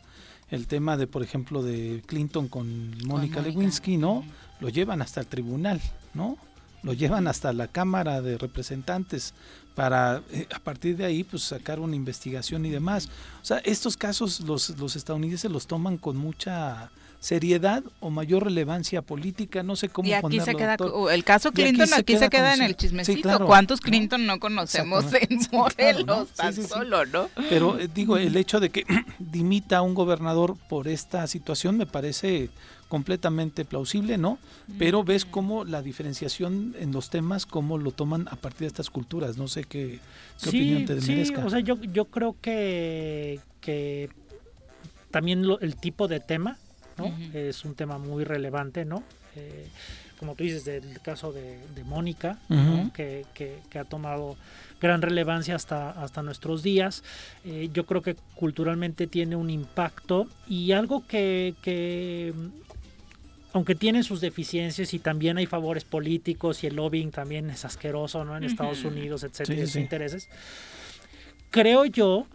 El 0.50 0.68
tema 0.68 0.98
de, 0.98 1.08
por 1.08 1.24
ejemplo, 1.24 1.64
de 1.64 2.04
Clinton 2.06 2.50
con 2.50 2.90
Mónica 3.06 3.08
Mónica. 3.08 3.42
Lewinsky, 3.42 3.96
¿no? 3.96 4.26
Lo 4.60 4.68
llevan 4.68 5.02
hasta 5.02 5.22
el 5.22 5.28
tribunal, 5.28 5.80
¿no? 6.14 6.38
Lo 6.84 6.92
llevan 6.92 7.28
hasta 7.28 7.54
la 7.54 7.70
Cámara 7.70 8.22
de 8.22 8.38
Representantes 8.38 9.34
para, 9.76 10.22
eh, 10.32 10.48
a 10.54 10.60
partir 10.60 10.98
de 10.98 11.06
ahí, 11.06 11.24
pues 11.24 11.44
sacar 11.44 11.80
una 11.80 11.96
investigación 11.96 12.66
y 12.66 12.70
demás. 12.70 13.10
O 13.42 13.46
sea, 13.46 13.58
estos 13.60 13.98
casos 13.98 14.42
los, 14.42 14.70
los 14.78 14.96
estadounidenses 14.96 15.52
los 15.52 15.68
toman 15.68 15.98
con 15.98 16.18
mucha 16.18 16.92
seriedad 17.24 17.82
o 18.02 18.10
mayor 18.10 18.44
relevancia 18.44 19.02
política, 19.02 19.64
no 19.64 19.78
sé 19.78 19.88
cómo 19.88 20.10
Y 20.10 20.12
aquí 20.14 20.24
ponerlo, 20.24 20.44
se 20.46 20.56
queda, 20.56 20.76
doctor. 20.76 20.92
co- 20.92 21.10
el 21.10 21.24
caso 21.24 21.50
aquí 21.50 21.62
Clinton 21.64 21.88
se 21.88 21.96
aquí 21.96 22.18
se 22.18 22.30
queda 22.30 22.54
en 22.54 22.62
el 22.64 22.76
chismecito. 22.76 23.16
Sí, 23.16 23.22
claro, 23.22 23.46
¿Cuántos. 23.46 23.80
Clinton 23.80 24.26
no 24.26 24.42
conocemos 24.42 25.06
en 25.14 25.40
Morelos 25.54 26.04
claro, 26.04 26.06
¿no? 26.06 26.26
Sí, 26.26 26.32
tan 26.36 26.54
sí, 26.54 26.64
sí. 26.64 26.68
solo, 26.68 27.06
no? 27.06 27.30
Pero 27.48 27.80
eh, 27.80 27.88
digo, 27.96 28.18
el 28.18 28.36
hecho 28.36 28.60
de 28.60 28.72
que 28.72 28.84
dimita 29.20 29.78
a 29.78 29.82
un 29.84 29.94
gobernador 29.94 30.58
por 30.68 30.90
esta 30.90 31.26
situación 31.28 31.78
me 31.78 31.86
parece 31.86 32.50
completamente 32.90 33.64
plausible, 33.64 34.18
¿no? 34.18 34.38
Pero 34.78 35.06
ves 35.06 35.24
cómo 35.24 35.64
la 35.64 35.82
diferenciación 35.82 36.76
en 36.78 36.92
los 36.92 37.10
temas, 37.10 37.46
cómo 37.46 37.78
lo 37.78 37.92
toman 37.92 38.28
a 38.32 38.36
partir 38.36 38.62
de 38.62 38.68
estas 38.68 38.90
culturas. 38.90 39.38
No 39.38 39.48
sé 39.48 39.64
qué, 39.64 40.00
qué 40.42 40.50
opinión 40.50 40.84
te 40.86 41.00
sí, 41.00 41.12
merezca. 41.14 41.46
o 41.46 41.50
sea, 41.50 41.62
yo, 41.62 41.82
yo 41.82 42.04
creo 42.06 42.36
que, 42.42 43.40
que 43.62 44.10
también 45.10 45.48
lo- 45.48 45.60
el 45.62 45.76
tipo 45.78 46.08
de 46.10 46.20
tema, 46.20 46.58
¿no? 46.98 47.06
Ujú. 47.06 47.38
Es 47.38 47.66
un 47.66 47.76
tema 47.76 47.98
muy 47.98 48.24
relevante, 48.24 48.86
¿no? 48.86 49.04
Eh, 49.36 49.68
como 50.20 50.36
tú 50.36 50.44
dices, 50.44 50.64
del 50.64 51.02
caso 51.02 51.34
de, 51.34 51.60
Mónica, 51.86 52.40
que, 52.94 53.26
que, 53.34 53.80
ha 53.80 53.84
tomado 53.84 54.38
gran 54.80 55.02
relevancia 55.02 55.56
hasta, 55.56 55.90
hasta 55.90 56.22
nuestros 56.22 56.64
días. 56.64 57.04
Eh, 57.44 57.70
yo 57.74 57.86
creo 57.86 58.02
que 58.02 58.16
culturalmente 58.36 59.08
tiene 59.08 59.36
un 59.36 59.50
impacto 59.50 60.28
y 60.48 60.72
algo 60.72 61.06
que, 61.08 61.56
que 61.62 62.34
aunque 63.54 63.76
tiene 63.76 64.04
sus 64.04 64.22
deficiencias 64.22 64.94
y 64.94 65.00
también 65.00 65.38
hay 65.38 65.46
favores 65.46 65.84
políticos 65.84 66.64
y 66.64 66.68
el 66.68 66.76
lobbying 66.76 67.12
también 67.12 67.50
es 67.50 67.66
asqueroso, 67.66 68.24
¿no? 68.26 68.38
En 68.38 68.44
Estados 68.44 68.84
Unidos, 68.84 69.24
etcétera, 69.24 69.66
sus 69.66 69.76
intereses. 69.76 70.30
Creo 71.52 71.86
yo, 71.86 72.28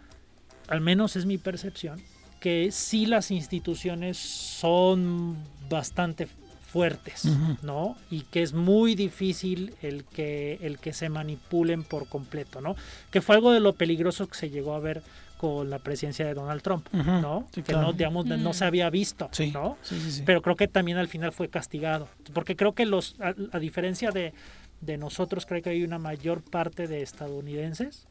al 0.69 0.81
menos 0.81 1.17
es 1.17 1.27
mi 1.27 1.39
percepción, 1.39 2.01
que 2.41 2.71
sí 2.73 3.07
las 3.07 3.31
instituciones 3.31 4.17
son 4.17 5.37
bastante 5.69 6.29
fuertes, 6.69 7.25
¿no? 7.63 7.97
Y 8.11 8.23
que 8.23 8.43
es 8.43 8.53
muy 8.53 8.95
difícil 8.95 9.75
el 9.81 10.05
que, 10.05 10.59
el 10.61 10.79
que 10.79 10.93
se 10.93 11.09
manipulen 11.09 11.83
por 11.83 12.09
completo, 12.09 12.61
¿no? 12.61 12.77
Que 13.11 13.23
fue 13.23 13.37
algo 13.37 13.53
de 13.53 13.61
lo 13.61 13.73
peligroso 13.73 14.27
que 14.29 14.37
se 14.37 14.51
llegó 14.51 14.75
a 14.75 14.79
ver 14.79 15.03
con 15.39 15.71
la 15.71 15.79
presidencia 15.79 16.27
de 16.27 16.35
Donald 16.35 16.61
Trump, 16.63 16.89
¿no? 16.93 17.47
que 17.65 17.73
no, 17.73 17.93
digamos, 17.93 18.27
no 18.27 18.53
se 18.53 18.65
había 18.65 18.91
visto, 18.91 19.31
¿no? 19.53 19.79
Pero 20.27 20.43
creo 20.43 20.57
que 20.57 20.69
también 20.69 20.99
al 20.99 21.09
final 21.09 21.33
fue 21.33 21.49
castigado, 21.49 22.09
porque 22.35 22.57
creo 22.57 22.75
que 22.75 22.85
los, 22.85 23.17
a, 23.21 23.59
diferencia 23.59 24.11
de, 24.11 24.35
de 24.81 24.99
nosotros, 24.99 25.47
creo 25.47 25.63
que 25.63 25.71
hay 25.71 25.85
una 25.85 25.99
mayor 25.99 26.43
parte 26.43 26.89
de 26.89 27.03
estadounidenses 27.03 28.07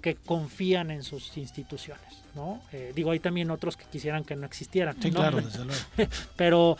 que 0.00 0.14
confían 0.14 0.90
en 0.90 1.02
sus 1.02 1.36
instituciones, 1.36 2.22
¿no? 2.34 2.60
Eh, 2.72 2.92
digo, 2.94 3.10
hay 3.10 3.20
también 3.20 3.50
otros 3.50 3.76
que 3.76 3.84
quisieran 3.86 4.24
que 4.24 4.36
no 4.36 4.46
existieran. 4.46 4.96
Sí, 5.00 5.10
claro, 5.10 5.40
desde 5.40 5.64
luego. 5.64 5.80
Pero 6.36 6.76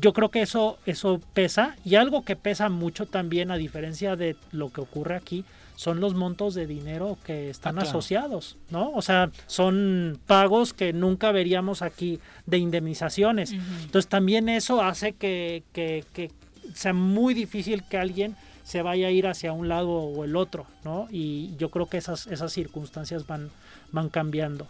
yo 0.00 0.12
creo 0.12 0.30
que 0.30 0.42
eso, 0.42 0.78
eso 0.86 1.20
pesa 1.32 1.76
y 1.84 1.94
algo 1.94 2.24
que 2.24 2.36
pesa 2.36 2.68
mucho 2.68 3.06
también 3.06 3.50
a 3.50 3.56
diferencia 3.56 4.16
de 4.16 4.36
lo 4.52 4.70
que 4.70 4.80
ocurre 4.80 5.16
aquí 5.16 5.44
son 5.76 6.00
los 6.00 6.12
montos 6.12 6.52
de 6.54 6.66
dinero 6.66 7.16
que 7.24 7.48
están 7.48 7.78
ah, 7.78 7.82
asociados, 7.82 8.58
¿no? 8.68 8.90
O 8.90 9.00
sea, 9.00 9.30
son 9.46 10.20
pagos 10.26 10.74
que 10.74 10.92
nunca 10.92 11.32
veríamos 11.32 11.80
aquí 11.80 12.20
de 12.44 12.58
indemnizaciones. 12.58 13.52
Entonces 13.52 14.06
también 14.06 14.50
eso 14.50 14.82
hace 14.82 15.14
que, 15.14 15.62
que, 15.72 16.04
que, 16.12 16.30
sea 16.74 16.92
muy 16.92 17.32
difícil 17.32 17.82
que 17.84 17.96
alguien 17.96 18.36
se 18.64 18.82
vaya 18.82 19.08
a 19.08 19.10
ir 19.10 19.26
hacia 19.26 19.52
un 19.52 19.68
lado 19.68 19.90
o 19.90 20.24
el 20.24 20.36
otro, 20.36 20.66
¿no? 20.84 21.08
Y 21.10 21.56
yo 21.56 21.70
creo 21.70 21.86
que 21.86 21.98
esas, 21.98 22.26
esas 22.26 22.52
circunstancias 22.52 23.26
van, 23.26 23.50
van 23.92 24.08
cambiando. 24.08 24.66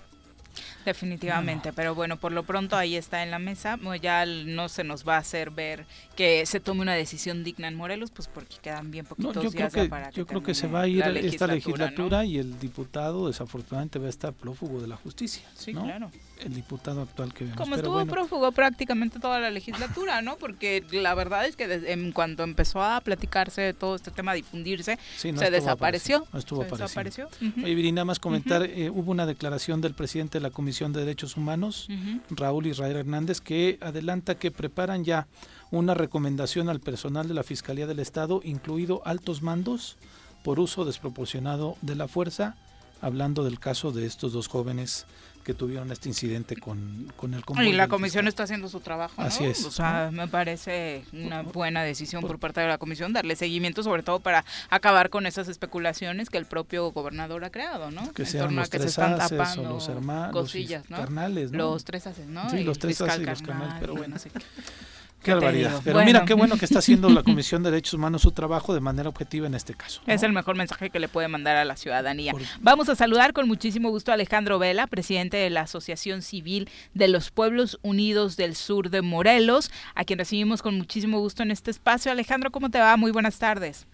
Definitivamente, 0.85 1.73
pero 1.73 1.94
bueno, 1.94 2.16
por 2.16 2.32
lo 2.32 2.43
pronto 2.43 2.77
ahí 2.77 2.97
está 2.97 3.23
en 3.23 3.31
la 3.31 3.39
mesa. 3.39 3.78
Ya 4.01 4.24
no 4.27 4.69
se 4.69 4.85
nos 4.85 5.07
va 5.07 5.16
a 5.16 5.19
hacer 5.19 5.51
ver 5.51 5.85
que 6.16 6.47
se 6.47 6.61
tome 6.61 6.82
una 6.82 6.94
decisión 6.94 7.44
digna 7.44 7.69
en 7.69 7.74
Morelos, 7.74 8.11
pues 8.11 8.28
porque 8.28 8.57
quedan 8.62 8.90
bien 8.90 9.07
poquitos 9.07 9.35
yo 9.35 9.51
días 9.51 9.73
creo 9.73 9.85
que, 9.85 9.90
para 9.90 10.11
Yo 10.11 10.27
creo 10.27 10.43
que 10.43 10.55
se 10.55 10.66
va 10.66 10.82
a 10.82 10.89
ir 10.89 11.02
esta 11.02 11.47
legislatura 11.47 12.24
y 12.24 12.39
el 12.39 12.59
diputado 12.59 13.28
desafortunadamente 13.28 13.98
va 13.98 14.07
a 14.07 14.11
estar 14.11 14.32
prófugo 14.32 14.81
de 14.81 14.89
la 14.89 14.97
justicia. 14.97 15.43
Sí, 15.55 15.73
claro. 15.73 16.11
El 16.39 16.55
diputado 16.55 17.02
actual 17.02 17.35
que 17.35 17.44
vemos. 17.44 17.59
Como 17.59 17.77
estuvo 17.77 18.05
prófugo 18.07 18.52
prácticamente 18.52 19.19
toda 19.19 19.40
la 19.40 19.51
legislatura, 19.51 20.23
¿no? 20.23 20.36
Porque 20.36 20.82
la 20.90 21.15
verdad 21.15 21.47
es 21.47 21.57
que 21.57 21.65
en 21.65 22.12
cuanto 22.12 22.43
empezó 22.43 22.82
a 22.82 23.01
platicarse 23.02 23.61
de 23.61 23.74
todo 23.74 23.97
este 23.97 24.11
tema, 24.11 24.32
a 24.32 24.35
difundirse, 24.35 24.98
se 25.16 25.32
desapareció. 25.51 26.27
No 26.32 26.39
estuvo 26.39 26.65
se 26.65 26.70
desapareció. 26.70 27.28
Oye, 27.62 27.93
nada 27.93 28.07
más 28.07 28.19
comentar, 28.19 28.62
eh, 28.62 28.89
hubo 28.90 29.11
una 29.11 29.27
declaración 29.27 29.81
del 29.81 29.94
presidente 29.94 30.39
de 30.39 30.43
la 30.43 30.51
Comisión 30.51 30.69
de 30.70 31.01
Derechos 31.01 31.36
Humanos, 31.36 31.88
Raúl 32.30 32.66
Israel 32.66 32.97
Hernández, 32.97 33.40
que 33.40 33.78
adelanta 33.80 34.36
que 34.36 34.51
preparan 34.52 35.05
ya 35.05 35.26
una 35.70 35.94
recomendación 35.94 36.68
al 36.68 36.80
personal 36.80 37.26
de 37.26 37.34
la 37.34 37.42
Fiscalía 37.42 37.86
del 37.86 37.98
Estado, 37.98 38.40
incluido 38.44 39.02
altos 39.05 39.42
mandos, 39.42 39.97
por 40.44 40.60
uso 40.60 40.84
desproporcionado 40.84 41.76
de 41.82 41.97
la 41.97 42.09
fuerza, 42.09 42.56
hablando 43.01 43.44
del 43.44 43.59
caso 43.59 43.90
de 43.90 44.06
estos 44.06 44.32
dos 44.32 44.47
jóvenes 44.47 45.06
que 45.45 45.55
tuvieron 45.55 45.91
este 45.91 46.09
incidente 46.09 46.57
con, 46.57 47.12
con 47.17 47.35
el 47.35 47.43
Y 47.67 47.73
la 47.73 47.89
comisión 47.89 48.29
está 48.29 48.43
haciendo 48.43 48.69
su 48.69 48.81
trabajo. 48.81 49.15
¿no? 49.21 49.27
Así 49.27 49.45
es. 49.45 49.65
O 49.65 49.71
sea, 49.71 50.11
me 50.12 50.29
parece 50.29 51.05
una 51.12 51.43
buena 51.43 51.83
decisión 51.83 52.23
por, 52.23 52.39
parte 52.39 52.61
de 52.61 52.69
la 52.69 52.79
comisión 52.79 53.12
darle 53.12 53.37
seguimiento, 53.37 53.83
sobre 53.83 54.03
todo 54.03 54.21
para 54.21 54.45
acabar 54.69 55.11
con 55.11 55.27
esas 55.27 55.49
especulaciones 55.49 56.31
que 56.31 56.39
el 56.39 56.47
propio 56.47 56.91
gobernador 56.93 57.45
ha 57.45 57.51
creado, 57.51 57.91
¿no? 57.91 58.12
Que 58.12 58.27
sean 58.27 58.55
los 58.55 58.71
tres 58.71 58.99
haces, 58.99 59.59
o 59.59 59.62
los 59.62 59.89
hermanos, 59.89 60.33
cosillas, 60.33 60.89
los 60.89 61.01
carnales, 61.01 61.53
¿no? 61.53 61.59
Los 61.59 61.85
tres 61.85 62.07
haces, 62.07 62.27
¿no? 62.27 62.49
Sí, 62.51 62.62
los 62.62 62.79
tres 62.79 63.01
haces 63.01 63.21
y 63.21 63.25
los 63.25 63.43
carnales, 63.43 63.75
pero 63.81 63.95
bueno. 63.95 64.17
Qué 65.22 65.34
barbaridad. 65.34 65.80
Pero 65.84 66.02
mira, 66.05 66.24
qué 66.24 66.34
bueno 66.34 66.56
que 66.56 66.64
está 66.64 66.78
haciendo 66.78 67.09
la 67.10 67.22
Comisión 67.30 67.62
de 67.62 67.70
Derechos 67.70 67.94
Humanos 67.94 68.22
su 68.22 68.32
trabajo 68.32 68.72
de 68.72 68.80
manera 68.80 69.09
objetiva 69.09 69.47
en 69.47 69.55
este 69.55 69.74
caso. 69.74 70.01
Es 70.06 70.22
el 70.22 70.32
mejor 70.32 70.56
mensaje 70.56 70.90
que 70.90 70.98
le 70.98 71.09
puede 71.09 71.28
mandar 71.28 71.56
a 71.56 71.64
la 71.64 71.76
ciudadanía. 71.76 72.32
Vamos 72.60 72.88
a 72.88 72.94
saludar 72.94 73.32
con 73.32 73.47
muchísimo 73.47 73.90
gusto 73.90 74.10
a 74.10 74.14
Alejandro 74.14 74.59
Vela, 74.59 74.86
presidente 74.86 75.36
de 75.36 75.51
la 75.51 75.62
Asociación 75.62 76.22
Civil 76.22 76.68
de 76.94 77.09
los 77.09 77.30
Pueblos 77.30 77.78
Unidos 77.82 78.36
del 78.36 78.55
Sur 78.55 78.90
de 78.90 79.02
Morelos, 79.02 79.70
a 79.94 80.05
quien 80.05 80.18
recibimos 80.18 80.62
con 80.62 80.76
muchísimo 80.76 81.18
gusto 81.20 81.42
en 81.42 81.51
este 81.51 81.70
espacio. 81.70 82.10
Alejandro, 82.10 82.51
¿cómo 82.51 82.70
te 82.70 82.78
va? 82.78 82.97
Muy 82.97 83.12
buenas 83.12 83.38
tardes. 83.38 83.86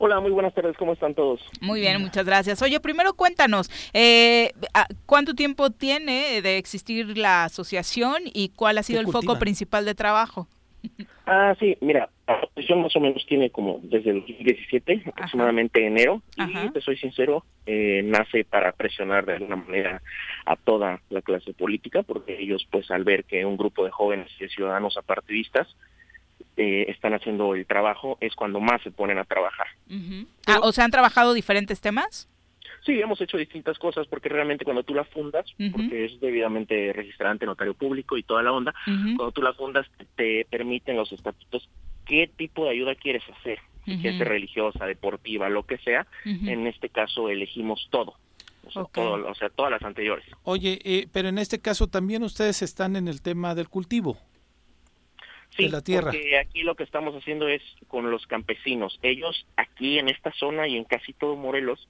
Hola, 0.00 0.20
muy 0.20 0.30
buenas 0.30 0.54
tardes, 0.54 0.76
¿cómo 0.76 0.92
están 0.92 1.12
todos? 1.12 1.40
Muy 1.60 1.80
bien, 1.80 2.00
muchas 2.00 2.24
gracias. 2.24 2.62
Oye, 2.62 2.78
primero 2.78 3.14
cuéntanos, 3.14 3.68
eh, 3.92 4.52
¿cuánto 5.06 5.34
tiempo 5.34 5.70
tiene 5.70 6.40
de 6.40 6.56
existir 6.56 7.18
la 7.18 7.44
asociación 7.44 8.22
y 8.32 8.50
cuál 8.50 8.78
ha 8.78 8.84
sido 8.84 9.00
el 9.00 9.08
foco 9.08 9.40
principal 9.40 9.84
de 9.84 9.96
trabajo? 9.96 10.46
Ah, 11.26 11.54
sí, 11.60 11.76
mira, 11.82 12.08
la 12.26 12.34
asociación 12.36 12.82
más 12.82 12.96
o 12.96 13.00
menos 13.00 13.24
tiene 13.26 13.50
como 13.50 13.80
desde 13.82 14.10
el 14.10 14.20
2017, 14.20 15.02
aproximadamente 15.06 15.86
enero, 15.86 16.22
y 16.36 16.70
te 16.70 16.80
soy 16.80 16.96
sincero, 16.96 17.44
eh, 17.66 18.00
nace 18.02 18.44
para 18.44 18.72
presionar 18.72 19.26
de 19.26 19.34
alguna 19.34 19.56
manera 19.56 20.00
a 20.46 20.56
toda 20.56 21.00
la 21.10 21.20
clase 21.20 21.52
política, 21.52 22.02
porque 22.02 22.40
ellos 22.40 22.66
pues 22.70 22.90
al 22.90 23.04
ver 23.04 23.24
que 23.24 23.44
un 23.44 23.58
grupo 23.58 23.84
de 23.84 23.90
jóvenes 23.90 24.30
y 24.38 24.44
de 24.44 24.48
ciudadanos 24.48 24.96
apartidistas 24.96 25.68
eh, 26.56 26.86
están 26.88 27.12
haciendo 27.12 27.54
el 27.54 27.66
trabajo, 27.66 28.16
es 28.20 28.34
cuando 28.34 28.58
más 28.58 28.80
se 28.82 28.90
ponen 28.90 29.18
a 29.18 29.24
trabajar. 29.24 29.66
ah, 30.46 30.60
¿O 30.62 30.72
se 30.72 30.82
han 30.82 30.90
trabajado 30.90 31.34
diferentes 31.34 31.80
temas? 31.80 32.28
Sí, 32.84 33.00
hemos 33.00 33.20
hecho 33.20 33.36
distintas 33.36 33.78
cosas 33.78 34.06
porque 34.06 34.28
realmente 34.28 34.64
cuando 34.64 34.82
tú 34.82 34.94
la 34.94 35.04
fundas, 35.04 35.46
porque 35.72 36.04
es 36.04 36.20
debidamente 36.20 36.92
registrada 36.92 37.32
ante 37.32 37.46
notario 37.46 37.74
público 37.74 38.16
y 38.16 38.22
toda 38.22 38.42
la 38.42 38.52
onda, 38.52 38.74
cuando 38.84 39.32
tú 39.32 39.42
la 39.42 39.52
fundas 39.52 39.86
te, 40.16 40.46
permiten 40.50 40.96
los 40.96 41.12
estatutos 41.12 41.68
qué 42.06 42.30
tipo 42.34 42.64
de 42.64 42.70
ayuda 42.70 42.94
quieres 42.94 43.22
hacer, 43.38 43.58
si 43.84 43.98
quieres 43.98 44.18
ser 44.18 44.28
religiosa, 44.28 44.86
deportiva, 44.86 45.48
lo 45.48 45.64
que 45.64 45.78
sea. 45.78 46.06
En 46.24 46.66
este 46.66 46.88
caso 46.88 47.28
elegimos 47.28 47.88
todo. 47.90 48.14
O 48.64 48.70
sea, 48.70 48.84
todo, 48.92 49.30
o 49.30 49.34
sea, 49.34 49.48
todas 49.48 49.70
las 49.70 49.82
anteriores. 49.82 50.26
Oye, 50.42 50.78
eh, 50.84 51.06
pero 51.12 51.28
en 51.28 51.38
este 51.38 51.58
caso 51.60 51.86
también 51.86 52.22
ustedes 52.22 52.60
están 52.60 52.96
en 52.96 53.08
el 53.08 53.22
tema 53.22 53.54
del 53.54 53.68
cultivo. 53.68 54.18
Sí, 55.56 55.64
de 55.64 55.70
la 55.70 55.80
tierra. 55.80 56.10
porque 56.10 56.38
aquí 56.38 56.62
lo 56.62 56.74
que 56.74 56.84
estamos 56.84 57.14
haciendo 57.14 57.48
es 57.48 57.62
con 57.86 58.10
los 58.10 58.26
campesinos. 58.26 58.98
Ellos 59.02 59.46
aquí 59.56 59.98
en 59.98 60.08
esta 60.08 60.32
zona 60.32 60.68
y 60.68 60.76
en 60.76 60.84
casi 60.84 61.14
todo 61.14 61.36
Morelos 61.36 61.88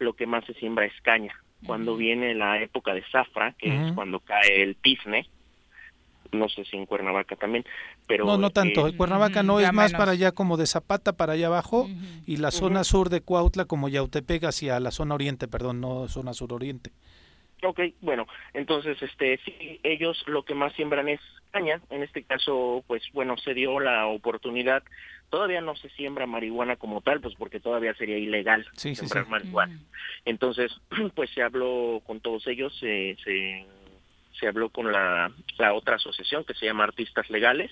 lo 0.00 0.14
que 0.14 0.26
más 0.26 0.44
se 0.46 0.54
siembra 0.54 0.86
es 0.86 1.00
caña. 1.02 1.34
Cuando 1.66 1.94
viene 1.94 2.34
la 2.34 2.60
época 2.62 2.94
de 2.94 3.04
zafra, 3.12 3.52
que 3.58 3.68
es 3.68 3.92
cuando 3.92 4.20
cae 4.20 4.62
el 4.62 4.76
tizne, 4.76 5.28
no 6.32 6.48
sé 6.48 6.64
si 6.64 6.76
en 6.76 6.86
Cuernavaca 6.86 7.36
también, 7.36 7.64
pero... 8.06 8.24
No, 8.24 8.38
no 8.38 8.50
tanto, 8.50 8.88
en 8.88 8.96
Cuernavaca 8.96 9.42
no, 9.42 9.60
es 9.60 9.72
más 9.72 9.92
para 9.92 10.12
allá 10.12 10.32
como 10.32 10.56
de 10.56 10.66
Zapata, 10.66 11.16
para 11.16 11.34
allá 11.34 11.48
abajo, 11.48 11.88
y 12.26 12.38
la 12.38 12.50
zona 12.50 12.82
sur 12.82 13.10
de 13.10 13.20
Cuautla 13.20 13.66
como 13.66 13.88
Yautepec 13.88 14.44
hacia 14.44 14.80
la 14.80 14.90
zona 14.90 15.14
oriente, 15.14 15.48
perdón, 15.48 15.80
no 15.80 16.08
zona 16.08 16.32
sur-oriente. 16.32 16.92
Ok, 17.62 17.80
bueno, 18.00 18.26
entonces, 18.54 18.96
este, 19.02 19.38
sí, 19.44 19.80
ellos 19.82 20.22
lo 20.26 20.44
que 20.44 20.54
más 20.54 20.72
siembran 20.72 21.10
es 21.10 21.20
caña, 21.50 21.82
en 21.90 22.02
este 22.02 22.22
caso, 22.22 22.82
pues 22.86 23.02
bueno, 23.12 23.36
se 23.36 23.52
dio 23.52 23.80
la 23.80 24.06
oportunidad 24.06 24.82
todavía 25.30 25.60
no 25.60 25.76
se 25.76 25.88
siembra 25.90 26.26
marihuana 26.26 26.76
como 26.76 27.00
tal, 27.00 27.20
pues 27.20 27.34
porque 27.36 27.60
todavía 27.60 27.94
sería 27.94 28.18
ilegal 28.18 28.66
sembrar 28.74 29.28
marihuana. 29.28 29.78
Entonces, 30.24 30.72
pues 31.14 31.30
se 31.30 31.42
habló 31.42 32.02
con 32.04 32.20
todos 32.20 32.46
ellos, 32.46 32.76
se, 32.78 33.16
se, 33.24 34.46
habló 34.46 34.70
con 34.70 34.90
la, 34.90 35.32
la 35.58 35.72
otra 35.74 35.96
asociación 35.96 36.44
que 36.44 36.54
se 36.54 36.66
llama 36.66 36.84
Artistas 36.84 37.30
Legales. 37.30 37.70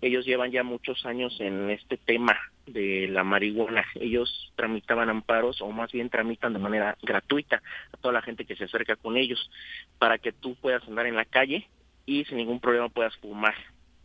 Ellos 0.00 0.26
llevan 0.26 0.50
ya 0.50 0.62
muchos 0.62 1.06
años 1.06 1.40
en 1.40 1.70
este 1.70 1.96
tema 1.96 2.38
de 2.66 3.08
la 3.08 3.24
marihuana. 3.24 3.84
Ellos 3.94 4.52
tramitaban 4.54 5.08
amparos 5.08 5.62
o 5.62 5.70
más 5.70 5.92
bien 5.92 6.10
tramitan 6.10 6.52
de 6.52 6.58
manera 6.58 6.98
gratuita 7.02 7.62
a 7.92 7.96
toda 7.96 8.12
la 8.12 8.22
gente 8.22 8.44
que 8.44 8.56
se 8.56 8.64
acerca 8.64 8.96
con 8.96 9.16
ellos 9.16 9.50
para 9.98 10.18
que 10.18 10.32
tú 10.32 10.56
puedas 10.56 10.86
andar 10.86 11.06
en 11.06 11.16
la 11.16 11.24
calle 11.24 11.68
y 12.04 12.24
sin 12.26 12.36
ningún 12.36 12.60
problema 12.60 12.90
puedas 12.90 13.16
fumar 13.16 13.54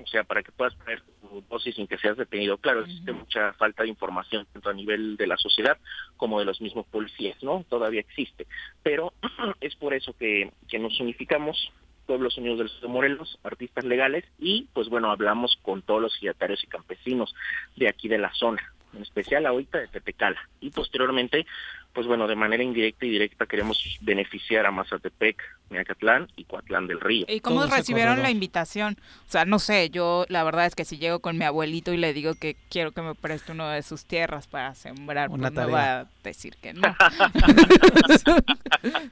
o 0.02 0.08
sea, 0.08 0.24
para 0.24 0.44
que 0.44 0.52
puedas 0.52 0.74
poner 0.76 1.02
tu 1.22 1.44
dosis 1.50 1.76
sin 1.76 1.88
que 1.88 1.98
seas 1.98 2.18
detenido. 2.18 2.58
Claro, 2.58 2.82
existe 2.82 3.12
mucha 3.12 3.54
falta 3.54 3.84
de 3.84 3.90
información 3.90 4.48
tanto 4.52 4.70
a 4.70 4.74
nivel 4.74 5.18
de 5.18 5.28
la 5.28 5.38
sociedad 5.38 5.78
como 6.18 6.40
de 6.40 6.46
los 6.46 6.62
mismos 6.62 6.86
policías, 6.88 7.42
¿no? 7.44 7.66
Todavía 7.70 8.02
existe. 8.02 8.48
Pero 8.82 9.14
es 9.62 9.76
por 9.76 9.94
eso 9.94 10.14
que, 10.14 10.52
que 10.68 10.80
nos 10.80 11.00
unificamos 11.00 11.72
Pueblos 12.10 12.40
Unidos 12.40 12.58
del 12.58 12.70
Sur 12.70 12.82
de 12.82 12.88
Morelos, 12.88 13.40
artistas 13.44 13.86
legales, 13.86 14.26
y 14.40 14.68
pues 14.74 14.90
bueno, 14.90 15.12
hablamos 15.12 15.60
con 15.62 15.84
todos 15.84 16.02
los 16.02 16.16
giratarios 16.16 16.64
y 16.64 16.68
campesinos 16.68 17.36
de 17.76 17.88
aquí 17.88 18.08
de 18.08 18.18
la 18.18 18.34
zona, 18.34 18.74
en 18.96 19.04
especial 19.04 19.46
ahorita 19.46 19.78
de 19.78 19.90
Tetecala. 19.90 20.40
Y 20.60 20.72
posteriormente, 20.72 21.46
pues 21.94 22.08
bueno, 22.08 22.28
de 22.28 22.36
manera 22.36 22.64
indirecta 22.64 23.06
y 23.06 23.10
directa 23.10 23.46
queremos 23.46 23.98
beneficiar 24.02 24.66
a 24.66 24.72
Mazatepec, 24.72 25.42
Miacatlán 25.70 26.28
y 26.36 26.46
Coatlán 26.46 26.88
del 26.88 27.00
Río. 27.00 27.26
¿Y 27.28 27.40
cómo 27.40 27.66
recibieron 27.66 28.22
la 28.22 28.30
invitación? 28.30 28.98
O 29.28 29.32
sea, 29.32 29.46
no 29.46 29.60
sé, 29.60 29.90
yo 29.90 30.26
la 30.30 30.44
verdad 30.44 30.66
es 30.66 30.76
que 30.76 30.86
si 30.86 30.98
llego 30.98 31.20
con 31.20 31.38
mi 31.38 31.46
abuelito 31.46 31.92
y 31.92 31.98
le 31.98 32.14
digo 32.14 32.34
que 32.40 32.56
quiero 32.70 32.92
que 32.92 33.02
me 33.02 33.16
preste 33.16 33.52
uno 33.54 33.70
de 33.70 33.82
sus 33.82 34.06
tierras 34.06 34.48
para 34.48 34.76
sembrar, 34.76 35.30
pues 35.30 35.42
me 35.52 35.66
va 35.66 36.02
a 36.02 36.06
decir 36.24 36.56
que 36.62 36.74
no. 36.74 36.82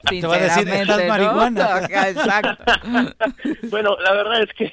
Te 0.09 0.25
va 0.25 0.35
a 0.35 0.39
decir, 0.39 0.67
estás 0.69 1.07
marihuana. 1.07 1.79
Exacto. 2.09 2.63
bueno, 3.69 3.97
la 3.99 4.13
verdad 4.13 4.43
es 4.43 4.53
que 4.53 4.71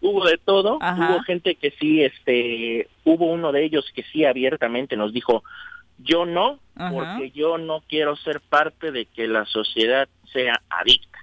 hubo 0.00 0.24
de 0.26 0.38
todo. 0.38 0.76
Hubo 0.76 1.22
gente 1.22 1.54
que 1.54 1.70
sí, 1.78 2.02
este, 2.02 2.88
hubo 3.04 3.26
uno 3.26 3.52
de 3.52 3.64
ellos 3.64 3.90
que 3.94 4.02
sí 4.04 4.24
abiertamente 4.24 4.96
nos 4.96 5.12
dijo, 5.12 5.44
yo 5.98 6.26
no, 6.26 6.58
porque 6.92 7.30
yo 7.30 7.58
no 7.58 7.82
quiero 7.88 8.16
ser 8.16 8.40
parte 8.40 8.90
de 8.90 9.06
que 9.06 9.26
la 9.26 9.44
sociedad 9.46 10.08
sea 10.32 10.60
adicta. 10.68 11.18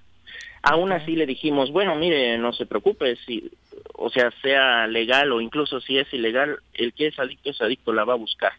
Aún 0.64 0.92
así 0.92 1.16
le 1.16 1.26
dijimos, 1.26 1.72
bueno, 1.72 1.96
mire, 1.96 2.38
no 2.38 2.54
se 2.54 2.68
preocupe, 2.68 3.16
si, 3.26 3.52
o 3.96 4.10
sea, 4.10 4.32
sea 4.42 4.86
legal 4.88 5.32
o 5.32 5.42
incluso 5.42 5.82
si 5.82 5.98
es 5.98 6.14
ilegal, 6.14 6.60
el 6.74 6.94
que 6.94 7.08
es 7.08 7.20
adicto 7.20 7.50
es 7.50 7.62
adicto, 7.62 7.94
la 7.94 8.04
va 8.04 8.14
a 8.14 8.18
buscar, 8.18 8.54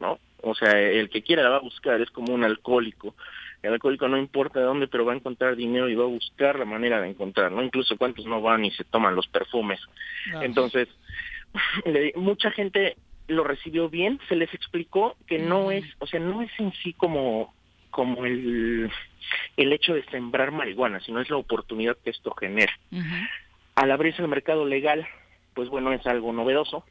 ¿no? 0.00 0.18
O 0.42 0.54
sea, 0.54 0.72
el 0.72 1.08
que 1.10 1.22
quiera 1.22 1.42
la 1.42 1.50
va 1.50 1.56
a 1.56 1.60
buscar, 1.60 2.00
es 2.00 2.10
como 2.10 2.34
un 2.34 2.44
alcohólico. 2.44 3.14
El 3.62 3.72
alcohólico 3.72 4.08
no 4.08 4.18
importa 4.18 4.60
de 4.60 4.66
dónde, 4.66 4.88
pero 4.88 5.06
va 5.06 5.14
a 5.14 5.16
encontrar 5.16 5.56
dinero 5.56 5.88
y 5.88 5.94
va 5.94 6.04
a 6.04 6.08
buscar 6.08 6.58
la 6.58 6.66
manera 6.66 7.00
de 7.00 7.08
encontrar, 7.08 7.50
¿no? 7.50 7.62
Incluso 7.62 7.96
cuántos 7.96 8.26
no 8.26 8.42
van 8.42 8.64
y 8.64 8.70
se 8.70 8.84
toman 8.84 9.14
los 9.14 9.26
perfumes. 9.26 9.80
Entonces, 10.42 10.88
mucha 12.16 12.50
gente 12.50 12.96
lo 13.26 13.44
recibió 13.44 13.88
bien, 13.88 14.20
se 14.28 14.36
les 14.36 14.52
explicó 14.54 15.16
que 15.26 15.38
no 15.38 15.70
es, 15.70 15.84
o 15.98 16.06
sea, 16.06 16.20
no 16.20 16.42
es 16.42 16.50
en 16.58 16.72
sí 16.82 16.92
como, 16.92 17.54
como 17.90 18.24
el, 18.24 18.90
el 19.56 19.72
hecho 19.72 19.94
de 19.94 20.04
sembrar 20.06 20.50
marihuana, 20.50 21.00
sino 21.00 21.20
es 21.20 21.30
la 21.30 21.36
oportunidad 21.36 21.96
que 22.02 22.10
esto 22.10 22.34
genera. 22.34 22.72
Al 23.74 23.90
abrirse 23.90 24.22
el 24.22 24.28
mercado 24.28 24.66
legal, 24.66 25.06
pues 25.54 25.68
bueno, 25.68 25.92
es 25.92 26.06
algo 26.06 26.32
novedoso, 26.32 26.84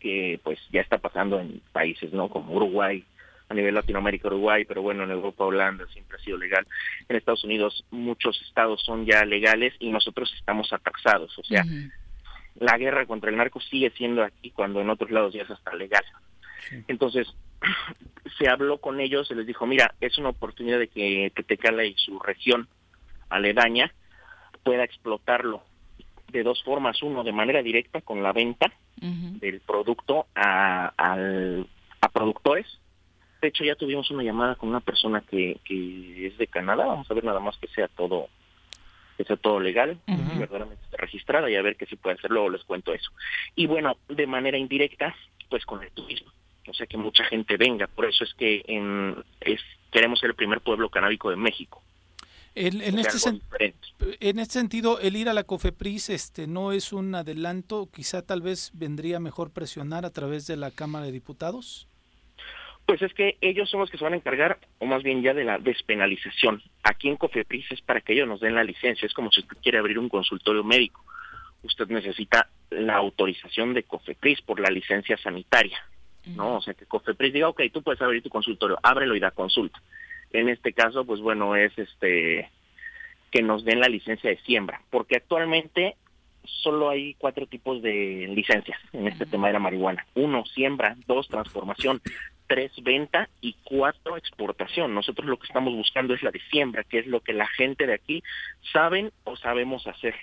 que 0.00 0.40
pues 0.42 0.58
ya 0.70 0.80
está 0.80 0.98
pasando 0.98 1.40
en 1.40 1.60
países, 1.72 2.12
¿no? 2.12 2.28
Como 2.28 2.54
Uruguay, 2.54 3.04
a 3.48 3.54
nivel 3.54 3.74
Latinoamérica, 3.74 4.28
Uruguay, 4.28 4.64
pero 4.64 4.82
bueno, 4.82 5.04
en 5.04 5.10
Europa, 5.10 5.44
Holanda 5.44 5.86
siempre 5.92 6.18
ha 6.18 6.24
sido 6.24 6.36
legal. 6.36 6.66
En 7.08 7.16
Estados 7.16 7.44
Unidos 7.44 7.84
muchos 7.90 8.40
estados 8.42 8.82
son 8.84 9.06
ya 9.06 9.24
legales 9.24 9.74
y 9.78 9.90
nosotros 9.90 10.32
estamos 10.38 10.72
ataxados, 10.72 11.36
o 11.38 11.44
sea, 11.44 11.64
la 12.60 12.76
guerra 12.78 13.06
contra 13.06 13.30
el 13.30 13.36
narco 13.36 13.60
sigue 13.60 13.90
siendo 13.90 14.22
aquí 14.22 14.50
cuando 14.50 14.80
en 14.80 14.90
otros 14.90 15.10
lados 15.10 15.32
ya 15.32 15.42
es 15.42 15.50
hasta 15.50 15.74
legal. 15.74 16.04
Entonces, 16.88 17.26
se 18.38 18.48
habló 18.48 18.78
con 18.78 19.00
ellos, 19.00 19.28
se 19.28 19.34
les 19.34 19.46
dijo, 19.46 19.66
mira, 19.66 19.94
es 20.00 20.18
una 20.18 20.30
oportunidad 20.30 20.78
de 20.78 20.88
que 20.88 21.32
Tetecala 21.34 21.84
y 21.84 21.94
su 21.94 22.18
región 22.18 22.68
aledaña 23.28 23.92
pueda 24.62 24.84
explotarlo 24.84 25.62
de 26.30 26.42
dos 26.42 26.62
formas. 26.62 27.02
Uno, 27.02 27.24
de 27.24 27.32
manera 27.32 27.62
directa 27.62 28.00
con 28.00 28.22
la 28.22 28.32
venta 28.32 28.72
del 29.00 29.60
producto 29.60 30.26
a, 30.34 30.92
a 30.96 32.08
productores. 32.08 32.66
De 33.40 33.48
hecho, 33.48 33.62
ya 33.62 33.76
tuvimos 33.76 34.10
una 34.10 34.24
llamada 34.24 34.56
con 34.56 34.68
una 34.68 34.80
persona 34.80 35.20
que, 35.20 35.60
que 35.64 36.26
es 36.26 36.36
de 36.38 36.48
Canadá. 36.48 36.86
Vamos 36.86 37.08
a 37.08 37.14
ver 37.14 37.22
nada 37.22 37.38
más 37.38 37.56
que 37.58 37.68
sea 37.68 37.86
todo 37.86 38.28
que 39.18 39.24
sea 39.24 39.36
todo 39.36 39.58
legal, 39.58 39.98
verdaderamente 40.06 40.96
registrada 40.96 41.50
y 41.50 41.56
a 41.56 41.62
ver 41.62 41.74
qué 41.74 41.86
se 41.86 41.96
puede 41.96 42.14
hacer, 42.14 42.30
luego 42.30 42.50
les 42.50 42.62
cuento 42.62 42.94
eso. 42.94 43.10
Y 43.56 43.66
bueno, 43.66 43.96
de 44.08 44.28
manera 44.28 44.56
indirecta, 44.56 45.12
pues 45.50 45.66
con 45.66 45.82
el 45.82 45.90
turismo, 45.90 46.30
o 46.68 46.72
sea 46.72 46.86
que 46.86 46.96
mucha 46.96 47.24
gente 47.24 47.56
venga, 47.56 47.88
por 47.88 48.06
eso 48.06 48.22
es 48.22 48.32
que 48.34 48.62
en, 48.68 49.16
es, 49.40 49.60
queremos 49.90 50.20
ser 50.20 50.30
el 50.30 50.36
primer 50.36 50.60
pueblo 50.60 50.88
canábico 50.88 51.30
de 51.30 51.36
México. 51.36 51.82
En, 52.54 52.80
este 52.98 53.28
en, 54.20 54.38
este 54.38 54.52
sentido, 54.52 55.00
el 55.00 55.16
ir 55.16 55.28
a 55.28 55.34
la 55.34 55.42
COFEPRIS 55.42 56.10
este, 56.10 56.46
no 56.46 56.70
es 56.70 56.92
un 56.92 57.12
adelanto, 57.14 57.88
quizá 57.92 58.22
tal 58.22 58.40
vez 58.40 58.70
vendría 58.72 59.18
mejor 59.18 59.50
presionar 59.50 60.04
a 60.04 60.10
través 60.10 60.46
de 60.46 60.56
la 60.56 60.70
Cámara 60.70 61.06
de 61.06 61.12
Diputados. 61.12 61.87
Pues 62.88 63.02
es 63.02 63.12
que 63.12 63.36
ellos 63.42 63.68
son 63.68 63.80
los 63.80 63.90
que 63.90 63.98
se 63.98 64.04
van 64.04 64.14
a 64.14 64.16
encargar, 64.16 64.56
o 64.78 64.86
más 64.86 65.02
bien 65.02 65.20
ya 65.20 65.34
de 65.34 65.44
la 65.44 65.58
despenalización. 65.58 66.62
Aquí 66.82 67.10
en 67.10 67.16
COFEPRIS 67.16 67.72
es 67.72 67.82
para 67.82 68.00
que 68.00 68.14
ellos 68.14 68.26
nos 68.26 68.40
den 68.40 68.54
la 68.54 68.64
licencia. 68.64 69.04
Es 69.04 69.12
como 69.12 69.30
si 69.30 69.40
usted 69.40 69.58
quiere 69.62 69.76
abrir 69.76 69.98
un 69.98 70.08
consultorio 70.08 70.64
médico. 70.64 71.04
Usted 71.62 71.86
necesita 71.88 72.48
la 72.70 72.96
autorización 72.96 73.74
de 73.74 73.82
COFEPRIS 73.82 74.40
por 74.40 74.58
la 74.58 74.70
licencia 74.70 75.18
sanitaria. 75.18 75.78
¿no? 76.34 76.56
O 76.56 76.60
sea, 76.62 76.72
que 76.72 76.86
COFEPRIS 76.86 77.34
diga, 77.34 77.50
ok, 77.50 77.60
tú 77.70 77.82
puedes 77.82 78.00
abrir 78.00 78.22
tu 78.22 78.30
consultorio, 78.30 78.78
ábrelo 78.82 79.14
y 79.14 79.20
da 79.20 79.32
consulta. 79.32 79.82
En 80.32 80.48
este 80.48 80.72
caso, 80.72 81.04
pues 81.04 81.20
bueno, 81.20 81.56
es 81.56 81.78
este 81.78 82.50
que 83.30 83.42
nos 83.42 83.66
den 83.66 83.80
la 83.80 83.88
licencia 83.88 84.30
de 84.30 84.38
siembra, 84.38 84.80
porque 84.88 85.16
actualmente 85.16 85.96
solo 86.42 86.88
hay 86.88 87.12
cuatro 87.18 87.46
tipos 87.46 87.82
de 87.82 88.32
licencias 88.34 88.80
en 88.94 89.08
este 89.08 89.26
tema 89.26 89.48
de 89.48 89.52
la 89.52 89.58
marihuana. 89.58 90.06
Uno, 90.14 90.46
siembra, 90.46 90.96
dos, 91.06 91.28
transformación, 91.28 92.00
tres, 92.48 92.72
venta 92.82 93.28
y 93.40 93.54
cuatro, 93.62 94.16
exportación. 94.16 94.94
Nosotros 94.94 95.28
lo 95.28 95.38
que 95.38 95.46
estamos 95.46 95.72
buscando 95.74 96.14
es 96.14 96.22
la 96.22 96.32
de 96.32 96.40
siembra, 96.50 96.82
que 96.82 96.98
es 96.98 97.06
lo 97.06 97.20
que 97.20 97.32
la 97.32 97.46
gente 97.46 97.86
de 97.86 97.94
aquí 97.94 98.24
saben 98.72 99.12
o 99.24 99.36
sabemos 99.36 99.86
hacer. 99.86 100.14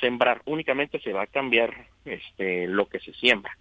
Sembrar 0.00 0.42
únicamente 0.46 0.98
se 1.00 1.12
va 1.12 1.22
a 1.22 1.26
cambiar 1.26 1.86
este 2.04 2.66
lo 2.66 2.86
que 2.86 2.98
se 2.98 3.12
siembra. 3.12 3.56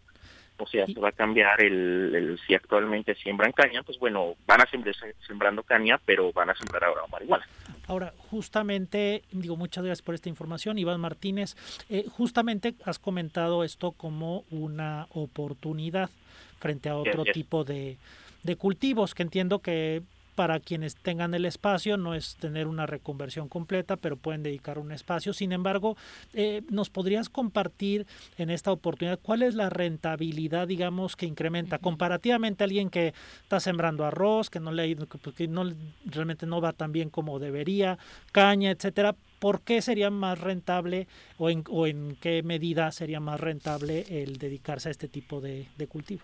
O 0.60 0.66
sea, 0.66 0.88
se 0.88 1.00
va 1.00 1.10
a 1.10 1.12
cambiar 1.12 1.62
el, 1.62 2.40
si 2.48 2.56
actualmente 2.56 3.14
siembran 3.16 3.52
caña, 3.52 3.84
pues 3.84 4.00
bueno, 4.00 4.34
van 4.48 4.62
a 4.62 4.66
seguir 4.66 4.96
sembrando 5.28 5.62
caña, 5.62 6.00
pero 6.04 6.34
van 6.34 6.50
a 6.50 6.56
sembrar 6.56 6.86
ahora 6.86 7.02
marihuana. 7.12 7.48
Ahora, 7.88 8.14
justamente, 8.32 9.24
digo, 9.32 9.56
muchas 9.56 9.84
gracias 9.84 10.02
por 10.04 10.16
esta 10.16 10.30
información, 10.30 10.80
Iván 10.80 11.00
Martínez. 11.00 11.56
Eh, 11.90 12.06
justamente 12.10 12.74
has 12.86 12.98
comentado 12.98 13.64
esto 13.64 13.92
como 13.92 14.46
una 14.50 15.06
oportunidad 15.12 16.10
frente 16.60 16.90
a 16.90 16.98
otro 16.98 17.24
tipo 17.26 17.64
de, 17.64 17.98
de 18.44 18.56
cultivos, 18.56 19.14
que 19.14 19.24
entiendo 19.24 19.60
que 19.60 20.04
para 20.38 20.60
quienes 20.60 20.96
tengan 20.96 21.34
el 21.34 21.46
espacio, 21.46 21.98
no 21.98 22.14
es 22.14 22.36
tener 22.36 22.68
una 22.68 22.86
reconversión 22.86 23.50
completa, 23.50 23.98
pero 23.98 24.18
pueden 24.18 24.44
dedicar 24.44 24.78
un 24.78 24.92
espacio. 24.92 25.34
Sin 25.34 25.52
embargo, 25.52 25.98
eh, 26.36 26.62
¿nos 26.70 26.92
podrías 26.92 27.28
compartir 27.28 28.06
en 28.38 28.52
esta 28.52 28.72
oportunidad 28.72 29.20
cuál 29.20 29.42
es 29.42 29.56
la 29.56 29.72
rentabilidad, 29.72 30.68
digamos, 30.68 31.16
que 31.16 31.26
incrementa 31.26 31.80
comparativamente 31.80 32.64
a 32.64 32.66
alguien 32.66 32.92
que 32.92 33.16
está 33.42 33.60
sembrando 33.60 34.06
arroz, 34.06 34.52
que 34.52 34.60
no 34.60 34.72
le 34.72 34.96
que 35.36 35.48
no 35.48 35.74
realmente 36.06 36.46
no 36.46 36.62
va 36.62 36.72
tan 36.72 36.92
bien 36.92 37.10
como 37.10 37.40
debería, 37.40 37.98
caña, 38.32 38.70
etcétera? 38.70 39.16
¿Por 39.40 39.62
qué 39.62 39.82
sería 39.82 40.12
más 40.12 40.40
rentable 40.40 41.08
o 41.40 41.50
en, 41.50 41.64
o 41.68 41.88
en 41.88 42.16
qué 42.22 42.44
medida 42.44 42.92
sería 42.92 43.20
más 43.20 43.40
rentable 43.40 44.06
el 44.22 44.38
dedicarse 44.38 44.90
a 44.90 44.92
este 44.92 45.08
tipo 45.08 45.42
de, 45.42 45.66
de 45.78 45.88
cultivo? 45.88 46.22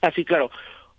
Así, 0.00 0.22
ah, 0.22 0.24
claro. 0.26 0.50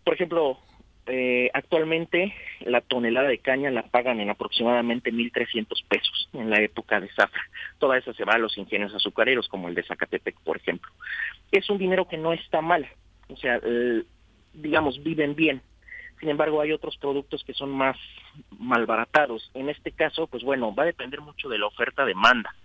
Por 0.04 0.14
ejemplo, 0.14 0.60
eh, 1.08 1.52
actualmente 1.54 2.34
la 2.62 2.82
tonelada 2.82 3.28
de 3.28 3.38
caña 3.38 3.70
la 3.70 3.84
pagan 3.84 4.20
en 4.20 4.30
aproximadamente 4.30 5.12
1.300 5.12 5.68
pesos 5.88 6.30
en 6.34 6.50
la 6.50 6.62
época 6.62 7.00
de 7.00 7.10
zafra. 7.10 7.42
Toda 7.80 7.98
esa 7.98 8.14
se 8.14 8.26
va 8.26 8.34
a 8.34 8.40
los 8.40 8.58
ingenios 8.58 8.94
azucareros, 8.94 9.48
como 9.48 9.68
el 9.68 9.76
de 9.76 9.84
Zacatepec, 9.84 10.36
por 10.42 10.58
ejemplo. 10.58 10.92
Es 11.52 11.70
un 11.70 11.78
dinero 11.78 12.08
que 12.08 12.18
no 12.18 12.34
está 12.34 12.62
mal, 12.62 12.88
o 13.30 13.38
sea, 13.38 13.60
digamos, 14.54 15.04
viven 15.04 15.36
bien. 15.36 15.62
Sin 16.20 16.30
embargo, 16.30 16.62
hay 16.62 16.72
otros 16.72 16.98
productos 16.98 17.44
que 17.44 17.54
son 17.54 17.72
más 17.72 17.98
malbaratados. 18.58 19.52
En 19.54 19.70
este 19.70 19.92
caso, 19.92 20.28
pues 20.28 20.44
bueno, 20.44 20.74
va 20.74 20.84
a 20.84 20.88
depender 20.88 21.22
mucho 21.22 21.50
de 21.50 21.60
la 21.60 21.68
oferta-demanda. 21.68 22.56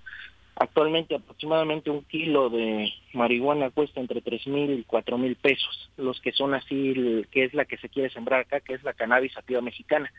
Actualmente 0.63 1.15
aproximadamente 1.15 1.89
un 1.89 2.05
kilo 2.05 2.51
de 2.51 2.93
marihuana 3.15 3.71
cuesta 3.71 3.99
entre 3.99 4.21
tres 4.21 4.47
mil 4.47 4.79
y 4.79 4.85
cuatro 4.85 5.17
mil 5.17 5.35
pesos. 5.35 5.91
Los 5.97 6.21
que 6.21 6.33
son 6.33 6.53
así, 6.53 7.25
que 7.31 7.45
es 7.45 7.55
la 7.55 7.65
que 7.65 7.79
se 7.79 7.89
quiere 7.89 8.11
sembrar 8.11 8.41
acá, 8.41 8.61
que 8.61 8.75
es 8.75 8.83
la 8.83 8.93
cannabis 8.93 9.33
sativa 9.33 9.63
mexicana, 9.63 10.13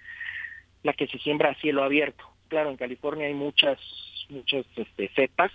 la 0.82 0.94
que 0.94 1.06
se 1.06 1.20
siembra 1.20 1.52
a 1.52 1.62
cielo 1.62 1.84
abierto. 1.84 2.26
Claro, 2.48 2.72
en 2.72 2.78
California 2.78 3.28
hay 3.28 3.36
muchas 3.36 3.78
muchas 4.30 4.66
este, 4.76 5.10
cepas 5.10 5.52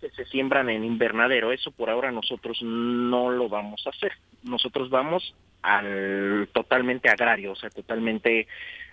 que 0.00 0.08
se 0.16 0.24
siembran 0.24 0.70
en 0.70 0.84
invernadero. 0.84 1.52
Eso 1.52 1.70
por 1.70 1.90
ahora 1.90 2.10
nosotros 2.10 2.62
no 2.62 3.30
lo 3.30 3.50
vamos 3.50 3.86
a 3.86 3.90
hacer. 3.90 4.12
Nosotros 4.42 4.88
vamos 4.88 5.34
al 5.60 6.48
totalmente 6.54 7.10
agrario, 7.10 7.52
o 7.52 7.56
sea, 7.56 7.68
totalmente 7.68 8.48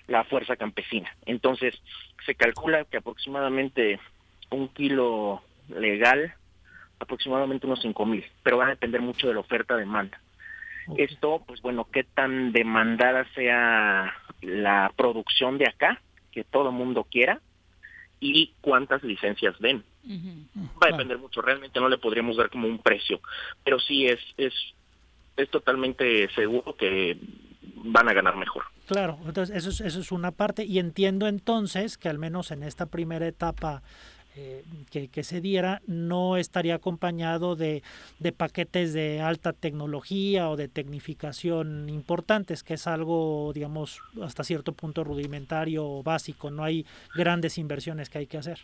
la 0.07 0.25
fuerza 0.25 0.57
campesina. 0.57 1.15
Entonces, 1.25 1.73
se 2.25 2.35
calcula 2.35 2.83
que 2.83 2.97
aproximadamente 2.97 3.97
un 4.51 4.67
kilo 4.69 5.41
legal 5.69 6.33
aproximadamente 6.99 7.65
unos 7.65 7.81
cinco 7.81 8.05
mil, 8.05 8.25
pero 8.43 8.57
va 8.57 8.65
a 8.65 8.69
depender 8.69 9.01
mucho 9.01 9.27
de 9.27 9.33
la 9.33 9.39
oferta-demanda. 9.39 10.19
Esto, 10.97 11.43
pues 11.45 11.61
bueno, 11.61 11.87
qué 11.91 12.03
tan 12.03 12.51
demandada 12.51 13.25
sea 13.35 14.13
la 14.41 14.91
producción 14.95 15.57
de 15.57 15.67
acá, 15.67 16.01
que 16.31 16.43
todo 16.43 16.69
el 16.69 16.75
mundo 16.75 17.05
quiera, 17.09 17.41
y 18.19 18.53
cuántas 18.61 19.03
licencias 19.03 19.57
den. 19.59 19.83
Va 20.81 20.87
a 20.87 20.91
depender 20.91 21.17
mucho, 21.17 21.41
realmente 21.41 21.79
no 21.79 21.89
le 21.89 21.97
podríamos 21.97 22.37
dar 22.37 22.49
como 22.49 22.67
un 22.67 22.79
precio, 22.79 23.21
pero 23.63 23.79
sí 23.79 24.07
es, 24.07 24.19
es, 24.37 24.53
es 25.37 25.49
totalmente 25.49 26.27
seguro 26.33 26.75
que 26.75 27.17
van 27.75 28.09
a 28.09 28.13
ganar 28.13 28.35
mejor. 28.35 28.63
Claro, 28.87 29.19
entonces 29.25 29.55
eso 29.55 29.69
es, 29.69 29.81
eso 29.81 29.99
es 29.99 30.11
una 30.11 30.31
parte 30.31 30.65
y 30.65 30.79
entiendo 30.79 31.27
entonces 31.27 31.97
que 31.97 32.09
al 32.09 32.17
menos 32.17 32.51
en 32.51 32.63
esta 32.63 32.87
primera 32.87 33.27
etapa 33.27 33.83
eh, 34.41 34.63
que, 35.11 35.23
se 35.23 35.41
diera 35.41 35.81
no 35.85 36.37
estaría 36.37 36.75
acompañado 36.75 37.55
de, 37.55 37.83
de, 38.19 38.31
paquetes 38.31 38.93
de 38.93 39.19
alta 39.21 39.51
tecnología 39.51 40.49
o 40.49 40.55
de 40.55 40.69
tecnificación 40.69 41.89
importantes, 41.89 42.63
que 42.63 42.75
es 42.75 42.87
algo, 42.87 43.51
digamos, 43.53 44.01
hasta 44.23 44.45
cierto 44.45 44.71
punto 44.71 45.03
rudimentario 45.03 45.85
o 45.85 46.03
básico, 46.03 46.51
no 46.51 46.63
hay 46.63 46.85
grandes 47.13 47.57
inversiones 47.57 48.09
que 48.09 48.19
hay 48.19 48.27
que 48.27 48.37
hacer. 48.37 48.59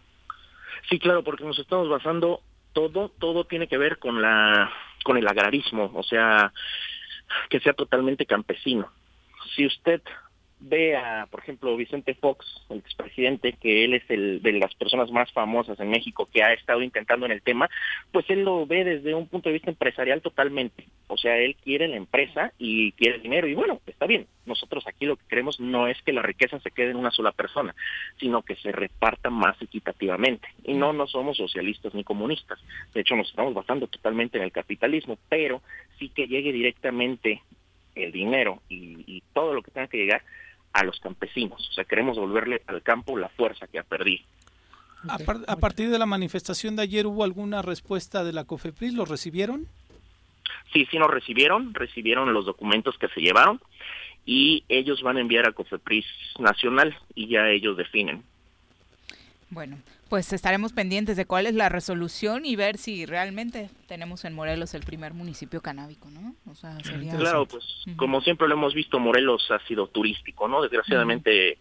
Sí, 0.90 0.98
claro, 0.98 1.24
porque 1.24 1.44
nos 1.44 1.60
estamos 1.60 1.90
basando 1.90 2.42
todo, 2.72 3.10
todo 3.10 3.46
tiene 3.46 3.68
que 3.68 3.78
ver 3.78 4.00
con 4.00 4.22
la, 4.22 4.72
con 5.04 5.18
el 5.18 5.28
agrarismo, 5.28 5.92
o 5.94 6.04
sea, 6.04 6.54
que 7.50 7.60
sea 7.60 7.74
totalmente 7.74 8.26
campesino. 8.26 8.90
Si 9.56 9.66
usted 9.66 10.02
ve 10.68 10.96
a, 10.96 11.28
por 11.30 11.42
ejemplo, 11.42 11.78
Vicente 11.78 12.16
Fox, 12.16 12.46
el 12.70 12.80
expresidente, 12.80 13.54
que 13.54 13.86
él 13.86 13.94
es 13.94 14.04
el 14.10 14.42
de 14.42 14.54
las 14.54 14.74
personas 14.76 15.12
más 15.12 15.32
famosas 15.32 15.80
en 15.80 15.90
México 15.90 16.28
que 16.32 16.44
ha 16.44 16.54
estado 16.54 16.82
intentando 16.82 17.26
en 17.26 17.32
el 17.32 17.42
tema, 17.42 17.70
pues 18.12 18.30
él 18.30 18.44
lo 18.44 18.66
ve 18.66 18.84
desde 18.84 19.14
un 19.14 19.28
punto 19.28 19.50
de 19.50 19.54
vista 19.54 19.70
empresarial 19.70 20.22
totalmente. 20.22 20.86
O 21.08 21.18
sea, 21.18 21.38
él 21.38 21.56
quiere 21.64 21.88
la 21.88 21.98
empresa 21.98 22.52
y 22.58 22.92
quiere 22.94 23.20
dinero. 23.20 23.48
Y 23.48 23.54
bueno, 23.54 23.80
está 23.86 24.08
bien. 24.08 24.26
Nosotros 24.46 24.86
aquí 24.88 25.06
lo 25.06 25.18
que 25.18 25.28
queremos 25.28 25.60
no 25.60 25.88
es 25.88 26.02
que 26.02 26.14
la 26.14 26.24
riqueza 26.24 26.60
se 26.60 26.72
quede 26.72 26.92
en 26.92 26.98
una 26.98 27.12
sola 27.12 27.32
persona, 27.32 27.76
sino 28.20 28.42
que 28.42 28.56
se 28.56 28.72
reparta 28.72 29.30
más 29.30 29.62
equitativamente. 29.62 30.48
Y 30.64 30.74
no, 30.74 30.94
no 30.94 31.06
somos 31.06 31.38
socialistas 31.38 31.94
ni 31.94 32.04
comunistas. 32.04 32.60
De 32.94 33.02
hecho, 33.02 33.16
nos 33.16 33.30
estamos 33.30 33.54
basando 33.54 33.88
totalmente 33.88 34.38
en 34.38 34.44
el 34.44 34.52
capitalismo, 34.52 35.18
pero 35.30 35.62
sí 36.00 36.10
que 36.10 36.28
llegue 36.28 36.52
directamente 36.52 37.42
el 37.94 38.12
dinero 38.12 38.62
y, 38.68 39.04
y 39.08 39.24
todo 39.34 39.54
lo 39.54 39.62
que 39.62 39.72
tenga 39.72 39.88
que 39.88 39.98
llegar 39.98 40.22
a 40.76 40.84
los 40.84 41.00
campesinos. 41.00 41.68
O 41.70 41.72
sea, 41.72 41.86
queremos 41.86 42.18
devolverle 42.18 42.62
al 42.68 42.84
campo 42.84 43.18
la 43.18 43.30
fuerza 43.30 43.66
que 43.68 43.80
ha 43.80 43.84
perdido. 43.84 44.24
A, 45.08 45.56
partir 45.58 45.90
de 45.90 46.00
la 46.00 46.06
manifestación 46.06 46.76
de 46.76 46.82
ayer, 46.82 47.06
¿hubo 47.08 47.24
alguna 47.24 47.62
respuesta 47.62 48.24
de 48.24 48.34
la 48.34 48.44
COFEPRIS? 48.44 48.94
¿Lo 48.94 49.06
recibieron? 49.06 49.68
Sí, 50.74 50.86
sí 50.92 50.98
nos 50.98 51.10
recibieron, 51.10 51.74
recibieron 51.74 52.34
los 52.34 52.46
documentos 52.46 52.98
que 52.98 53.08
se 53.10 53.22
llevaron 53.22 53.62
y 54.26 54.64
ellos 54.68 55.02
van 55.02 55.18
a 55.18 55.22
enviar 55.22 55.48
a 55.48 55.54
COFEPRIS 55.54 56.06
Nacional 56.40 56.98
y 57.14 57.28
ya 57.28 57.50
ellos 57.50 57.78
definen. 57.78 58.24
Bueno, 59.52 59.78
pues 60.16 60.32
estaremos 60.32 60.72
pendientes 60.72 61.18
de 61.18 61.26
cuál 61.26 61.46
es 61.46 61.56
la 61.56 61.68
resolución 61.68 62.46
y 62.46 62.56
ver 62.56 62.78
si 62.78 63.06
realmente 63.06 63.70
tenemos 63.86 64.24
en 64.24 64.34
Morelos 64.34 64.74
el 64.74 64.82
primer 64.82 65.14
municipio 65.14 65.60
canábico, 65.60 66.10
¿no? 66.10 66.34
O 66.50 66.56
sea, 66.56 66.80
sería... 66.86 67.18
Claro, 67.18 67.46
pues 67.46 67.84
como 67.98 68.22
siempre 68.22 68.48
lo 68.48 68.54
hemos 68.54 68.74
visto, 68.74 68.98
Morelos 68.98 69.52
ha 69.52 69.60
sido 69.68 69.88
turístico, 69.88 70.48
¿no? 70.48 70.62
Desgraciadamente 70.62 71.58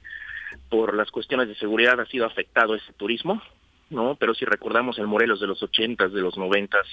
por 0.70 0.94
las 0.94 1.10
cuestiones 1.10 1.48
de 1.48 1.56
seguridad 1.56 2.00
ha 2.00 2.06
sido 2.06 2.26
afectado 2.26 2.76
ese 2.76 2.92
turismo, 2.92 3.42
¿no? 3.90 4.14
Pero 4.14 4.34
si 4.34 4.44
recordamos 4.44 5.00
el 5.00 5.08
Morelos 5.08 5.40
de 5.40 5.48
los 5.48 5.60
ochentas, 5.60 6.12
de 6.12 6.20
los 6.20 6.38
noventas, 6.38 6.86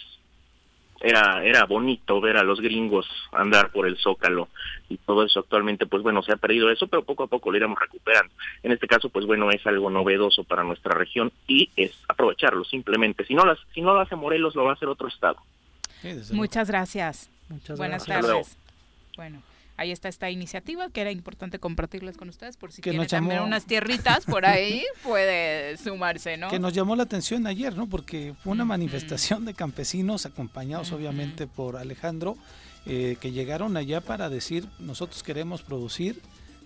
era 1.01 1.43
era 1.43 1.65
bonito 1.65 2.21
ver 2.21 2.37
a 2.37 2.43
los 2.43 2.61
gringos 2.61 3.07
andar 3.31 3.71
por 3.71 3.87
el 3.87 3.97
zócalo 3.97 4.49
y 4.89 4.97
todo 4.97 5.25
eso 5.25 5.39
actualmente 5.39 5.85
pues 5.85 6.03
bueno 6.03 6.21
se 6.21 6.31
ha 6.31 6.37
perdido 6.37 6.69
eso 6.69 6.87
pero 6.87 7.03
poco 7.03 7.23
a 7.23 7.27
poco 7.27 7.51
lo 7.51 7.57
iremos 7.57 7.79
recuperando. 7.79 8.33
En 8.63 8.71
este 8.71 8.87
caso 8.87 9.09
pues 9.09 9.25
bueno 9.25 9.51
es 9.51 9.65
algo 9.65 9.89
novedoso 9.89 10.43
para 10.43 10.63
nuestra 10.63 10.93
región 10.93 11.31
y 11.47 11.69
es 11.75 11.91
aprovecharlo 12.07 12.63
simplemente. 12.63 13.25
Si 13.25 13.33
no 13.33 13.45
las 13.45 13.59
si 13.73 13.81
no 13.81 13.93
lo 13.93 14.01
hace 14.01 14.15
Morelos 14.15 14.55
lo 14.55 14.63
va 14.63 14.71
a 14.71 14.73
hacer 14.73 14.87
otro 14.87 15.07
estado. 15.07 15.37
Muchas 16.31 16.69
gracias. 16.69 17.29
Muchas 17.49 17.77
buenas 17.77 18.05
tardes. 18.05 18.57
Bueno 19.15 19.50
ahí 19.81 19.91
está 19.91 20.09
esta 20.09 20.29
iniciativa 20.29 20.89
que 20.89 21.01
era 21.01 21.11
importante 21.11 21.59
compartirles 21.59 22.17
con 22.17 22.29
ustedes 22.29 22.57
por 22.57 22.71
si 22.71 22.81
quieren 22.81 23.05
también 23.07 23.41
unas 23.41 23.65
tierritas 23.65 24.25
por 24.25 24.45
ahí 24.45 24.83
puede 25.03 25.77
sumarse, 25.77 26.37
¿no? 26.37 26.49
Que 26.49 26.59
nos 26.59 26.73
llamó 26.73 26.95
la 26.95 27.03
atención 27.03 27.47
ayer, 27.47 27.75
¿no? 27.75 27.87
Porque 27.87 28.33
fue 28.43 28.53
una 28.53 28.65
manifestación 28.65 29.45
de 29.45 29.53
campesinos 29.53 30.25
acompañados 30.25 30.91
obviamente 30.91 31.47
por 31.47 31.77
Alejandro 31.77 32.37
eh, 32.85 33.17
que 33.19 33.31
llegaron 33.31 33.77
allá 33.77 34.01
para 34.01 34.29
decir 34.29 34.67
nosotros 34.79 35.23
queremos 35.23 35.61
producir 35.61 36.21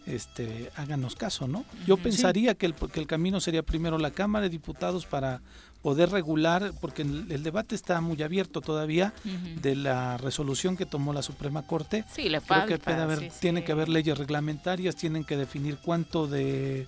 este, 0.06 0.72
háganos 0.76 1.16
caso, 1.16 1.48
¿no? 1.48 1.66
Yo 1.88 1.98
pensaría 1.98 2.54
que, 2.54 2.68
el, 2.68 2.76
que 2.76 3.00
el 3.00 3.08
camino 3.08 3.40
sería 3.40 3.64
primero 3.64 3.98
la 3.98 4.12
Cámara 4.12 4.44
de 4.44 4.50
Diputados 4.50 5.06
para 5.06 5.42
poder 5.86 6.10
regular, 6.10 6.74
porque 6.82 7.04
el, 7.04 7.44
debate 7.44 7.76
está 7.76 8.02
muy 8.02 8.20
abierto 8.24 8.60
todavía 8.60 9.14
de 9.62 9.76
la 9.76 10.18
resolución 10.18 10.76
que 10.76 10.88
tomó 10.88 11.14
la 11.14 11.22
Suprema 11.22 11.62
Corte. 11.68 12.04
Sí, 12.12 12.28
le 12.28 12.42
Creo 12.42 12.66
que 12.66 12.80
puede 12.80 13.04
haber, 13.04 13.30
tiene 13.40 13.64
que 13.64 13.72
haber 13.72 13.88
leyes 13.90 14.18
reglamentarias, 14.18 14.96
tienen 14.96 15.24
que 15.24 15.38
definir 15.38 15.78
cuánto 15.78 16.26
de, 16.26 16.88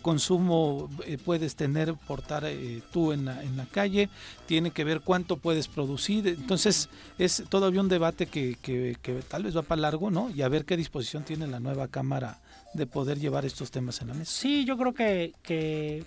consumo 0.00 0.88
eh, 1.04 1.18
puedes 1.22 1.54
tener, 1.54 1.92
portar 1.92 2.46
eh, 2.46 2.80
tú 2.90 3.12
en 3.12 3.26
la, 3.26 3.42
en 3.42 3.58
la 3.58 3.66
calle, 3.66 4.08
tiene 4.46 4.70
que 4.70 4.84
ver 4.84 5.02
cuánto 5.02 5.36
puedes 5.36 5.68
producir. 5.68 6.26
Entonces, 6.26 6.88
es 7.18 7.44
todavía 7.50 7.82
un 7.82 7.90
debate 7.90 8.24
que, 8.24 8.56
que, 8.62 8.96
que, 9.02 9.20
tal 9.20 9.42
vez 9.42 9.54
va 9.54 9.60
para 9.60 9.82
largo, 9.82 10.10
¿no? 10.10 10.30
Y 10.30 10.40
a 10.40 10.48
ver 10.48 10.64
qué 10.64 10.78
disposición 10.78 11.24
tiene 11.24 11.46
la 11.46 11.60
nueva 11.60 11.88
Cámara 11.88 12.38
de 12.72 12.86
poder 12.86 13.18
llevar 13.18 13.44
estos 13.44 13.70
temas 13.70 14.00
en 14.00 14.08
la 14.08 14.14
mesa. 14.14 14.32
Sí, 14.32 14.64
yo 14.64 14.78
creo 14.78 14.94
que, 14.94 15.34
que 15.42 16.06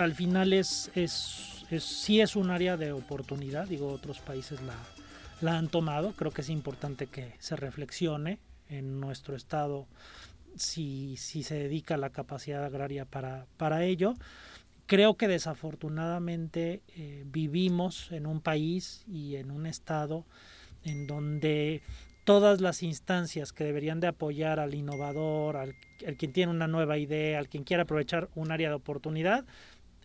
al 0.00 0.14
final 0.14 0.54
es, 0.54 0.90
es, 0.94 1.66
sí 1.78 2.22
es 2.22 2.34
un 2.34 2.50
área 2.50 2.78
de 2.78 2.92
oportunidad, 2.92 3.68
digo, 3.68 3.88
otros 3.88 4.18
países 4.20 4.62
la, 4.62 4.74
la 5.42 5.58
han 5.58 5.68
tomado, 5.68 6.12
creo 6.12 6.30
que 6.30 6.40
es 6.40 6.48
importante 6.48 7.06
que 7.06 7.34
se 7.38 7.54
reflexione 7.54 8.38
en 8.70 8.98
nuestro 8.98 9.36
estado 9.36 9.86
si, 10.56 11.18
si 11.18 11.42
se 11.42 11.56
dedica 11.56 11.98
la 11.98 12.10
capacidad 12.10 12.64
agraria 12.64 13.04
para, 13.04 13.44
para 13.58 13.84
ello. 13.84 14.14
Creo 14.86 15.18
que 15.18 15.28
desafortunadamente 15.28 16.82
eh, 16.96 17.24
vivimos 17.26 18.10
en 18.10 18.26
un 18.26 18.40
país 18.40 19.04
y 19.06 19.36
en 19.36 19.50
un 19.50 19.66
estado 19.66 20.24
en 20.82 21.06
donde 21.06 21.82
todas 22.24 22.62
las 22.62 22.82
instancias 22.82 23.52
que 23.52 23.64
deberían 23.64 24.00
de 24.00 24.06
apoyar 24.06 24.60
al 24.60 24.74
innovador, 24.74 25.58
al, 25.58 25.74
al, 26.06 26.16
quien 26.16 26.32
tiene 26.32 26.52
una 26.52 26.68
nueva 26.68 26.96
idea, 26.96 27.38
al 27.38 27.48
quien 27.48 27.64
quiere 27.64 27.82
aprovechar 27.82 28.30
un 28.34 28.50
área 28.50 28.70
de 28.70 28.76
oportunidad, 28.76 29.44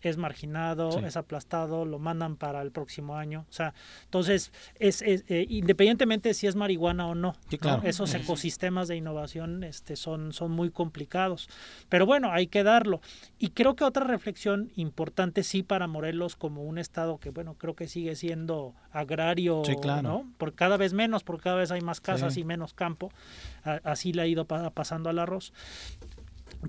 es 0.08 0.16
marginado, 0.16 0.98
es 1.00 1.16
aplastado, 1.16 1.84
lo 1.84 1.98
mandan 1.98 2.36
para 2.36 2.62
el 2.62 2.70
próximo 2.70 3.16
año. 3.16 3.46
O 3.48 3.52
sea, 3.52 3.74
entonces, 4.04 4.52
es, 4.78 5.02
eh, 5.02 5.46
independientemente 5.48 6.34
si 6.34 6.46
es 6.46 6.56
marihuana 6.56 7.06
o 7.06 7.14
no, 7.14 7.34
esos 7.82 8.14
ecosistemas 8.14 8.88
de 8.88 8.96
innovación 8.96 9.64
este, 9.64 9.96
son, 9.96 10.32
son 10.32 10.52
muy 10.52 10.70
complicados. 10.70 11.48
Pero 11.88 12.06
bueno, 12.06 12.32
hay 12.32 12.46
que 12.46 12.62
darlo. 12.62 13.00
Y 13.38 13.48
creo 13.50 13.76
que 13.76 13.84
otra 13.84 14.04
reflexión 14.04 14.70
importante 14.76 15.42
sí 15.42 15.62
para 15.62 15.86
Morelos 15.86 16.36
como 16.36 16.64
un 16.64 16.78
estado 16.78 17.18
que, 17.18 17.30
bueno, 17.30 17.54
creo 17.54 17.74
que 17.74 17.88
sigue 17.88 18.16
siendo 18.16 18.74
agrario, 18.90 19.62
¿no? 20.02 20.30
Por 20.38 20.54
cada 20.54 20.76
vez 20.76 20.92
menos, 20.92 21.24
porque 21.24 21.44
cada 21.44 21.56
vez 21.56 21.70
hay 21.70 21.80
más 21.80 22.00
casas 22.00 22.36
y 22.36 22.44
menos 22.44 22.74
campo. 22.74 23.10
así 23.62 24.12
le 24.12 24.22
ha 24.22 24.26
ido 24.26 24.46
pasando 24.46 25.10
al 25.10 25.18
arroz. 25.18 25.52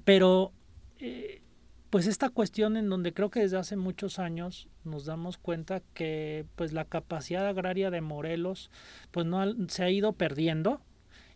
Pero... 0.03 0.51
Eh, 0.99 1.41
pues 1.89 2.07
esta 2.07 2.29
cuestión 2.29 2.77
en 2.77 2.89
donde 2.89 3.13
creo 3.13 3.29
que 3.29 3.39
desde 3.39 3.57
hace 3.57 3.75
muchos 3.75 4.19
años 4.19 4.67
nos 4.83 5.05
damos 5.05 5.37
cuenta 5.37 5.81
que 5.93 6.45
pues 6.55 6.73
la 6.73 6.85
capacidad 6.85 7.47
agraria 7.47 7.89
de 7.91 8.01
Morelos 8.01 8.69
pues 9.11 9.25
no 9.25 9.45
se 9.69 9.83
ha 9.83 9.89
ido 9.89 10.13
perdiendo 10.13 10.81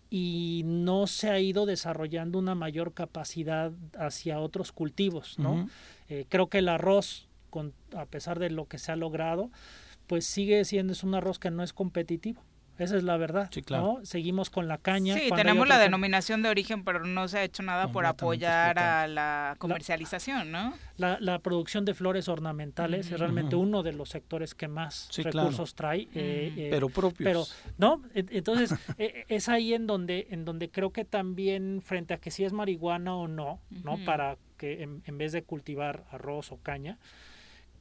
y 0.09 0.63
no 0.65 1.07
se 1.07 1.29
ha 1.29 1.39
ido 1.39 1.65
desarrollando 1.65 2.37
una 2.37 2.53
mayor 2.53 2.93
capacidad 2.93 3.71
hacia 3.97 4.39
otros 4.39 4.73
cultivos, 4.73 5.39
¿no? 5.39 5.69
Eh, 6.09 6.25
creo 6.27 6.49
que 6.49 6.57
el 6.57 6.67
arroz, 6.67 7.29
con, 7.49 7.73
a 7.95 8.05
pesar 8.05 8.37
de 8.37 8.49
lo 8.49 8.65
que 8.65 8.77
se 8.77 8.91
ha 8.91 8.97
logrado, 8.97 9.51
pues 10.07 10.25
sigue 10.25 10.65
siendo 10.65 10.91
es 10.91 11.05
un 11.05 11.15
arroz 11.15 11.39
que 11.39 11.49
no 11.49 11.63
es 11.63 11.71
competitivo. 11.71 12.43
Esa 12.77 12.97
es 12.97 13.03
la 13.03 13.17
verdad. 13.17 13.49
Sí, 13.51 13.61
claro. 13.61 13.99
Seguimos 14.03 14.49
con 14.49 14.67
la 14.67 14.77
caña. 14.77 15.15
Sí, 15.15 15.29
tenemos 15.35 15.67
la 15.67 15.77
denominación 15.77 16.41
de 16.41 16.49
origen, 16.49 16.83
pero 16.83 17.05
no 17.05 17.27
se 17.27 17.39
ha 17.39 17.43
hecho 17.43 17.63
nada 17.63 17.91
por 17.91 18.05
apoyar 18.05 18.79
a 18.79 19.07
la 19.07 19.55
comercialización, 19.59 20.51
¿no? 20.51 20.73
La, 20.97 21.39
producción 21.39 21.85
de 21.85 21.93
flores 21.93 22.27
ornamentales 22.27 23.11
es 23.11 23.19
realmente 23.19 23.55
uno 23.55 23.83
de 23.83 23.93
los 23.93 24.09
sectores 24.09 24.55
que 24.55 24.67
más 24.67 25.09
recursos 25.15 25.75
trae. 25.75 26.01
Eh, 26.13 26.53
eh, 26.55 26.67
pero 26.69 26.89
propios. 26.89 27.27
Pero, 27.27 27.43
¿no? 27.77 28.01
Entonces, 28.13 28.73
e, 28.97 29.25
es 29.27 29.49
ahí 29.49 29.73
en 29.73 29.87
donde, 29.87 30.27
en 30.29 30.45
donde 30.45 30.69
creo 30.69 30.91
que 30.91 31.05
también, 31.05 31.81
frente 31.81 32.13
a 32.13 32.17
que 32.17 32.31
si 32.31 32.43
es 32.43 32.53
marihuana 32.53 33.15
o 33.15 33.27
no, 33.27 33.59
¿no? 33.83 33.97
Para 34.05 34.37
que 34.57 34.83
en, 34.83 35.03
en 35.05 35.17
vez 35.17 35.31
de 35.31 35.43
cultivar 35.43 36.05
arroz 36.11 36.51
o 36.51 36.57
caña, 36.57 36.97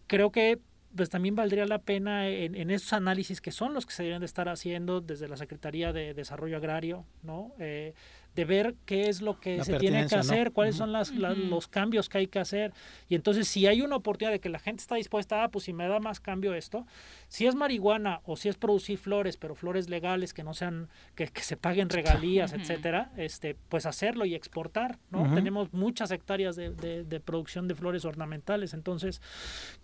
creo 0.06 0.32
que 0.32 0.58
pues 0.94 1.08
también 1.08 1.34
valdría 1.36 1.66
la 1.66 1.78
pena 1.78 2.28
en, 2.28 2.70
esos 2.70 2.92
análisis 2.92 3.40
que 3.40 3.52
son 3.52 3.74
los 3.74 3.86
que 3.86 3.92
se 3.92 4.02
deben 4.02 4.20
de 4.20 4.26
estar 4.26 4.48
haciendo 4.48 5.00
desde 5.00 5.28
la 5.28 5.36
Secretaría 5.36 5.92
de 5.92 6.14
Desarrollo 6.14 6.56
Agrario, 6.56 7.04
¿no? 7.22 7.52
Eh, 7.58 7.94
este, 8.42 8.44
ver 8.44 8.74
qué 8.86 9.08
es 9.08 9.22
lo 9.22 9.38
que 9.40 9.62
se 9.64 9.76
tiene 9.76 10.06
que 10.06 10.14
hacer, 10.14 10.52
cuáles 10.52 10.76
son 10.76 10.92
las, 10.92 11.10
los 11.12 11.68
cambios 11.68 12.08
que 12.08 12.18
hay 12.18 12.26
que 12.26 12.38
hacer. 12.38 12.72
Y 13.08 13.14
entonces, 13.14 13.48
si 13.48 13.66
hay 13.66 13.82
una 13.82 13.96
oportunidad 13.96 14.32
de 14.32 14.40
que 14.40 14.48
la 14.48 14.58
gente 14.58 14.80
está 14.80 14.96
dispuesta, 14.96 15.44
ah, 15.44 15.48
pues 15.48 15.64
si 15.64 15.72
me 15.72 15.86
da 15.88 16.00
más 16.00 16.20
cambio 16.20 16.54
esto, 16.54 16.86
si 17.28 17.46
es 17.46 17.54
marihuana 17.54 18.20
o 18.24 18.36
si 18.36 18.48
es 18.48 18.56
producir 18.56 18.98
flores, 18.98 19.36
pero 19.36 19.54
flores 19.54 19.88
legales 19.88 20.34
que 20.34 20.42
no 20.42 20.54
sean, 20.54 20.88
que, 21.14 21.30
se 21.40 21.56
paguen 21.56 21.88
regalías, 21.88 22.52
etcétera, 22.52 23.12
este, 23.16 23.56
pues 23.68 23.86
hacerlo 23.86 24.24
y 24.24 24.34
exportar, 24.34 24.98
¿no? 25.10 25.34
Tenemos 25.34 25.72
muchas 25.72 26.10
hectáreas 26.10 26.56
de, 26.56 26.70
de 26.70 27.20
producción 27.20 27.68
de 27.68 27.74
flores 27.74 28.04
ornamentales, 28.04 28.74
entonces 28.74 29.20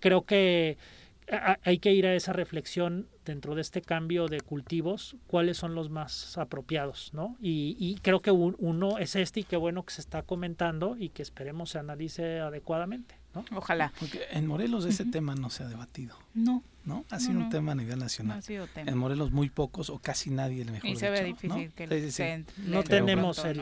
creo 0.00 0.24
que 0.24 0.76
hay 1.28 1.78
que 1.78 1.92
ir 1.92 2.06
a 2.06 2.14
esa 2.14 2.32
reflexión 2.32 3.08
dentro 3.24 3.54
de 3.54 3.60
este 3.60 3.82
cambio 3.82 4.26
de 4.26 4.40
cultivos, 4.40 5.16
cuáles 5.26 5.56
son 5.56 5.74
los 5.74 5.90
más 5.90 6.38
apropiados, 6.38 7.10
¿no? 7.12 7.36
Y, 7.40 7.98
creo 8.02 8.22
que 8.22 8.30
uno 8.30 8.98
es 8.98 9.16
este 9.16 9.40
y 9.40 9.44
qué 9.44 9.56
bueno 9.56 9.84
que 9.84 9.92
se 9.92 10.00
está 10.00 10.22
comentando 10.22 10.96
y 10.96 11.08
que 11.08 11.22
esperemos 11.22 11.70
se 11.70 11.78
analice 11.78 12.38
adecuadamente, 12.38 13.16
¿no? 13.34 13.44
Ojalá. 13.54 13.92
Porque 13.98 14.22
en 14.30 14.46
Morelos 14.46 14.84
ese 14.84 15.04
tema 15.04 15.34
no 15.34 15.50
se 15.50 15.64
ha 15.64 15.68
debatido. 15.68 16.16
No. 16.34 16.62
¿No? 16.84 17.04
Ha 17.10 17.18
sido 17.18 17.40
un 17.40 17.50
tema 17.50 17.72
a 17.72 17.74
nivel 17.74 17.98
nacional. 17.98 18.40
En 18.76 18.96
Morelos 18.96 19.32
muy 19.32 19.50
pocos 19.50 19.90
o 19.90 19.98
casi 19.98 20.30
nadie, 20.30 20.62
el 20.62 20.70
mejor 20.70 20.88
Y 20.88 20.94
se 20.94 21.10
ve 21.10 21.24
difícil 21.24 21.72
que 21.72 22.44
no 22.58 22.84
tenemos 22.84 23.44
el 23.44 23.60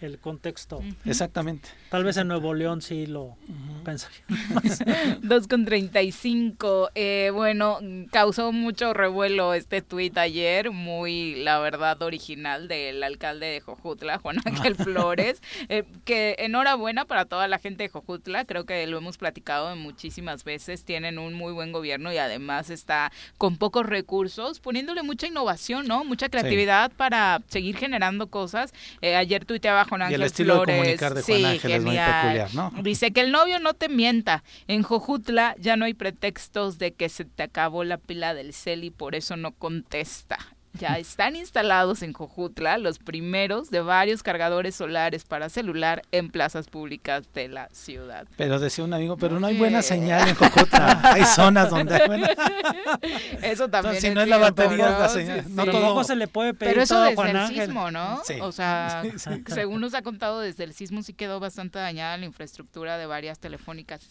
el 0.00 0.18
contexto. 0.18 0.80
Exactamente. 1.04 1.68
Tal 1.90 2.04
vez 2.04 2.16
en 2.16 2.28
Nuevo 2.28 2.54
León 2.54 2.82
sí 2.82 3.06
lo 3.06 3.36
pensaría. 3.84 4.18
2 5.22 5.48
con 5.48 5.64
35. 5.64 6.90
Eh, 6.94 7.30
bueno, 7.34 7.78
causó 8.10 8.52
mucho 8.52 8.94
revuelo 8.94 9.54
este 9.54 9.82
tuit 9.82 10.16
ayer, 10.18 10.70
muy, 10.70 11.36
la 11.36 11.58
verdad, 11.58 12.00
original 12.02 12.68
del 12.68 13.02
alcalde 13.02 13.46
de 13.46 13.60
Jojutla, 13.60 14.18
Juan 14.22 14.36
Ángel 14.44 14.76
Flores, 14.76 15.42
eh, 15.68 15.84
que 16.04 16.36
enhorabuena 16.38 17.04
para 17.04 17.24
toda 17.24 17.48
la 17.48 17.58
gente 17.58 17.84
de 17.84 17.88
Jojutla, 17.88 18.44
creo 18.44 18.64
que 18.64 18.86
lo 18.86 18.98
hemos 18.98 19.18
platicado 19.18 19.74
muchísimas 19.76 20.44
veces, 20.44 20.84
tienen 20.84 21.18
un 21.18 21.34
muy 21.34 21.52
buen 21.52 21.72
gobierno 21.72 22.12
y 22.12 22.18
además 22.18 22.70
está 22.70 23.10
con 23.36 23.56
pocos 23.56 23.86
recursos, 23.86 24.60
poniéndole 24.60 25.02
mucha 25.02 25.26
innovación, 25.26 25.86
¿no? 25.86 26.04
Mucha 26.04 26.28
creatividad 26.28 26.92
para 26.92 27.42
seguir 27.48 27.76
generando 27.76 28.28
cosas. 28.28 28.72
Eh, 29.00 29.16
ayer 29.16 29.44
tuiteaba 29.44 29.84
y 30.10 30.14
el 30.14 30.22
estilo 30.22 30.60
de 30.60 30.72
comunicar 30.72 31.14
de 31.14 31.22
Juan 31.22 31.44
Ángel 31.44 31.72
es 31.72 31.82
muy 31.82 31.96
peculiar, 31.96 32.54
¿no? 32.54 32.72
Dice 32.82 33.12
que 33.12 33.20
el 33.20 33.32
novio 33.32 33.58
no 33.58 33.74
te 33.74 33.88
mienta. 33.88 34.44
En 34.66 34.82
Jojutla 34.82 35.54
ya 35.58 35.76
no 35.76 35.84
hay 35.84 35.94
pretextos 35.94 36.78
de 36.78 36.92
que 36.92 37.08
se 37.08 37.24
te 37.24 37.42
acabó 37.42 37.84
la 37.84 37.98
pila 37.98 38.34
del 38.34 38.52
cel 38.52 38.84
y 38.84 38.90
por 38.90 39.14
eso 39.14 39.36
no 39.36 39.52
contesta. 39.52 40.38
Ya 40.74 40.98
están 40.98 41.34
instalados 41.36 42.02
en 42.02 42.12
Jojutla 42.12 42.78
los 42.78 42.98
primeros 42.98 43.70
de 43.70 43.80
varios 43.80 44.22
cargadores 44.22 44.74
solares 44.76 45.24
para 45.24 45.48
celular 45.48 46.02
en 46.12 46.30
plazas 46.30 46.68
públicas 46.68 47.24
de 47.34 47.48
la 47.48 47.68
ciudad. 47.72 48.26
Pero 48.36 48.58
decía 48.58 48.84
un 48.84 48.92
amigo, 48.92 49.16
pero 49.16 49.40
no 49.40 49.46
hay 49.46 49.56
buena 49.56 49.82
señal 49.82 50.28
en 50.28 50.34
Jojutla. 50.34 51.00
hay 51.02 51.24
zonas 51.24 51.70
donde 51.70 51.94
hay 51.94 52.06
buena. 52.06 52.30
Eso 53.42 53.68
también. 53.68 54.00
si 54.00 54.10
no 54.10 54.20
es 54.20 54.28
la 54.28 54.38
batería, 54.38 54.98
la 54.98 55.08
señal. 55.08 55.44
No 55.48 55.64
todo 55.66 56.04
se 56.04 56.16
le 56.16 56.28
puede 56.28 56.54
pedir 56.54 56.74
Pero 56.74 56.82
eso 56.82 57.00
desde 57.00 57.30
el 57.30 57.48
sismo, 57.48 57.90
¿no? 57.90 58.20
O 58.40 58.52
sea, 58.52 59.02
según 59.46 59.80
nos 59.80 59.94
ha 59.94 60.02
contado, 60.02 60.40
desde 60.40 60.64
el 60.64 60.74
sismo 60.74 61.02
sí 61.02 61.12
quedó 61.12 61.40
bastante 61.40 61.78
dañada 61.78 62.16
la 62.16 62.26
infraestructura 62.26 62.98
de 62.98 63.06
varias 63.06 63.38
telefónicas 63.38 64.06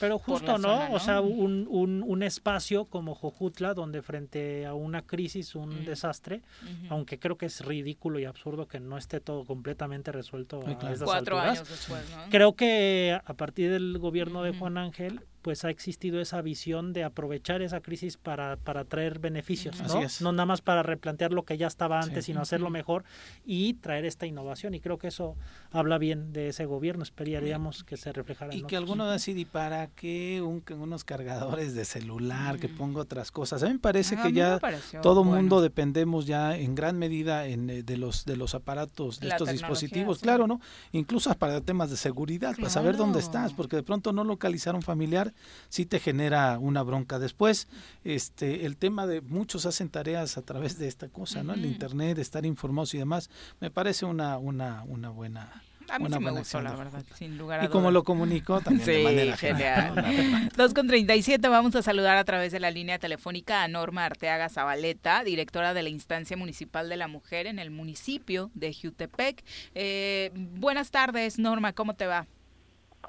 pero 0.00 0.18
justo, 0.18 0.58
¿no? 0.58 0.92
O 0.92 0.98
sea, 0.98 1.20
un, 1.20 1.66
un, 1.68 2.02
un, 2.02 2.22
espacio 2.22 2.86
como 2.86 3.14
Jojutla, 3.14 3.74
donde 3.74 4.00
frente 4.00 4.64
a 4.64 4.74
una 4.74 5.02
crisis, 5.02 5.54
un 5.54 5.84
desastre, 5.84 6.40
aunque 6.88 7.18
creo 7.18 7.36
que 7.36 7.46
es 7.46 7.64
ridículo 7.64 8.18
y 8.18 8.24
absurdo 8.24 8.66
que 8.66 8.80
no 8.80 8.96
esté 8.96 9.20
todo 9.20 9.44
completamente 9.44 10.10
resuelto 10.10 10.66
a 10.66 10.72
estas 10.72 11.02
Cuatro 11.02 11.38
alturas, 11.38 11.58
años 11.58 11.68
después, 11.68 12.02
¿no? 12.10 12.30
Creo 12.30 12.54
que 12.54 13.20
a 13.22 13.34
partir 13.34 13.70
del 13.70 13.98
gobierno 13.98 14.42
de 14.42 14.56
Juan 14.56 14.78
Ángel, 14.78 15.20
pues 15.42 15.64
ha 15.64 15.70
existido 15.70 16.20
esa 16.20 16.42
visión 16.42 16.92
de 16.92 17.04
aprovechar 17.04 17.62
esa 17.62 17.80
crisis 17.80 18.16
para, 18.16 18.56
para 18.56 18.84
traer 18.84 19.18
beneficios, 19.18 19.80
¿no? 19.80 20.00
No 20.20 20.32
nada 20.32 20.46
más 20.46 20.60
para 20.60 20.82
replantear 20.82 21.32
lo 21.32 21.44
que 21.44 21.56
ya 21.56 21.66
estaba 21.66 22.00
antes, 22.00 22.26
sino 22.26 22.40
hacerlo 22.40 22.70
mejor 22.70 23.04
y 23.44 23.74
traer 23.74 24.04
esta 24.04 24.26
innovación. 24.26 24.74
Y 24.74 24.80
creo 24.80 24.98
que 24.98 25.08
eso 25.08 25.36
habla 25.70 25.98
bien 25.98 26.32
de 26.32 26.48
ese 26.48 26.66
gobierno, 26.66 27.02
esperaríamos 27.02 27.84
que 27.84 27.96
se 27.96 28.12
reflejara. 28.12 28.54
Y 28.54 28.62
que 28.62 28.76
alguno 28.76 29.10
decide, 29.10 29.40
¿y 29.40 29.44
para 29.44 29.88
qué 29.88 30.42
un, 30.42 30.62
unos 30.78 31.04
cargadores 31.04 31.74
de 31.74 31.84
celular, 31.84 32.58
que 32.58 32.68
ponga 32.68 33.00
otras 33.00 33.30
cosas? 33.30 33.62
A 33.62 33.66
mí 33.66 33.74
me 33.74 33.78
parece 33.78 34.16
que 34.16 34.32
ya 34.32 34.60
todo 35.02 35.24
mundo 35.24 35.60
dependemos 35.60 36.26
ya 36.26 36.56
en 36.56 36.74
gran 36.74 36.98
medida 36.98 37.46
en, 37.46 37.70
eh, 37.70 37.82
de, 37.82 37.96
los, 37.96 38.24
de 38.24 38.36
los 38.36 38.54
aparatos, 38.54 39.20
de 39.20 39.28
estos 39.28 39.50
dispositivos, 39.50 40.18
claro, 40.18 40.46
¿no? 40.46 40.60
Incluso 40.92 41.32
para 41.34 41.60
temas 41.60 41.90
de 41.90 41.96
seguridad, 41.96 42.56
para 42.56 42.70
saber 42.70 42.96
dónde 42.96 43.20
estás, 43.20 43.52
porque 43.52 43.76
de 43.76 43.82
pronto 43.82 44.12
no 44.12 44.24
localizar 44.24 44.74
un 44.74 44.82
familiar 44.82 45.29
si 45.68 45.86
te 45.86 46.00
genera 46.00 46.58
una 46.58 46.82
bronca 46.82 47.18
después. 47.18 47.68
Este, 48.04 48.66
el 48.66 48.76
tema 48.76 49.06
de 49.06 49.20
muchos 49.20 49.66
hacen 49.66 49.88
tareas 49.88 50.38
a 50.38 50.42
través 50.42 50.78
de 50.78 50.88
esta 50.88 51.08
cosa, 51.08 51.42
¿no? 51.42 51.54
El 51.54 51.66
internet, 51.66 52.18
estar 52.18 52.46
informados 52.46 52.94
y 52.94 52.98
demás, 52.98 53.30
me 53.60 53.70
parece 53.70 54.04
una, 54.06 54.38
una, 54.38 54.84
una 54.86 55.10
buena 55.10 55.62
a 55.90 55.98
mí 55.98 56.06
sí 56.10 56.18
me 56.18 56.30
gustó, 56.30 56.60
la 56.60 56.74
verdad, 56.74 57.02
sin 57.14 57.36
lugar 57.36 57.60
a 57.60 57.64
Y 57.64 57.68
como 57.68 57.90
lo 57.90 58.04
comunicó 58.04 58.60
también 58.60 58.86
de 58.86 59.02
manera 59.02 59.36
genial. 59.36 60.50
2 60.56 60.74
con 60.74 60.86
37, 60.86 61.48
vamos 61.48 61.74
a 61.74 61.82
saludar 61.82 62.16
a 62.16 62.24
través 62.24 62.52
de 62.52 62.60
la 62.60 62.70
línea 62.70 62.98
telefónica 62.98 63.62
a 63.62 63.68
Norma 63.68 64.04
Arteaga 64.04 64.48
Zabaleta, 64.48 65.24
directora 65.24 65.74
de 65.74 65.82
la 65.82 65.88
Instancia 65.88 66.36
Municipal 66.36 66.88
de 66.88 66.96
la 66.96 67.08
Mujer 67.08 67.46
en 67.46 67.58
el 67.58 67.70
municipio 67.70 68.50
de 68.54 68.72
Jutepec. 68.72 69.44
Eh, 69.74 70.30
buenas 70.34 70.90
tardes, 70.90 71.38
Norma, 71.38 71.72
¿cómo 71.72 71.94
te 71.94 72.06
va? 72.06 72.26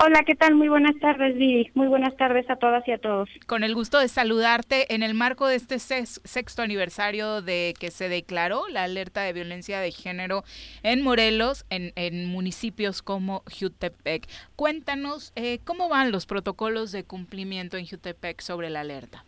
Hola, 0.03 0.23
¿qué 0.25 0.33
tal? 0.33 0.55
Muy 0.55 0.67
buenas 0.67 0.97
tardes, 0.99 1.37
Vivi. 1.37 1.69
Muy 1.75 1.87
buenas 1.87 2.17
tardes 2.17 2.49
a 2.49 2.55
todas 2.55 2.87
y 2.87 2.91
a 2.91 2.97
todos. 2.97 3.29
Con 3.45 3.63
el 3.63 3.75
gusto 3.75 3.99
de 3.99 4.07
saludarte 4.07 4.95
en 4.95 5.03
el 5.03 5.13
marco 5.13 5.45
de 5.45 5.57
este 5.57 5.77
sexto 5.77 6.63
aniversario 6.63 7.43
de 7.43 7.75
que 7.79 7.91
se 7.91 8.09
declaró 8.09 8.63
la 8.67 8.85
alerta 8.85 9.21
de 9.21 9.33
violencia 9.33 9.79
de 9.79 9.91
género 9.91 10.43
en 10.81 11.03
Morelos, 11.03 11.65
en, 11.69 12.25
municipios 12.25 13.03
como 13.03 13.43
Jutepec. 13.59 14.27
Cuéntanos 14.55 15.33
eh, 15.35 15.59
cómo 15.65 15.87
van 15.87 16.11
los 16.11 16.25
protocolos 16.25 16.91
de 16.91 17.03
cumplimiento 17.03 17.77
en 17.77 17.85
Jutepec 17.85 18.41
sobre 18.41 18.71
la 18.71 18.79
alerta. 18.79 19.23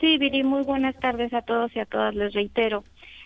Sí, 0.00 0.18
Viri, 0.18 0.44
muy 0.44 0.62
buenas 0.62 0.96
tardes 1.00 1.32
a 1.34 1.42
todos 1.42 1.74
y 1.74 1.80
a 1.80 1.86
todas, 1.86 2.14
les 2.14 2.32
reitero. 2.32 2.84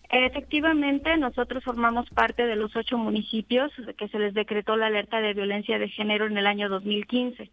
Efectivamente, 0.08 1.16
nosotros 1.16 1.64
formamos 1.64 2.08
parte 2.10 2.46
de 2.46 2.56
los 2.56 2.74
ocho 2.76 2.96
municipios 2.96 3.72
que 3.98 4.08
se 4.08 4.18
les 4.18 4.34
decretó 4.34 4.76
la 4.76 4.86
alerta 4.86 5.20
de 5.20 5.34
violencia 5.34 5.78
de 5.78 5.88
género 5.88 6.26
en 6.26 6.38
el 6.38 6.46
año 6.46 6.68
2015. 6.68 7.50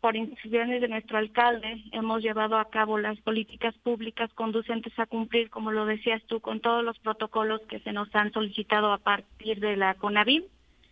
Por 0.00 0.16
instrucciones 0.16 0.80
de 0.80 0.88
nuestro 0.88 1.18
alcalde, 1.18 1.82
hemos 1.92 2.22
llevado 2.22 2.58
a 2.58 2.68
cabo 2.68 2.98
las 2.98 3.18
políticas 3.20 3.74
públicas 3.78 4.30
conducentes 4.34 4.92
a 4.98 5.06
cumplir, 5.06 5.50
como 5.50 5.72
lo 5.72 5.86
decías 5.86 6.22
tú, 6.26 6.40
con 6.40 6.60
todos 6.60 6.84
los 6.84 6.98
protocolos 6.98 7.60
que 7.68 7.80
se 7.80 7.92
nos 7.92 8.14
han 8.14 8.32
solicitado 8.32 8.92
a 8.92 8.98
partir 8.98 9.60
de 9.60 9.76
la 9.76 9.94
CONAVIM, 9.94 10.44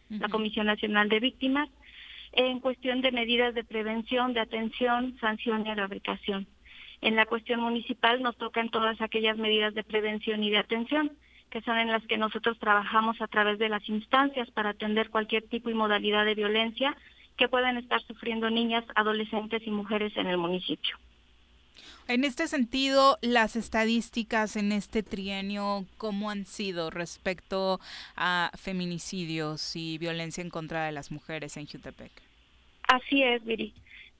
la 0.08 0.28
Comisión 0.28 0.66
Nacional 0.66 1.08
de 1.08 1.20
Víctimas, 1.20 1.68
en 2.32 2.60
cuestión 2.60 3.02
de 3.02 3.12
medidas 3.12 3.54
de 3.54 3.64
prevención, 3.64 4.32
de 4.32 4.40
atención, 4.40 5.16
sanción 5.20 5.66
y 5.66 5.74
rehabilitación. 5.74 6.46
En 7.02 7.16
la 7.16 7.26
cuestión 7.26 7.60
municipal 7.60 8.22
nos 8.22 8.36
tocan 8.36 8.70
todas 8.70 9.00
aquellas 9.00 9.36
medidas 9.36 9.74
de 9.74 9.82
prevención 9.82 10.42
y 10.44 10.50
de 10.50 10.58
atención, 10.58 11.10
que 11.50 11.60
son 11.60 11.76
en 11.78 11.88
las 11.88 12.02
que 12.06 12.16
nosotros 12.16 12.58
trabajamos 12.60 13.20
a 13.20 13.26
través 13.26 13.58
de 13.58 13.68
las 13.68 13.86
instancias 13.88 14.50
para 14.52 14.70
atender 14.70 15.10
cualquier 15.10 15.42
tipo 15.42 15.68
y 15.68 15.74
modalidad 15.74 16.24
de 16.24 16.36
violencia 16.36 16.96
que 17.36 17.48
puedan 17.48 17.76
estar 17.76 18.00
sufriendo 18.02 18.50
niñas, 18.50 18.84
adolescentes 18.94 19.62
y 19.66 19.70
mujeres 19.70 20.16
en 20.16 20.28
el 20.28 20.38
municipio. 20.38 20.96
En 22.06 22.24
este 22.24 22.46
sentido, 22.46 23.18
las 23.20 23.56
estadísticas 23.56 24.56
en 24.56 24.70
este 24.70 25.02
trienio, 25.02 25.86
¿cómo 25.98 26.30
han 26.30 26.44
sido 26.44 26.90
respecto 26.90 27.80
a 28.16 28.52
feminicidios 28.56 29.74
y 29.74 29.98
violencia 29.98 30.42
en 30.42 30.50
contra 30.50 30.86
de 30.86 30.92
las 30.92 31.10
mujeres 31.10 31.56
en 31.56 31.66
Jutepec? 31.66 32.12
Así 32.88 33.22
es, 33.22 33.44
Viri. 33.44 33.72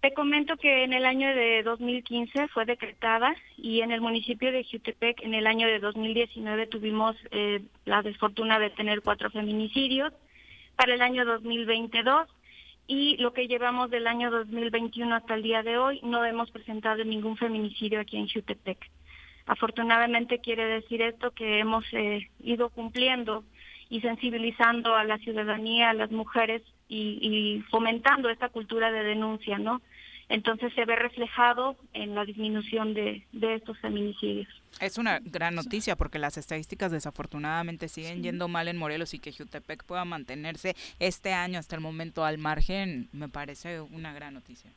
Te 0.03 0.13
comento 0.15 0.57
que 0.57 0.83
en 0.83 0.93
el 0.95 1.05
año 1.05 1.29
de 1.33 1.63
2015 1.63 2.49
fue 2.49 2.65
decretada 2.65 3.37
y 3.57 3.83
en 3.83 3.93
el 3.93 4.01
municipio 4.01 4.51
de 4.51 4.65
Jutepec 4.65 5.23
en 5.23 5.33
el 5.33 5.47
año 5.47 5.69
de 5.69 5.79
2019 5.79 6.67
tuvimos 6.67 7.15
eh, 7.31 7.63
la 7.85 8.03
desfortuna 8.03 8.59
de 8.59 8.71
tener 8.71 9.03
cuatro 9.03 9.31
feminicidios. 9.31 10.13
Para 10.75 10.95
el 10.95 11.03
año 11.03 11.25
2022 11.25 12.27
y 12.89 13.17
lo 13.19 13.33
que 13.33 13.47
llevamos 13.47 13.91
del 13.91 14.09
año 14.09 14.33
2021 14.33 15.15
hasta 15.15 15.37
el 15.37 15.45
día 15.45 15.63
de 15.63 15.79
hoy 15.79 16.01
no 16.03 16.25
hemos 16.25 16.51
presentado 16.51 17.05
ningún 17.05 17.37
feminicidio 17.37 18.01
aquí 18.01 18.17
en 18.17 18.29
Jutepec. 18.29 18.91
Afortunadamente 19.47 20.41
quiere 20.41 20.65
decir 20.65 21.01
esto 21.01 21.31
que 21.31 21.61
hemos 21.61 21.85
eh, 21.93 22.29
ido 22.41 22.71
cumpliendo 22.71 23.45
y 23.89 24.01
sensibilizando 24.01 24.97
a 24.97 25.05
la 25.05 25.19
ciudadanía, 25.19 25.91
a 25.91 25.95
las 25.95 26.11
mujeres 26.11 26.63
y, 26.89 27.19
y 27.23 27.61
fomentando 27.71 28.31
esta 28.31 28.49
cultura 28.49 28.91
de 28.91 29.05
denuncia, 29.05 29.59
¿no? 29.59 29.81
Entonces 30.29 30.73
se 30.75 30.85
ve 30.85 30.97
reflejado 30.97 31.77
en 31.93 32.15
la 32.15 32.25
disminución 32.25 32.95
de, 32.95 33.27
de 33.33 33.55
estos 33.55 33.79
feminicidios. 33.79 34.49
Es 34.81 34.99
una 34.99 35.21
gran 35.21 35.55
noticia 35.55 35.97
porque 35.97 36.19
las 36.19 36.39
estadísticas 36.39 36.91
desafortunadamente 36.93 37.89
siguen 37.89 38.23
yendo 38.23 38.49
mal 38.49 38.69
en 38.69 38.79
Morelos 38.79 39.15
y 39.15 39.19
que 39.19 39.33
Jutepec 39.33 39.85
pueda 39.85 40.05
mantenerse 40.05 40.75
este 40.99 41.33
año 41.33 41.59
hasta 41.59 41.77
el 41.77 41.83
momento 41.83 42.25
al 42.25 42.39
margen 42.39 43.09
me 43.13 43.29
parece 43.29 43.81
una 43.81 44.13
gran 44.13 44.35
noticia. 44.35 44.71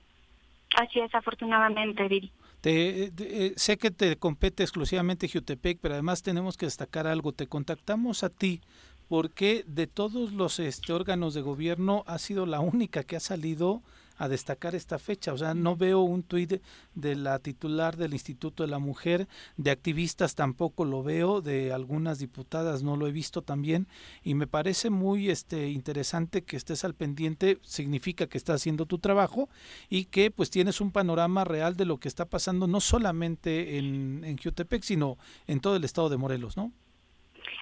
Así 0.76 1.00
es, 1.00 1.14
afortunadamente, 1.16 2.08
Viri. 2.08 2.32
Te, 2.62 3.06
eh, 3.06 3.54
sé 3.56 3.78
que 3.78 3.92
te 3.92 4.16
compete 4.18 4.64
exclusivamente 4.64 5.30
Jutepec, 5.30 5.80
pero 5.80 5.94
además 5.94 6.24
tenemos 6.24 6.58
que 6.58 6.66
destacar 6.66 7.08
algo. 7.08 7.32
Te 7.32 7.48
contactamos 7.48 8.24
a 8.24 8.30
ti 8.30 8.62
porque 9.08 9.64
de 9.68 9.88
todos 9.88 10.34
los 10.34 10.60
este, 10.60 10.92
órganos 10.92 11.34
de 11.34 11.42
gobierno 11.42 12.04
ha 12.08 12.18
sido 12.18 12.46
la 12.46 12.60
única 12.60 13.04
que 13.04 13.16
ha 13.16 13.20
salido 13.20 13.84
a 14.18 14.28
destacar 14.28 14.76
esta 14.76 15.00
fecha. 15.00 15.34
O 15.34 15.38
sea, 15.38 15.54
no 15.54 15.76
veo 15.76 16.02
un 16.02 16.24
tuit 16.24 16.62
de 16.94 17.16
la 17.16 17.40
titular 17.40 17.98
del 17.98 18.14
Instituto 18.14 18.64
de 18.64 18.70
la 18.70 18.80
Mujer, 18.80 19.28
de 19.58 19.72
activistas 19.72 20.36
tampoco 20.36 20.86
lo 20.86 21.04
veo, 21.04 21.42
de 21.42 21.74
algunas 21.74 22.20
diputadas 22.20 22.84
no 22.84 22.98
lo 22.98 23.08
he 23.08 23.12
visto 23.12 23.42
también 23.42 23.88
y 24.24 24.36
me 24.36 24.48
parece 24.48 24.90
muy 24.90 25.30
este 25.30 25.70
interesante 25.70 26.44
que 26.44 26.58
estés 26.58 26.84
al 26.84 26.94
pendiente, 26.94 27.60
significa 27.62 28.28
que 28.28 28.38
estás 28.38 28.62
haciendo 28.62 28.86
tu 28.86 29.00
trabajo 29.00 29.50
y 29.90 30.06
que 30.06 30.32
pues 30.32 30.50
tienes 30.50 30.82
un 30.82 30.92
panorama 30.92 31.44
real 31.44 31.76
de 31.76 31.86
lo 31.86 32.00
que 32.00 32.08
está 32.08 32.26
pasando 32.26 32.68
no 32.68 32.80
solamente 32.80 33.78
en, 33.78 34.24
en 34.24 34.38
Jutepec, 34.38 34.84
sino 34.84 35.18
en 35.48 35.60
todo 35.60 35.76
el 35.76 35.84
estado 35.84 36.10
de 36.10 36.18
Morelos, 36.18 36.58
¿no? 36.58 36.72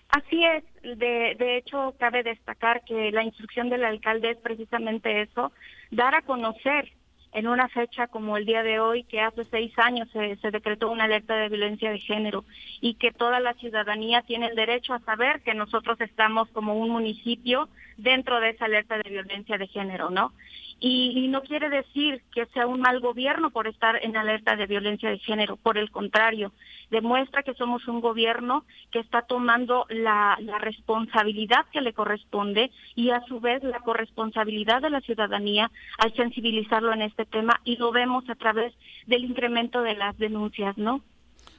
Así 0.10 0.44
es, 0.44 0.64
de, 0.84 1.36
de 1.38 1.58
hecho 1.58 1.96
cabe 2.00 2.24
destacar 2.24 2.84
que 2.84 3.12
la 3.12 3.24
instrucción 3.24 3.70
del 3.70 3.84
alcalde 3.84 4.32
es 4.32 4.38
precisamente 4.38 5.22
eso, 5.22 5.52
dar 5.92 6.16
a 6.16 6.22
conocer 6.22 6.92
en 7.34 7.48
una 7.48 7.68
fecha 7.68 8.08
como 8.08 8.38
el 8.38 8.46
día 8.46 8.64
de 8.64 8.80
hoy, 8.80 9.04
que 9.04 9.20
hace 9.20 9.44
seis 9.46 9.74
años 9.78 10.08
se, 10.12 10.36
se, 10.38 10.52
decretó 10.52 10.92
una 10.92 11.06
alerta 11.06 11.36
de 11.36 11.50
violencia 11.50 11.92
de 11.92 12.00
género 12.00 12.46
y 12.80 12.94
que 12.96 13.12
toda 13.12 13.40
la 13.40 13.54
ciudadanía 13.56 14.22
tiene 14.22 14.48
el 14.48 14.56
derecho 14.56 14.94
a 14.94 15.00
saber 15.00 15.42
que 15.42 15.56
nosotros 15.56 16.00
estamos 16.00 16.48
como 16.50 16.76
un 16.76 16.90
municipio 16.90 17.70
dentro 17.98 18.40
de 18.40 18.50
esa 18.50 18.66
alerta 18.66 18.98
de 18.98 19.10
violencia 19.10 19.58
de 19.58 19.68
género, 19.68 20.10
¿no? 20.12 20.32
Y, 20.80 21.28
no 21.30 21.42
quiere 21.42 21.70
decir 21.70 22.22
que 22.34 22.46
sea 22.48 22.68
un 22.68 22.82
mal 22.82 23.00
gobierno 23.00 23.50
por 23.52 23.68
estar 23.68 24.04
en 24.04 24.18
alerta 24.18 24.56
de 24.56 24.68
violencia 24.68 25.10
de 25.10 25.18
género, 25.18 25.56
por 25.56 25.78
el 25.78 25.90
contrario, 25.90 26.52
demuestra 26.92 27.42
que 27.44 27.54
somos 27.54 27.88
un 27.88 28.02
gobierno 28.02 28.66
que 28.92 29.00
está 29.00 29.22
tomando 29.22 29.86
la, 29.90 30.38
la, 30.42 30.60
responsabilidad 30.60 31.66
que 31.72 31.82
le 31.82 31.94
corresponde 31.94 32.70
y 32.96 33.10
a 33.12 33.22
su 33.22 33.40
vez 33.40 33.64
la 33.64 33.80
corresponsabilidad 33.80 34.82
de 34.82 34.90
la 34.90 35.02
ciudadanía 35.02 35.72
al 35.98 36.14
sensibilizarlo 36.16 36.94
en 36.94 37.02
este 37.02 37.26
tema 37.26 37.62
y 37.64 37.78
lo 37.78 37.92
vemos 37.92 38.30
a 38.30 38.36
través 38.36 38.74
del 39.08 39.24
incremento 39.24 39.82
de 39.82 39.96
las 39.96 40.18
denuncias, 40.18 40.78
¿no? 40.78 41.02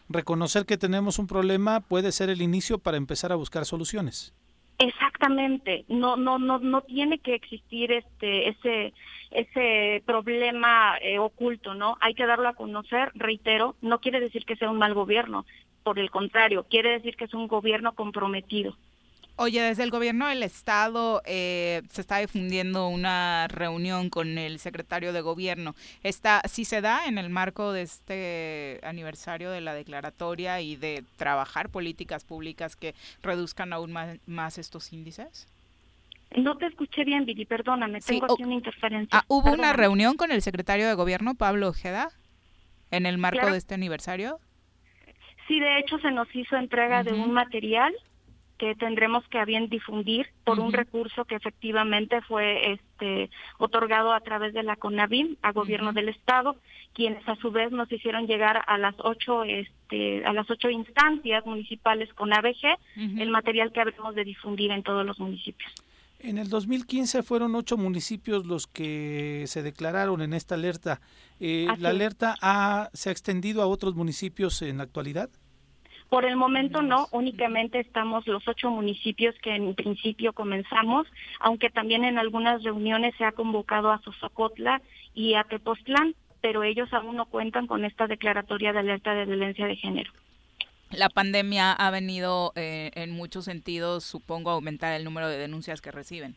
Reconocer 0.09 0.67
que 0.67 0.77
tenemos 0.77 1.19
un 1.19 1.27
problema 1.27 1.81
puede 1.81 2.13
ser 2.13 2.29
el 2.29 2.43
inicio 2.43 2.79
para 2.79 2.99
empezar 2.99 3.33
a 3.33 3.37
buscar 3.37 3.65
soluciones. 3.65 4.35
Exactamente, 4.79 5.85
no 5.89 6.17
no 6.17 6.39
no 6.39 6.59
no 6.59 6.83
tiene 6.83 7.19
que 7.21 7.35
existir 7.35 7.93
este 7.93 8.49
ese 8.49 8.93
ese 9.31 10.03
problema 10.05 10.97
eh, 11.01 11.19
oculto, 11.19 11.75
¿no? 11.75 11.97
Hay 12.01 12.15
que 12.15 12.27
darlo 12.27 12.49
a 12.49 12.55
conocer, 12.55 13.11
reitero, 13.15 13.77
no 13.83 14.01
quiere 14.01 14.21
decir 14.21 14.45
que 14.45 14.57
sea 14.57 14.71
un 14.71 14.79
mal 14.79 14.95
gobierno, 14.95 15.47
por 15.85 15.99
el 15.99 16.11
contrario, 16.11 16.67
quiere 16.69 16.91
decir 16.91 17.17
que 17.17 17.25
es 17.25 17.35
un 17.35 17.47
gobierno 17.49 17.95
comprometido. 17.95 18.77
Oye, 19.37 19.61
desde 19.63 19.83
el 19.83 19.91
gobierno 19.91 20.29
del 20.29 20.45
estado 20.45 21.21
eh, 21.27 21.83
se 21.91 22.01
está 22.01 22.19
difundiendo 22.19 22.87
una 22.87 23.49
reunión 23.49 24.09
con 24.09 24.39
el 24.39 24.61
secretario 24.61 25.13
de 25.13 25.23
gobierno. 25.23 25.75
Esta 26.05 26.41
sí 26.49 26.65
se 26.65 26.81
da 26.81 27.07
en 27.07 27.19
el 27.19 27.31
marco 27.31 27.73
de 27.73 27.83
este 27.83 28.81
aniversario 28.85 29.51
de 29.51 29.61
la 29.61 29.75
declaratoria 29.75 30.61
y 30.61 30.77
de 30.77 31.03
trabajar 31.17 31.69
políticas 31.69 32.25
públicas 32.25 32.77
que 32.77 32.95
reduzcan 33.23 33.73
aún 33.73 33.91
más, 33.93 34.19
más 34.27 34.57
estos 34.57 34.93
índices. 34.93 35.49
No 36.37 36.57
te 36.57 36.67
escuché 36.67 37.05
bien, 37.05 37.25
Viri, 37.27 37.45
perdóname, 37.45 38.01
tengo 38.01 38.33
aquí 38.33 38.45
una 38.45 38.55
interferencia. 38.55 39.19
Ah, 39.19 39.25
¿Hubo 39.27 39.43
Perdóname. 39.45 39.69
una 39.69 39.73
reunión 39.77 40.17
con 40.17 40.31
el 40.31 40.43
secretario 40.43 40.87
de 40.87 40.95
gobierno, 40.95 41.35
Pablo 41.35 41.69
Ojeda, 41.69 42.11
en 42.93 43.05
el 43.07 43.19
marco 43.19 43.39
Claro. 43.39 43.53
de 43.53 43.59
este 43.59 43.75
aniversario? 43.75 44.39
Sí, 45.49 45.59
de 45.61 45.79
hecho 45.81 45.99
se 45.99 46.11
nos 46.13 46.29
hizo 46.35 46.57
entrega 46.57 47.03
de 47.03 47.13
un 47.13 47.33
material 47.33 47.93
que 48.59 48.75
tendremos 48.75 49.27
que 49.29 49.39
a 49.39 49.45
bien 49.45 49.69
difundir 49.69 50.29
por 50.45 50.61
un 50.61 50.73
recurso 50.73 51.25
que 51.25 51.35
efectivamente 51.35 52.21
fue 52.23 52.73
este 52.73 53.31
otorgado 53.59 54.13
a 54.13 54.21
través 54.21 54.55
de 54.55 54.63
la 54.63 54.77
CONAVIM 54.77 55.37
a 55.43 55.53
gobierno 55.53 55.93
del 55.93 56.09
estado, 56.09 56.57
quienes 56.93 57.27
a 57.29 57.35
su 57.37 57.51
vez 57.51 57.73
nos 57.73 57.91
hicieron 57.91 58.27
llegar 58.27 58.63
a 58.67 58.79
las 58.79 58.95
ocho 58.99 59.43
este 59.45 60.25
a 60.25 60.33
las 60.33 60.49
ocho 60.51 60.71
instancias 60.71 61.45
municipales 61.47 62.13
con 62.15 62.33
ABG 62.33 62.79
el 62.97 63.31
material 63.31 63.73
que 63.73 63.81
habremos 63.81 64.15
de 64.15 64.25
difundir 64.25 64.71
en 64.71 64.83
todos 64.83 65.05
los 65.05 65.19
municipios. 65.19 65.73
En 66.21 66.39
el 66.39 66.49
2015 66.49 67.23
fueron 67.23 67.55
ocho 67.55 67.77
municipios 67.77 68.47
los 68.47 68.67
que 68.67 69.45
se 69.47 69.63
declararon 69.63 70.23
en 70.23 70.33
esta 70.33 70.55
alerta. 70.55 71.03
Eh, 71.39 71.67
¿La 71.79 71.91
alerta 71.91 72.35
ha, 72.41 72.89
se 72.95 73.11
ha 73.11 73.13
extendido 73.13 73.61
a 73.61 73.67
otros 73.67 73.95
municipios 73.95 74.63
en 74.63 74.79
la 74.79 74.85
actualidad? 74.85 75.29
Por 76.09 76.25
el 76.25 76.37
momento 76.37 76.83
no, 76.83 77.09
únicamente 77.11 77.81
estamos 77.81 78.27
los 78.27 78.47
ocho 78.47 78.71
municipios 78.71 79.35
que 79.43 79.55
en 79.55 79.75
principio 79.75 80.33
comenzamos, 80.33 81.07
aunque 81.41 81.71
también 81.71 82.05
en 82.05 82.19
algunas 82.19 82.63
reuniones 82.63 83.15
se 83.17 83.25
ha 83.25 83.33
convocado 83.33 83.91
a 83.91 84.01
Sosocotla 84.03 84.81
y 85.15 85.35
a 85.35 85.45
Tepoztlán, 85.45 86.15
pero 86.41 86.63
ellos 86.63 86.93
aún 86.93 87.17
no 87.17 87.27
cuentan 87.27 87.67
con 87.67 87.85
esta 87.85 88.07
declaratoria 88.07 88.73
de 88.73 88.81
alerta 88.81 89.15
de 89.15 89.25
violencia 89.25 89.67
de 89.67 89.77
género. 89.77 90.13
La 90.91 91.09
pandemia 91.09 91.73
ha 91.73 91.91
venido 91.91 92.53
eh, 92.55 92.91
en 92.95 93.11
muchos 93.11 93.47
sentidos, 93.47 94.05
supongo, 94.05 94.51
a 94.51 94.53
aumentar 94.55 94.93
el 94.93 95.05
número 95.05 95.29
de 95.29 95.39
denuncias 95.39 95.81
que 95.81 95.91
reciben. 95.91 96.37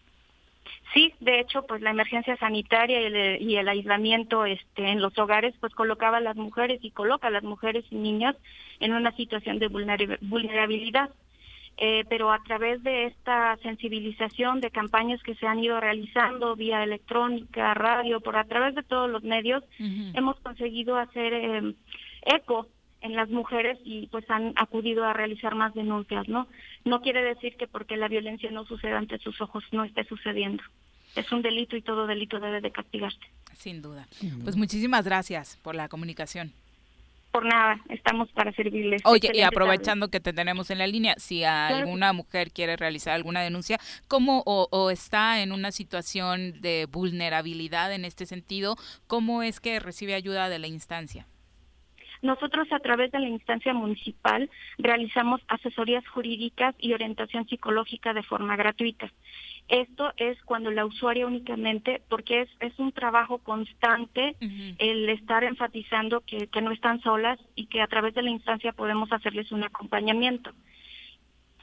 Sí, 0.93 1.13
de 1.19 1.39
hecho, 1.39 1.63
pues 1.67 1.81
la 1.81 1.91
emergencia 1.91 2.35
sanitaria 2.37 3.01
y 3.01 3.05
el, 3.05 3.41
y 3.41 3.55
el 3.57 3.67
aislamiento 3.67 4.45
este, 4.45 4.89
en 4.89 5.01
los 5.01 5.17
hogares, 5.17 5.53
pues 5.59 5.73
colocaba 5.73 6.17
a 6.17 6.21
las 6.21 6.35
mujeres 6.35 6.79
y 6.81 6.91
coloca 6.91 7.27
a 7.27 7.31
las 7.31 7.43
mujeres 7.43 7.85
y 7.91 7.95
niñas 7.95 8.35
en 8.79 8.93
una 8.93 9.11
situación 9.11 9.59
de 9.59 9.67
vulnera- 9.69 10.17
vulnerabilidad. 10.21 11.09
Eh, 11.79 12.05
pero 12.09 12.31
a 12.31 12.41
través 12.41 12.81
de 12.81 13.05
esta 13.05 13.55
sensibilización 13.61 14.61
de 14.61 14.71
campañas 14.71 15.21
que 15.21 15.35
se 15.35 15.45
han 15.45 15.59
ido 15.59 15.79
realizando 15.79 16.55
vía 16.55 16.83
electrónica, 16.83 17.75
radio, 17.75 18.19
por 18.19 18.35
a 18.35 18.45
través 18.45 18.73
de 18.73 18.81
todos 18.81 19.07
los 19.07 19.21
medios, 19.21 19.63
hemos 20.15 20.39
conseguido 20.39 20.97
hacer 20.97 21.33
eh, 21.33 21.73
eco 22.25 22.65
en 23.01 23.15
las 23.15 23.29
mujeres 23.29 23.77
y 23.83 24.07
pues 24.07 24.29
han 24.29 24.53
acudido 24.55 25.05
a 25.05 25.13
realizar 25.13 25.55
más 25.55 25.73
denuncias, 25.73 26.27
¿no? 26.27 26.47
No 26.85 27.01
quiere 27.01 27.23
decir 27.23 27.55
que 27.55 27.67
porque 27.67 27.97
la 27.97 28.07
violencia 28.07 28.51
no 28.51 28.65
suceda 28.65 28.97
ante 28.97 29.17
sus 29.19 29.39
ojos 29.41 29.63
no 29.71 29.83
esté 29.83 30.03
sucediendo. 30.05 30.63
Es 31.15 31.31
un 31.31 31.41
delito 31.41 31.75
y 31.75 31.81
todo 31.81 32.05
delito 32.07 32.39
debe 32.39 32.61
de 32.61 32.71
castigarse. 32.71 33.19
Sin 33.53 33.81
duda. 33.81 34.07
Pues 34.43 34.55
muchísimas 34.55 35.05
gracias 35.05 35.57
por 35.63 35.75
la 35.75 35.89
comunicación. 35.89 36.53
Por 37.31 37.45
nada, 37.45 37.79
estamos 37.89 38.29
para 38.31 38.51
servirles. 38.53 39.01
Oye, 39.05 39.31
y 39.33 39.41
aprovechando 39.41 40.09
que 40.09 40.19
te 40.19 40.33
tenemos 40.33 40.69
en 40.69 40.79
la 40.79 40.87
línea, 40.87 41.15
si 41.17 41.43
alguna 41.43 42.13
mujer 42.13 42.51
quiere 42.51 42.77
realizar 42.77 43.13
alguna 43.13 43.41
denuncia, 43.41 43.79
¿cómo 44.07 44.43
o, 44.45 44.67
o 44.71 44.89
está 44.89 45.41
en 45.41 45.51
una 45.51 45.71
situación 45.71 46.61
de 46.61 46.87
vulnerabilidad 46.89 47.93
en 47.93 48.05
este 48.05 48.25
sentido, 48.25 48.75
cómo 49.07 49.43
es 49.43 49.59
que 49.59 49.79
recibe 49.79 50.15
ayuda 50.15 50.49
de 50.49 50.59
la 50.59 50.67
instancia? 50.67 51.27
Nosotros 52.21 52.67
a 52.71 52.79
través 52.79 53.11
de 53.11 53.19
la 53.19 53.29
instancia 53.29 53.73
municipal 53.73 54.49
realizamos 54.77 55.41
asesorías 55.47 56.07
jurídicas 56.07 56.75
y 56.79 56.93
orientación 56.93 57.47
psicológica 57.47 58.13
de 58.13 58.23
forma 58.23 58.55
gratuita. 58.55 59.11
Esto 59.67 60.13
es 60.17 60.41
cuando 60.43 60.71
la 60.71 60.85
usuaria 60.85 61.27
únicamente, 61.27 62.01
porque 62.09 62.41
es, 62.41 62.49
es 62.59 62.77
un 62.79 62.91
trabajo 62.91 63.39
constante 63.39 64.35
el 64.79 65.09
estar 65.09 65.43
enfatizando 65.43 66.21
que, 66.21 66.47
que 66.47 66.61
no 66.61 66.71
están 66.71 67.01
solas 67.01 67.39
y 67.55 67.65
que 67.67 67.81
a 67.81 67.87
través 67.87 68.13
de 68.13 68.21
la 68.21 68.29
instancia 68.29 68.71
podemos 68.71 69.11
hacerles 69.11 69.51
un 69.51 69.63
acompañamiento. 69.63 70.51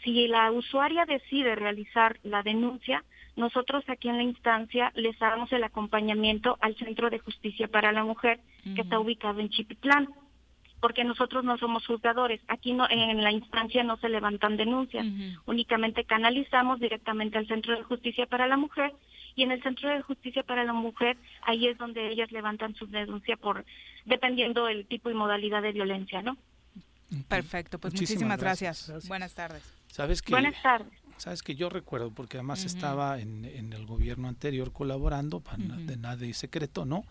Si 0.03 0.29
la 0.29 0.53
usuaria 0.53 1.07
decide 1.07 1.55
realizar 1.55 2.19
la 2.23 2.43
denuncia, 2.43 3.03
nosotros 3.37 3.85
aquí 3.89 4.11
en 4.11 4.19
la 4.19 4.23
instancia 4.23 4.93
les 4.95 5.19
damos 5.19 5.51
el 5.53 5.65
acompañamiento 5.65 6.59
al 6.61 6.77
Centro 6.77 7.09
de 7.09 7.21
Justicia 7.21 7.69
para 7.69 7.91
la 7.91 8.05
Mujer, 8.05 8.39
que 8.75 8.83
está 8.83 8.99
ubicado 8.99 9.41
en 9.41 9.49
Chipitlán 9.49 10.09
porque 10.85 11.03
nosotros 11.03 11.45
no 11.45 11.57
somos 11.57 11.87
juzgadores. 11.87 12.43
Aquí 12.47 12.75
no, 12.75 12.87
en 12.91 13.25
la 13.25 13.33
instancia 13.33 13.83
no 13.83 13.97
se 13.97 14.11
levantan 14.11 14.59
denuncias, 14.59 15.07
únicamente 15.47 16.05
canalizamos 16.05 16.79
directamente 16.79 17.39
al 17.39 17.47
Centro 17.47 17.75
de 17.75 17.83
Justicia 17.85 18.27
para 18.27 18.47
la 18.47 18.59
Mujer 18.59 18.93
y 19.35 19.45
en 19.45 19.53
el 19.53 19.63
Centro 19.63 19.89
de 19.89 20.03
Justicia 20.03 20.43
para 20.43 20.63
la 20.63 20.75
Mujer 20.75 21.17
ahí 21.41 21.69
es 21.69 21.79
donde 21.79 22.11
ellas 22.11 22.31
levantan 22.33 22.75
su 22.75 22.87
denuncia 22.87 23.39
por 23.39 23.65
dependiendo 24.05 24.69
el 24.69 24.85
tipo 24.85 25.09
y 25.09 25.15
modalidad 25.15 25.63
de 25.63 25.73
violencia, 25.73 26.21
¿no? 26.21 26.37
Perfecto, 27.29 27.79
pues 27.79 27.95
Muchísimas 27.95 28.11
muchísimas 28.11 28.41
gracias. 28.41 28.89
gracias. 28.89 29.09
Buenas 29.09 29.33
tardes. 29.33 29.63
Sabes 29.87 30.21
que 30.21 30.33
Buenas 30.33 30.61
tardes. 30.63 30.93
Sabes 31.17 31.43
que 31.43 31.55
yo 31.55 31.71
recuerdo 31.71 32.11
porque 32.11 32.37
además 32.37 32.63
estaba 32.67 33.21
en, 33.21 33.47
en 33.47 33.73
el 33.73 33.87
gobierno 33.87 34.29
anterior 34.29 34.71
colaborando, 34.71 35.41
para 35.41 35.57
de 35.57 35.97
nada 35.97 36.27
y 36.27 36.35
secreto, 36.35 36.85
¿no? 36.85 37.05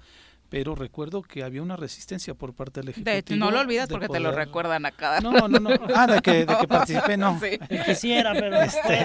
Pero 0.53 0.75
recuerdo 0.75 1.23
que 1.23 1.41
había 1.43 1.63
una 1.63 1.75
resistencia 1.75 2.35
por 2.35 2.53
parte 2.53 2.81
del 2.81 2.89
Ejecutivo. 2.89 3.23
De 3.27 3.35
no 3.38 3.49
lo 3.49 3.59
olvidas 3.61 3.89
porque 3.89 4.07
te 4.07 4.19
lo 4.19 4.31
recuerdan 4.31 4.85
a 4.85 4.91
cada 4.91 5.19
No, 5.19 5.31
no, 5.47 5.59
no. 5.59 5.71
Ah, 5.95 6.05
de 6.05 6.21
que, 6.21 6.45
de 6.45 6.55
que 6.61 6.67
participé, 6.67 7.17
no. 7.17 7.39
Sí. 7.39 7.57
Quisiera, 7.88 8.34
pero 8.34 8.61
Este, 8.61 9.03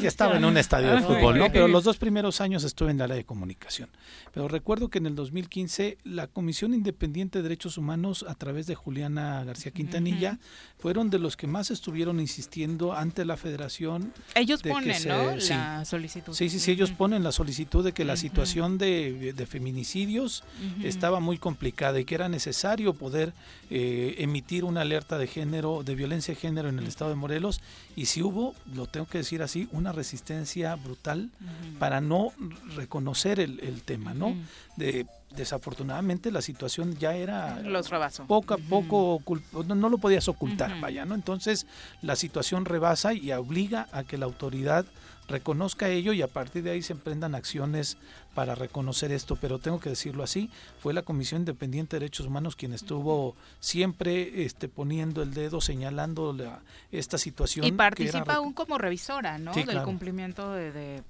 ya 0.00 0.08
estaba 0.08 0.38
en 0.38 0.46
un 0.46 0.56
estadio 0.56 0.88
de 0.92 0.96
Ah, 0.96 1.02
fútbol, 1.02 1.38
¿no? 1.38 1.52
Pero 1.52 1.68
los 1.68 1.84
dos 1.84 1.98
primeros 1.98 2.40
años 2.40 2.64
estuve 2.64 2.92
en 2.92 2.96
el 2.96 3.02
área 3.02 3.16
de 3.16 3.24
comunicación. 3.26 3.90
Pero 4.32 4.48
recuerdo 4.48 4.88
que 4.88 4.96
en 4.96 5.04
el 5.06 5.14
2015 5.16 5.98
la 6.04 6.28
Comisión 6.28 6.72
Independiente 6.72 7.40
de 7.40 7.42
Derechos 7.42 7.76
Humanos, 7.76 8.24
a 8.26 8.34
través 8.34 8.66
de 8.66 8.74
Juliana 8.74 9.44
García 9.44 9.70
Quintanilla, 9.72 10.38
fueron 10.78 11.10
de 11.10 11.18
los 11.18 11.36
que 11.36 11.46
más 11.46 11.70
estuvieron 11.70 12.20
insistiendo 12.20 12.94
ante 12.94 13.26
la 13.26 13.36
Federación. 13.36 14.14
Ellos 14.34 14.62
de 14.62 14.70
que 14.70 14.74
ponen, 14.74 14.94
se- 14.94 15.08
¿no? 15.10 15.38
sí. 15.40 15.50
La 15.50 15.84
solicitud. 15.84 16.32
Sí, 16.32 16.48
sí, 16.48 16.58
sí, 16.58 16.70
ellos 16.70 16.90
ponen 16.92 17.22
la 17.22 17.32
solicitud 17.32 17.84
de 17.84 17.92
que 17.92 18.06
la 18.06 18.16
situación 18.16 18.78
de, 18.78 19.34
de 19.34 19.46
feminicidios 19.46 20.37
Estaba 20.82 21.20
muy 21.20 21.38
complicada 21.38 22.00
y 22.00 22.04
que 22.04 22.14
era 22.14 22.28
necesario 22.28 22.94
poder 22.94 23.32
eh, 23.70 24.16
emitir 24.18 24.64
una 24.64 24.80
alerta 24.82 25.18
de 25.18 25.26
género, 25.26 25.82
de 25.82 25.94
violencia 25.94 26.34
de 26.34 26.40
género 26.40 26.68
en 26.68 26.78
el 26.78 26.86
estado 26.86 27.10
de 27.10 27.16
Morelos. 27.16 27.60
Y 27.96 28.06
si 28.06 28.22
hubo, 28.22 28.54
lo 28.74 28.86
tengo 28.86 29.06
que 29.06 29.18
decir 29.18 29.42
así, 29.42 29.68
una 29.72 29.92
resistencia 29.92 30.74
brutal 30.76 31.30
para 31.78 32.00
no 32.00 32.32
reconocer 32.74 33.40
el, 33.40 33.60
el 33.60 33.82
tema, 33.82 34.14
¿no? 34.14 34.36
De, 34.76 35.06
desafortunadamente 35.36 36.30
la 36.30 36.40
situación 36.42 36.96
ya 36.96 37.14
era 37.14 37.60
Los 37.60 37.90
rebasó. 37.90 38.26
poco 38.26 38.54
a 38.54 38.58
poco 38.58 39.20
no, 39.66 39.74
no 39.74 39.88
lo 39.88 39.98
podías 39.98 40.28
ocultar, 40.28 40.80
vaya, 40.80 41.04
¿no? 41.04 41.14
Entonces 41.14 41.66
la 42.02 42.16
situación 42.16 42.64
rebasa 42.64 43.12
y 43.12 43.32
obliga 43.32 43.88
a 43.92 44.04
que 44.04 44.18
la 44.18 44.24
autoridad 44.26 44.86
reconozca 45.28 45.88
ello 45.90 46.12
y 46.14 46.22
a 46.22 46.26
partir 46.26 46.62
de 46.62 46.70
ahí 46.70 46.82
se 46.82 46.94
emprendan 46.94 47.34
acciones 47.34 47.98
para 48.38 48.54
reconocer 48.54 49.10
esto, 49.10 49.34
pero 49.34 49.58
tengo 49.58 49.80
que 49.80 49.88
decirlo 49.88 50.22
así, 50.22 50.48
fue 50.78 50.94
la 50.94 51.02
Comisión 51.02 51.40
Independiente 51.40 51.96
de 51.96 52.00
Derechos 52.02 52.24
Humanos 52.24 52.54
quien 52.54 52.72
estuvo 52.72 53.34
siempre 53.58 54.44
este 54.44 54.68
poniendo 54.68 55.24
el 55.24 55.34
dedo 55.34 55.60
señalando 55.60 56.32
la, 56.32 56.60
esta 56.92 57.18
situación 57.18 57.66
Y 57.66 57.72
que 57.72 57.76
participa 57.76 58.18
era 58.22 58.34
aún 58.36 58.52
como 58.52 58.78
revisora, 58.78 59.38
¿no? 59.38 59.52
Sí, 59.54 59.62
Del 59.62 59.70
claro. 59.70 59.86
cumplimiento 59.86 60.52
de, 60.52 60.70
de 60.70 61.02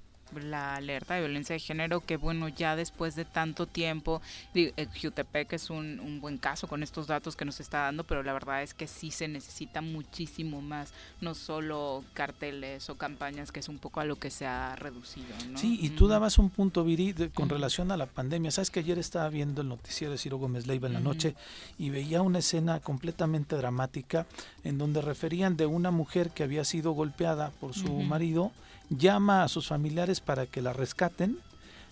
la 0.43 0.75
alerta 0.75 1.15
de 1.15 1.21
violencia 1.21 1.53
de 1.53 1.59
género, 1.59 2.01
que 2.01 2.17
bueno, 2.17 2.47
ya 2.49 2.75
después 2.75 3.15
de 3.15 3.25
tanto 3.25 3.65
tiempo, 3.65 4.21
eh, 4.53 4.73
Jutepec 5.01 5.53
es 5.53 5.69
un, 5.69 5.99
un 5.99 6.21
buen 6.21 6.37
caso 6.37 6.67
con 6.67 6.83
estos 6.83 7.07
datos 7.07 7.35
que 7.35 7.45
nos 7.45 7.59
está 7.59 7.79
dando, 7.83 8.03
pero 8.03 8.23
la 8.23 8.33
verdad 8.33 8.63
es 8.63 8.73
que 8.73 8.87
sí 8.87 9.11
se 9.11 9.27
necesita 9.27 9.81
muchísimo 9.81 10.61
más, 10.61 10.93
no 11.21 11.33
solo 11.35 12.03
carteles 12.13 12.89
o 12.89 12.95
campañas, 12.95 13.51
que 13.51 13.59
es 13.59 13.69
un 13.69 13.79
poco 13.79 13.99
a 13.99 14.05
lo 14.05 14.15
que 14.17 14.29
se 14.29 14.45
ha 14.45 14.75
reducido, 14.75 15.27
¿no? 15.49 15.57
Sí, 15.57 15.79
y 15.81 15.89
tú 15.89 16.07
dabas 16.07 16.37
un 16.37 16.49
punto, 16.49 16.83
Viri, 16.83 17.13
de- 17.13 17.29
con 17.29 17.49
relación 17.49 17.91
a 17.91 17.97
la 17.97 18.05
pandemia. 18.05 18.51
Sabes 18.51 18.69
que 18.71 18.79
ayer 18.79 18.99
estaba 18.99 19.29
viendo 19.29 19.61
el 19.61 19.67
noticiero 19.69 20.11
de 20.11 20.17
Ciro 20.17 20.37
Gómez 20.37 20.67
Leiva 20.67 20.87
en 20.87 20.93
la 20.93 20.99
noche 20.99 21.35
y 21.77 21.89
veía 21.89 22.21
una 22.21 22.39
escena 22.39 22.79
completamente 22.79 23.55
dramática 23.55 24.25
en 24.63 24.77
donde 24.77 25.01
referían 25.01 25.57
de 25.57 25.65
una 25.65 25.91
mujer 25.91 26.31
que 26.31 26.43
había 26.43 26.63
sido 26.65 26.91
golpeada 26.91 27.51
por 27.59 27.73
su 27.73 27.93
marido, 27.93 28.51
llama 28.89 29.43
a 29.43 29.47
sus 29.47 29.67
familiares 29.67 30.19
para 30.21 30.45
que 30.45 30.61
la 30.61 30.73
rescaten, 30.73 31.39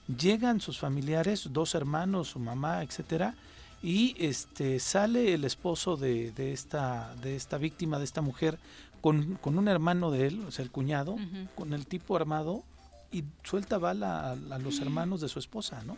llegan 0.08 0.62
sus 0.62 0.80
familiares, 0.80 1.50
dos 1.52 1.76
hermanos, 1.76 2.30
su 2.30 2.40
mamá, 2.40 2.84
etcétera, 2.84 3.36
y 3.84 4.16
este 4.18 4.80
sale 4.80 5.34
el 5.34 5.44
esposo 5.44 5.98
de, 5.98 6.32
de 6.32 6.52
esta 6.52 7.14
de 7.22 7.36
esta 7.36 7.58
víctima 7.58 8.00
de 8.00 8.06
esta 8.06 8.22
mujer 8.22 8.58
con, 9.02 9.36
con 9.36 9.58
un 9.58 9.68
hermano 9.68 10.10
de 10.10 10.28
él, 10.28 10.44
o 10.48 10.52
sea 10.52 10.64
el 10.64 10.72
cuñado, 10.72 11.16
con 11.56 11.74
el 11.74 11.86
tipo 11.86 12.16
armado 12.16 12.64
y 13.12 13.24
suelta 13.44 13.78
bala 13.78 14.22
a, 14.22 14.32
a 14.32 14.60
los 14.60 14.80
hermanos 14.80 15.22
de 15.22 15.30
su 15.30 15.40
esposa, 15.40 15.84
¿no? 15.86 15.98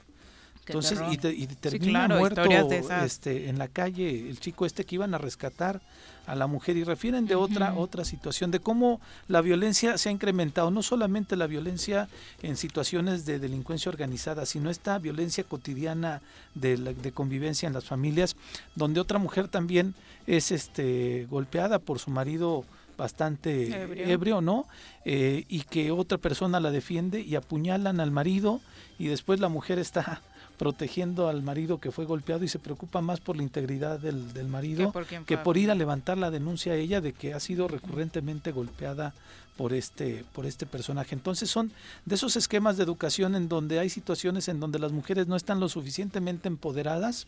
Entonces, 0.70 1.00
y, 1.12 1.18
te- 1.18 1.34
y 1.34 1.48
Sí, 1.48 1.56
termina 1.60 2.06
claro, 2.06 2.20
muerto 2.20 2.42
historias 2.42 2.70
de 2.70 2.78
esas. 2.80 3.06
este, 3.06 3.50
en 3.50 3.58
la 3.58 3.68
calle 3.68 4.30
el 4.30 4.40
chico 4.40 4.66
este 4.66 4.86
que 4.86 4.96
iban 4.96 5.14
a 5.14 5.18
rescatar 5.18 5.82
a 6.28 6.36
la 6.36 6.46
mujer 6.46 6.78
y 6.78 6.84
refieren 6.84 7.26
de 7.26 7.34
otra 7.36 7.74
otra 7.74 8.06
situación 8.06 8.52
de 8.52 8.60
cómo 8.60 9.02
la 9.28 9.42
violencia 9.42 9.98
se 9.98 10.10
ha 10.10 10.12
incrementado, 10.12 10.70
no 10.70 10.84
solamente 10.84 11.36
la 11.36 11.48
violencia 11.48 12.08
en 12.44 12.56
situaciones 12.56 13.26
de 13.26 13.40
delincuencia 13.40 13.90
organizada, 13.90 14.46
sino 14.46 14.70
esta 14.70 15.00
violencia 15.00 15.44
cotidiana 15.44 16.22
de, 16.54 16.78
la- 16.78 16.94
de 16.94 17.12
convivencia 17.12 17.66
en 17.68 17.74
las 17.74 17.86
familias, 17.86 18.36
donde 18.76 19.00
otra 19.00 19.18
mujer 19.18 19.48
también 19.48 19.96
es 20.28 20.52
este 20.52 21.26
golpeada 21.32 21.80
por 21.80 21.98
su 21.98 22.12
marido 22.12 22.64
bastante 22.96 23.84
Ebrio. 23.84 24.06
ebrio, 24.08 24.42
¿no? 24.42 24.68
Eh, 25.06 25.46
y 25.48 25.62
que 25.62 25.90
otra 25.92 26.18
persona 26.18 26.60
la 26.60 26.70
defiende 26.70 27.22
y 27.22 27.36
apuñalan 27.36 28.00
al 28.02 28.12
marido 28.12 28.60
y 29.00 29.08
después 29.08 29.40
la 29.40 29.48
mujer 29.50 29.80
está 29.80 30.22
protegiendo 30.60 31.30
al 31.30 31.42
marido 31.42 31.80
que 31.80 31.90
fue 31.90 32.04
golpeado 32.06 32.44
y 32.44 32.50
se 32.50 32.60
preocupa 32.60 33.00
más 33.02 33.22
por 33.22 33.38
la 33.38 33.44
integridad 33.44 33.98
del, 33.98 34.34
del 34.34 34.48
marido 34.50 34.92
Que 35.26 35.38
por 35.38 35.56
que 35.56 35.62
ir 35.62 35.72
a 35.72 35.76
levantar 35.76 36.18
la 36.18 36.30
denuncia 36.30 36.74
a 36.74 36.76
ella 36.76 37.00
de 37.02 37.14
que 37.14 37.34
ha 37.34 37.40
sido 37.40 37.68
recurrentemente 37.70 38.52
golpeada 38.52 39.14
por 39.56 39.74
este 39.74 40.24
por 40.34 40.46
este 40.46 40.66
personaje. 40.66 41.16
Entonces 41.16 41.50
son 41.50 41.72
de 42.06 42.16
esos 42.16 42.36
esquemas 42.38 42.78
de 42.78 42.84
educación 42.84 43.36
en 43.36 43.48
donde 43.50 43.80
hay 43.80 43.90
situaciones 43.90 44.48
en 44.50 44.60
donde 44.60 44.80
las 44.80 44.92
mujeres 44.94 45.28
no 45.28 45.36
están 45.36 45.60
lo 45.62 45.68
suficientemente 45.70 46.48
empoderadas 46.48 47.28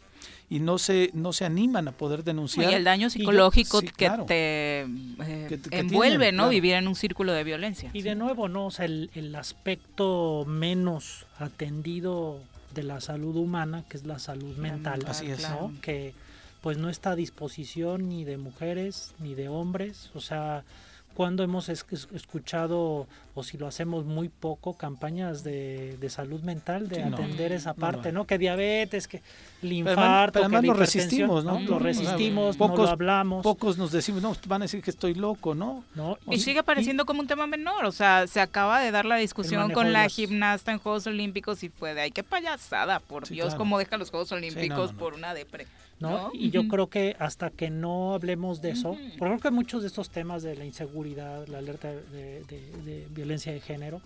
y 0.50 0.60
no 0.60 0.78
se 0.78 1.12
no 1.14 1.32
se 1.34 1.44
animan 1.46 1.88
a 1.88 1.92
poder 1.94 2.24
denunciar 2.26 2.72
Y 2.72 2.76
el 2.76 2.84
daño 2.86 3.08
yo- 3.08 3.10
psicológico 3.12 3.80
sí, 3.82 3.88
que 3.88 3.94
claro. 4.08 4.26
te 4.26 4.82
eh, 4.82 5.46
Que- 5.50 5.60
que 5.62 5.80
envuelve, 5.80 6.18
tienen, 6.26 6.36
¿no? 6.36 6.44
claro. 6.44 6.50
Vivir 6.52 6.74
en 6.74 6.88
un 6.90 6.96
círculo 6.96 7.32
de 7.34 7.44
violencia. 7.46 7.90
Y 7.94 8.02
de 8.02 8.16
nuevo, 8.16 8.48
¿no? 8.50 8.66
O 8.68 8.72
sea, 8.72 8.86
el, 8.86 9.10
el 9.14 9.36
aspecto 9.36 10.46
menos 10.48 11.26
atendido 11.38 12.40
de 12.74 12.84
la 12.84 13.02
salud 13.02 13.36
humana, 13.36 13.84
que 13.90 13.98
es 13.98 14.06
la 14.06 14.20
salud 14.20 14.56
mental, 14.58 15.04
Así 15.08 15.30
es. 15.30 15.42
¿no? 15.50 15.74
Que 15.82 16.14
pues 16.62 16.78
no 16.78 16.90
está 16.90 17.12
a 17.12 17.16
disposición 17.16 18.10
ni 18.10 18.24
de 18.24 18.38
mujeres 18.38 19.14
ni 19.20 19.36
de 19.36 19.50
hombres. 19.50 20.12
O 20.14 20.22
sea, 20.22 20.64
cuando 21.14 21.44
hemos 21.44 21.70
es- 21.70 21.86
es- 21.92 22.08
escuchado, 22.14 23.08
o 23.36 23.44
si 23.44 23.58
lo 23.58 23.68
hacemos 23.68 24.06
muy 24.06 24.30
poco, 24.30 24.74
campañas 24.74 25.44
de, 25.44 25.98
de 26.00 26.10
salud 26.10 26.42
mental, 26.42 26.90
de 26.90 26.96
Sí, 26.98 27.02
atender 27.02 27.52
esa 27.52 27.70
No 27.72 27.76
lo 27.76 27.80
parte. 27.82 28.12
¿no? 28.12 28.26
Que 28.26 28.38
diabetes, 28.38 29.08
que 29.08 29.18
el 29.18 29.24
Pero 29.62 29.74
infarto, 29.76 30.40
además- 30.40 30.42
pero 30.42 30.44
que 30.48 30.52
la 30.52 30.62
lo 30.62 30.66
hipertensión, 30.68 31.04
resistimos, 31.30 31.46
¿no? 31.46 31.60
Lo 31.60 31.76
O 31.76 31.80
sea, 31.80 31.88
resistimos, 31.88 32.58
pocos, 32.58 32.78
no 32.80 32.84
lo 32.86 32.90
hablamos. 32.90 33.44
Pocos 33.44 33.78
nos 33.78 33.92
decimos, 33.92 34.22
no, 34.22 34.36
van 34.48 34.62
a 34.62 34.66
decir 34.66 34.82
que 34.82 34.90
estoy 34.92 35.14
loco, 35.14 35.56
¿no? 35.56 35.84
¿no? 35.96 36.18
Y 36.30 36.40
sigue 36.40 36.64
pareciendo 36.64 37.06
como 37.06 37.22
un 37.22 37.28
tema 37.28 37.48
menor, 37.48 37.86
o 37.86 37.92
sea, 37.92 38.28
se 38.28 38.40
acaba 38.42 38.82
de 38.82 38.92
dar 38.92 39.06
la 39.06 39.16
discusión 39.18 39.72
con 39.72 39.94
la 39.94 40.04
las- 40.04 40.14
gimnasta 40.14 40.72
en 40.72 40.80
Juegos 40.80 41.08
Olímpicos 41.08 41.64
y 41.64 41.70
fue 41.70 41.94
de, 41.94 42.02
ay, 42.02 42.12
qué 42.12 42.24
payasada, 42.24 43.00
por 43.00 43.28
Sí, 43.28 43.36
Dios, 43.36 43.48
claro. 43.50 43.58
cómo 43.60 43.78
deja 43.80 43.98
los 43.98 44.10
Juegos 44.10 44.32
Olímpicos 44.32 44.88
no, 44.88 44.94
no. 44.94 44.98
por 44.98 45.14
una 45.14 45.34
depre. 45.34 45.68
¿No? 46.02 46.10
¿no? 46.28 46.32
Y 46.34 46.50
yo 46.52 46.68
creo 46.68 46.88
que 46.88 47.16
hasta 47.20 47.50
que 47.50 47.70
no 47.70 48.14
hablemos 48.14 48.62
de 48.62 48.72
eso, 48.72 48.92
porque 49.18 49.18
creo 49.20 49.40
que 49.40 49.52
muchos 49.52 49.82
de 49.82 49.88
estos 49.88 50.10
temas 50.10 50.44
de 50.44 50.56
la 50.56 50.66
inseguridad, 50.66 51.48
la 51.48 51.60
alerta 51.60 51.90
de, 51.92 52.44
de- 52.46 52.72
de 52.86 53.08
violencia 53.12 53.52
de 53.54 53.60
género, 53.62 54.02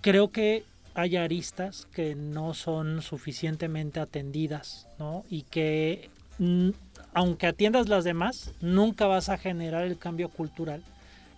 creo 0.00 0.30
que 0.30 0.64
hay 0.94 1.16
aristas 1.16 1.86
que 1.94 2.14
no 2.14 2.54
son 2.54 3.02
suficientemente 3.02 4.00
atendidas, 4.00 4.86
¿no? 4.98 5.24
Y 5.30 5.42
que 5.42 6.10
mm, 6.38 6.70
aunque 7.14 7.46
atiendas 7.46 7.88
las 7.88 8.04
demás, 8.04 8.52
nunca 8.60 9.06
vas 9.06 9.28
a 9.28 9.38
generar 9.38 9.84
el 9.84 9.98
cambio 9.98 10.28
cultural 10.28 10.82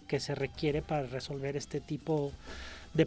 que 0.08 0.20
se 0.20 0.34
requiere 0.34 0.82
para 0.82 1.06
resolver 1.06 1.56
este 1.56 1.80
tipo 1.80 2.26
de 2.26 2.32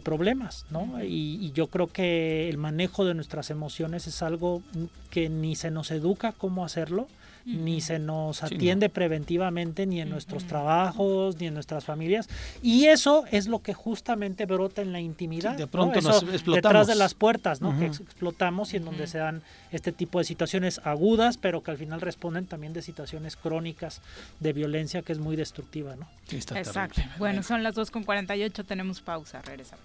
problemas, 0.02 0.66
¿no? 0.70 1.02
Y, 1.02 1.38
y 1.40 1.52
yo 1.52 1.68
creo 1.68 1.86
que 1.86 2.48
el 2.48 2.58
manejo 2.58 3.04
de 3.04 3.14
nuestras 3.14 3.50
emociones 3.50 4.06
es 4.06 4.22
algo 4.22 4.62
que 5.10 5.28
ni 5.28 5.54
se 5.56 5.70
nos 5.70 5.90
educa 5.90 6.32
cómo 6.32 6.64
hacerlo, 6.64 7.08
ni 7.46 7.80
se 7.80 7.98
nos 7.98 8.38
Sí, 8.38 8.42
no. 8.42 8.56
atiende 8.56 8.88
preventivamente 8.88 9.86
ni 9.86 10.00
en 10.00 10.10
nuestros 10.10 10.44
trabajos, 10.44 11.36
ni 11.40 11.46
en 11.46 11.54
nuestras 11.54 11.84
familias. 11.84 12.28
Y 12.60 12.86
eso 12.86 13.24
es 13.30 13.46
lo 13.46 13.60
que 13.60 13.72
justamente 13.72 14.46
brota 14.46 14.82
en 14.82 14.92
la 14.92 15.00
intimidad. 15.00 15.52
Sí, 15.52 15.58
de 15.58 15.62
¿no? 15.64 15.70
pronto 15.70 15.98
Eso 16.00 16.08
nos 16.08 16.22
explotamos. 16.24 16.56
Detrás 16.56 16.86
de 16.88 16.94
las 16.96 17.14
puertas, 17.14 17.60
¿no? 17.60 17.78
Que 17.78 17.86
explotamos 17.86 18.74
y 18.74 18.78
en 18.78 18.84
donde 18.84 19.06
se 19.06 19.18
dan 19.18 19.42
este 19.70 19.92
tipo 19.92 20.18
de 20.18 20.24
situaciones 20.24 20.80
agudas, 20.84 21.38
pero 21.38 21.62
que 21.62 21.70
al 21.70 21.78
final 21.78 22.00
responden 22.00 22.46
también 22.46 22.72
de 22.72 22.82
situaciones 22.82 23.36
crónicas 23.36 24.02
de 24.40 24.52
violencia 24.52 25.02
que 25.02 25.12
es 25.12 25.18
muy 25.18 25.36
destructiva, 25.36 25.94
¿no? 25.96 26.08
Exacto. 26.30 27.00
Bueno, 27.18 27.42
son 27.42 27.62
las 27.62 27.74
2 27.74 27.90
con 27.90 28.02
48, 28.04 28.64
tenemos 28.64 29.00
pausa, 29.00 29.40
regresamos. 29.42 29.84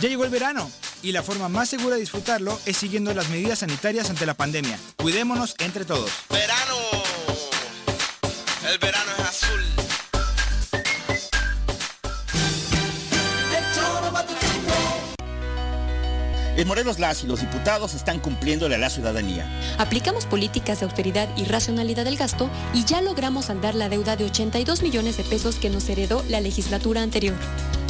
Ya 0.00 0.08
llegó 0.08 0.24
el 0.24 0.30
verano 0.30 0.70
y 1.02 1.12
la 1.12 1.22
forma 1.22 1.48
más 1.48 1.68
segura 1.68 1.96
de 1.96 2.00
disfrutarlo 2.00 2.58
es 2.66 2.76
siguiendo 2.76 3.12
las 3.14 3.28
medidas 3.28 3.60
sanitarias 3.60 4.10
ante 4.10 4.26
la 4.26 4.34
pandemia. 4.34 4.78
Cuidémonos 4.96 5.54
entre 5.58 5.84
todos. 5.84 6.10
Verano. 6.30 6.76
El 8.70 8.78
verano 8.78 9.10
es 9.18 9.21
En 16.62 16.68
Morelos 16.68 17.00
las 17.00 17.24
y 17.24 17.26
los 17.26 17.40
diputados 17.40 17.92
están 17.92 18.20
cumpliéndole 18.20 18.76
a 18.76 18.78
la 18.78 18.88
ciudadanía. 18.88 19.50
Aplicamos 19.78 20.26
políticas 20.26 20.78
de 20.78 20.84
austeridad 20.84 21.28
y 21.36 21.42
racionalidad 21.42 22.04
del 22.04 22.16
gasto 22.16 22.48
y 22.72 22.84
ya 22.84 23.02
logramos 23.02 23.46
saldar 23.46 23.74
la 23.74 23.88
deuda 23.88 24.14
de 24.14 24.26
82 24.26 24.80
millones 24.80 25.16
de 25.16 25.24
pesos 25.24 25.56
que 25.56 25.70
nos 25.70 25.88
heredó 25.88 26.22
la 26.28 26.40
legislatura 26.40 27.02
anterior. 27.02 27.34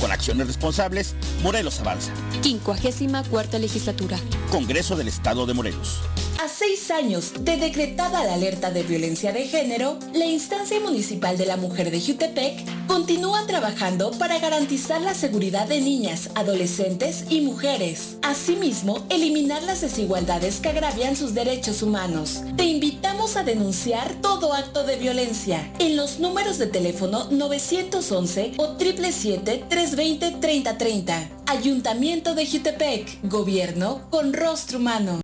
Con 0.00 0.10
acciones 0.10 0.46
responsables, 0.46 1.14
Morelos 1.42 1.80
avanza. 1.80 2.14
54 2.40 3.58
legislatura. 3.58 4.16
Congreso 4.50 4.96
del 4.96 5.08
Estado 5.08 5.44
de 5.44 5.52
Morelos. 5.52 6.00
A 6.42 6.48
seis 6.48 6.90
años 6.90 7.34
de 7.38 7.56
decretada 7.56 8.24
la 8.24 8.34
alerta 8.34 8.72
de 8.72 8.82
violencia 8.82 9.32
de 9.32 9.46
género, 9.46 9.98
la 10.12 10.24
instancia 10.24 10.80
municipal 10.80 11.38
de 11.38 11.46
la 11.46 11.56
mujer 11.56 11.92
de 11.92 12.00
Jutepec 12.00 12.86
continúa 12.88 13.46
trabajando 13.46 14.10
para 14.12 14.40
garantizar 14.40 15.00
la 15.00 15.14
seguridad 15.14 15.68
de 15.68 15.80
niñas, 15.80 16.30
adolescentes 16.34 17.26
y 17.30 17.42
mujeres. 17.42 18.16
Eliminar 18.62 19.64
las 19.64 19.80
desigualdades 19.80 20.60
que 20.60 20.68
agravian 20.68 21.16
sus 21.16 21.34
derechos 21.34 21.82
humanos. 21.82 22.44
Te 22.56 22.62
invitamos 22.62 23.34
a 23.34 23.42
denunciar 23.42 24.14
todo 24.22 24.54
acto 24.54 24.84
de 24.84 24.94
violencia 24.94 25.68
en 25.80 25.96
los 25.96 26.20
números 26.20 26.58
de 26.58 26.68
teléfono 26.68 27.26
911 27.28 28.52
o 28.58 28.78
777-320-3030. 28.78 31.28
Ayuntamiento 31.46 32.36
de 32.36 32.46
Jutepec. 32.46 33.18
Gobierno 33.24 34.02
con 34.10 34.32
rostro 34.32 34.78
humano. 34.78 35.18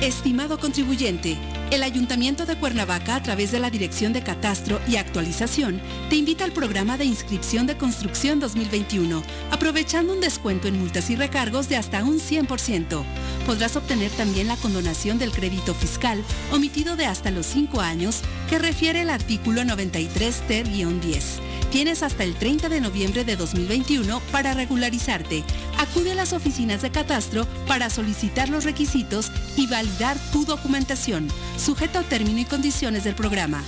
Estimado 0.00 0.58
contribuyente, 0.58 1.36
el 1.70 1.82
Ayuntamiento 1.82 2.46
de 2.46 2.56
Cuernavaca, 2.56 3.16
a 3.16 3.22
través 3.22 3.52
de 3.52 3.58
la 3.58 3.68
Dirección 3.68 4.14
de 4.14 4.22
Catastro 4.22 4.80
y 4.88 4.96
Actualización, 4.96 5.78
te 6.08 6.16
invita 6.16 6.44
al 6.44 6.52
programa 6.52 6.96
de 6.96 7.04
inscripción 7.04 7.66
de 7.66 7.76
construcción 7.76 8.40
2021, 8.40 9.22
aprovechando 9.50 10.14
un 10.14 10.22
descuento 10.22 10.68
en 10.68 10.78
multas 10.80 11.10
y 11.10 11.16
recargos 11.16 11.68
de 11.68 11.76
hasta 11.76 12.02
un 12.02 12.18
100%. 12.18 13.04
Podrás 13.44 13.76
obtener 13.76 14.10
también 14.12 14.48
la 14.48 14.56
condonación 14.56 15.18
del 15.18 15.32
crédito 15.32 15.74
fiscal 15.74 16.24
omitido 16.50 16.96
de 16.96 17.04
hasta 17.04 17.30
los 17.30 17.44
5 17.44 17.82
años 17.82 18.22
que 18.48 18.58
refiere 18.58 19.02
el 19.02 19.10
artículo 19.10 19.66
93 19.66 20.46
ter-10 20.48 21.40
Tienes 21.70 22.02
hasta 22.02 22.24
el 22.24 22.34
30 22.34 22.68
de 22.68 22.80
noviembre 22.80 23.24
de 23.24 23.36
2021 23.36 24.20
para 24.32 24.54
regularizarte. 24.54 25.44
Acude 25.78 26.12
a 26.12 26.14
las 26.16 26.32
oficinas 26.32 26.82
de 26.82 26.90
catastro 26.90 27.46
para 27.68 27.90
solicitar 27.90 28.48
los 28.48 28.64
requisitos 28.64 29.30
y 29.56 29.68
validar 29.68 30.16
tu 30.32 30.44
documentación, 30.44 31.28
sujeto 31.56 32.00
a 32.00 32.02
término 32.02 32.40
y 32.40 32.44
condiciones 32.44 33.04
del 33.04 33.14
programa. 33.14 33.62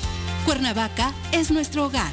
Cuernavaca 0.44 1.12
es 1.30 1.52
nuestro 1.52 1.86
hogar. 1.86 2.12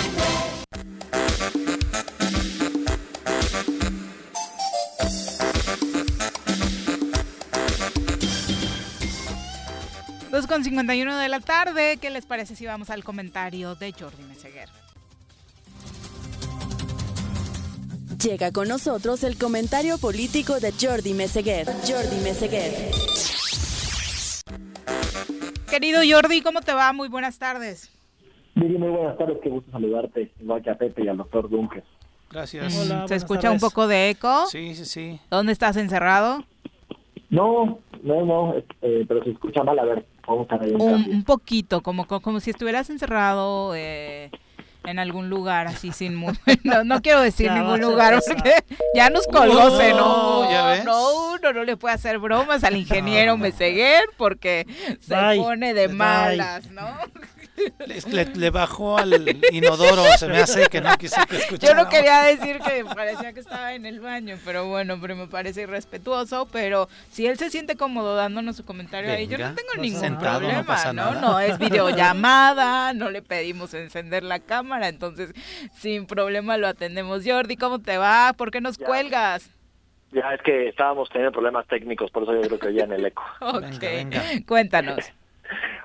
Con 10.51 10.65
51 10.65 11.17
de 11.17 11.29
la 11.29 11.39
tarde. 11.39 11.97
¿Qué 12.01 12.09
les 12.09 12.25
parece 12.25 12.57
si 12.57 12.65
vamos 12.65 12.89
al 12.89 13.05
comentario 13.05 13.73
de 13.75 13.93
Jordi 13.93 14.21
Meseguer? 14.23 14.67
Llega 18.21 18.51
con 18.51 18.67
nosotros 18.67 19.23
el 19.23 19.37
comentario 19.37 19.97
político 19.97 20.59
de 20.59 20.73
Jordi 20.73 21.13
Meseguer. 21.13 21.67
Jordi 21.87 22.21
Meseguer. 22.21 22.73
Querido 25.69 26.01
Jordi, 26.05 26.41
¿cómo 26.41 26.59
te 26.59 26.73
va? 26.73 26.91
Muy 26.91 27.07
buenas 27.07 27.39
tardes. 27.39 27.89
Miri, 28.55 28.77
muy 28.77 28.89
buenas 28.89 29.17
tardes, 29.17 29.37
qué 29.41 29.49
gusto 29.49 29.71
saludarte, 29.71 30.31
igual 30.41 30.61
que 30.61 30.69
a 30.69 30.77
Pepe 30.77 31.05
y 31.05 31.07
al 31.07 31.15
doctor 31.15 31.49
Dunques. 31.49 31.85
Gracias. 32.29 32.75
Mm, 32.75 33.07
¿Se 33.07 33.15
escucha 33.15 33.51
un 33.51 33.59
poco 33.59 33.87
de 33.87 34.09
eco? 34.09 34.45
Sí, 34.47 34.75
sí, 34.75 34.83
sí. 34.83 35.19
¿Dónde 35.29 35.53
estás 35.53 35.77
encerrado? 35.77 36.43
No, 37.29 37.79
no, 38.03 38.25
no, 38.25 38.55
eh, 38.81 39.05
pero 39.07 39.23
se 39.23 39.29
escucha 39.29 39.63
mal, 39.63 39.79
a 39.79 39.85
ver, 39.85 40.05
un, 40.27 41.09
Un, 41.09 41.23
poquito, 41.23 41.81
como, 41.81 42.05
como 42.07 42.39
si 42.39 42.49
estuvieras 42.51 42.89
encerrado 42.89 43.73
eh, 43.75 44.29
en 44.83 44.97
algún 44.99 45.29
lugar 45.29 45.67
así 45.67 45.91
sin 45.91 46.15
mu- 46.15 46.31
no, 46.63 46.83
no 46.83 47.01
quiero 47.01 47.21
decir 47.21 47.47
Ya 47.47 47.55
ningún 47.59 47.81
lugar 47.81 48.19
porque 48.27 48.53
ya 48.95 49.09
nos 49.09 49.27
colgó 49.27 49.53
No, 49.69 49.77
Zeno. 49.77 50.51
¿ya 50.51 50.65
ves? 50.67 50.85
No, 50.85 51.33
uno 51.33 51.53
no 51.53 51.63
le 51.63 51.77
puede 51.77 51.95
hacer 51.95 52.17
bromas 52.19 52.63
al 52.63 52.75
ingeniero 52.77 53.37
Meseguer 53.37 54.03
porque 54.17 54.65
se 54.99 55.15
Bye. 55.15 55.37
pone 55.39 55.73
de 55.73 55.87
Bye. 55.87 55.95
malas, 55.97 56.69
¿no? 56.71 56.87
Le, 57.85 58.01
le- 58.25 58.35
le 58.35 58.49
bajó 58.49 58.97
al 58.97 59.39
inodoro, 59.51 60.03
se 60.17 60.27
me 60.27 60.37
hace 60.39 60.67
que 60.67 60.81
no 60.81 60.97
quise 60.97 61.19
que 61.27 61.35
Yo 61.35 61.41
escuchara. 61.41 61.83
no 61.83 61.89
quería 61.89 62.21
decir 62.23 62.59
que 62.59 62.85
parecía 62.85 63.33
que 63.33 63.39
estaba 63.39 63.73
en 63.73 63.85
el 63.85 63.99
baño, 63.99 64.37
pero 64.45 64.67
bueno, 64.67 64.97
pero 65.01 65.15
me 65.15 65.27
parece 65.27 65.61
irrespetuoso, 65.63 66.47
pero 66.51 66.89
si 67.11 67.27
él 67.27 67.37
se 67.37 67.49
siente 67.49 67.75
cómodo 67.75 68.15
dándonos 68.15 68.55
su 68.55 68.65
comentario 68.65 69.11
ahí, 69.11 69.27
yo 69.27 69.37
no 69.37 69.53
tengo 69.55 69.69
no 69.75 69.81
ningún 69.81 69.99
sentado, 69.99 70.39
no 70.41 70.47
problema, 70.47 70.63
pasa 70.65 70.93
¿no? 70.93 71.11
nada. 71.11 71.21
No, 71.21 71.39
es 71.39 71.57
videollamada, 71.59 72.93
no 72.93 73.09
le 73.09 73.21
pedimos 73.21 73.73
encender 73.73 74.23
la 74.23 74.39
cámara, 74.39 74.87
entonces 74.87 75.31
sin 75.77 76.05
problema 76.05 76.57
lo 76.57 76.67
atendemos. 76.67 77.21
Jordi, 77.25 77.57
¿cómo 77.57 77.79
te 77.79 77.97
va? 77.97 78.33
¿Por 78.37 78.51
qué 78.51 78.61
nos 78.61 78.77
cuelgas? 78.77 79.49
Ya 80.11 80.33
es 80.33 80.41
que 80.41 80.67
estábamos 80.67 81.07
teniendo 81.09 81.31
problemas 81.31 81.65
técnicos, 81.67 82.11
por 82.11 82.23
eso 82.23 82.33
yo 82.33 82.41
creo 82.41 82.59
que 82.59 82.67
oía 82.67 82.83
en 82.83 82.91
el 82.93 83.05
eco. 83.05 83.23
Ok, 83.39 84.45
cuéntanos. 84.45 85.05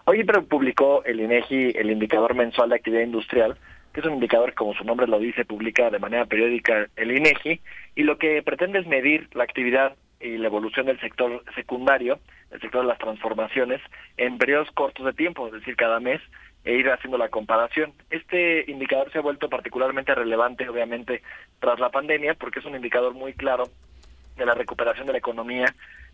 Hoy 0.08 0.22
publicó 0.22 1.02
el 1.04 1.18
INEGI 1.18 1.72
el 1.74 1.90
indicador 1.90 2.36
mensual 2.36 2.68
de 2.68 2.76
actividad 2.76 3.02
industrial, 3.02 3.56
que 3.92 3.98
es 3.98 4.06
un 4.06 4.14
indicador 4.14 4.50
que, 4.50 4.54
como 4.54 4.72
su 4.72 4.84
nombre 4.84 5.08
lo 5.08 5.18
dice, 5.18 5.44
publica 5.44 5.90
de 5.90 5.98
manera 5.98 6.26
periódica 6.26 6.86
el 6.94 7.10
INEGI, 7.10 7.60
y 7.96 8.04
lo 8.04 8.16
que 8.16 8.40
pretende 8.44 8.78
es 8.78 8.86
medir 8.86 9.28
la 9.34 9.42
actividad 9.42 9.96
y 10.20 10.38
la 10.38 10.46
evolución 10.46 10.86
del 10.86 11.00
sector 11.00 11.42
secundario, 11.56 12.20
el 12.52 12.60
sector 12.60 12.82
de 12.82 12.86
las 12.86 13.00
transformaciones, 13.00 13.80
en 14.16 14.38
periodos 14.38 14.70
cortos 14.70 15.04
de 15.06 15.12
tiempo, 15.12 15.48
es 15.48 15.54
decir, 15.54 15.74
cada 15.74 15.98
mes, 15.98 16.20
e 16.64 16.74
ir 16.74 16.88
haciendo 16.88 17.18
la 17.18 17.28
comparación. 17.28 17.92
Este 18.08 18.70
indicador 18.70 19.10
se 19.10 19.18
ha 19.18 19.22
vuelto 19.22 19.48
particularmente 19.48 20.14
relevante, 20.14 20.68
obviamente, 20.68 21.22
tras 21.58 21.80
la 21.80 21.90
pandemia, 21.90 22.34
porque 22.34 22.60
es 22.60 22.64
un 22.64 22.76
indicador 22.76 23.12
muy 23.14 23.32
claro 23.32 23.64
de 24.36 24.46
la 24.46 24.54
recuperación 24.54 25.08
de 25.08 25.14
la 25.14 25.18
economía 25.18 25.66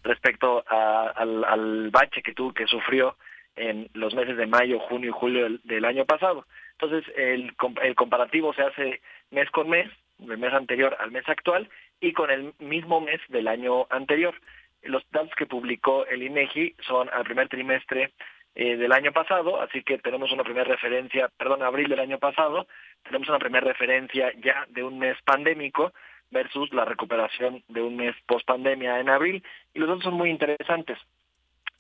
respecto 0.03 0.65
al, 0.67 1.45
al 1.45 1.91
bache 1.91 2.23
que 2.23 2.33
tuvo 2.33 2.55
que 2.55 2.67
sufrió 2.67 3.17
en 3.57 3.89
los 3.95 4.15
meses 4.15 4.37
de 4.37 4.47
mayo, 4.47 4.79
junio 4.79 5.11
y 5.11 5.13
julio 5.13 5.45
del, 5.45 5.61
del 5.65 5.85
año 5.85 6.05
pasado. 6.05 6.47
Entonces, 6.73 7.05
el, 7.17 7.55
el 7.83 7.95
comparativo 7.95 8.53
se 8.55 8.63
hace 8.63 9.01
mes 9.31 9.51
con 9.51 9.69
mes, 9.69 9.91
del 10.19 10.39
mes 10.39 10.53
anterior 10.53 10.97
al 10.99 11.11
mes 11.11 11.29
actual, 11.29 11.69
y 12.01 12.13
con 12.13 12.31
el 12.31 12.53
mismo 12.59 13.01
mes 13.01 13.21
del 13.29 13.49
año 13.49 13.87
anterior. 13.91 14.35
Los 14.83 15.05
datos 15.11 15.35
que 15.37 15.47
publicó 15.47 16.07
el 16.07 16.23
INEGI 16.23 16.75
son 16.81 17.09
al 17.11 17.25
primer 17.25 17.49
trimestre 17.49 18.13
eh, 18.55 18.77
del 18.77 18.93
año 18.93 19.13
pasado, 19.13 19.61
así 19.61 19.83
que 19.83 19.99
tenemos 19.99 20.33
una 20.33 20.45
primera 20.45 20.65
referencia, 20.65 21.31
perdón, 21.39 21.63
abril 21.63 21.89
del 21.89 22.01
año 22.01 22.19
pasado, 22.19 22.67
tenemos 23.05 23.29
una 23.29 23.39
primera 23.39 23.67
referencia 23.67 24.33
ya 24.43 24.67
de 24.69 24.83
un 24.83 24.99
mes 24.99 25.17
pandémico 25.25 25.93
versus 26.31 26.73
la 26.73 26.85
recuperación 26.85 27.63
de 27.69 27.83
un 27.83 27.97
mes 27.97 28.17
post 28.27 28.47
pandemia 28.47 28.99
en 29.01 29.09
abril, 29.09 29.45
y 29.73 29.79
los 29.79 29.89
datos 29.89 30.05
son 30.05 30.15
muy 30.15 30.31
interesantes 30.31 30.99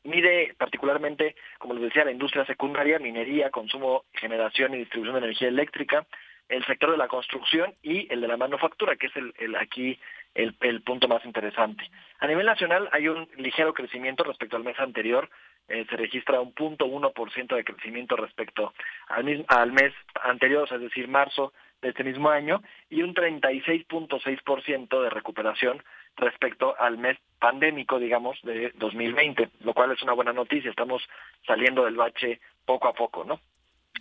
mide 0.05 0.55
particularmente, 0.59 1.37
como 1.59 1.74
les 1.74 1.85
decía, 1.85 2.05
la 2.05 2.12
industria 2.12 2.45
secundaria, 2.45 2.99
minería, 2.99 3.51
consumo, 3.51 4.05
generación 4.12 4.74
y 4.74 4.79
distribución 4.79 5.15
de 5.15 5.27
energía 5.27 5.49
eléctrica, 5.49 6.07
el 6.49 6.65
sector 6.66 6.91
de 6.91 6.97
la 6.97 7.09
construcción 7.09 7.74
y 7.83 8.12
el 8.12 8.20
de 8.20 8.29
la 8.29 8.37
manufactura, 8.37 8.97
que 8.97 9.07
es 9.07 9.12
el, 9.16 9.57
aquí 9.57 9.99
el, 10.35 10.83
punto 10.83 11.09
más 11.09 11.24
interesante. 11.24 11.89
A 12.19 12.27
nivel 12.27 12.47
nacional 12.47 12.89
hay 12.93 13.09
un 13.09 13.29
ligero 13.37 13.73
crecimiento 13.73 14.24
respecto 14.24 14.57
al 14.57 14.65
mes 14.65 14.79
anterior, 14.79 15.31
eh, 15.69 15.87
se 15.89 15.97
registra 15.97 16.41
un 16.41 16.53
punto 16.53 16.87
uno 16.87 17.12
por 17.12 17.33
ciento 17.33 17.55
de 17.55 17.65
crecimiento 17.65 18.16
respecto 18.16 18.74
al, 19.09 19.45
al 19.49 19.73
mes 19.73 19.95
anterior, 20.23 20.69
es 20.70 20.81
decir, 20.81 21.09
marzo 21.09 21.53
de 21.81 21.91
este 21.91 22.05
mismo 22.05 22.29
año, 22.29 22.62
y 22.91 23.03
un 23.03 23.15
36.6% 23.15 25.03
de 25.03 25.11
recuperación 25.11 25.83
respecto 26.17 26.75
al 26.79 26.99
mes 26.99 27.19
pandémico, 27.39 27.99
digamos, 27.99 28.39
de 28.43 28.73
2020, 28.77 29.51
lo 29.61 29.75
cual 29.75 29.93
es 29.93 30.03
una 30.03 30.13
buena 30.13 30.33
noticia. 30.33 30.71
Estamos 30.71 31.03
saliendo 31.47 31.85
del 31.85 31.97
bache 31.97 32.41
poco 32.65 32.89
a 32.89 32.93
poco, 32.93 33.25
¿no? 33.25 33.41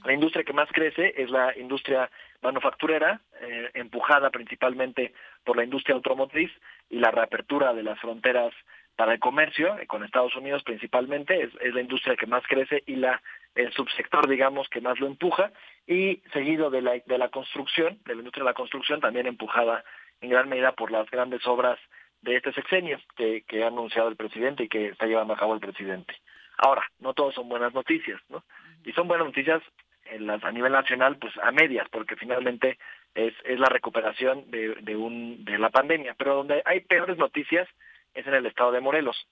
La 0.03 0.13
industria 0.13 0.43
que 0.43 0.53
más 0.53 0.69
crece 0.71 1.13
es 1.17 1.29
la 1.29 1.55
industria 1.57 2.09
manufacturera, 2.41 3.21
eh, 3.41 3.69
empujada 3.73 4.29
principalmente 4.29 5.13
por 5.43 5.57
la 5.57 5.63
industria 5.63 5.95
automotriz 5.95 6.51
y 6.89 6.99
la 6.99 7.11
reapertura 7.11 7.73
de 7.73 7.83
las 7.83 7.99
fronteras 7.99 8.53
para 8.95 9.13
el 9.13 9.19
comercio, 9.19 9.77
eh, 9.77 9.87
con 9.87 10.03
Estados 10.03 10.35
Unidos 10.35 10.63
principalmente, 10.63 11.43
es, 11.43 11.73
la 11.73 11.81
industria 11.81 12.15
que 12.15 12.25
más 12.25 12.43
crece 12.47 12.83
y 12.85 12.95
la 12.95 13.21
el 13.53 13.73
subsector, 13.73 14.29
digamos, 14.29 14.69
que 14.69 14.79
más 14.79 14.97
lo 14.99 15.07
empuja, 15.07 15.51
y 15.85 16.21
seguido 16.31 16.69
de 16.69 16.81
la, 16.81 16.93
de 17.05 17.17
la 17.17 17.27
construcción, 17.27 17.99
de 18.05 18.13
la 18.13 18.19
industria 18.19 18.43
de 18.43 18.49
la 18.49 18.53
construcción, 18.53 19.01
también 19.01 19.27
empujada 19.27 19.83
en 20.21 20.29
gran 20.29 20.47
medida 20.47 20.71
por 20.71 20.89
las 20.89 21.09
grandes 21.11 21.45
obras 21.45 21.77
de 22.21 22.35
este 22.35 22.53
sexenio 22.53 22.99
que, 23.15 23.43
que 23.47 23.63
ha 23.63 23.67
anunciado 23.67 24.07
el 24.09 24.15
presidente 24.15 24.63
y 24.63 24.69
que 24.69 24.87
está 24.87 25.05
llevando 25.05 25.33
a 25.33 25.37
cabo 25.37 25.53
el 25.53 25.59
presidente. 25.59 26.15
Ahora, 26.57 26.83
no 26.99 27.13
todos 27.13 27.33
son 27.33 27.49
buenas 27.49 27.73
noticias, 27.73 28.21
¿no? 28.29 28.43
Y 28.85 28.91
son 28.93 29.07
buenas 29.07 29.27
noticias 29.27 29.61
en 30.05 30.27
las, 30.27 30.43
a 30.43 30.51
nivel 30.51 30.71
nacional, 30.71 31.17
pues 31.17 31.33
a 31.41 31.51
medias, 31.51 31.87
porque 31.89 32.15
finalmente 32.15 32.77
es, 33.15 33.33
es 33.43 33.59
la 33.59 33.67
recuperación 33.67 34.49
de, 34.51 34.75
de, 34.81 34.95
un, 34.95 35.43
de 35.43 35.57
la 35.57 35.69
pandemia. 35.69 36.15
Pero 36.17 36.35
donde 36.35 36.61
hay 36.65 36.81
peores 36.81 37.17
noticias 37.17 37.67
es 38.13 38.27
en 38.27 38.33
el 38.33 38.45
estado 38.45 38.71
de 38.71 38.81
Morelos. 38.81 39.27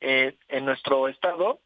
Eh, 0.00 0.36
en 0.48 0.64
nuestro 0.64 1.08
estado 1.08 1.60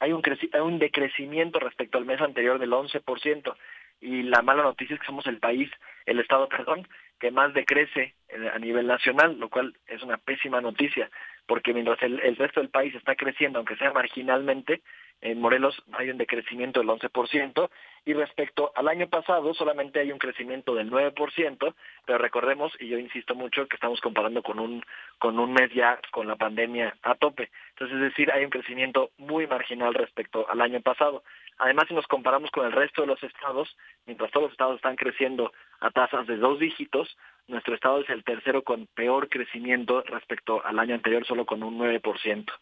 hay 0.00 0.12
un, 0.12 0.22
hay 0.52 0.60
un 0.60 0.78
decrecimiento 0.78 1.58
respecto 1.58 1.96
al 1.96 2.04
mes 2.04 2.20
anterior 2.20 2.58
del 2.58 2.72
11% 2.72 3.54
y 4.00 4.24
la 4.24 4.42
mala 4.42 4.64
noticia 4.64 4.94
es 4.94 5.00
que 5.00 5.06
somos 5.06 5.26
el 5.26 5.38
país, 5.38 5.70
el 6.06 6.18
estado, 6.18 6.48
perdón, 6.50 6.86
que 7.22 7.30
más 7.30 7.54
decrece 7.54 8.14
eh, 8.30 8.50
a 8.52 8.58
nivel 8.58 8.88
nacional, 8.88 9.38
lo 9.38 9.48
cual 9.48 9.72
es 9.86 10.02
una 10.02 10.16
pésima 10.16 10.60
noticia, 10.60 11.08
porque 11.46 11.72
mientras 11.72 12.02
el, 12.02 12.18
el 12.18 12.34
resto 12.34 12.58
del 12.58 12.68
país 12.68 12.92
está 12.96 13.14
creciendo, 13.14 13.60
aunque 13.60 13.76
sea 13.76 13.92
marginalmente, 13.92 14.82
en 15.20 15.40
Morelos 15.40 15.80
hay 15.92 16.10
un 16.10 16.18
decrecimiento 16.18 16.80
del 16.80 16.88
11% 16.88 17.70
y 18.04 18.12
respecto 18.12 18.72
al 18.74 18.88
año 18.88 19.06
pasado 19.08 19.54
solamente 19.54 20.00
hay 20.00 20.10
un 20.10 20.18
crecimiento 20.18 20.74
del 20.74 20.90
9%, 20.90 21.74
pero 22.04 22.18
recordemos, 22.18 22.72
y 22.80 22.88
yo 22.88 22.98
insisto 22.98 23.36
mucho, 23.36 23.68
que 23.68 23.76
estamos 23.76 24.00
comparando 24.00 24.42
con 24.42 24.58
un, 24.58 24.84
con 25.20 25.38
un 25.38 25.52
mes 25.52 25.72
ya 25.72 26.00
con 26.10 26.26
la 26.26 26.34
pandemia 26.34 26.96
a 27.02 27.14
tope. 27.14 27.50
Entonces, 27.70 27.98
es 27.98 28.02
decir, 28.02 28.32
hay 28.32 28.42
un 28.44 28.50
crecimiento 28.50 29.12
muy 29.16 29.46
marginal 29.46 29.94
respecto 29.94 30.44
al 30.50 30.60
año 30.60 30.80
pasado. 30.80 31.22
Además, 31.58 31.86
si 31.88 31.94
nos 31.94 32.06
comparamos 32.06 32.50
con 32.50 32.66
el 32.66 32.72
resto 32.72 33.02
de 33.02 33.08
los 33.08 33.22
estados, 33.22 33.76
mientras 34.06 34.30
todos 34.30 34.44
los 34.44 34.52
estados 34.52 34.76
están 34.76 34.96
creciendo 34.96 35.52
a 35.80 35.90
tasas 35.90 36.26
de 36.26 36.36
dos 36.36 36.58
dígitos, 36.58 37.16
nuestro 37.46 37.74
estado 37.74 38.00
es 38.00 38.10
el 38.10 38.24
tercero 38.24 38.62
con 38.62 38.86
peor 38.94 39.28
crecimiento 39.28 40.02
respecto 40.02 40.64
al 40.64 40.78
año 40.78 40.94
anterior, 40.94 41.24
solo 41.26 41.44
con 41.44 41.62
un 41.62 41.78
9%. 41.78 42.52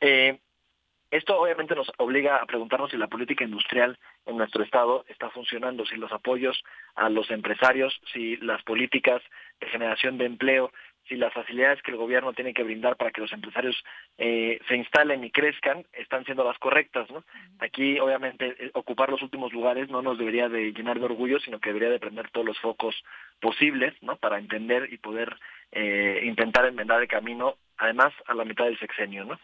Eh, 0.00 0.38
esto 1.10 1.38
obviamente 1.38 1.76
nos 1.76 1.92
obliga 1.98 2.38
a 2.38 2.46
preguntarnos 2.46 2.90
si 2.90 2.96
la 2.96 3.06
política 3.06 3.44
industrial 3.44 3.96
en 4.26 4.36
nuestro 4.36 4.64
estado 4.64 5.04
está 5.08 5.30
funcionando, 5.30 5.86
si 5.86 5.94
los 5.94 6.10
apoyos 6.10 6.60
a 6.96 7.08
los 7.08 7.30
empresarios, 7.30 8.00
si 8.12 8.36
las 8.38 8.62
políticas 8.64 9.22
de 9.60 9.68
generación 9.68 10.18
de 10.18 10.26
empleo, 10.26 10.72
si 11.08 11.16
las 11.16 11.32
facilidades 11.32 11.82
que 11.82 11.90
el 11.90 11.96
gobierno 11.96 12.32
tiene 12.32 12.54
que 12.54 12.62
brindar 12.62 12.96
para 12.96 13.10
que 13.10 13.20
los 13.20 13.32
empresarios 13.32 13.76
eh, 14.18 14.58
se 14.68 14.76
instalen 14.76 15.22
y 15.24 15.30
crezcan 15.30 15.84
están 15.92 16.24
siendo 16.24 16.44
las 16.44 16.58
correctas. 16.58 17.10
¿no? 17.10 17.24
Aquí, 17.58 17.98
obviamente, 17.98 18.56
eh, 18.58 18.70
ocupar 18.74 19.10
los 19.10 19.22
últimos 19.22 19.52
lugares 19.52 19.88
no 19.90 20.02
nos 20.02 20.18
debería 20.18 20.48
de 20.48 20.72
llenar 20.72 20.98
de 20.98 21.04
orgullo, 21.04 21.38
sino 21.40 21.60
que 21.60 21.70
debería 21.70 21.90
de 21.90 22.00
prender 22.00 22.30
todos 22.30 22.46
los 22.46 22.58
focos 22.58 22.94
posibles 23.40 23.94
¿no? 24.02 24.16
para 24.16 24.38
entender 24.38 24.92
y 24.92 24.98
poder 24.98 25.36
eh, 25.72 26.22
intentar 26.24 26.64
enmendar 26.66 27.02
el 27.02 27.08
camino, 27.08 27.56
además, 27.76 28.12
a 28.26 28.34
la 28.34 28.44
mitad 28.44 28.64
del 28.64 28.78
sexenio. 28.78 29.24
¿no? 29.24 29.38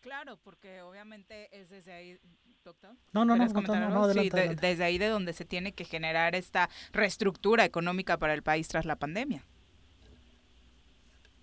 Claro, 0.00 0.38
porque 0.42 0.82
obviamente 0.82 1.48
es 1.52 1.70
desde 1.70 1.92
ahí, 1.92 2.18
doctor. 2.64 2.90
No, 3.12 3.24
no, 3.24 3.36
no, 3.36 3.46
no, 3.46 4.12
sí, 4.12 4.30
desde 4.30 4.84
ahí 4.84 4.98
de 4.98 5.06
donde 5.06 5.32
se 5.32 5.44
tiene 5.44 5.72
que 5.72 5.84
generar 5.84 6.34
esta 6.34 6.68
reestructura 6.92 7.64
económica 7.64 8.18
para 8.18 8.34
el 8.34 8.42
país 8.42 8.66
tras 8.68 8.84
la 8.84 8.96
pandemia. 8.96 9.44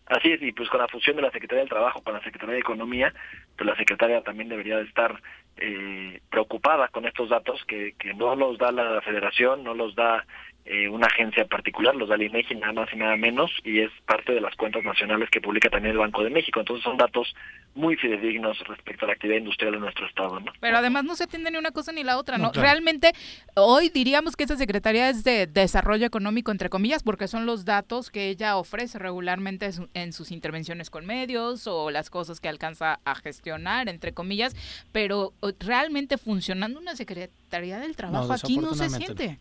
Así 0.10 0.32
es, 0.32 0.42
y 0.42 0.52
pues 0.52 0.68
con 0.70 0.80
la 0.80 0.88
fusión 0.88 1.16
de 1.16 1.22
la 1.22 1.32
Secretaría 1.32 1.62
del 1.62 1.70
Trabajo 1.70 2.02
con 2.02 2.16
la 2.16 2.24
Secretaría 2.24 2.56
de 2.56 2.62
Economía, 2.62 3.14
pues 3.56 3.70
la 3.70 3.76
Secretaria 3.76 4.22
también 4.24 4.50
debería 4.50 4.78
de 4.78 4.86
estar 4.86 5.22
eh, 5.58 6.20
preocupada 6.32 6.88
con 6.88 7.06
estos 7.06 7.30
datos 7.30 7.64
que, 7.66 7.94
que 7.94 8.16
no 8.16 8.36
los 8.36 8.58
da 8.58 8.72
la 8.72 9.02
Federación, 9.02 9.64
no 9.64 9.76
los 9.76 9.94
da 9.94 10.26
eh, 10.72 10.88
una 10.88 11.08
agencia 11.08 11.46
particular, 11.46 11.96
los 11.96 12.10
da 12.10 12.14
el 12.14 12.22
INEGI 12.22 12.54
nada 12.54 12.74
más 12.74 12.94
y 12.94 12.96
nada 12.96 13.18
menos, 13.18 13.50
y 13.64 13.80
es 13.80 13.90
parte 14.06 14.34
de 14.34 14.40
las 14.40 14.56
cuentas 14.56 14.84
nacionales 14.84 15.28
que 15.32 15.42
publica 15.42 15.68
también 15.68 15.94
el 15.94 15.98
Banco 15.98 16.24
de 16.24 16.30
México. 16.30 16.60
Entonces 16.60 16.84
son 16.84 16.96
datos 16.96 17.34
muy 17.74 17.96
fidedignos 17.96 18.56
respecto 18.68 19.06
a 19.06 19.08
la 19.08 19.14
actividad 19.14 19.40
industrial 19.40 19.74
de 19.74 19.80
nuestro 19.80 20.06
estado. 20.06 20.40
¿no? 20.40 20.52
Pero 20.60 20.78
además 20.78 21.06
no 21.06 21.16
se 21.16 21.24
atiende 21.24 21.50
ni 21.50 21.58
una 21.58 21.72
cosa 21.72 21.92
ni 21.92 22.04
la 22.04 22.20
otra, 22.20 22.38
¿no? 22.38 22.52
Realmente 22.52 23.14
hoy 23.56 23.90
diríamos 23.90 24.36
que 24.36 24.44
esa 24.44 24.58
Secretaría 24.58 25.10
es 25.10 25.24
de 25.24 25.48
Desarrollo 25.48 26.06
Económico, 26.06 26.52
entre 26.52 26.70
comillas, 26.70 27.02
porque 27.02 27.28
son 27.28 27.48
los 27.48 27.66
datos 27.66 28.12
que 28.12 28.30
ella 28.30 28.56
ofrece 28.56 29.00
regularmente 29.00 29.72
en 29.96 30.14
sus 30.14 30.32
intervenciones 30.32 30.92
con 30.92 31.04
medios 31.04 31.66
o 31.66 31.90
las 31.90 32.12
cosas 32.12 32.40
que 32.40 32.48
alcanza 32.48 33.00
a 33.06 33.16
gestionar, 33.16 33.90
entre 33.90 34.14
comillas, 34.14 34.56
pero 34.92 35.34
realmente 35.60 36.20
funcionando 36.20 36.80
una 36.80 36.96
Secretaría 36.96 37.80
del 37.80 37.96
Trabajo 37.96 38.34
aquí 38.34 38.58
no 38.58 38.76
se 38.76 38.90
siente. 38.92 39.40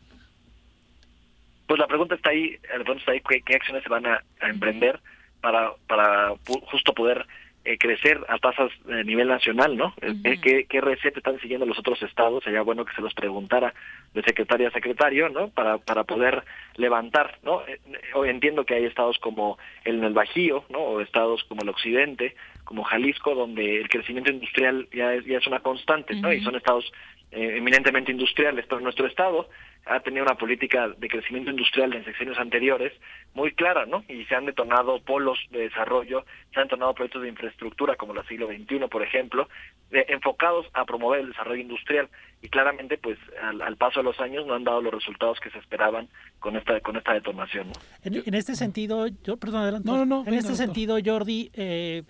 Pues 1.69 1.79
la 1.79 1.87
pregunta 1.87 2.15
está 2.15 2.31
ahí, 2.31 2.59
el 2.73 2.85
fondo 2.85 2.99
está 2.99 3.13
ahí, 3.13 3.21
¿qué, 3.21 3.55
acciones 3.55 3.83
se 3.83 3.91
van 3.91 4.07
a, 4.07 4.23
emprender 4.41 4.99
para, 5.43 5.73
para 5.87 6.33
justo 6.71 6.95
poder 6.95 7.27
eh, 7.67 7.77
crecer 7.77 8.25
a 8.29 8.39
tasas 8.39 8.71
de 8.87 9.05
nivel 9.05 9.29
nacional, 9.29 9.77
¿no? 9.77 9.93
Eh, 10.01 10.39
¿Qué, 10.41 10.65
¿Qué, 10.65 10.81
receta 10.81 11.19
están 11.19 11.39
siguiendo 11.41 11.67
los 11.67 11.79
otros 11.79 12.03
estados? 12.03 12.43
Sería 12.43 12.63
bueno 12.63 12.87
que 12.87 12.95
se 12.95 13.03
los 13.03 13.13
preguntara 13.13 13.75
de 14.15 14.23
secretaria 14.23 14.69
a 14.69 14.71
secretario, 14.71 15.29
¿no? 15.29 15.51
Para, 15.51 15.77
para 15.77 16.05
poder 16.05 16.43
levantar, 16.77 17.39
¿no? 17.43 17.61
Eh, 17.69 17.79
hoy 18.15 18.31
entiendo 18.31 18.65
que 18.65 18.73
hay 18.73 18.87
estados 18.87 19.19
como 19.19 19.59
el, 19.85 20.03
el 20.03 20.15
Bajío, 20.15 20.65
¿no? 20.71 20.79
O 20.79 21.01
estados 21.03 21.45
como 21.45 21.61
el 21.61 21.69
Occidente, 21.69 22.35
como 22.65 22.85
Jalisco, 22.85 23.35
donde 23.35 23.83
el 23.83 23.91
crecimiento 23.91 24.31
industrial 24.31 24.89
ya 24.91 25.13
es, 25.13 25.27
ya 25.27 25.37
es 25.37 25.47
una 25.47 25.61
constante, 25.61 26.15
¿no? 26.15 26.33
Y 26.33 26.41
son 26.41 26.57
estados 26.57 26.91
eminentemente 27.31 28.11
industriales, 28.11 28.65
pero 28.69 28.81
nuestro 28.81 29.07
estado 29.07 29.49
ha 29.87 30.01
tenido 30.01 30.25
una 30.25 30.37
política 30.37 30.89
de 30.89 31.09
crecimiento 31.09 31.51
industrial 31.51 31.95
en 31.95 32.05
sexenios 32.05 32.39
anteriores 32.39 32.93
muy 33.35 33.53
clara, 33.53 33.87
¿no? 33.87 34.05
Y 34.09 34.25
se 34.25 34.35
han 34.35 34.47
detonado 34.47 35.01
polos 35.01 35.39
de 35.51 35.61
desarrollo, 35.61 36.25
se 36.53 36.61
han 36.61 36.67
detonado 36.67 36.95
proyectos 36.95 37.23
de 37.23 37.29
infraestructura 37.29 37.97
como 37.97 38.13
la 38.15 38.25
siglo 38.25 38.49
XXI, 38.49 38.81
por 38.91 39.03
ejemplo, 39.03 39.49
enfocados 39.91 40.67
a 40.75 40.85
promover 40.85 41.21
el 41.21 41.29
desarrollo 41.29 41.63
industrial 41.63 42.09
y 42.43 42.49
claramente, 42.49 42.99
pues, 42.99 43.19
al, 43.43 43.77
paso 43.77 44.01
de 44.01 44.05
los 44.05 44.21
años 44.21 44.47
no 44.47 44.55
han 44.55 44.65
dado 44.65 44.83
los 44.83 44.93
resultados 44.93 45.41
que 45.41 45.51
se 45.51 45.59
esperaban 45.59 46.09
con 46.39 46.57
esta 46.57 46.81
con 46.81 46.97
esta 46.97 47.15
detonación. 47.15 47.69
¿no? 47.69 47.73
En, 48.05 48.35
este 48.35 48.55
sentido, 48.55 49.07
yo, 49.25 49.37
perdón, 49.37 49.63
adelante. 49.63 49.89
No, 49.89 50.05
no, 50.05 50.25
En 50.27 50.35
este 50.35 50.55
sentido, 50.55 50.99
Jordi, 51.05 51.51
eh, 51.55 52.03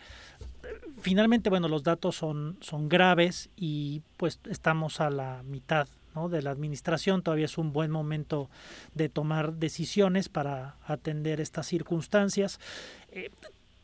finalmente, 1.00 1.50
bueno, 1.50 1.68
los 1.68 1.82
datos 1.82 2.16
son, 2.16 2.56
son 2.60 2.88
graves 2.88 3.50
y 3.56 4.02
pues 4.16 4.40
estamos 4.44 5.00
a 5.00 5.10
la 5.10 5.42
mitad 5.44 5.88
de 6.26 6.42
la 6.42 6.50
administración. 6.50 7.22
Todavía 7.22 7.44
es 7.44 7.58
un 7.58 7.72
buen 7.72 7.92
momento 7.92 8.50
de 8.94 9.08
tomar 9.08 9.54
decisiones 9.54 10.28
para 10.28 10.74
atender 10.84 11.40
estas 11.40 11.66
circunstancias. 11.66 12.58
Eh, 13.12 13.30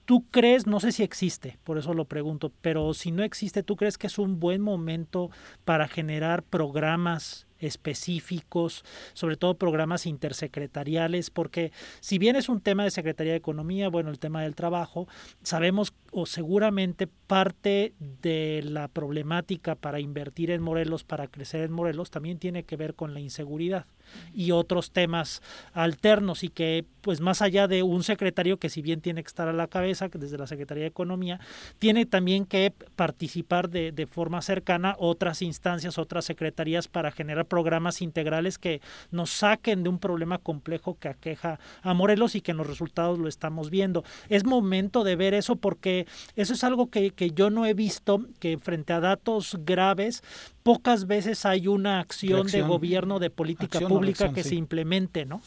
¿Tú 0.05 0.27
crees, 0.31 0.67
no 0.67 0.81
sé 0.81 0.93
si 0.93 1.03
existe, 1.03 1.59
por 1.65 1.79
eso 1.79 1.95
lo 1.95 2.05
pregunto, 2.05 2.53
pero 2.61 2.93
si 2.93 3.11
no 3.11 3.23
existe, 3.23 3.63
¿tú 3.63 3.77
crees 3.77 3.97
que 3.97 4.09
es 4.09 4.19
un 4.19 4.39
buen 4.39 4.61
momento 4.61 5.31
para 5.65 5.89
generar 5.89 6.43
programas 6.43 7.47
específicos, 7.65 8.85
sobre 9.13 9.37
todo 9.37 9.55
programas 9.55 10.07
intersecretariales, 10.07 11.31
porque 11.31 11.73
si 12.01 12.19
bien 12.19 12.37
es 12.37 12.49
un 12.49 12.61
tema 12.61 12.85
de 12.85 12.91
Secretaría 12.91 13.33
de 13.33 13.39
Economía, 13.39 13.89
bueno, 13.89 14.11
el 14.11 14.19
tema 14.19 14.43
del 14.43 14.55
trabajo, 14.55 15.09
sabemos 15.43 15.95
o 16.13 16.27
seguramente 16.27 17.07
parte 17.07 17.95
de 17.99 18.63
la 18.65 18.89
problemática 18.89 19.75
para 19.75 20.01
invertir 20.01 20.51
en 20.51 20.63
Morelos, 20.63 21.05
para 21.05 21.27
crecer 21.27 21.63
en 21.63 21.73
Morelos, 21.73 22.11
también 22.11 22.39
tiene 22.39 22.65
que 22.65 22.77
ver 22.77 22.95
con 22.95 23.15
la 23.15 23.21
inseguridad 23.21 23.87
y 24.33 24.51
otros 24.51 24.91
temas 24.91 25.43
alternos 25.73 26.45
y 26.45 26.49
que 26.49 26.85
pues 27.01 27.21
más 27.21 27.43
allá 27.43 27.69
de 27.69 27.83
un 27.83 28.03
secretario 28.03 28.59
que 28.59 28.71
si 28.71 28.81
bien 28.81 29.03
tiene 29.03 29.23
que 29.23 29.29
estar 29.29 29.47
a 29.47 29.53
la 29.53 29.67
cabeza 29.67 30.09
desde 30.09 30.39
la 30.39 30.47
Secretaría 30.47 30.85
de 30.85 30.89
Economía, 30.89 31.39
tiene 31.79 32.07
también 32.07 32.47
que 32.47 32.73
participar 32.97 33.69
de, 33.69 33.93
de 33.93 34.07
forma 34.07 34.41
cercana 34.41 34.97
otras 34.99 35.43
instancias, 35.43 35.99
otras 35.99 36.25
secretarías 36.25 36.89
para 36.89 37.11
generar 37.11 37.45
programas 37.45 38.01
integrales 38.01 38.59
que 38.59 38.81
nos 39.11 39.31
saquen 39.31 39.83
de 39.83 39.91
un 39.91 39.99
problema 39.99 40.39
complejo 40.39 40.99
que 40.99 41.09
aqueja 41.09 41.61
a 41.83 41.93
Morelos 41.93 42.35
y 42.35 42.41
que 42.41 42.53
en 42.53 42.57
los 42.57 42.67
resultados 42.67 43.19
lo 43.19 43.29
estamos 43.29 43.69
viendo. 43.69 44.03
Es 44.31 44.45
momento 44.45 45.05
de 45.05 45.17
ver 45.17 45.35
eso 45.35 45.57
porque 45.57 46.07
eso 46.37 46.55
es 46.55 46.65
algo 46.65 46.89
que, 46.89 47.11
que 47.11 47.33
yo 47.33 47.51
no 47.51 47.67
he 47.67 47.75
visto, 47.75 48.25
que 48.41 48.59
frente 48.59 48.93
a 48.93 49.01
datos 49.01 49.59
graves, 49.65 50.23
pocas 50.65 51.07
veces 51.07 51.47
hay 51.47 51.69
una 51.69 52.01
acción 52.01 52.49
de 52.49 52.63
gobierno 52.63 53.21
de 53.21 53.31
política 53.31 53.79
pública 53.81 54.33
que 54.33 54.43
se 54.43 54.57
implemente, 54.57 55.25
¿no? 55.25 55.41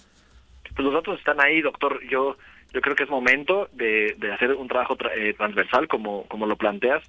Pues 0.76 0.86
los 0.86 0.94
datos 0.94 1.20
están 1.20 1.42
ahí, 1.42 1.62
doctor. 1.62 2.00
Yo 2.10 2.38
yo 2.74 2.82
creo 2.82 2.96
que 2.96 3.04
es 3.04 3.10
momento 3.10 3.70
de, 3.74 4.16
de 4.20 4.32
hacer 4.32 4.54
un 4.54 4.68
trabajo 4.68 4.96
eh, 5.16 5.34
transversal 5.34 5.88
como 5.88 6.24
como 6.28 6.46
lo 6.46 6.56
planteas 6.56 7.04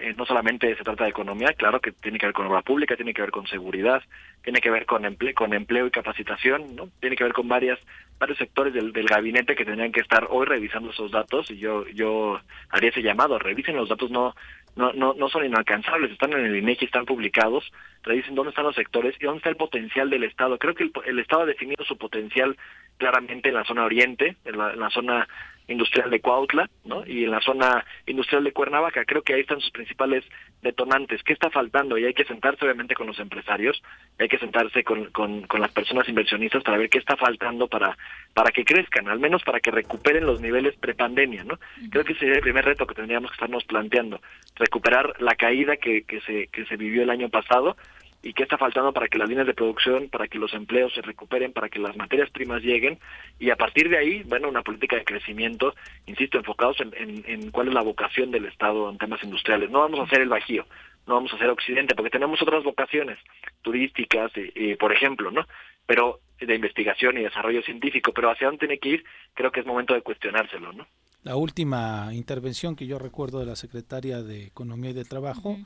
eh, 0.00 0.14
no 0.16 0.24
solamente 0.24 0.74
se 0.76 0.82
trata 0.82 1.04
de 1.04 1.10
economía, 1.10 1.52
claro 1.52 1.78
que 1.78 1.92
tiene 1.92 2.18
que 2.18 2.24
ver 2.24 2.32
con 2.32 2.46
obra 2.46 2.62
pública, 2.62 2.96
tiene 2.96 3.12
que 3.12 3.20
ver 3.20 3.30
con 3.30 3.46
seguridad, 3.46 4.02
tiene 4.42 4.62
que 4.62 4.70
ver 4.70 4.86
con 4.86 5.04
empleo, 5.04 5.34
con 5.34 5.52
empleo 5.52 5.86
y 5.86 5.90
capacitación, 5.90 6.74
¿no? 6.74 6.88
Tiene 7.00 7.16
que 7.16 7.24
ver 7.24 7.34
con 7.34 7.48
varias 7.48 7.78
varios 8.18 8.38
sectores 8.38 8.72
del, 8.72 8.94
del 8.94 9.06
gabinete 9.06 9.54
que 9.54 9.66
tendrían 9.66 9.92
que 9.92 10.00
estar 10.00 10.26
hoy 10.30 10.46
revisando 10.46 10.90
esos 10.90 11.10
datos 11.10 11.50
y 11.50 11.58
yo 11.58 11.86
yo 11.88 12.40
haría 12.70 12.88
ese 12.88 13.02
llamado, 13.02 13.38
revisen 13.38 13.76
los 13.76 13.90
datos, 13.90 14.10
no 14.10 14.34
no 14.76 14.92
no, 14.92 15.14
no 15.14 15.28
son 15.28 15.44
inalcanzables, 15.44 16.12
están 16.12 16.32
en 16.32 16.44
el 16.46 16.56
INEGI, 16.56 16.86
están 16.86 17.06
publicados, 17.06 17.70
revisen 18.02 18.34
dónde 18.34 18.50
están 18.50 18.64
los 18.64 18.76
sectores 18.76 19.14
y 19.20 19.24
dónde 19.24 19.38
está 19.38 19.50
el 19.50 19.56
potencial 19.56 20.10
del 20.10 20.24
Estado. 20.24 20.58
Creo 20.58 20.74
que 20.74 20.84
el, 20.84 20.92
el 21.06 21.18
Estado 21.18 21.42
ha 21.42 21.46
definido 21.46 21.84
su 21.84 21.96
potencial 21.96 22.56
claramente 23.00 23.48
en 23.48 23.56
la 23.56 23.64
zona 23.64 23.84
oriente, 23.84 24.36
en 24.44 24.58
la, 24.58 24.72
en 24.74 24.78
la 24.78 24.90
zona 24.90 25.26
industrial 25.70 26.10
de 26.10 26.20
Cuautla, 26.20 26.68
¿no? 26.84 27.06
Y 27.06 27.24
en 27.24 27.30
la 27.30 27.40
zona 27.40 27.84
industrial 28.06 28.44
de 28.44 28.52
Cuernavaca, 28.52 29.04
creo 29.04 29.22
que 29.22 29.34
ahí 29.34 29.40
están 29.40 29.60
sus 29.60 29.70
principales 29.70 30.24
detonantes. 30.62 31.22
¿Qué 31.22 31.32
está 31.32 31.48
faltando? 31.48 31.96
Y 31.96 32.04
hay 32.04 32.14
que 32.14 32.24
sentarse 32.24 32.64
obviamente 32.64 32.94
con 32.94 33.06
los 33.06 33.18
empresarios, 33.20 33.80
hay 34.18 34.28
que 34.28 34.38
sentarse 34.38 34.82
con, 34.84 35.06
con, 35.12 35.42
con 35.46 35.60
las 35.60 35.70
personas 35.70 36.08
inversionistas 36.08 36.62
para 36.62 36.76
ver 36.76 36.90
qué 36.90 36.98
está 36.98 37.16
faltando 37.16 37.68
para, 37.68 37.96
para 38.34 38.50
que 38.50 38.64
crezcan, 38.64 39.08
al 39.08 39.20
menos 39.20 39.42
para 39.44 39.60
que 39.60 39.70
recuperen 39.70 40.26
los 40.26 40.40
niveles 40.40 40.74
prepandemia, 40.76 41.44
¿no? 41.44 41.58
Creo 41.90 42.04
que 42.04 42.12
ese 42.12 42.20
sería 42.20 42.36
el 42.36 42.42
primer 42.42 42.64
reto 42.64 42.86
que 42.86 42.94
tendríamos 42.94 43.30
que 43.30 43.36
estarnos 43.36 43.64
planteando, 43.64 44.20
recuperar 44.56 45.22
la 45.22 45.36
caída 45.36 45.76
que, 45.76 46.02
que, 46.02 46.20
se, 46.22 46.48
que 46.48 46.66
se 46.66 46.76
vivió 46.76 47.02
el 47.02 47.10
año 47.10 47.28
pasado, 47.28 47.76
y 48.22 48.34
qué 48.34 48.42
está 48.42 48.58
faltando 48.58 48.92
para 48.92 49.08
que 49.08 49.18
las 49.18 49.28
líneas 49.28 49.46
de 49.46 49.54
producción, 49.54 50.08
para 50.10 50.28
que 50.28 50.38
los 50.38 50.52
empleos 50.52 50.92
se 50.92 51.00
recuperen, 51.00 51.52
para 51.52 51.68
que 51.68 51.78
las 51.78 51.96
materias 51.96 52.30
primas 52.30 52.62
lleguen 52.62 52.98
y 53.38 53.50
a 53.50 53.56
partir 53.56 53.88
de 53.88 53.96
ahí, 53.96 54.22
bueno, 54.24 54.48
una 54.48 54.62
política 54.62 54.96
de 54.96 55.04
crecimiento, 55.04 55.74
insisto, 56.06 56.38
enfocados 56.38 56.76
en, 56.80 57.24
en, 57.26 57.50
cuál 57.50 57.68
es 57.68 57.74
la 57.74 57.82
vocación 57.82 58.30
del 58.30 58.44
Estado 58.46 58.90
en 58.90 58.98
temas 58.98 59.22
industriales. 59.22 59.70
No 59.70 59.80
vamos 59.80 60.00
a 60.00 60.02
hacer 60.02 60.20
el 60.20 60.28
Bajío, 60.28 60.66
no 61.06 61.14
vamos 61.14 61.32
a 61.32 61.36
hacer 61.36 61.48
Occidente, 61.48 61.94
porque 61.94 62.10
tenemos 62.10 62.40
otras 62.42 62.62
vocaciones 62.62 63.18
turísticas, 63.62 64.30
y, 64.54 64.74
por 64.76 64.92
ejemplo, 64.92 65.30
¿no? 65.30 65.46
Pero 65.86 66.20
de 66.38 66.54
investigación 66.54 67.18
y 67.18 67.22
desarrollo 67.22 67.62
científico, 67.62 68.12
pero 68.12 68.30
hacia 68.30 68.46
dónde 68.46 68.60
tiene 68.66 68.78
que 68.78 68.88
ir, 68.90 69.04
creo 69.34 69.50
que 69.50 69.60
es 69.60 69.66
momento 69.66 69.94
de 69.94 70.02
cuestionárselo, 70.02 70.72
¿no? 70.72 70.86
La 71.22 71.36
última 71.36 72.08
intervención 72.12 72.76
que 72.76 72.86
yo 72.86 72.98
recuerdo 72.98 73.40
de 73.40 73.46
la 73.46 73.56
secretaria 73.56 74.22
de 74.22 74.46
Economía 74.46 74.90
y 74.90 74.94
de 74.94 75.04
Trabajo 75.04 75.58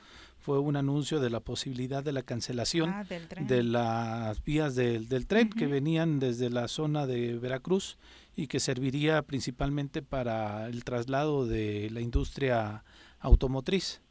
fue 0.45 0.59
un 0.59 0.77
anuncio 0.77 1.21
de 1.21 1.31
la 1.31 1.41
posibilidad 1.41 2.05
de 2.05 2.13
la 2.13 2.23
cancelación 2.23 2.91
Ah, 2.91 3.05
de 3.05 3.63
las 3.63 4.45
vías 4.45 4.75
del, 4.75 5.09
del 5.09 5.27
tren 5.27 5.49
que 5.49 5.67
venían 5.67 6.19
desde 6.19 6.51
la 6.51 6.69
zona 6.69 7.07
de 7.07 7.39
Veracruz 7.39 7.97
y 8.37 8.47
que 8.47 8.61
serviría 8.61 9.23
principalmente 9.23 10.03
para 10.03 10.67
el 10.67 10.85
traslado 10.85 11.47
de 11.47 11.89
la 11.91 12.03
industria 12.03 12.85
automotriz. 13.21 14.03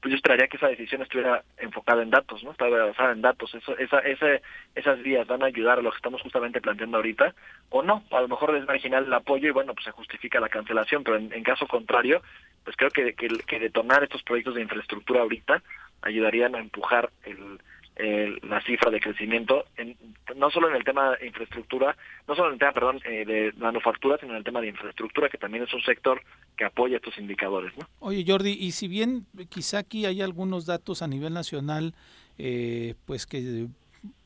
Pues 0.00 0.12
yo 0.12 0.16
esperaría 0.16 0.48
que 0.48 0.56
esa 0.56 0.68
decisión 0.68 1.02
estuviera 1.02 1.44
enfocada 1.58 2.02
en 2.02 2.10
datos, 2.10 2.42
¿no? 2.42 2.52
Estaba 2.52 2.86
basada 2.86 3.12
en 3.12 3.20
datos. 3.20 3.54
Eso, 3.54 3.76
esa, 3.76 3.98
esa, 3.98 4.26
esas 4.74 5.02
vías 5.02 5.26
van 5.26 5.42
a 5.42 5.46
ayudar 5.46 5.78
a 5.78 5.82
lo 5.82 5.90
que 5.90 5.96
estamos 5.96 6.22
justamente 6.22 6.60
planteando 6.60 6.96
ahorita, 6.96 7.34
o 7.68 7.82
no. 7.82 8.02
A 8.10 8.20
lo 8.22 8.28
mejor 8.28 8.56
es 8.56 8.66
marginal 8.66 9.04
el 9.04 9.12
apoyo 9.12 9.48
y 9.48 9.52
bueno, 9.52 9.74
pues 9.74 9.84
se 9.84 9.90
justifica 9.90 10.40
la 10.40 10.48
cancelación, 10.48 11.04
pero 11.04 11.18
en, 11.18 11.32
en 11.32 11.42
caso 11.42 11.66
contrario, 11.66 12.22
pues 12.64 12.76
creo 12.76 12.90
que, 12.90 13.14
que, 13.14 13.28
que 13.28 13.58
detonar 13.58 14.02
estos 14.02 14.22
proyectos 14.22 14.54
de 14.54 14.62
infraestructura 14.62 15.20
ahorita 15.20 15.62
ayudarían 16.02 16.54
a 16.54 16.60
empujar 16.60 17.10
el, 17.24 17.58
el, 18.00 18.40
la 18.48 18.62
cifra 18.62 18.90
de 18.90 19.00
crecimiento, 19.00 19.64
en, 19.76 19.96
no 20.36 20.50
solo 20.50 20.68
en 20.68 20.76
el 20.76 20.84
tema 20.84 21.16
de 21.16 21.26
infraestructura, 21.26 21.96
no 22.26 22.34
solo 22.34 22.48
en 22.48 22.54
el 22.54 22.58
tema, 22.58 22.72
perdón, 22.72 23.00
eh, 23.04 23.24
de 23.24 23.52
manufactura, 23.58 24.16
sino 24.18 24.32
en 24.32 24.38
el 24.38 24.44
tema 24.44 24.60
de 24.60 24.68
infraestructura, 24.68 25.28
que 25.28 25.38
también 25.38 25.64
es 25.64 25.74
un 25.74 25.82
sector 25.82 26.22
que 26.56 26.64
apoya 26.64 26.96
estos 26.96 27.16
indicadores, 27.18 27.76
¿no? 27.76 27.86
Oye, 27.98 28.24
Jordi, 28.26 28.52
y 28.52 28.72
si 28.72 28.88
bien 28.88 29.26
quizá 29.48 29.78
aquí 29.78 30.06
hay 30.06 30.22
algunos 30.22 30.66
datos 30.66 31.02
a 31.02 31.06
nivel 31.06 31.34
nacional, 31.34 31.94
eh, 32.38 32.94
pues 33.04 33.26
que 33.26 33.66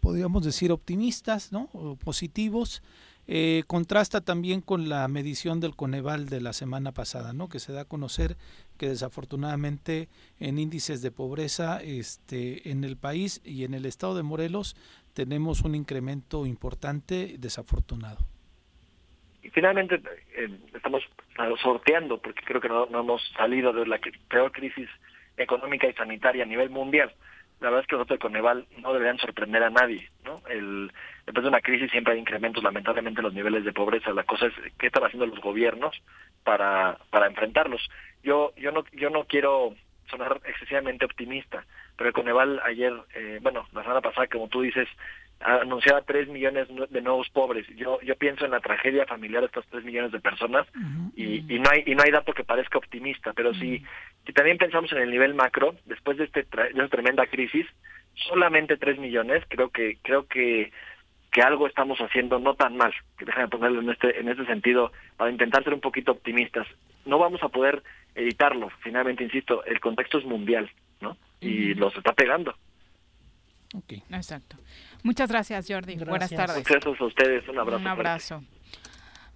podríamos 0.01 0.45
decir 0.45 0.71
optimistas, 0.71 1.53
¿no? 1.53 1.69
O 1.73 1.97
positivos, 1.97 2.83
eh, 3.27 3.63
contrasta 3.67 4.21
también 4.21 4.61
con 4.61 4.89
la 4.89 5.07
medición 5.09 5.61
del 5.61 5.77
Coneval 5.77 6.29
de 6.29 6.41
la 6.41 6.53
semana 6.53 6.93
pasada, 6.93 7.33
¿no? 7.33 7.49
Que 7.49 7.59
se 7.59 7.73
da 7.73 7.83
a 7.83 7.85
conocer 7.87 8.37
que 8.79 8.89
desafortunadamente 8.89 10.09
en 10.41 10.59
índices 10.59 11.01
de 11.01 11.11
pobreza 11.11 11.81
este, 11.83 12.71
en 12.71 12.85
el 12.85 12.97
país 12.97 13.41
y 13.45 13.65
en 13.65 13.75
el 13.75 13.87
estado 13.87 14.15
de 14.15 14.23
Morelos 14.23 14.77
tenemos 15.15 15.63
un 15.63 15.75
incremento 15.75 16.45
importante 16.45 17.37
desafortunado. 17.39 18.19
Y 19.43 19.51
finalmente 19.51 20.01
eh, 20.37 20.49
estamos 20.75 21.03
sorteando, 21.63 22.21
porque 22.21 22.45
creo 22.45 22.61
que 22.61 22.69
no, 22.69 22.87
no 22.87 23.01
hemos 23.01 23.23
salido 23.37 23.73
de 23.73 23.87
la 23.87 24.01
peor 24.29 24.53
crisis 24.53 24.89
económica 25.37 25.87
y 25.87 25.93
sanitaria 25.95 26.45
a 26.45 26.47
nivel 26.47 26.71
mundial. 26.71 27.13
La 27.61 27.71
verdad 27.71 27.83
es 27.83 27.87
que 27.87 27.97
los 27.97 28.07
datos 28.07 28.17
de 28.17 28.23
Coneval 28.23 28.67
no 28.79 28.93
deberían 28.93 29.19
sorprender 29.19 29.63
a 29.63 29.71
nadie, 29.71 30.11
¿no? 30.25 30.43
El, 30.49 30.93
después 31.27 31.43
de 31.43 31.49
una 31.49 31.61
crisis 31.61 31.91
siempre 31.91 32.15
hay 32.15 32.21
incrementos, 32.21 32.63
lamentablemente, 32.63 33.21
en 33.21 33.25
los 33.25 33.35
niveles 33.35 33.65
de 33.65 33.73
pobreza. 33.73 34.13
La 34.13 34.25
cosa 34.25 34.47
es 34.47 34.55
qué 34.79 34.87
están 34.87 35.05
haciendo 35.05 35.27
los 35.27 35.41
gobiernos 35.41 36.01
para, 36.43 36.99
para 37.11 37.27
enfrentarlos. 37.27 37.89
Yo, 38.23 38.53
yo 38.57 38.73
no, 38.73 38.85
yo 38.93 39.11
no 39.11 39.25
quiero 39.25 39.75
sonar 40.11 40.41
excesivamente 40.45 41.05
optimista, 41.05 41.65
pero 41.97 42.09
el 42.09 42.15
Coneval 42.15 42.61
ayer, 42.65 42.93
eh, 43.15 43.39
bueno, 43.43 43.67
la 43.73 43.83
semana 43.83 44.01
pasada, 44.01 44.27
como 44.27 44.49
tú 44.49 44.63
dices, 44.63 44.89
anunciaba 45.41 46.03
tres 46.03 46.29
millones 46.29 46.69
de 46.91 47.03
nuevos 47.03 47.29
pobres. 47.31 47.67
Yo 47.77 48.01
yo 48.03 48.17
pienso 48.17 48.45
en 48.45 48.53
la 48.53 48.61
tragedia 48.61 49.05
familiar 49.07 49.41
de 49.43 49.47
estos 49.47 49.67
tres 49.67 49.85
millones 49.85 50.13
de 50.13 50.21
personas 50.21 50.67
y, 51.17 51.45
y 51.53 51.59
no 51.59 51.71
hay 51.71 51.83
y 51.87 51.95
no 51.95 52.03
hay 52.03 52.11
dato 52.11 52.33
que 52.33 52.45
parezca 52.45 52.79
optimista, 52.79 53.33
pero 53.33 53.53
si, 53.55 53.85
si 54.25 54.33
también 54.33 54.59
pensamos 54.59 54.93
en 54.93 54.99
el 54.99 55.11
nivel 55.11 55.35
macro, 55.35 55.75
después 55.87 56.17
de, 56.17 56.25
este 56.25 56.45
de 56.45 56.69
esta 56.69 56.89
tremenda 56.89 57.27
crisis, 57.27 57.67
solamente 58.15 58.77
tres 58.77 58.99
millones, 58.99 59.43
creo 59.49 59.71
que 59.71 59.99
creo 60.03 60.27
que 60.27 60.73
que 61.35 61.43
algo 61.43 61.67
estamos 61.67 61.99
haciendo 61.99 62.39
no 62.39 62.55
tan 62.55 62.77
mal, 62.77 62.95
que 63.19 63.25
déjame 63.25 63.49
ponerlo 63.49 63.81
en 63.81 63.91
este 63.91 64.21
en 64.21 64.29
este 64.29 64.47
sentido 64.47 64.93
para 65.17 65.33
intentar 65.33 65.65
ser 65.65 65.75
un 65.75 65.81
poquito 65.81 66.13
optimistas. 66.13 66.65
No 67.07 67.19
vamos 67.19 67.43
a 67.43 67.49
poder 67.49 67.83
editarlo, 68.15 68.71
finalmente 68.85 69.25
insisto, 69.25 69.65
el 69.65 69.81
contexto 69.81 70.19
es 70.19 70.25
mundial, 70.25 70.71
¿no? 71.01 71.17
Y 71.41 71.75
los 71.75 71.95
está 71.97 72.13
pegando. 72.13 72.55
Okay. 73.75 74.05
Exacto. 74.13 74.57
Muchas 75.03 75.29
gracias, 75.29 75.67
Jordi. 75.69 75.97
Gracias. 75.97 76.09
Buenas 76.09 76.31
tardes. 76.31 76.57
Muchas 76.59 76.85
gracias 76.85 77.01
a 77.01 77.05
ustedes. 77.05 77.49
Un 77.49 77.59
abrazo. 77.59 77.81
Un 77.81 77.89
abrazo. 77.89 78.45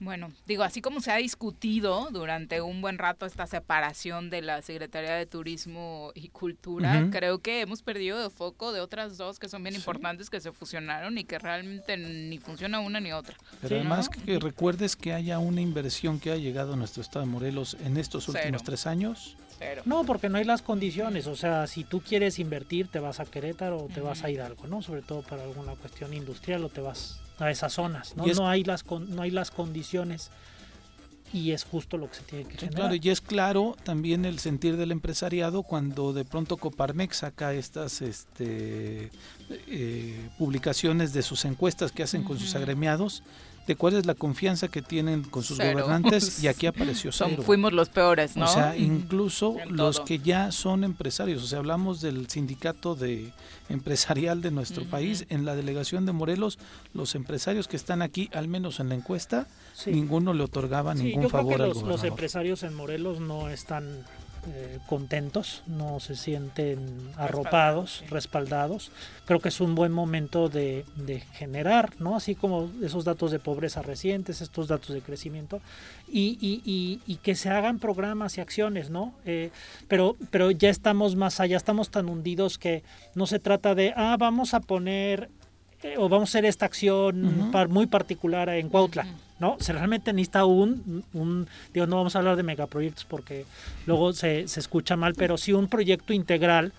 Bueno, 0.01 0.31
digo, 0.47 0.62
así 0.62 0.81
como 0.81 1.01
se 1.01 1.11
ha 1.11 1.16
discutido 1.16 2.09
durante 2.12 2.61
un 2.61 2.81
buen 2.81 2.99
rato 2.99 3.27
esta 3.27 3.47
separación 3.47 4.31
de 4.31 4.43
la 4.43 4.62
Secretaría 4.62 5.15
de 5.15 5.27
Turismo 5.27 6.12
y 6.15 6.29
Cultura, 6.29 7.09
creo 7.11 7.41
que 7.41 7.61
hemos 7.62 7.83
perdido 7.83 8.23
de 8.23 8.31
foco 8.31 8.73
de 8.73 8.81
otras 8.81 9.19
dos 9.19 9.39
que 9.39 9.49
son 9.49 9.62
bien 9.62 9.75
importantes 9.75 10.31
que 10.31 10.41
se 10.41 10.53
fusionaron 10.53 11.19
y 11.19 11.25
que 11.25 11.39
realmente 11.39 11.97
ni 11.97 12.39
funciona 12.39 12.81
una 12.81 13.01
ni 13.01 13.12
otra. 13.12 13.37
Pero 13.61 13.77
además 13.77 14.09
que 14.09 14.39
recuerdes 14.39 14.95
que 14.95 15.12
haya 15.12 15.39
una 15.39 15.61
inversión 15.61 16.20
que 16.20 16.31
ha 16.31 16.37
llegado 16.37 16.75
a 16.75 16.77
nuestro 16.77 17.03
estado 17.03 17.25
de 17.25 17.33
Morelos 17.33 17.77
en 17.85 17.97
estos 17.97 18.25
Cero. 18.27 18.39
últimos 18.39 18.62
tres 18.62 18.87
años. 18.87 19.37
No, 19.85 20.05
porque 20.05 20.29
no 20.29 20.39
hay 20.39 20.45
las 20.45 20.62
condiciones. 20.62 21.27
O 21.27 21.35
sea, 21.35 21.66
si 21.66 21.83
tú 21.83 22.01
quieres 22.01 22.39
invertir, 22.39 22.87
te 22.87 23.01
vas 23.01 23.19
a 23.19 23.25
Querétaro 23.25 23.79
o 23.79 23.89
te 23.89 24.01
vas 24.01 24.23
a 24.23 24.31
Hidalgo, 24.31 24.69
¿no? 24.69 24.83
Sobre 24.83 25.03
todo 25.03 25.23
para 25.23 25.43
alguna 25.43 25.73
cuestión 25.75 26.15
industrial 26.15 26.62
o 26.65 26.69
te 26.69 26.81
vas 26.81 27.20
a 27.39 27.51
esas 27.51 27.73
zonas, 27.73 28.16
¿no? 28.16 28.24
Es- 28.27 28.36
No 28.39 28.48
hay 28.48 28.65
las 28.65 28.82
con- 28.82 29.15
no 29.15 29.23
hay 29.23 29.31
las 29.31 29.51
condiciones 29.51 30.31
y 31.32 31.51
es 31.52 31.65
justo 31.65 31.98
lo 31.98 32.09
que 32.09 32.16
se 32.16 32.23
tiene 32.23 32.44
que 32.44 32.52
Sí, 32.52 32.59
generar. 32.60 32.77
claro, 32.89 32.94
y 33.02 33.09
es 33.10 33.20
claro 33.20 33.77
también 33.85 34.24
el 34.24 34.39
sentir 34.39 34.77
del 34.78 34.93
empresariado 34.93 35.62
cuando 35.62 36.12
de 36.15 36.24
pronto 36.24 36.56
Coparmex 36.56 37.19
saca 37.19 37.52
estas 37.52 38.01
este, 38.01 39.10
eh, 39.51 40.28
publicaciones 40.39 41.12
de 41.12 41.23
sus 41.23 41.44
encuestas 41.44 41.93
que 41.93 42.02
hacen 42.02 42.24
con 42.24 42.39
sus 42.39 42.55
agremiados, 42.55 43.23
de 43.69 43.77
cuál 43.77 43.95
es 43.95 44.07
la 44.07 44.15
confianza 44.15 44.66
que 44.69 44.81
tienen 44.82 45.23
con 45.23 45.43
sus 45.45 45.59
Cero. 45.59 45.78
gobernantes 45.78 46.43
y 46.43 46.49
aquí 46.49 46.66
apareció 46.66 47.12
Son- 47.12 47.28
cero. 47.31 47.43
fuimos 47.45 47.73
los 47.74 47.90
peores, 47.90 48.35
¿no? 48.36 48.47
O 48.47 48.49
sea, 48.49 48.74
incluso 48.77 49.57
En 49.61 49.77
los 49.77 49.97
todo. 49.97 50.05
que 50.07 50.19
ya 50.20 50.51
son 50.53 50.85
empresarios, 50.85 51.43
o 51.43 51.47
sea, 51.47 51.59
hablamos 51.59 52.01
del 52.01 52.28
sindicato 52.31 52.95
de 52.95 53.31
empresarial 53.69 54.40
de 54.40 54.51
nuestro 54.51 54.85
país, 54.85 55.27
en 55.28 55.45
la 55.45 55.55
delegación 55.55 56.07
de 56.07 56.12
Morelos, 56.12 56.59
los 56.95 57.15
empresarios 57.15 57.69
que 57.69 57.77
están 57.77 58.01
aquí, 58.01 58.31
al 58.32 58.49
menos 58.49 58.81
en 58.81 58.89
la 58.89 58.95
encuesta, 58.95 59.47
Sí. 59.74 59.90
ninguno 59.93 60.32
le 60.32 60.43
otorgaba 60.45 60.97
Sí, 60.97 61.03
ningún 61.05 61.24
yo 61.24 61.28
creo 61.28 61.40
favor 61.40 61.57
que 61.59 61.62
al 61.65 61.69
los, 61.69 61.82
los 61.82 62.05
empresarios 62.05 62.62
en 62.62 62.74
Morelos 62.74 63.20
no 63.20 63.51
están 63.51 64.03
eh, 64.55 64.79
contentos, 64.87 65.62
no 65.66 66.01
se 66.01 66.16
sienten 66.16 66.79
arropados, 67.16 68.05
respaldados. 68.11 68.91
Creo 69.25 69.41
que 69.41 69.49
es 69.49 69.61
un 69.61 69.75
buen 69.75 69.93
momento 69.93 70.49
de, 70.49 70.85
de 70.97 71.20
generar, 71.20 71.93
¿no? 71.99 72.16
Así 72.16 72.35
como 72.35 72.70
esos 72.83 73.05
datos 73.05 73.31
de 73.31 73.39
pobreza 73.39 73.83
recientes, 73.83 74.41
estos 74.41 74.69
datos 74.69 74.95
de 74.95 75.01
crecimiento, 75.03 75.61
y, 76.11 76.39
y- 76.41 76.62
y- 76.65 77.01
y 77.07 77.16
que 77.16 77.35
se 77.35 77.51
hagan 77.51 77.79
programas 77.79 78.39
y 78.39 78.41
acciones, 78.41 78.91
¿no? 78.91 79.12
Eh, 79.25 79.51
pero, 79.89 80.16
pero 80.31 80.51
ya 80.51 80.70
estamos 80.70 81.16
más 81.16 81.41
allá, 81.41 81.57
estamos 81.57 81.91
tan 81.91 82.09
hundidos 82.09 82.59
que 82.59 82.83
no 83.15 83.27
se 83.27 83.39
trata 83.39 83.75
de, 83.75 83.93
ah, 83.97 84.16
vamos 84.19 84.55
a 84.55 84.61
poner 84.61 85.29
eh, 85.83 85.95
o 85.99 86.09
vamos 86.09 86.29
a 86.29 86.39
hacer 86.39 86.45
esta 86.45 86.66
acción 86.66 87.51
par- 87.53 87.69
muy 87.69 87.87
particular 87.87 88.49
en 88.49 88.69
Cuautla. 88.69 89.07
¿No? 89.39 89.56
Se 89.60 89.73
realmente 89.73 90.12
necesita 90.12 90.44
un, 90.44 91.05
un, 91.12 91.47
digo, 91.73 91.86
no 91.86 91.97
vamos 91.97 92.16
a 92.16 92.19
hablar 92.19 92.36
de 92.36 92.43
megaproyectos 92.43 93.05
porque 93.05 93.44
luego 93.86 94.12
se, 94.12 94.48
se 94.48 94.60
escucha 94.60 94.97
mal, 94.97 95.15
pero 95.15 95.36
sí 95.36 95.52
un 95.52 95.69
proyecto 95.69 96.12
integral 96.12 96.73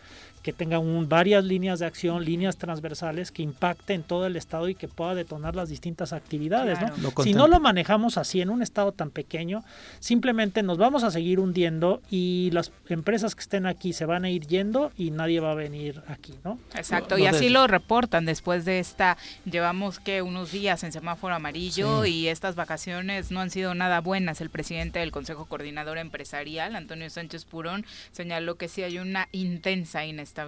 que 0.49 0.53
tenga 0.53 0.80
un, 0.80 1.07
varias 1.07 1.43
líneas 1.43 1.77
de 1.77 1.85
acción, 1.85 2.26
líneas 2.26 2.57
transversales 2.57 3.31
que 3.31 3.43
impacten 3.43 4.01
todo 4.01 4.26
el 4.26 4.35
estado 4.35 4.67
y 4.67 4.73
que 4.73 4.88
pueda 4.88 5.13
detonar 5.13 5.55
las 5.55 5.69
distintas 5.69 6.11
actividades. 6.11 6.80
¿no? 6.97 7.11
Si 7.23 7.35
no 7.35 7.47
lo 7.47 7.59
manejamos 7.59 8.17
así 8.17 8.41
en 8.41 8.49
un 8.49 8.63
estado 8.63 8.91
tan 8.91 9.11
pequeño, 9.11 9.63
simplemente 9.99 10.63
nos 10.63 10.80
vamos 10.80 11.03
a 11.03 11.11
seguir 11.11 11.39
hundiendo 11.39 12.01
y 12.09 12.49
las 12.51 12.71
empresas 12.88 13.35
que 13.35 13.41
estén 13.41 13.67
aquí 13.67 13.93
se 13.93 14.05
van 14.05 14.26
a 14.26 14.31
ir 14.31 14.47
yendo 14.47 14.91
y 14.97 15.11
nadie 15.11 15.39
va 15.39 15.51
a 15.51 15.53
venir 15.53 16.01
aquí, 16.07 16.34
¿no? 16.43 16.57
Exacto, 16.73 17.19
y 17.19 17.27
así 17.27 17.49
lo 17.49 17.67
reportan 17.67 18.26
después 18.26 18.65
de 18.65 18.80
esta, 18.80 19.17
llevamos 19.45 19.99
que 19.99 20.23
unos 20.23 20.51
días 20.51 20.84
en 20.84 20.91
semáforo 20.91 21.35
amarillo 21.35 22.05
y 22.05 22.27
estas 22.27 22.55
vacaciones 22.55 23.30
no 23.30 23.39
han 23.39 23.51
sido 23.51 23.76
nada 23.76 24.01
buenas. 24.01 24.41
El 24.41 24.49
presidente 24.49 24.97
del 24.97 25.11
Consejo 25.11 25.45
Coordinador 25.45 25.99
Empresarial, 25.99 26.76
Antonio 26.76 27.07
Sánchez 27.07 27.45
Purón, 27.45 27.85
señaló 28.11 28.55
que 28.55 28.67
sí 28.67 28.81
hay 28.81 28.97
una 28.97 29.27
intensa 29.31 30.05
inestabilidad 30.05 30.39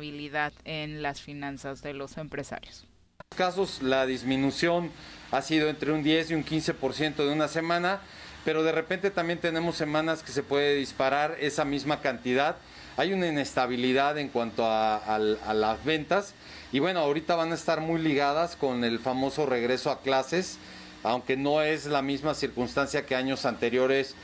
en 0.65 1.01
las 1.01 1.22
finanzas 1.22 1.81
de 1.81 1.93
los 1.93 2.18
empresarios. 2.18 2.85
En 3.31 3.38
casos 3.38 3.81
la 3.81 4.05
disminución 4.05 4.91
ha 5.31 5.41
sido 5.41 5.69
entre 5.69 5.91
un 5.91 6.03
10 6.03 6.31
y 6.31 6.34
un 6.35 6.45
15% 6.45 7.15
de 7.15 7.31
una 7.31 7.47
semana, 7.47 8.01
pero 8.45 8.63
de 8.63 8.72
repente 8.72 9.11
también 9.11 9.39
tenemos 9.39 9.76
semanas 9.76 10.23
que 10.23 10.31
se 10.31 10.43
puede 10.43 10.76
disparar 10.76 11.38
esa 11.39 11.65
misma 11.65 12.01
cantidad. 12.01 12.57
Hay 12.97 13.13
una 13.13 13.27
inestabilidad 13.27 14.18
en 14.18 14.30
cuanto 14.30 14.65
a, 14.65 14.97
a 14.97 15.53
las 15.53 15.84
ventas 15.85 16.34
y 16.72 16.80
bueno, 16.80 16.99
ahorita 17.01 17.35
van 17.35 17.51
a 17.51 17.55
estar 17.55 17.81
muy 17.81 18.01
ligadas 18.01 18.55
con 18.55 18.84
el 18.84 18.99
famoso 18.99 19.45
regreso 19.45 19.91
a 19.91 20.01
clases, 20.01 20.57
aunque 21.03 21.35
no 21.35 21.61
es 21.61 21.85
la 21.85 22.01
misma 22.01 22.34
circunstancia 22.34 23.05
que 23.05 23.15
años 23.15 23.45
anteriores 23.45 24.15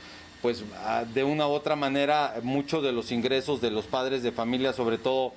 pues 0.42 0.64
ah, 0.84 1.04
de 1.12 1.24
una 1.24 1.48
u 1.48 1.50
otra 1.50 1.76
manera 1.76 2.36
muchos 2.42 2.82
de 2.82 2.92
los 2.92 3.10
ingresos 3.10 3.60
de 3.60 3.70
los 3.70 3.86
padres 3.86 4.22
de 4.22 4.32
familia, 4.32 4.72
sobre 4.72 4.98
todo 4.98 5.32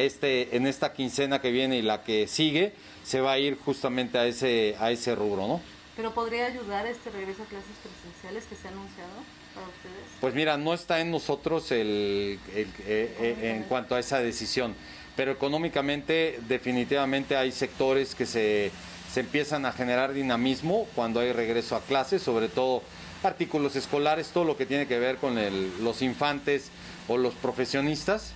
este, 0.00 0.56
en 0.56 0.66
esta 0.66 0.92
quincena 0.92 1.40
que 1.40 1.50
viene 1.50 1.76
y 1.76 1.82
la 1.82 2.02
que 2.02 2.26
sigue, 2.26 2.72
se 3.04 3.20
va 3.20 3.32
a 3.32 3.38
ir 3.38 3.58
justamente 3.58 4.18
a 4.18 4.26
ese, 4.26 4.76
a 4.78 4.90
ese 4.90 5.14
rubro, 5.14 5.46
¿no? 5.46 5.60
¿Pero 5.96 6.12
podría 6.12 6.46
ayudar 6.46 6.86
este 6.86 7.10
regreso 7.10 7.44
a 7.44 7.46
clases 7.46 7.76
presenciales 7.82 8.44
que 8.46 8.56
se 8.56 8.66
ha 8.66 8.70
anunciado 8.72 9.10
para 9.54 9.66
ustedes? 9.68 10.18
Pues 10.20 10.34
mira, 10.34 10.56
no 10.56 10.74
está 10.74 11.00
en 11.00 11.10
nosotros 11.10 11.70
el, 11.70 12.40
eh, 12.52 12.66
eh, 12.86 13.54
en 13.54 13.62
cuanto 13.64 13.94
a 13.94 14.00
esa 14.00 14.18
decisión, 14.18 14.74
pero 15.14 15.30
económicamente 15.30 16.40
definitivamente 16.48 17.36
hay 17.36 17.52
sectores 17.52 18.16
que 18.16 18.26
se, 18.26 18.72
se 19.12 19.20
empiezan 19.20 19.66
a 19.66 19.72
generar 19.72 20.12
dinamismo 20.12 20.88
cuando 20.96 21.20
hay 21.20 21.30
regreso 21.32 21.76
a 21.76 21.80
clases, 21.82 22.22
sobre 22.22 22.48
todo 22.48 22.82
artículos 23.22 23.76
escolares, 23.76 24.28
todo 24.28 24.44
lo 24.44 24.56
que 24.56 24.66
tiene 24.66 24.88
que 24.88 24.98
ver 24.98 25.16
con 25.16 25.36
los 25.82 26.02
infantes 26.02 26.70
o 27.06 27.16
los 27.16 27.34
profesionistas 27.34 28.32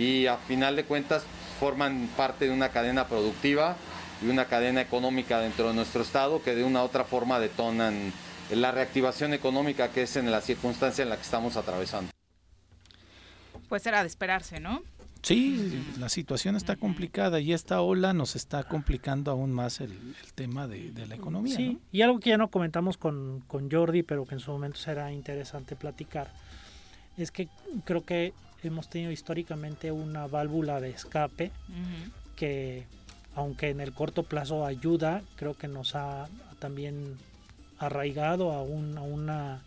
y 0.00 0.26
a 0.26 0.38
final 0.38 0.76
de 0.76 0.84
cuentas 0.84 1.24
forman 1.58 2.08
parte 2.16 2.46
de 2.46 2.52
una 2.52 2.70
cadena 2.70 3.06
productiva 3.06 3.76
y 4.22 4.30
una 4.30 4.46
cadena 4.46 4.80
económica 4.80 5.40
dentro 5.40 5.68
de 5.68 5.74
nuestro 5.74 6.00
estado 6.00 6.42
que 6.42 6.54
de 6.54 6.64
una 6.64 6.80
u 6.80 6.86
otra 6.86 7.04
forma 7.04 7.38
detonan 7.38 8.10
la 8.50 8.72
reactivación 8.72 9.34
económica 9.34 9.90
que 9.90 10.02
es 10.02 10.16
en 10.16 10.30
la 10.30 10.40
circunstancia 10.40 11.02
en 11.02 11.10
la 11.10 11.16
que 11.16 11.22
estamos 11.22 11.56
atravesando. 11.56 12.10
Pues 13.68 13.84
era 13.84 14.00
de 14.00 14.08
esperarse, 14.08 14.58
¿no? 14.58 14.82
Sí, 15.22 15.84
la 15.98 16.08
situación 16.08 16.56
está 16.56 16.76
complicada 16.76 17.38
y 17.40 17.52
esta 17.52 17.82
ola 17.82 18.14
nos 18.14 18.36
está 18.36 18.64
complicando 18.64 19.30
aún 19.30 19.52
más 19.52 19.82
el, 19.82 19.92
tema 20.34 20.66
de, 20.66 20.92
la 21.06 21.14
economía. 21.14 21.54
Sí, 21.54 21.78
y 21.92 22.00
algo 22.00 22.20
que 22.20 22.30
ya 22.30 22.38
no 22.38 22.48
comentamos 22.48 22.96
con, 22.96 23.44
con 23.46 23.70
Jordi, 23.70 24.02
pero 24.02 24.24
que 24.24 24.34
en 24.34 24.40
su 24.40 24.50
momento 24.50 24.78
será 24.78 25.12
interesante 25.12 25.76
platicar, 25.76 26.32
es 27.18 27.30
que 27.30 27.48
creo 27.84 28.02
que 28.02 28.32
hemos 28.68 28.88
tenido 28.88 29.10
históricamente 29.10 29.92
una 29.92 30.26
válvula 30.26 30.80
de 30.80 30.90
escape 30.90 31.50
que, 32.36 32.84
aunque 33.34 33.70
en 33.70 33.80
el 33.80 33.92
corto 33.92 34.22
plazo 34.22 34.64
ayuda, 34.64 35.22
creo 35.36 35.54
que 35.54 35.68
nos 35.68 35.94
ha 35.94 36.28
también 36.58 37.16
arraigado 37.78 38.52
a, 38.52 38.62
una 38.62 39.62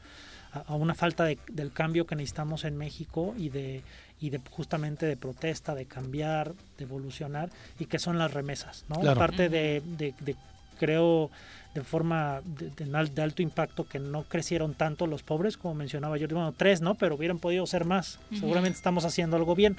a 0.68 0.76
una 0.76 0.94
falta 0.94 1.26
del 1.26 1.72
cambio 1.72 2.06
que 2.06 2.16
necesitamos 2.16 2.64
en 2.64 2.78
México 2.78 3.34
y 3.38 3.50
de 3.50 3.82
y 4.24 4.30
de 4.30 4.40
justamente 4.52 5.06
de 5.06 5.18
protesta, 5.18 5.76
de 5.76 5.86
cambiar, 5.86 6.54
de 6.78 6.86
evolucionar 6.86 7.50
y 7.78 7.88
que 7.88 8.00
son 8.00 8.18
las 8.18 8.34
remesas, 8.34 8.86
¿no? 8.88 9.02
Parte 9.16 9.50
de, 9.50 9.82
de, 9.98 10.36
creo 10.74 11.32
de 11.74 11.84
forma 11.84 12.42
de, 12.46 13.22
alto 13.22 13.42
impacto 13.42 13.86
que 13.86 14.00
no 14.00 14.24
crecieron 14.24 14.76
tanto 14.76 15.08
los 15.08 15.24
pobres, 15.24 15.58
como 15.58 15.74
mencionaba 15.74 16.18
yo, 16.18 16.28
bueno, 16.28 16.54
tres, 16.56 16.82
¿no? 16.82 16.96
Pero 16.96 17.16
hubieran 17.16 17.40
podido 17.40 17.66
ser 17.66 17.86
más. 17.86 18.20
Seguramente 18.32 18.78
estamos 18.78 19.06
haciendo 19.06 19.38
algo 19.38 19.56
bien. 19.56 19.78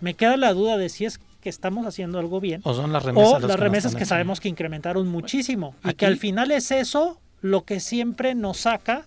Me 0.00 0.14
queda 0.14 0.36
la 0.36 0.52
duda 0.52 0.76
de 0.76 0.88
si 0.88 1.06
es 1.06 1.18
que 1.40 1.48
estamos 1.48 1.86
haciendo 1.86 2.18
algo 2.18 2.40
bien. 2.40 2.60
O 2.64 2.74
son 2.74 2.92
las 2.92 3.04
remesas. 3.04 3.42
O 3.42 3.46
las 3.46 3.58
remesas 3.58 3.94
que 3.94 4.04
sabemos 4.04 4.40
que 4.40 4.48
incrementaron 4.48 5.08
muchísimo. 5.08 5.74
Y 5.84 5.94
que 5.94 6.06
al 6.06 6.18
final 6.18 6.50
es 6.50 6.70
eso 6.70 7.18
lo 7.40 7.64
que 7.64 7.80
siempre 7.80 8.34
nos 8.34 8.58
saca 8.58 9.04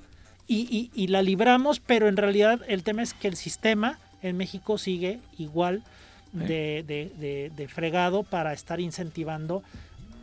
y, 0.48 0.90
y, 0.94 1.08
la 1.08 1.22
libramos, 1.22 1.80
pero 1.80 2.08
en 2.08 2.18
realidad 2.18 2.62
el 2.68 2.84
tema 2.84 3.02
es 3.02 3.14
que 3.14 3.28
el 3.28 3.36
sistema 3.36 4.00
en 4.22 4.38
México 4.38 4.78
sigue 4.78 5.20
igual 5.38 5.84
de, 6.34 6.84
de, 6.86 7.52
de 7.56 7.68
fregado 7.68 8.24
para 8.24 8.54
estar 8.54 8.80
incentivando 8.80 9.64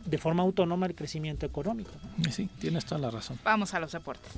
de 0.05 0.17
forma 0.17 0.43
autónoma 0.43 0.85
el 0.85 0.95
crecimiento 0.95 1.45
económico. 1.45 1.91
Sí, 2.31 2.49
tienes 2.59 2.85
toda 2.85 3.01
la 3.01 3.11
razón. 3.11 3.39
Vamos 3.43 3.73
a 3.73 3.79
los 3.79 3.91
deportes. 3.91 4.31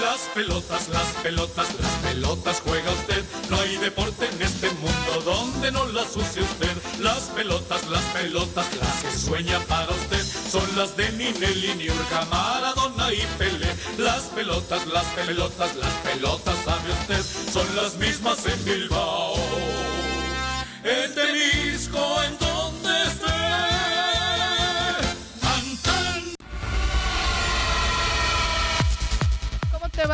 Las 0.00 0.20
pelotas, 0.34 0.88
las 0.88 1.06
pelotas, 1.22 1.78
las 1.78 1.92
pelotas 1.98 2.62
juega 2.64 2.90
usted. 2.90 3.22
No 3.50 3.60
hay 3.60 3.76
deporte 3.76 4.26
en 4.32 4.40
este 4.40 4.70
mundo 4.70 5.20
donde 5.24 5.70
no 5.72 5.84
las 5.88 6.16
use 6.16 6.40
usted. 6.40 6.74
Las 7.00 7.24
pelotas, 7.30 7.86
las 7.90 8.02
pelotas, 8.04 8.66
las 8.76 9.02
que 9.02 9.10
sueña 9.10 9.58
para 9.68 9.90
usted. 9.90 10.24
Son 10.24 10.64
las 10.76 10.96
de 10.96 11.12
Ninelli, 11.12 11.74
Niurka, 11.74 12.24
Maradona 12.30 13.12
y 13.12 13.26
Pele. 13.36 13.66
Las 13.98 14.22
pelotas, 14.34 14.86
las 14.86 15.04
pelotas, 15.04 15.76
las 15.76 15.92
pelotas, 15.92 16.56
sabe 16.64 16.92
usted. 16.92 17.52
Son 17.52 17.76
las 17.76 17.96
mismas 17.98 18.46
en 18.46 18.64
Bilbao. 18.64 19.49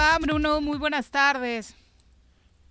Va, 0.07 0.19
Bruno? 0.19 0.61
Muy 0.61 0.79
buenas 0.79 1.11
tardes. 1.11 1.75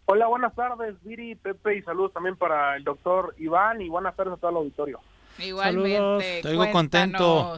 Hola, 0.06 0.28
buenas 0.28 0.54
tardes, 0.56 0.96
Viri, 1.04 1.36
Pepe, 1.36 1.78
y 1.78 1.82
saludos 1.82 2.14
también 2.14 2.36
para 2.36 2.78
el 2.78 2.84
doctor 2.84 3.36
Iván 3.40 3.82
y 3.82 3.90
buenas 3.90 4.16
tardes 4.16 4.36
a 4.36 4.38
todo 4.38 4.52
el 4.52 4.58
auditorio. 4.58 5.00
Igualmente. 5.40 6.38
Estoy 6.38 6.72
contento. 6.72 7.58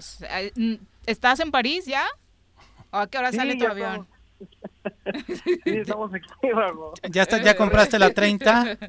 Mm, 0.55 0.75
¿Estás 1.05 1.39
en 1.41 1.51
París 1.51 1.85
ya? 1.85 2.05
¿O 2.91 2.97
a 2.97 3.07
qué 3.07 3.17
hora 3.17 3.31
sale 3.31 3.55
tu 3.55 3.67
avión? 3.67 4.07
sí, 5.63 5.77
estamos 5.77 6.11
aquí, 6.13 6.27
¿Ya, 7.09 7.23
está, 7.23 7.41
¿Ya 7.41 7.55
compraste 7.55 7.99
la 7.99 8.13
30? 8.13 8.77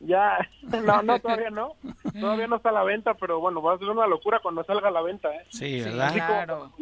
Ya, 0.00 0.38
no, 0.62 1.02
no, 1.02 1.18
todavía 1.18 1.50
no. 1.50 1.74
Todavía 2.20 2.46
no 2.46 2.56
está 2.58 2.68
a 2.68 2.72
la 2.72 2.84
venta, 2.84 3.14
pero 3.14 3.40
bueno, 3.40 3.60
va 3.60 3.74
a 3.74 3.78
ser 3.78 3.88
una 3.88 4.06
locura 4.06 4.38
cuando 4.40 4.62
salga 4.62 4.86
a 4.86 4.92
la 4.92 5.02
venta. 5.02 5.28
¿eh? 5.28 5.44
Sí, 5.50 5.80
¿verdad? 5.80 6.12
claro 6.12 6.72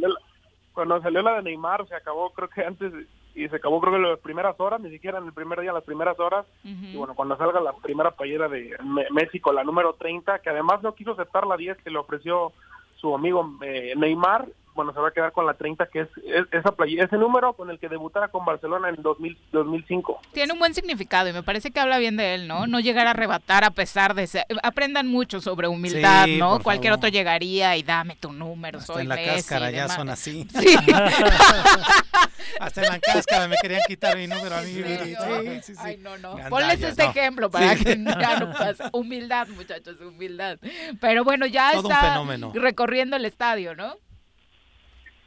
cuando 0.76 1.00
salió 1.00 1.22
la 1.22 1.36
de 1.36 1.42
Neymar 1.42 1.88
se 1.88 1.94
acabó 1.94 2.30
creo 2.30 2.48
que 2.50 2.62
antes 2.62 2.92
y 3.34 3.48
se 3.48 3.56
acabó 3.56 3.80
creo 3.80 3.94
que 3.94 3.96
en 3.96 4.10
las 4.10 4.18
primeras 4.20 4.60
horas, 4.60 4.78
ni 4.78 4.90
siquiera 4.90 5.18
en 5.18 5.24
el 5.24 5.32
primer 5.32 5.60
día, 5.60 5.72
las 5.72 5.84
primeras 5.84 6.18
horas. 6.20 6.46
Y 6.64 6.96
bueno, 6.96 7.14
cuando 7.14 7.36
salga 7.36 7.60
la 7.60 7.72
primera 7.74 8.10
playera 8.10 8.48
de 8.48 8.76
México, 9.10 9.52
la 9.52 9.64
número 9.64 9.94
30, 9.94 10.38
que 10.40 10.50
además 10.50 10.82
no 10.82 10.94
quiso 10.94 11.12
aceptar 11.12 11.46
la 11.46 11.56
10 11.56 11.78
que 11.78 11.90
le 11.90 11.98
ofreció 11.98 12.52
su 12.96 13.14
amigo 13.14 13.58
eh, 13.62 13.94
Neymar, 13.96 14.46
bueno, 14.76 14.92
se 14.92 15.00
va 15.00 15.08
a 15.08 15.10
quedar 15.10 15.32
con 15.32 15.46
la 15.46 15.54
30, 15.54 15.86
que 15.86 16.02
es, 16.02 16.08
esa 16.52 16.70
playa, 16.72 17.02
ese 17.04 17.16
número 17.16 17.54
con 17.54 17.70
el 17.70 17.78
que 17.80 17.88
debutara 17.88 18.28
con 18.28 18.44
Barcelona 18.44 18.90
en 18.90 19.02
2000, 19.02 19.36
2005. 19.50 20.20
Tiene 20.32 20.52
un 20.52 20.58
buen 20.60 20.74
significado 20.74 21.28
y 21.28 21.32
me 21.32 21.42
parece 21.42 21.70
que 21.72 21.80
habla 21.80 21.98
bien 21.98 22.16
de 22.16 22.34
él, 22.34 22.46
¿no? 22.46 22.66
No 22.68 22.78
llegar 22.78 23.06
a 23.08 23.10
arrebatar 23.10 23.64
a 23.64 23.70
pesar 23.70 24.14
de 24.14 24.26
ser... 24.28 24.44
Aprendan 24.62 25.08
mucho 25.08 25.40
sobre 25.40 25.66
humildad, 25.66 26.26
¿no? 26.28 26.60
Cualquier 26.62 26.92
otro 26.92 27.08
llegaría 27.08 27.76
y 27.76 27.82
dame 27.82 28.14
tu 28.16 28.30
número, 28.32 28.78
Hasta 28.78 28.92
soy 28.92 29.02
en 29.02 29.08
la 29.08 29.14
Messi 29.16 29.34
cáscara 29.36 29.70
ya 29.70 29.88
son 29.88 30.08
así. 30.08 30.46
Sí. 30.60 30.76
Hasta 32.60 32.82
en 32.82 32.88
la 32.92 32.98
cáscara 33.00 33.48
me 33.48 33.56
querían 33.60 33.80
quitar 33.86 34.16
mi 34.16 34.26
número 34.26 34.54
a 34.56 34.60
mí. 34.62 34.72
Sí. 34.72 34.82
Sí, 34.84 35.60
sí, 35.62 35.74
sí. 35.74 35.80
Ay, 35.82 35.96
no, 35.98 36.16
no. 36.18 36.30
Gandallas, 36.36 36.50
Ponles 36.50 36.82
este 36.82 37.04
no. 37.04 37.10
ejemplo 37.10 37.50
para 37.50 37.76
Sí. 37.76 37.84
que 37.84 37.96
ya 38.04 38.38
no 38.40 38.52
pase. 38.52 38.84
Humildad, 38.92 39.48
muchachos, 39.48 40.00
humildad. 40.00 40.58
Pero 41.00 41.24
bueno, 41.24 41.46
ya 41.46 41.72
Todo 41.72 41.86
un 41.86 41.92
está 41.92 42.08
fenómeno. 42.10 42.52
recorriendo 42.54 43.16
el 43.16 43.24
estadio, 43.24 43.74
¿no? 43.74 43.96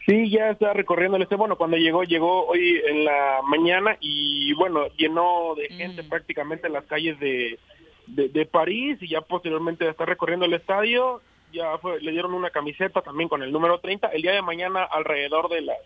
Sí, 0.05 0.30
ya 0.30 0.49
está 0.51 0.73
recorriendo 0.73 1.17
el 1.17 1.23
este. 1.23 1.35
Bueno, 1.35 1.55
cuando 1.57 1.77
llegó, 1.77 2.03
llegó 2.03 2.45
hoy 2.47 2.81
en 2.88 3.05
la 3.05 3.41
mañana 3.43 3.97
y 3.99 4.53
bueno, 4.53 4.88
llenó 4.97 5.53
de 5.55 5.69
gente 5.69 6.03
prácticamente 6.03 6.69
las 6.69 6.85
calles 6.85 7.19
de, 7.19 7.59
de, 8.07 8.30
de 8.30 8.45
París 8.45 8.97
y 9.01 9.09
ya 9.09 9.21
posteriormente 9.21 9.88
está 9.88 10.05
recorriendo 10.05 10.45
el 10.45 10.53
estadio. 10.53 11.21
ya 11.51 11.77
fue, 11.80 11.99
le 12.01 12.11
dieron 12.11 12.34
una 12.34 12.49
camiseta 12.49 13.01
también 13.01 13.30
con 13.30 13.43
el 13.43 13.51
número 13.51 13.80
30. 13.80 14.07
El 14.07 14.21
día 14.21 14.31
de 14.31 14.41
mañana, 14.41 14.84
alrededor 14.84 15.49
de 15.49 15.61
las 15.61 15.77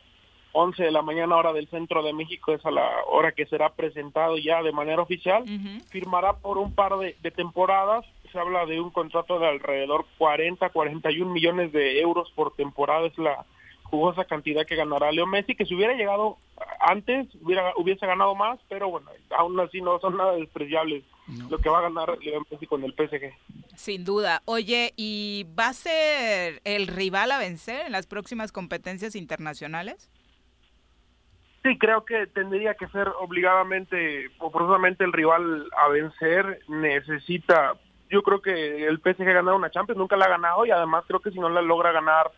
11 0.53 0.83
de 0.83 0.91
la 0.91 1.01
mañana, 1.01 1.35
hora 1.35 1.51
del 1.51 1.67
centro 1.67 2.03
de 2.03 2.13
México, 2.13 2.53
es 2.53 2.63
a 2.65 2.71
la 2.71 2.87
hora 3.07 3.31
que 3.31 3.47
será 3.47 3.73
presentado 3.73 4.37
ya 4.37 4.61
de 4.61 4.71
manera 4.71 5.01
oficial. 5.01 5.43
Firmará 5.89 6.33
por 6.33 6.59
un 6.59 6.75
par 6.75 6.97
de, 6.97 7.15
de 7.21 7.31
temporadas. 7.31 8.05
Se 8.31 8.37
habla 8.39 8.65
de 8.67 8.79
un 8.79 8.91
contrato 8.91 9.39
de 9.39 9.47
alrededor 9.47 10.05
40, 10.19 10.69
41 10.69 11.31
millones 11.31 11.71
de 11.71 11.99
euros 11.99 12.31
por 12.35 12.55
temporada. 12.55 13.07
Es 13.07 13.17
la 13.17 13.45
jugosa 13.93 14.25
cantidad 14.25 14.65
que 14.65 14.75
ganará 14.75 15.11
Leo 15.11 15.27
Messi, 15.27 15.53
que 15.53 15.67
si 15.67 15.75
hubiera 15.75 15.93
llegado 15.93 16.39
antes 16.79 17.27
hubiera, 17.41 17.73
hubiese 17.77 18.07
ganado 18.07 18.33
más, 18.33 18.59
pero 18.67 18.89
bueno, 18.89 19.11
aún 19.37 19.59
así 19.59 19.81
no 19.81 19.99
son 19.99 20.17
nada 20.17 20.33
despreciables 20.33 21.03
lo 21.47 21.59
que 21.59 21.69
va 21.69 21.77
a 21.77 21.83
ganar 21.83 22.17
Leo 22.19 22.41
Messi 22.49 22.65
con 22.65 22.83
el 22.83 22.93
PSG. 22.93 23.31
Sin 23.75 24.03
duda. 24.03 24.41
Oye, 24.45 24.93
¿y 24.97 25.45
va 25.57 25.67
a 25.67 25.73
ser 25.73 26.59
el 26.63 26.87
rival 26.87 27.31
a 27.31 27.37
vencer 27.37 27.85
en 27.85 27.91
las 27.91 28.07
próximas 28.07 28.51
competencias 28.51 29.15
internacionales? 29.15 30.09
Sí, 31.61 31.77
creo 31.77 32.03
que 32.03 32.25
tendría 32.25 32.73
que 32.73 32.87
ser 32.87 33.07
obligadamente 33.19 34.31
o 34.39 34.49
forzosamente 34.49 35.03
el 35.03 35.13
rival 35.13 35.69
a 35.77 35.87
vencer. 35.89 36.61
Necesita, 36.67 37.75
yo 38.09 38.23
creo 38.23 38.41
que 38.41 38.87
el 38.87 38.97
PSG 38.97 39.23
ganar 39.23 39.53
una 39.53 39.69
Champions, 39.69 39.99
nunca 39.99 40.15
la 40.15 40.25
ha 40.25 40.29
ganado 40.29 40.65
y 40.65 40.71
además 40.71 41.03
creo 41.07 41.19
que 41.19 41.29
si 41.29 41.39
no 41.39 41.47
la 41.47 41.61
logra 41.61 41.91
ganar 41.91 42.31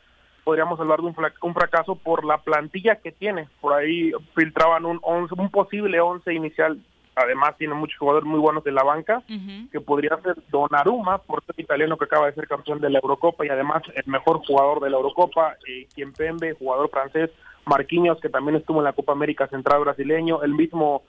podríamos 0.45 0.79
hablar 0.79 1.01
de 1.01 1.07
un, 1.07 1.53
fracaso 1.53 1.95
por 1.95 2.23
la 2.23 2.37
plantilla 2.37 2.97
que 2.97 3.11
tiene. 3.11 3.49
Por 3.59 3.73
ahí 3.73 4.11
filtraban 4.35 4.85
un, 4.85 4.99
once, 5.01 5.33
un 5.35 5.49
posible 5.49 5.99
11 5.99 6.33
inicial. 6.33 6.79
Además 7.15 7.57
tiene 7.57 7.73
muchos 7.73 7.97
jugadores 7.97 8.27
muy 8.27 8.39
buenos 8.39 8.63
de 8.63 8.71
la 8.71 8.83
banca, 8.83 9.23
que 9.71 9.79
podría 9.81 10.17
ser 10.21 10.35
Donnarumma, 10.51 11.17
portero 11.17 11.55
italiano 11.57 11.97
que 11.97 12.05
acaba 12.05 12.27
de 12.27 12.33
ser 12.33 12.47
campeón 12.47 12.79
de 12.79 12.89
la 12.89 12.99
Eurocopa 12.99 13.45
y 13.45 13.49
además 13.49 13.83
el 13.95 14.03
mejor 14.05 14.45
jugador 14.45 14.81
de 14.81 14.89
la 14.89 14.97
Eurocopa, 14.97 15.55
eh, 15.65 15.87
Kiempembe, 15.95 16.53
jugador 16.53 16.89
francés, 16.89 17.31
Marquinhos, 17.65 18.19
que 18.19 18.29
también 18.29 18.57
estuvo 18.57 18.79
en 18.79 18.83
la 18.83 18.93
Copa 18.93 19.13
América 19.13 19.47
Central 19.47 19.81
brasileño, 19.81 20.43
el 20.43 20.53
mismo 20.53 21.03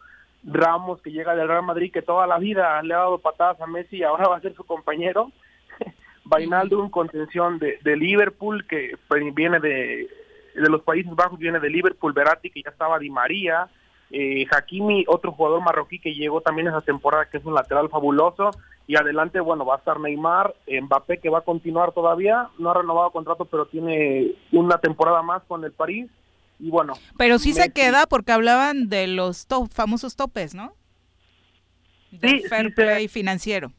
Ramos, 0.45 1.03
que 1.03 1.11
llega 1.11 1.35
del 1.35 1.49
Real 1.49 1.65
Madrid, 1.65 1.93
que 1.93 2.03
toda 2.03 2.27
la 2.29 2.39
vida 2.39 2.81
le 2.83 2.95
ha 2.95 2.99
dado 2.99 3.19
patadas 3.19 3.61
a 3.61 3.67
Messi 3.67 3.97
y 3.97 4.03
ahora 4.05 4.29
va 4.29 4.37
a 4.37 4.41
ser 4.41 4.55
su 4.55 4.65
compañero. 4.65 5.33
Vainaldum, 6.28 6.90
contención 6.90 7.59
de, 7.59 7.78
de 7.82 7.97
Liverpool, 7.97 8.66
que 8.66 8.97
pues, 9.09 9.23
viene 9.35 9.59
de, 9.61 10.09
de 10.55 10.69
los 10.69 10.82
Países 10.82 11.15
Bajos, 11.15 11.39
viene 11.39 11.61
de 11.61 11.70
Liverpool, 11.70 12.12
Verratti, 12.12 12.51
que 12.51 12.62
ya 12.62 12.70
estaba 12.70 12.98
Di 12.98 13.11
María, 13.11 13.69
eh, 14.11 14.44
Hakimi, 14.51 15.05
otro 15.09 15.32
jugador 15.32 15.62
marroquí 15.62 15.98
que 15.98 16.15
llegó 16.15 16.40
también 16.40 16.69
esa 16.69 16.81
temporada, 16.81 17.27
que 17.31 17.39
es 17.39 17.44
un 17.44 17.55
lateral 17.55 17.89
fabuloso, 17.89 18.51
y 18.89 18.94
adelante, 18.97 19.40
bueno, 19.40 19.65
va 19.66 19.74
a 19.74 19.78
estar 19.78 19.98
Neymar, 19.98 20.55
Mbappé, 20.69 21.19
que 21.19 21.28
va 21.28 21.39
a 21.39 21.43
continuar 21.43 21.90
todavía, 21.93 22.48
no 22.59 22.70
ha 22.70 22.74
renovado 22.74 23.11
contrato, 23.11 23.44
pero 23.44 23.66
tiene 23.66 24.32
una 24.53 24.78
temporada 24.78 25.23
más 25.23 25.43
con 25.44 25.65
el 25.65 25.73
París, 25.73 26.09
y 26.61 26.70
bueno. 26.70 26.94
Pero 27.19 27.39
sí 27.39 27.53
se 27.53 27.70
queda 27.73 28.07
porque 28.07 28.32
hablaban 28.32 28.89
de 28.89 29.09
los 29.09 29.47
to- 29.47 29.66
famosos 29.66 30.15
topes, 30.16 30.55
¿no? 30.55 30.73
Del 32.12 32.40
Sí, 32.43 32.48
fair 32.48 32.66
sí 32.66 32.69
se- 32.69 32.74
play 32.82 33.09
financiero. 33.09 33.73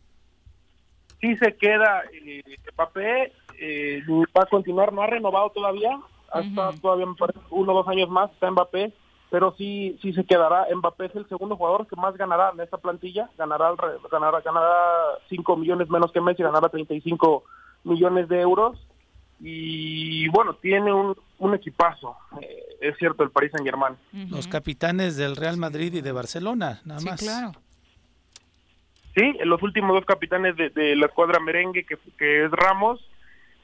Sí 1.21 1.35
se 1.37 1.55
queda 1.55 2.03
eh, 2.13 2.43
Mbappé, 2.73 3.33
eh, 3.59 4.03
va 4.37 4.43
a 4.43 4.47
continuar, 4.47 4.93
no 4.93 5.01
ha 5.01 5.07
renovado 5.07 5.49
todavía, 5.51 5.99
hasta 6.31 6.71
todavía 6.81 7.05
me 7.05 7.15
parece 7.15 7.39
uno 7.49 7.71
o 7.73 7.75
dos 7.75 7.87
años 7.87 8.09
más 8.09 8.31
está 8.31 8.51
Mbappé, 8.51 8.93
pero 9.29 9.53
sí 9.57 9.97
sí 10.01 10.13
se 10.13 10.25
quedará. 10.25 10.67
Mbappé 10.75 11.05
es 11.05 11.15
el 11.15 11.27
segundo 11.27 11.55
jugador 11.55 11.87
que 11.87 11.95
más 11.95 12.15
ganará 12.15 12.51
en 12.53 12.59
esta 12.61 12.77
plantilla, 12.77 13.29
ganará 13.37 13.73
ganará 14.11 14.41
ganará 14.41 14.75
5 15.29 15.57
millones 15.57 15.89
menos 15.89 16.11
que 16.11 16.21
Messi, 16.21 16.43
ganará 16.43 16.69
35 16.69 17.43
millones 17.83 18.27
de 18.29 18.41
euros 18.41 18.77
y 19.39 20.27
bueno, 20.29 20.55
tiene 20.55 20.91
un, 20.91 21.15
un 21.37 21.53
equipazo, 21.53 22.15
eh, 22.41 22.77
es 22.81 22.97
cierto, 22.97 23.23
el 23.23 23.29
Paris 23.29 23.51
Saint-Germain. 23.51 23.95
Los 24.29 24.47
capitanes 24.47 25.15
del 25.15 25.35
Real 25.35 25.57
Madrid 25.57 25.93
y 25.93 26.01
de 26.01 26.11
Barcelona, 26.11 26.81
nada 26.85 27.01
más. 27.01 27.23
Sí, 29.17 29.35
los 29.45 29.63
últimos 29.63 29.95
dos 29.95 30.05
capitanes 30.05 30.55
de, 30.55 30.69
de 30.69 30.95
la 30.95 31.07
escuadra 31.07 31.39
merengue, 31.39 31.85
que, 31.85 31.97
que 32.19 32.45
es 32.45 32.51
Ramos, 32.51 33.03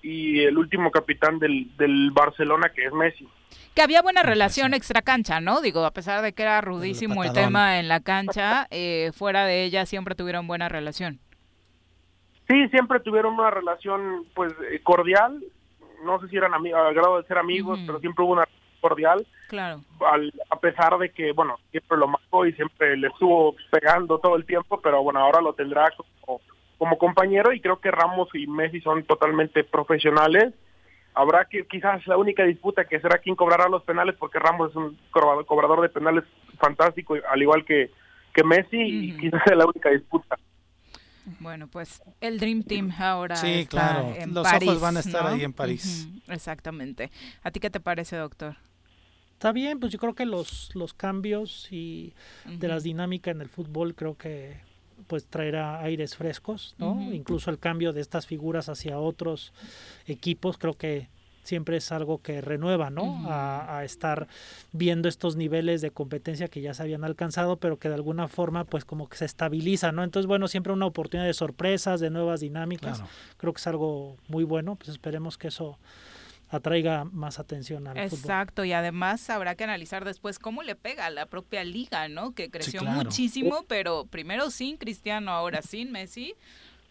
y 0.02 0.42
el 0.42 0.58
último 0.58 0.90
capitán 0.90 1.38
del, 1.38 1.70
del 1.78 2.10
Barcelona, 2.12 2.72
que 2.76 2.86
es 2.86 2.92
Messi. 2.92 3.28
Que 3.76 3.84
había 3.84 4.02
buena 4.02 4.24
relación 4.24 4.74
extra 4.74 5.04
cancha, 5.04 5.42
¿no? 5.42 5.62
Digo, 5.62 5.86
a 5.86 5.92
pesar 5.92 6.24
de 6.24 6.34
que 6.34 6.42
era 6.42 6.60
rudísimo 6.62 7.24
el, 7.24 7.34
tema 7.34 7.80
en 7.80 7.88
la 7.88 8.00
cancha, 8.00 8.68
eh, 8.72 9.12
fuera 9.14 9.46
de 9.46 9.64
ella 9.64 9.86
siempre 9.86 10.16
tuvieron 10.16 10.48
buena 10.48 10.70
relación. 10.70 11.20
Sí, 12.50 12.68
siempre 12.70 13.00
tuvieron 13.00 13.36
una 13.36 13.52
relación 13.52 14.26
pues 14.34 14.54
eh, 14.72 14.82
cordial, 14.82 15.40
no 16.04 16.20
sé 16.20 16.30
si 16.30 16.36
eran 16.36 16.56
amigos, 16.56 16.82
al 16.82 16.96
grado 16.96 17.22
de 17.22 17.28
ser 17.28 17.38
amigos, 17.38 17.80
pero 17.86 18.00
siempre 18.00 18.26
hubo 18.26 18.34
una 18.34 18.46
relación 18.46 18.63
cordial, 18.88 19.26
Claro. 19.48 19.82
al- 20.12 20.34
a 20.50 20.58
pesar 20.60 20.98
de 20.98 21.10
que, 21.12 21.32
bueno, 21.32 21.56
siempre 21.72 21.98
lo 21.98 22.08
marcó 22.08 22.46
y 22.46 22.52
siempre 22.54 22.98
le 22.98 23.08
estuvo 23.08 23.56
pegando 23.72 24.20
todo 24.20 24.36
el 24.36 24.46
tiempo, 24.46 24.82
pero 24.82 25.02
bueno, 25.02 25.20
ahora 25.22 25.40
lo 25.42 25.54
tendrá 25.54 25.90
como, 25.96 26.42
como 26.78 26.98
compañero 26.98 27.54
y 27.54 27.62
creo 27.62 27.80
que 27.80 27.90
Ramos 27.92 28.28
y 28.34 28.46
Messi 28.46 28.82
son 28.82 29.04
totalmente 29.06 29.64
profesionales. 29.64 30.54
Habrá 31.16 31.46
que 31.46 31.66
quizás 31.68 32.06
la 32.08 32.18
única 32.18 32.44
disputa 32.44 32.84
que 32.86 33.00
será 33.00 33.20
quién 33.20 33.36
cobrará 33.36 33.70
los 33.70 33.84
penales, 33.84 34.16
porque 34.20 34.40
Ramos 34.40 34.72
es 34.72 34.76
un 34.76 34.98
cobrador, 35.12 35.80
de 35.82 35.90
penales 35.90 36.26
fantástico, 36.60 37.16
al 37.30 37.42
igual 37.42 37.64
que, 37.64 37.90
que 38.34 38.44
Messi, 38.44 38.82
y 38.82 39.18
quizás 39.18 39.42
sea 39.46 39.56
la 39.56 39.66
única 39.66 39.90
disputa. 39.92 40.36
Bueno, 41.40 41.68
pues 41.68 42.02
el 42.20 42.38
Dream 42.38 42.64
Team 42.64 42.92
ahora 43.00 43.38
Sí, 43.38 43.62
está 43.62 43.70
claro. 43.70 44.14
en 44.14 44.34
Los 44.34 44.44
París, 44.46 44.68
ojos 44.70 44.82
van 44.82 44.98
a 44.98 45.00
estar 45.00 45.24
¿no? 45.24 45.30
ahí 45.30 45.44
en 45.46 45.54
París. 45.54 46.10
Exactamente. 46.28 47.12
¿A 47.44 47.52
ti 47.52 47.62
qué 47.62 47.70
te 47.70 47.80
parece, 47.80 48.18
doctor? 48.18 48.56
Está 49.44 49.52
bien, 49.52 49.82
pues 49.82 49.92
yo 49.92 50.00
creo 50.00 50.16
que 50.16 50.26
los, 50.26 50.74
los 50.74 50.94
cambios 50.94 51.68
y 51.70 52.14
de 52.46 52.70
las 52.70 52.84
dinámicas 52.84 53.36
en 53.36 53.42
el 53.42 53.50
fútbol 53.50 53.94
creo 53.94 54.18
que 54.18 54.62
pues 55.08 55.26
traerá 55.26 55.82
aires 55.82 56.16
frescos, 56.16 56.76
¿no? 56.78 57.12
Incluso 57.12 57.52
el 57.52 57.60
cambio 57.60 57.92
de 57.92 58.00
estas 58.00 58.26
figuras 58.26 58.70
hacia 58.70 59.00
otros 59.00 59.52
equipos 60.08 60.58
creo 60.58 60.76
que 60.76 61.10
siempre 61.44 61.76
es 61.76 61.92
algo 61.92 62.22
que 62.22 62.40
renueva, 62.40 62.90
¿no? 62.90 63.30
A, 63.30 63.80
a 63.80 63.84
estar 63.84 64.30
viendo 64.72 65.10
estos 65.10 65.36
niveles 65.36 65.82
de 65.82 65.92
competencia 65.92 66.48
que 66.48 66.62
ya 66.62 66.74
se 66.74 66.84
habían 66.84 67.04
alcanzado, 67.04 67.58
pero 67.58 67.78
que 67.78 67.90
de 67.90 67.96
alguna 67.96 68.30
forma 68.30 68.64
pues 68.64 68.86
como 68.86 69.10
que 69.10 69.18
se 69.18 69.26
estabiliza, 69.26 69.92
¿no? 69.92 70.06
Entonces, 70.06 70.26
bueno, 70.26 70.48
siempre 70.48 70.72
una 70.72 70.86
oportunidad 70.86 71.28
de 71.28 71.34
sorpresas, 71.34 72.00
de 72.00 72.12
nuevas 72.12 72.40
dinámicas. 72.40 73.00
Claro. 73.00 73.12
Creo 73.36 73.52
que 73.52 73.60
es 73.60 73.68
algo 73.68 74.16
muy 74.30 74.46
bueno, 74.46 74.78
pues 74.78 74.88
esperemos 74.88 75.38
que 75.38 75.50
eso 75.50 75.78
atraiga 76.54 77.06
más 77.06 77.40
atención 77.40 77.88
al 77.88 78.10
fútbol. 78.10 78.20
Exacto, 78.20 78.66
y 78.66 78.74
además 78.74 79.30
habrá 79.30 79.56
que 79.56 79.64
analizar 79.64 80.06
después 80.06 80.40
cómo 80.40 80.64
le 80.64 80.76
pega 80.76 81.06
a 81.06 81.10
la 81.10 81.26
propia 81.26 81.64
liga, 81.64 82.08
¿no? 82.08 82.34
Que 82.34 82.50
creció 82.50 82.82
claro. 82.82 82.98
muchísimo, 82.98 83.66
pero 83.68 84.06
primero 84.06 84.52
sin 84.52 84.78
Cristiano, 84.78 85.32
ahora 85.32 85.62
sin 85.62 85.92
Messi. 85.92 86.36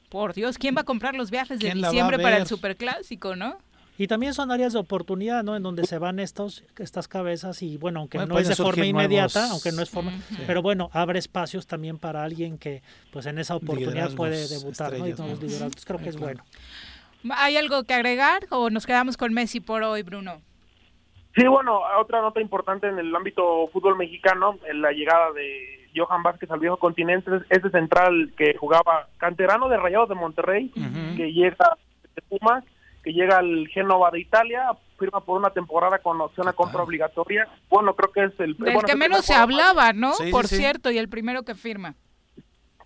Por 0.09 0.35
Dios, 0.35 0.59
¿quién 0.59 0.77
va 0.77 0.83
a 0.83 0.85
comprar 0.85 1.15
los 1.15 1.31
viajes 1.31 1.59
de 1.59 1.67
¿Quién 1.67 1.81
la 1.81 1.87
va 1.87 1.89
a 1.89 1.93
diciembre 1.93 2.19
para 2.19 2.37
el 2.37 2.47
superclásico, 2.47 3.35
no? 3.35 3.57
Y 3.99 4.07
también 4.07 4.33
son 4.35 4.51
áreas 4.51 4.73
de 4.73 4.79
oportunidad, 4.79 5.45
¿no? 5.45 5.55
En 5.55 5.63
donde 5.63 5.87
se 5.87 5.99
van 5.99 6.19
estos, 6.19 6.65
estas 6.79 7.09
cabezas 7.09 7.63
y 7.63 7.77
bueno, 7.77 8.01
aunque 8.01 8.19
Bueno, 8.19 8.35
no 8.35 8.41
es 8.41 8.49
de 8.49 8.57
forma 8.57 8.87
inmediata, 8.87 9.41
nuevos- 9.41 9.53
aunque 9.53 9.73
no 9.73 9.83
es 9.83 9.91
forma, 9.91 10.13
pero 10.47 10.63
bueno, 10.63 10.91
abre 10.93 11.19
espacios 11.19 11.67
también 11.67 11.99
para 11.99 12.25
alguien 12.25 12.59
que 12.59 12.83
pues 13.13 13.27
en 13.27 13.39
esa 13.39 13.55
oportunidad 13.55 14.11
Liderazgos, 14.11 14.17
puede 14.17 14.49
debutar, 14.49 14.99
¿no? 14.99 15.07
Y 15.07 15.13
¿no? 15.13 15.27
liderazgos, 15.37 15.85
creo 15.85 15.99
que 16.01 16.09
es 16.09 16.17
bueno. 16.17 16.43
¿Hay 17.31 17.57
algo 17.57 17.85
que 17.85 17.95
agregar 17.95 18.47
o 18.51 18.71
nos 18.71 18.87
quedamos 18.87 19.17
con 19.17 19.33
Messi 19.33 19.61
por 19.61 19.83
hoy, 19.83 20.03
Bruno? 20.03 20.41
Sí, 21.35 21.47
bueno, 21.47 21.81
otra 21.99 22.21
nota 22.21 22.41
importante 22.41 22.89
en 22.89 22.99
el 22.99 23.15
ámbito 23.15 23.69
fútbol 23.73 23.97
mexicano, 23.97 24.59
en 24.69 24.83
la 24.83 24.93
llegada 24.93 25.33
de 25.33 25.89
Johan 25.95 26.23
Vázquez 26.23 26.51
al 26.51 26.61
viejo 26.61 26.77
continente, 26.77 27.31
es 27.37 27.43
ese 27.49 27.71
central 27.71 28.33
que 28.37 28.57
jugaba 28.59 29.09
canterano 29.17 29.69
de 29.69 29.79
Rayados 29.79 30.11
de 30.11 30.15
Monterrey, 30.15 30.71
que 31.17 31.33
llega 31.33 31.77
de 32.15 32.23
Pumas, 32.23 32.65
que 33.03 33.13
llega 33.13 33.39
al 33.39 33.67
Génova 33.69 34.11
de 34.11 34.21
Italia, 34.21 34.71
firma 34.99 35.21
por 35.21 35.39
una 35.39 35.51
temporada 35.51 35.99
con 35.99 36.21
opción 36.21 36.49
a 36.49 36.53
compra 36.53 36.83
obligatoria. 36.83 37.49
Bueno, 37.69 37.95
creo 37.95 38.13
que 38.13 38.25
es 38.25 38.41
el... 38.41 38.57
Del 38.57 38.75
bueno, 38.75 38.83
que 38.87 38.97
menos 38.97 39.25
se 39.25 39.35
hablaba, 39.35 39.93
¿no? 39.93 40.13
Sí, 40.13 40.31
por 40.31 40.47
sí. 40.47 40.57
cierto, 40.57 40.91
y 40.91 40.99
el 40.99 41.09
primero 41.09 41.43
que 41.45 41.55
firma. 41.55 41.95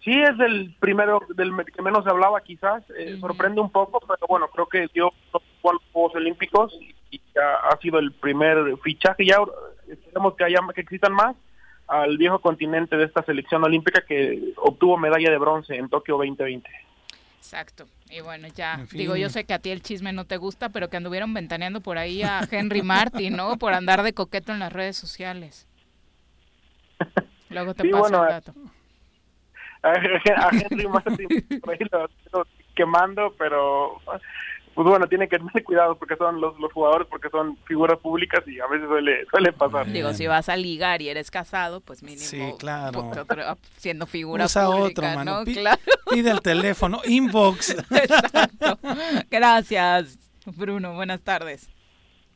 Sí, 0.07 0.12
es 0.23 0.39
el 0.39 0.73
primero 0.78 1.20
del 1.35 1.51
que 1.74 1.83
menos 1.83 2.05
se 2.05 2.11
hablaba 2.11 2.41
quizás, 2.41 2.85
eh, 2.97 3.19
sorprende 3.20 3.61
un 3.61 3.70
poco, 3.73 3.99
pero 3.99 4.24
bueno, 4.28 4.47
creo 4.47 4.69
que 4.69 4.87
dio 4.95 5.12
dos 5.33 5.43
buenos 5.61 5.83
Juegos 5.93 6.15
Olímpicos 6.15 6.73
y, 6.81 6.95
y 7.11 7.20
ya 7.35 7.57
ha 7.57 7.77
sido 7.78 7.99
el 7.99 8.12
primer 8.12 8.57
fichaje, 8.85 9.27
ya 9.27 9.39
esperemos 9.89 10.37
que 10.37 10.45
haya 10.45 10.61
que 10.73 10.83
existan 10.83 11.12
más 11.12 11.35
al 11.89 12.19
viejo 12.19 12.39
continente 12.39 12.97
de 12.97 13.03
esta 13.05 13.24
selección 13.24 13.65
olímpica 13.65 14.01
que 14.07 14.53
obtuvo 14.59 14.97
medalla 14.97 15.28
de 15.28 15.39
bronce 15.39 15.74
en 15.74 15.89
Tokio 15.89 16.19
2020. 16.19 16.70
Exacto. 17.39 17.87
Y 18.09 18.20
bueno, 18.20 18.47
ya, 18.55 18.74
En 18.74 18.87
fin. 18.87 18.99
digo, 18.99 19.16
yo 19.16 19.28
sé 19.28 19.45
que 19.45 19.55
a 19.55 19.59
ti 19.59 19.70
el 19.70 19.83
chisme 19.83 20.12
no 20.12 20.24
te 20.24 20.37
gusta, 20.37 20.69
pero 20.69 20.89
que 20.89 20.99
anduvieron 20.99 21.35
ventaneando 21.35 21.81
por 21.81 21.99
ahí 21.99 22.23
a 22.23 22.47
Henry 22.49 22.83
Martin, 22.83 23.37
¿no? 23.37 23.57
Por 23.57 23.73
andar 23.73 24.05
de 24.05 24.12
coqueto 24.12 24.53
en 24.53 24.61
las 24.61 24.73
redes 24.73 24.97
sociales. 24.97 25.66
Luego 27.51 27.74
te 27.74 27.83
Sí, 27.83 27.89
paso 27.89 28.03
bueno, 28.03 28.23
el 28.23 28.31
dato. 28.31 28.55
A, 30.36 30.51
Henry 30.53 30.89
Martin 30.89 31.28
por 31.61 31.73
ahí 31.73 31.78
lo- 31.90 32.09
lo 32.32 32.47
quemando, 32.74 33.35
pero 33.39 34.01
pues 34.74 34.86
bueno, 34.86 35.07
tiene 35.07 35.27
que 35.28 35.39
tener 35.39 35.65
cuidado 35.65 35.97
porque 35.97 36.16
son 36.16 36.39
los, 36.40 36.59
los 36.61 36.70
jugadores, 36.73 37.07
porque 37.09 37.31
son 37.31 37.57
figuras 37.65 37.98
públicas 37.98 38.47
y 38.47 38.61
a 38.61 38.66
veces 38.66 38.86
suele, 38.89 39.24
suele 39.31 39.53
pasar. 39.53 39.86
Digo, 39.90 40.12
si 40.12 40.27
vas 40.27 40.51
a 40.51 40.57
ligar 40.57 41.01
y 41.01 41.09
eres 41.09 41.31
casado, 41.31 41.81
pues 41.81 42.03
mínimo. 42.03 42.23
Sí, 42.27 42.53
claro. 42.59 43.07
pues, 43.09 43.19
otro- 43.19 43.57
siendo 43.78 44.07
figura 44.07 44.44
Usa 44.44 44.66
pública, 44.66 45.01
otro, 45.03 45.15
mano. 45.15 45.39
¿no? 45.39 45.44
Pi- 45.47 45.55
Claro. 45.55 45.81
Pide 46.11 46.31
el 46.31 46.43
teléfono, 46.43 47.01
inbox. 47.07 47.70
Exacto. 47.90 48.78
Gracias, 49.31 50.19
Bruno. 50.44 50.94
Buenas 50.94 51.20
tardes. 51.23 51.70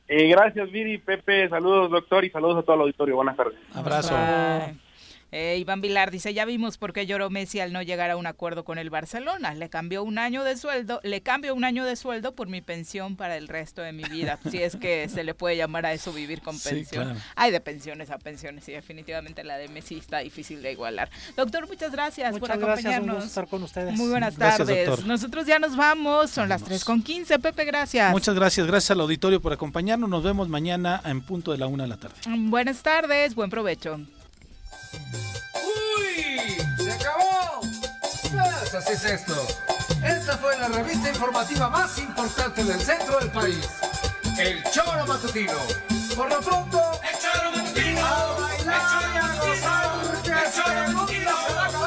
Eh, 0.08 0.28
gracias, 0.28 0.70
Viri, 0.72 0.98
Pepe, 0.98 1.48
saludos, 1.50 1.90
doctor, 1.90 2.24
y 2.24 2.30
saludos 2.30 2.58
a 2.58 2.62
todo 2.62 2.74
el 2.76 2.80
auditorio. 2.82 3.16
Buenas 3.16 3.36
tardes. 3.36 3.58
Abrazo. 3.74 4.14
Bye. 4.14 4.89
Eh, 5.32 5.57
Iván 5.61 5.81
Vilar 5.81 6.11
dice, 6.11 6.35
ya 6.35 6.44
vimos 6.44 6.77
por 6.77 6.93
qué 6.93 7.07
lloró 7.07 7.31
Messi 7.31 7.61
al 7.61 7.73
no 7.73 7.82
llegar 7.82 8.11
a 8.11 8.16
un 8.16 8.27
acuerdo 8.27 8.65
con 8.65 8.78
el 8.78 8.90
Barcelona. 8.90 9.55
Le 9.55 9.69
cambió 9.69 10.02
un 10.02 10.19
año 10.19 10.43
de 10.43 10.57
sueldo, 10.57 11.01
le 11.05 11.20
cambio 11.20 11.55
un 11.55 11.65
año 11.65 11.85
de 11.85 11.94
sueldo 11.97 12.32
por 12.35 12.48
mi 12.48 12.61
pensión 12.61 13.15
para 13.16 13.36
el 13.36 13.47
resto 13.48 13.82
de 13.82 13.93
mi 13.93 14.02
vida. 14.05 14.39
si 14.51 14.62
es 14.62 14.77
que 14.77 15.09
se 15.09 15.23
le 15.24 15.35
puede 15.35 15.57
llamar 15.57 15.86
a 15.86 15.93
eso 15.93 16.12
vivir 16.12 16.40
con 16.43 16.59
Sí, 16.59 16.69
pensión. 16.70 17.05
claro. 17.05 17.20
Hay 17.36 17.51
de 17.52 17.61
pensiones 17.61 18.11
a 18.11 18.19
pensiones 18.19 18.69
y 18.69 18.73
definitivamente 18.73 19.44
la 19.44 19.57
de 19.57 19.69
Messi 19.69 19.97
está 19.97 20.19
difícil 20.19 20.62
de 20.62 20.73
igualar. 20.73 21.11
Doctor, 21.36 21.69
muchas 21.69 21.93
gracias 21.93 22.39
por 22.39 22.48
gracias, 22.48 22.59
un 22.59 22.70
acompañarnos. 22.70 23.15
gusto 23.16 23.28
estar 23.28 23.47
con 23.48 23.62
ustedes. 23.62 23.94
Muy 23.97 24.09
buenas 24.11 24.36
Gracias, 24.36 24.66
tardes. 24.66 24.86
doctor. 24.86 25.07
Nosotros 25.07 25.47
ya 25.47 25.59
nos 25.59 25.77
vamos, 25.77 26.31
son 26.31 26.48
las 26.48 26.62
3 26.65 26.85
con 26.85 27.02
15. 27.02 27.39
Pepe, 27.39 27.65
gracias. 27.65 28.11
Muchas 28.11 28.35
gracias, 28.35 28.66
gracias 28.66 28.90
al 28.90 29.01
auditorio 29.01 29.40
por 29.40 29.52
acompañarnos. 29.52 30.11
Nos 30.11 30.23
vemos 30.24 30.48
mañana 30.48 31.01
en 31.05 31.20
punto 31.20 31.52
de 31.52 31.59
la 31.59 31.66
una 31.69 31.85
de 31.85 31.89
la 31.89 31.97
tarde. 31.98 32.15
Buenas 32.27 32.82
tardes, 32.82 33.35
buen 33.35 33.48
provecho. 33.51 34.01
¡Uy! 35.54 36.56
¡Se 36.82 36.92
acabó! 36.92 37.60
Pues 38.30 38.74
así 38.74 38.92
es 38.92 39.04
esto. 39.04 39.46
Esta 40.02 40.38
fue 40.38 40.56
la 40.58 40.68
revista 40.68 41.08
informativa 41.08 41.68
más 41.68 41.98
importante 41.98 42.64
del 42.64 42.80
centro 42.80 43.18
del 43.18 43.30
país. 43.30 43.68
El 44.38 44.62
Choro 44.70 45.06
Matutino. 45.06 45.58
Por 46.16 46.30
lo 46.30 46.40
pronto, 46.40 47.00
el 47.02 47.18
Choro 47.18 47.50
Matutino. 47.56 48.06
A 48.06 48.40
bailar 48.40 49.10
y 49.12 49.16
a 49.18 49.34
gozar, 49.34 50.00
porque 50.06 50.30
mundo 50.92 51.12
se 51.12 51.54
va 51.54 51.62
a 51.62 51.66
acabar. 51.66 51.80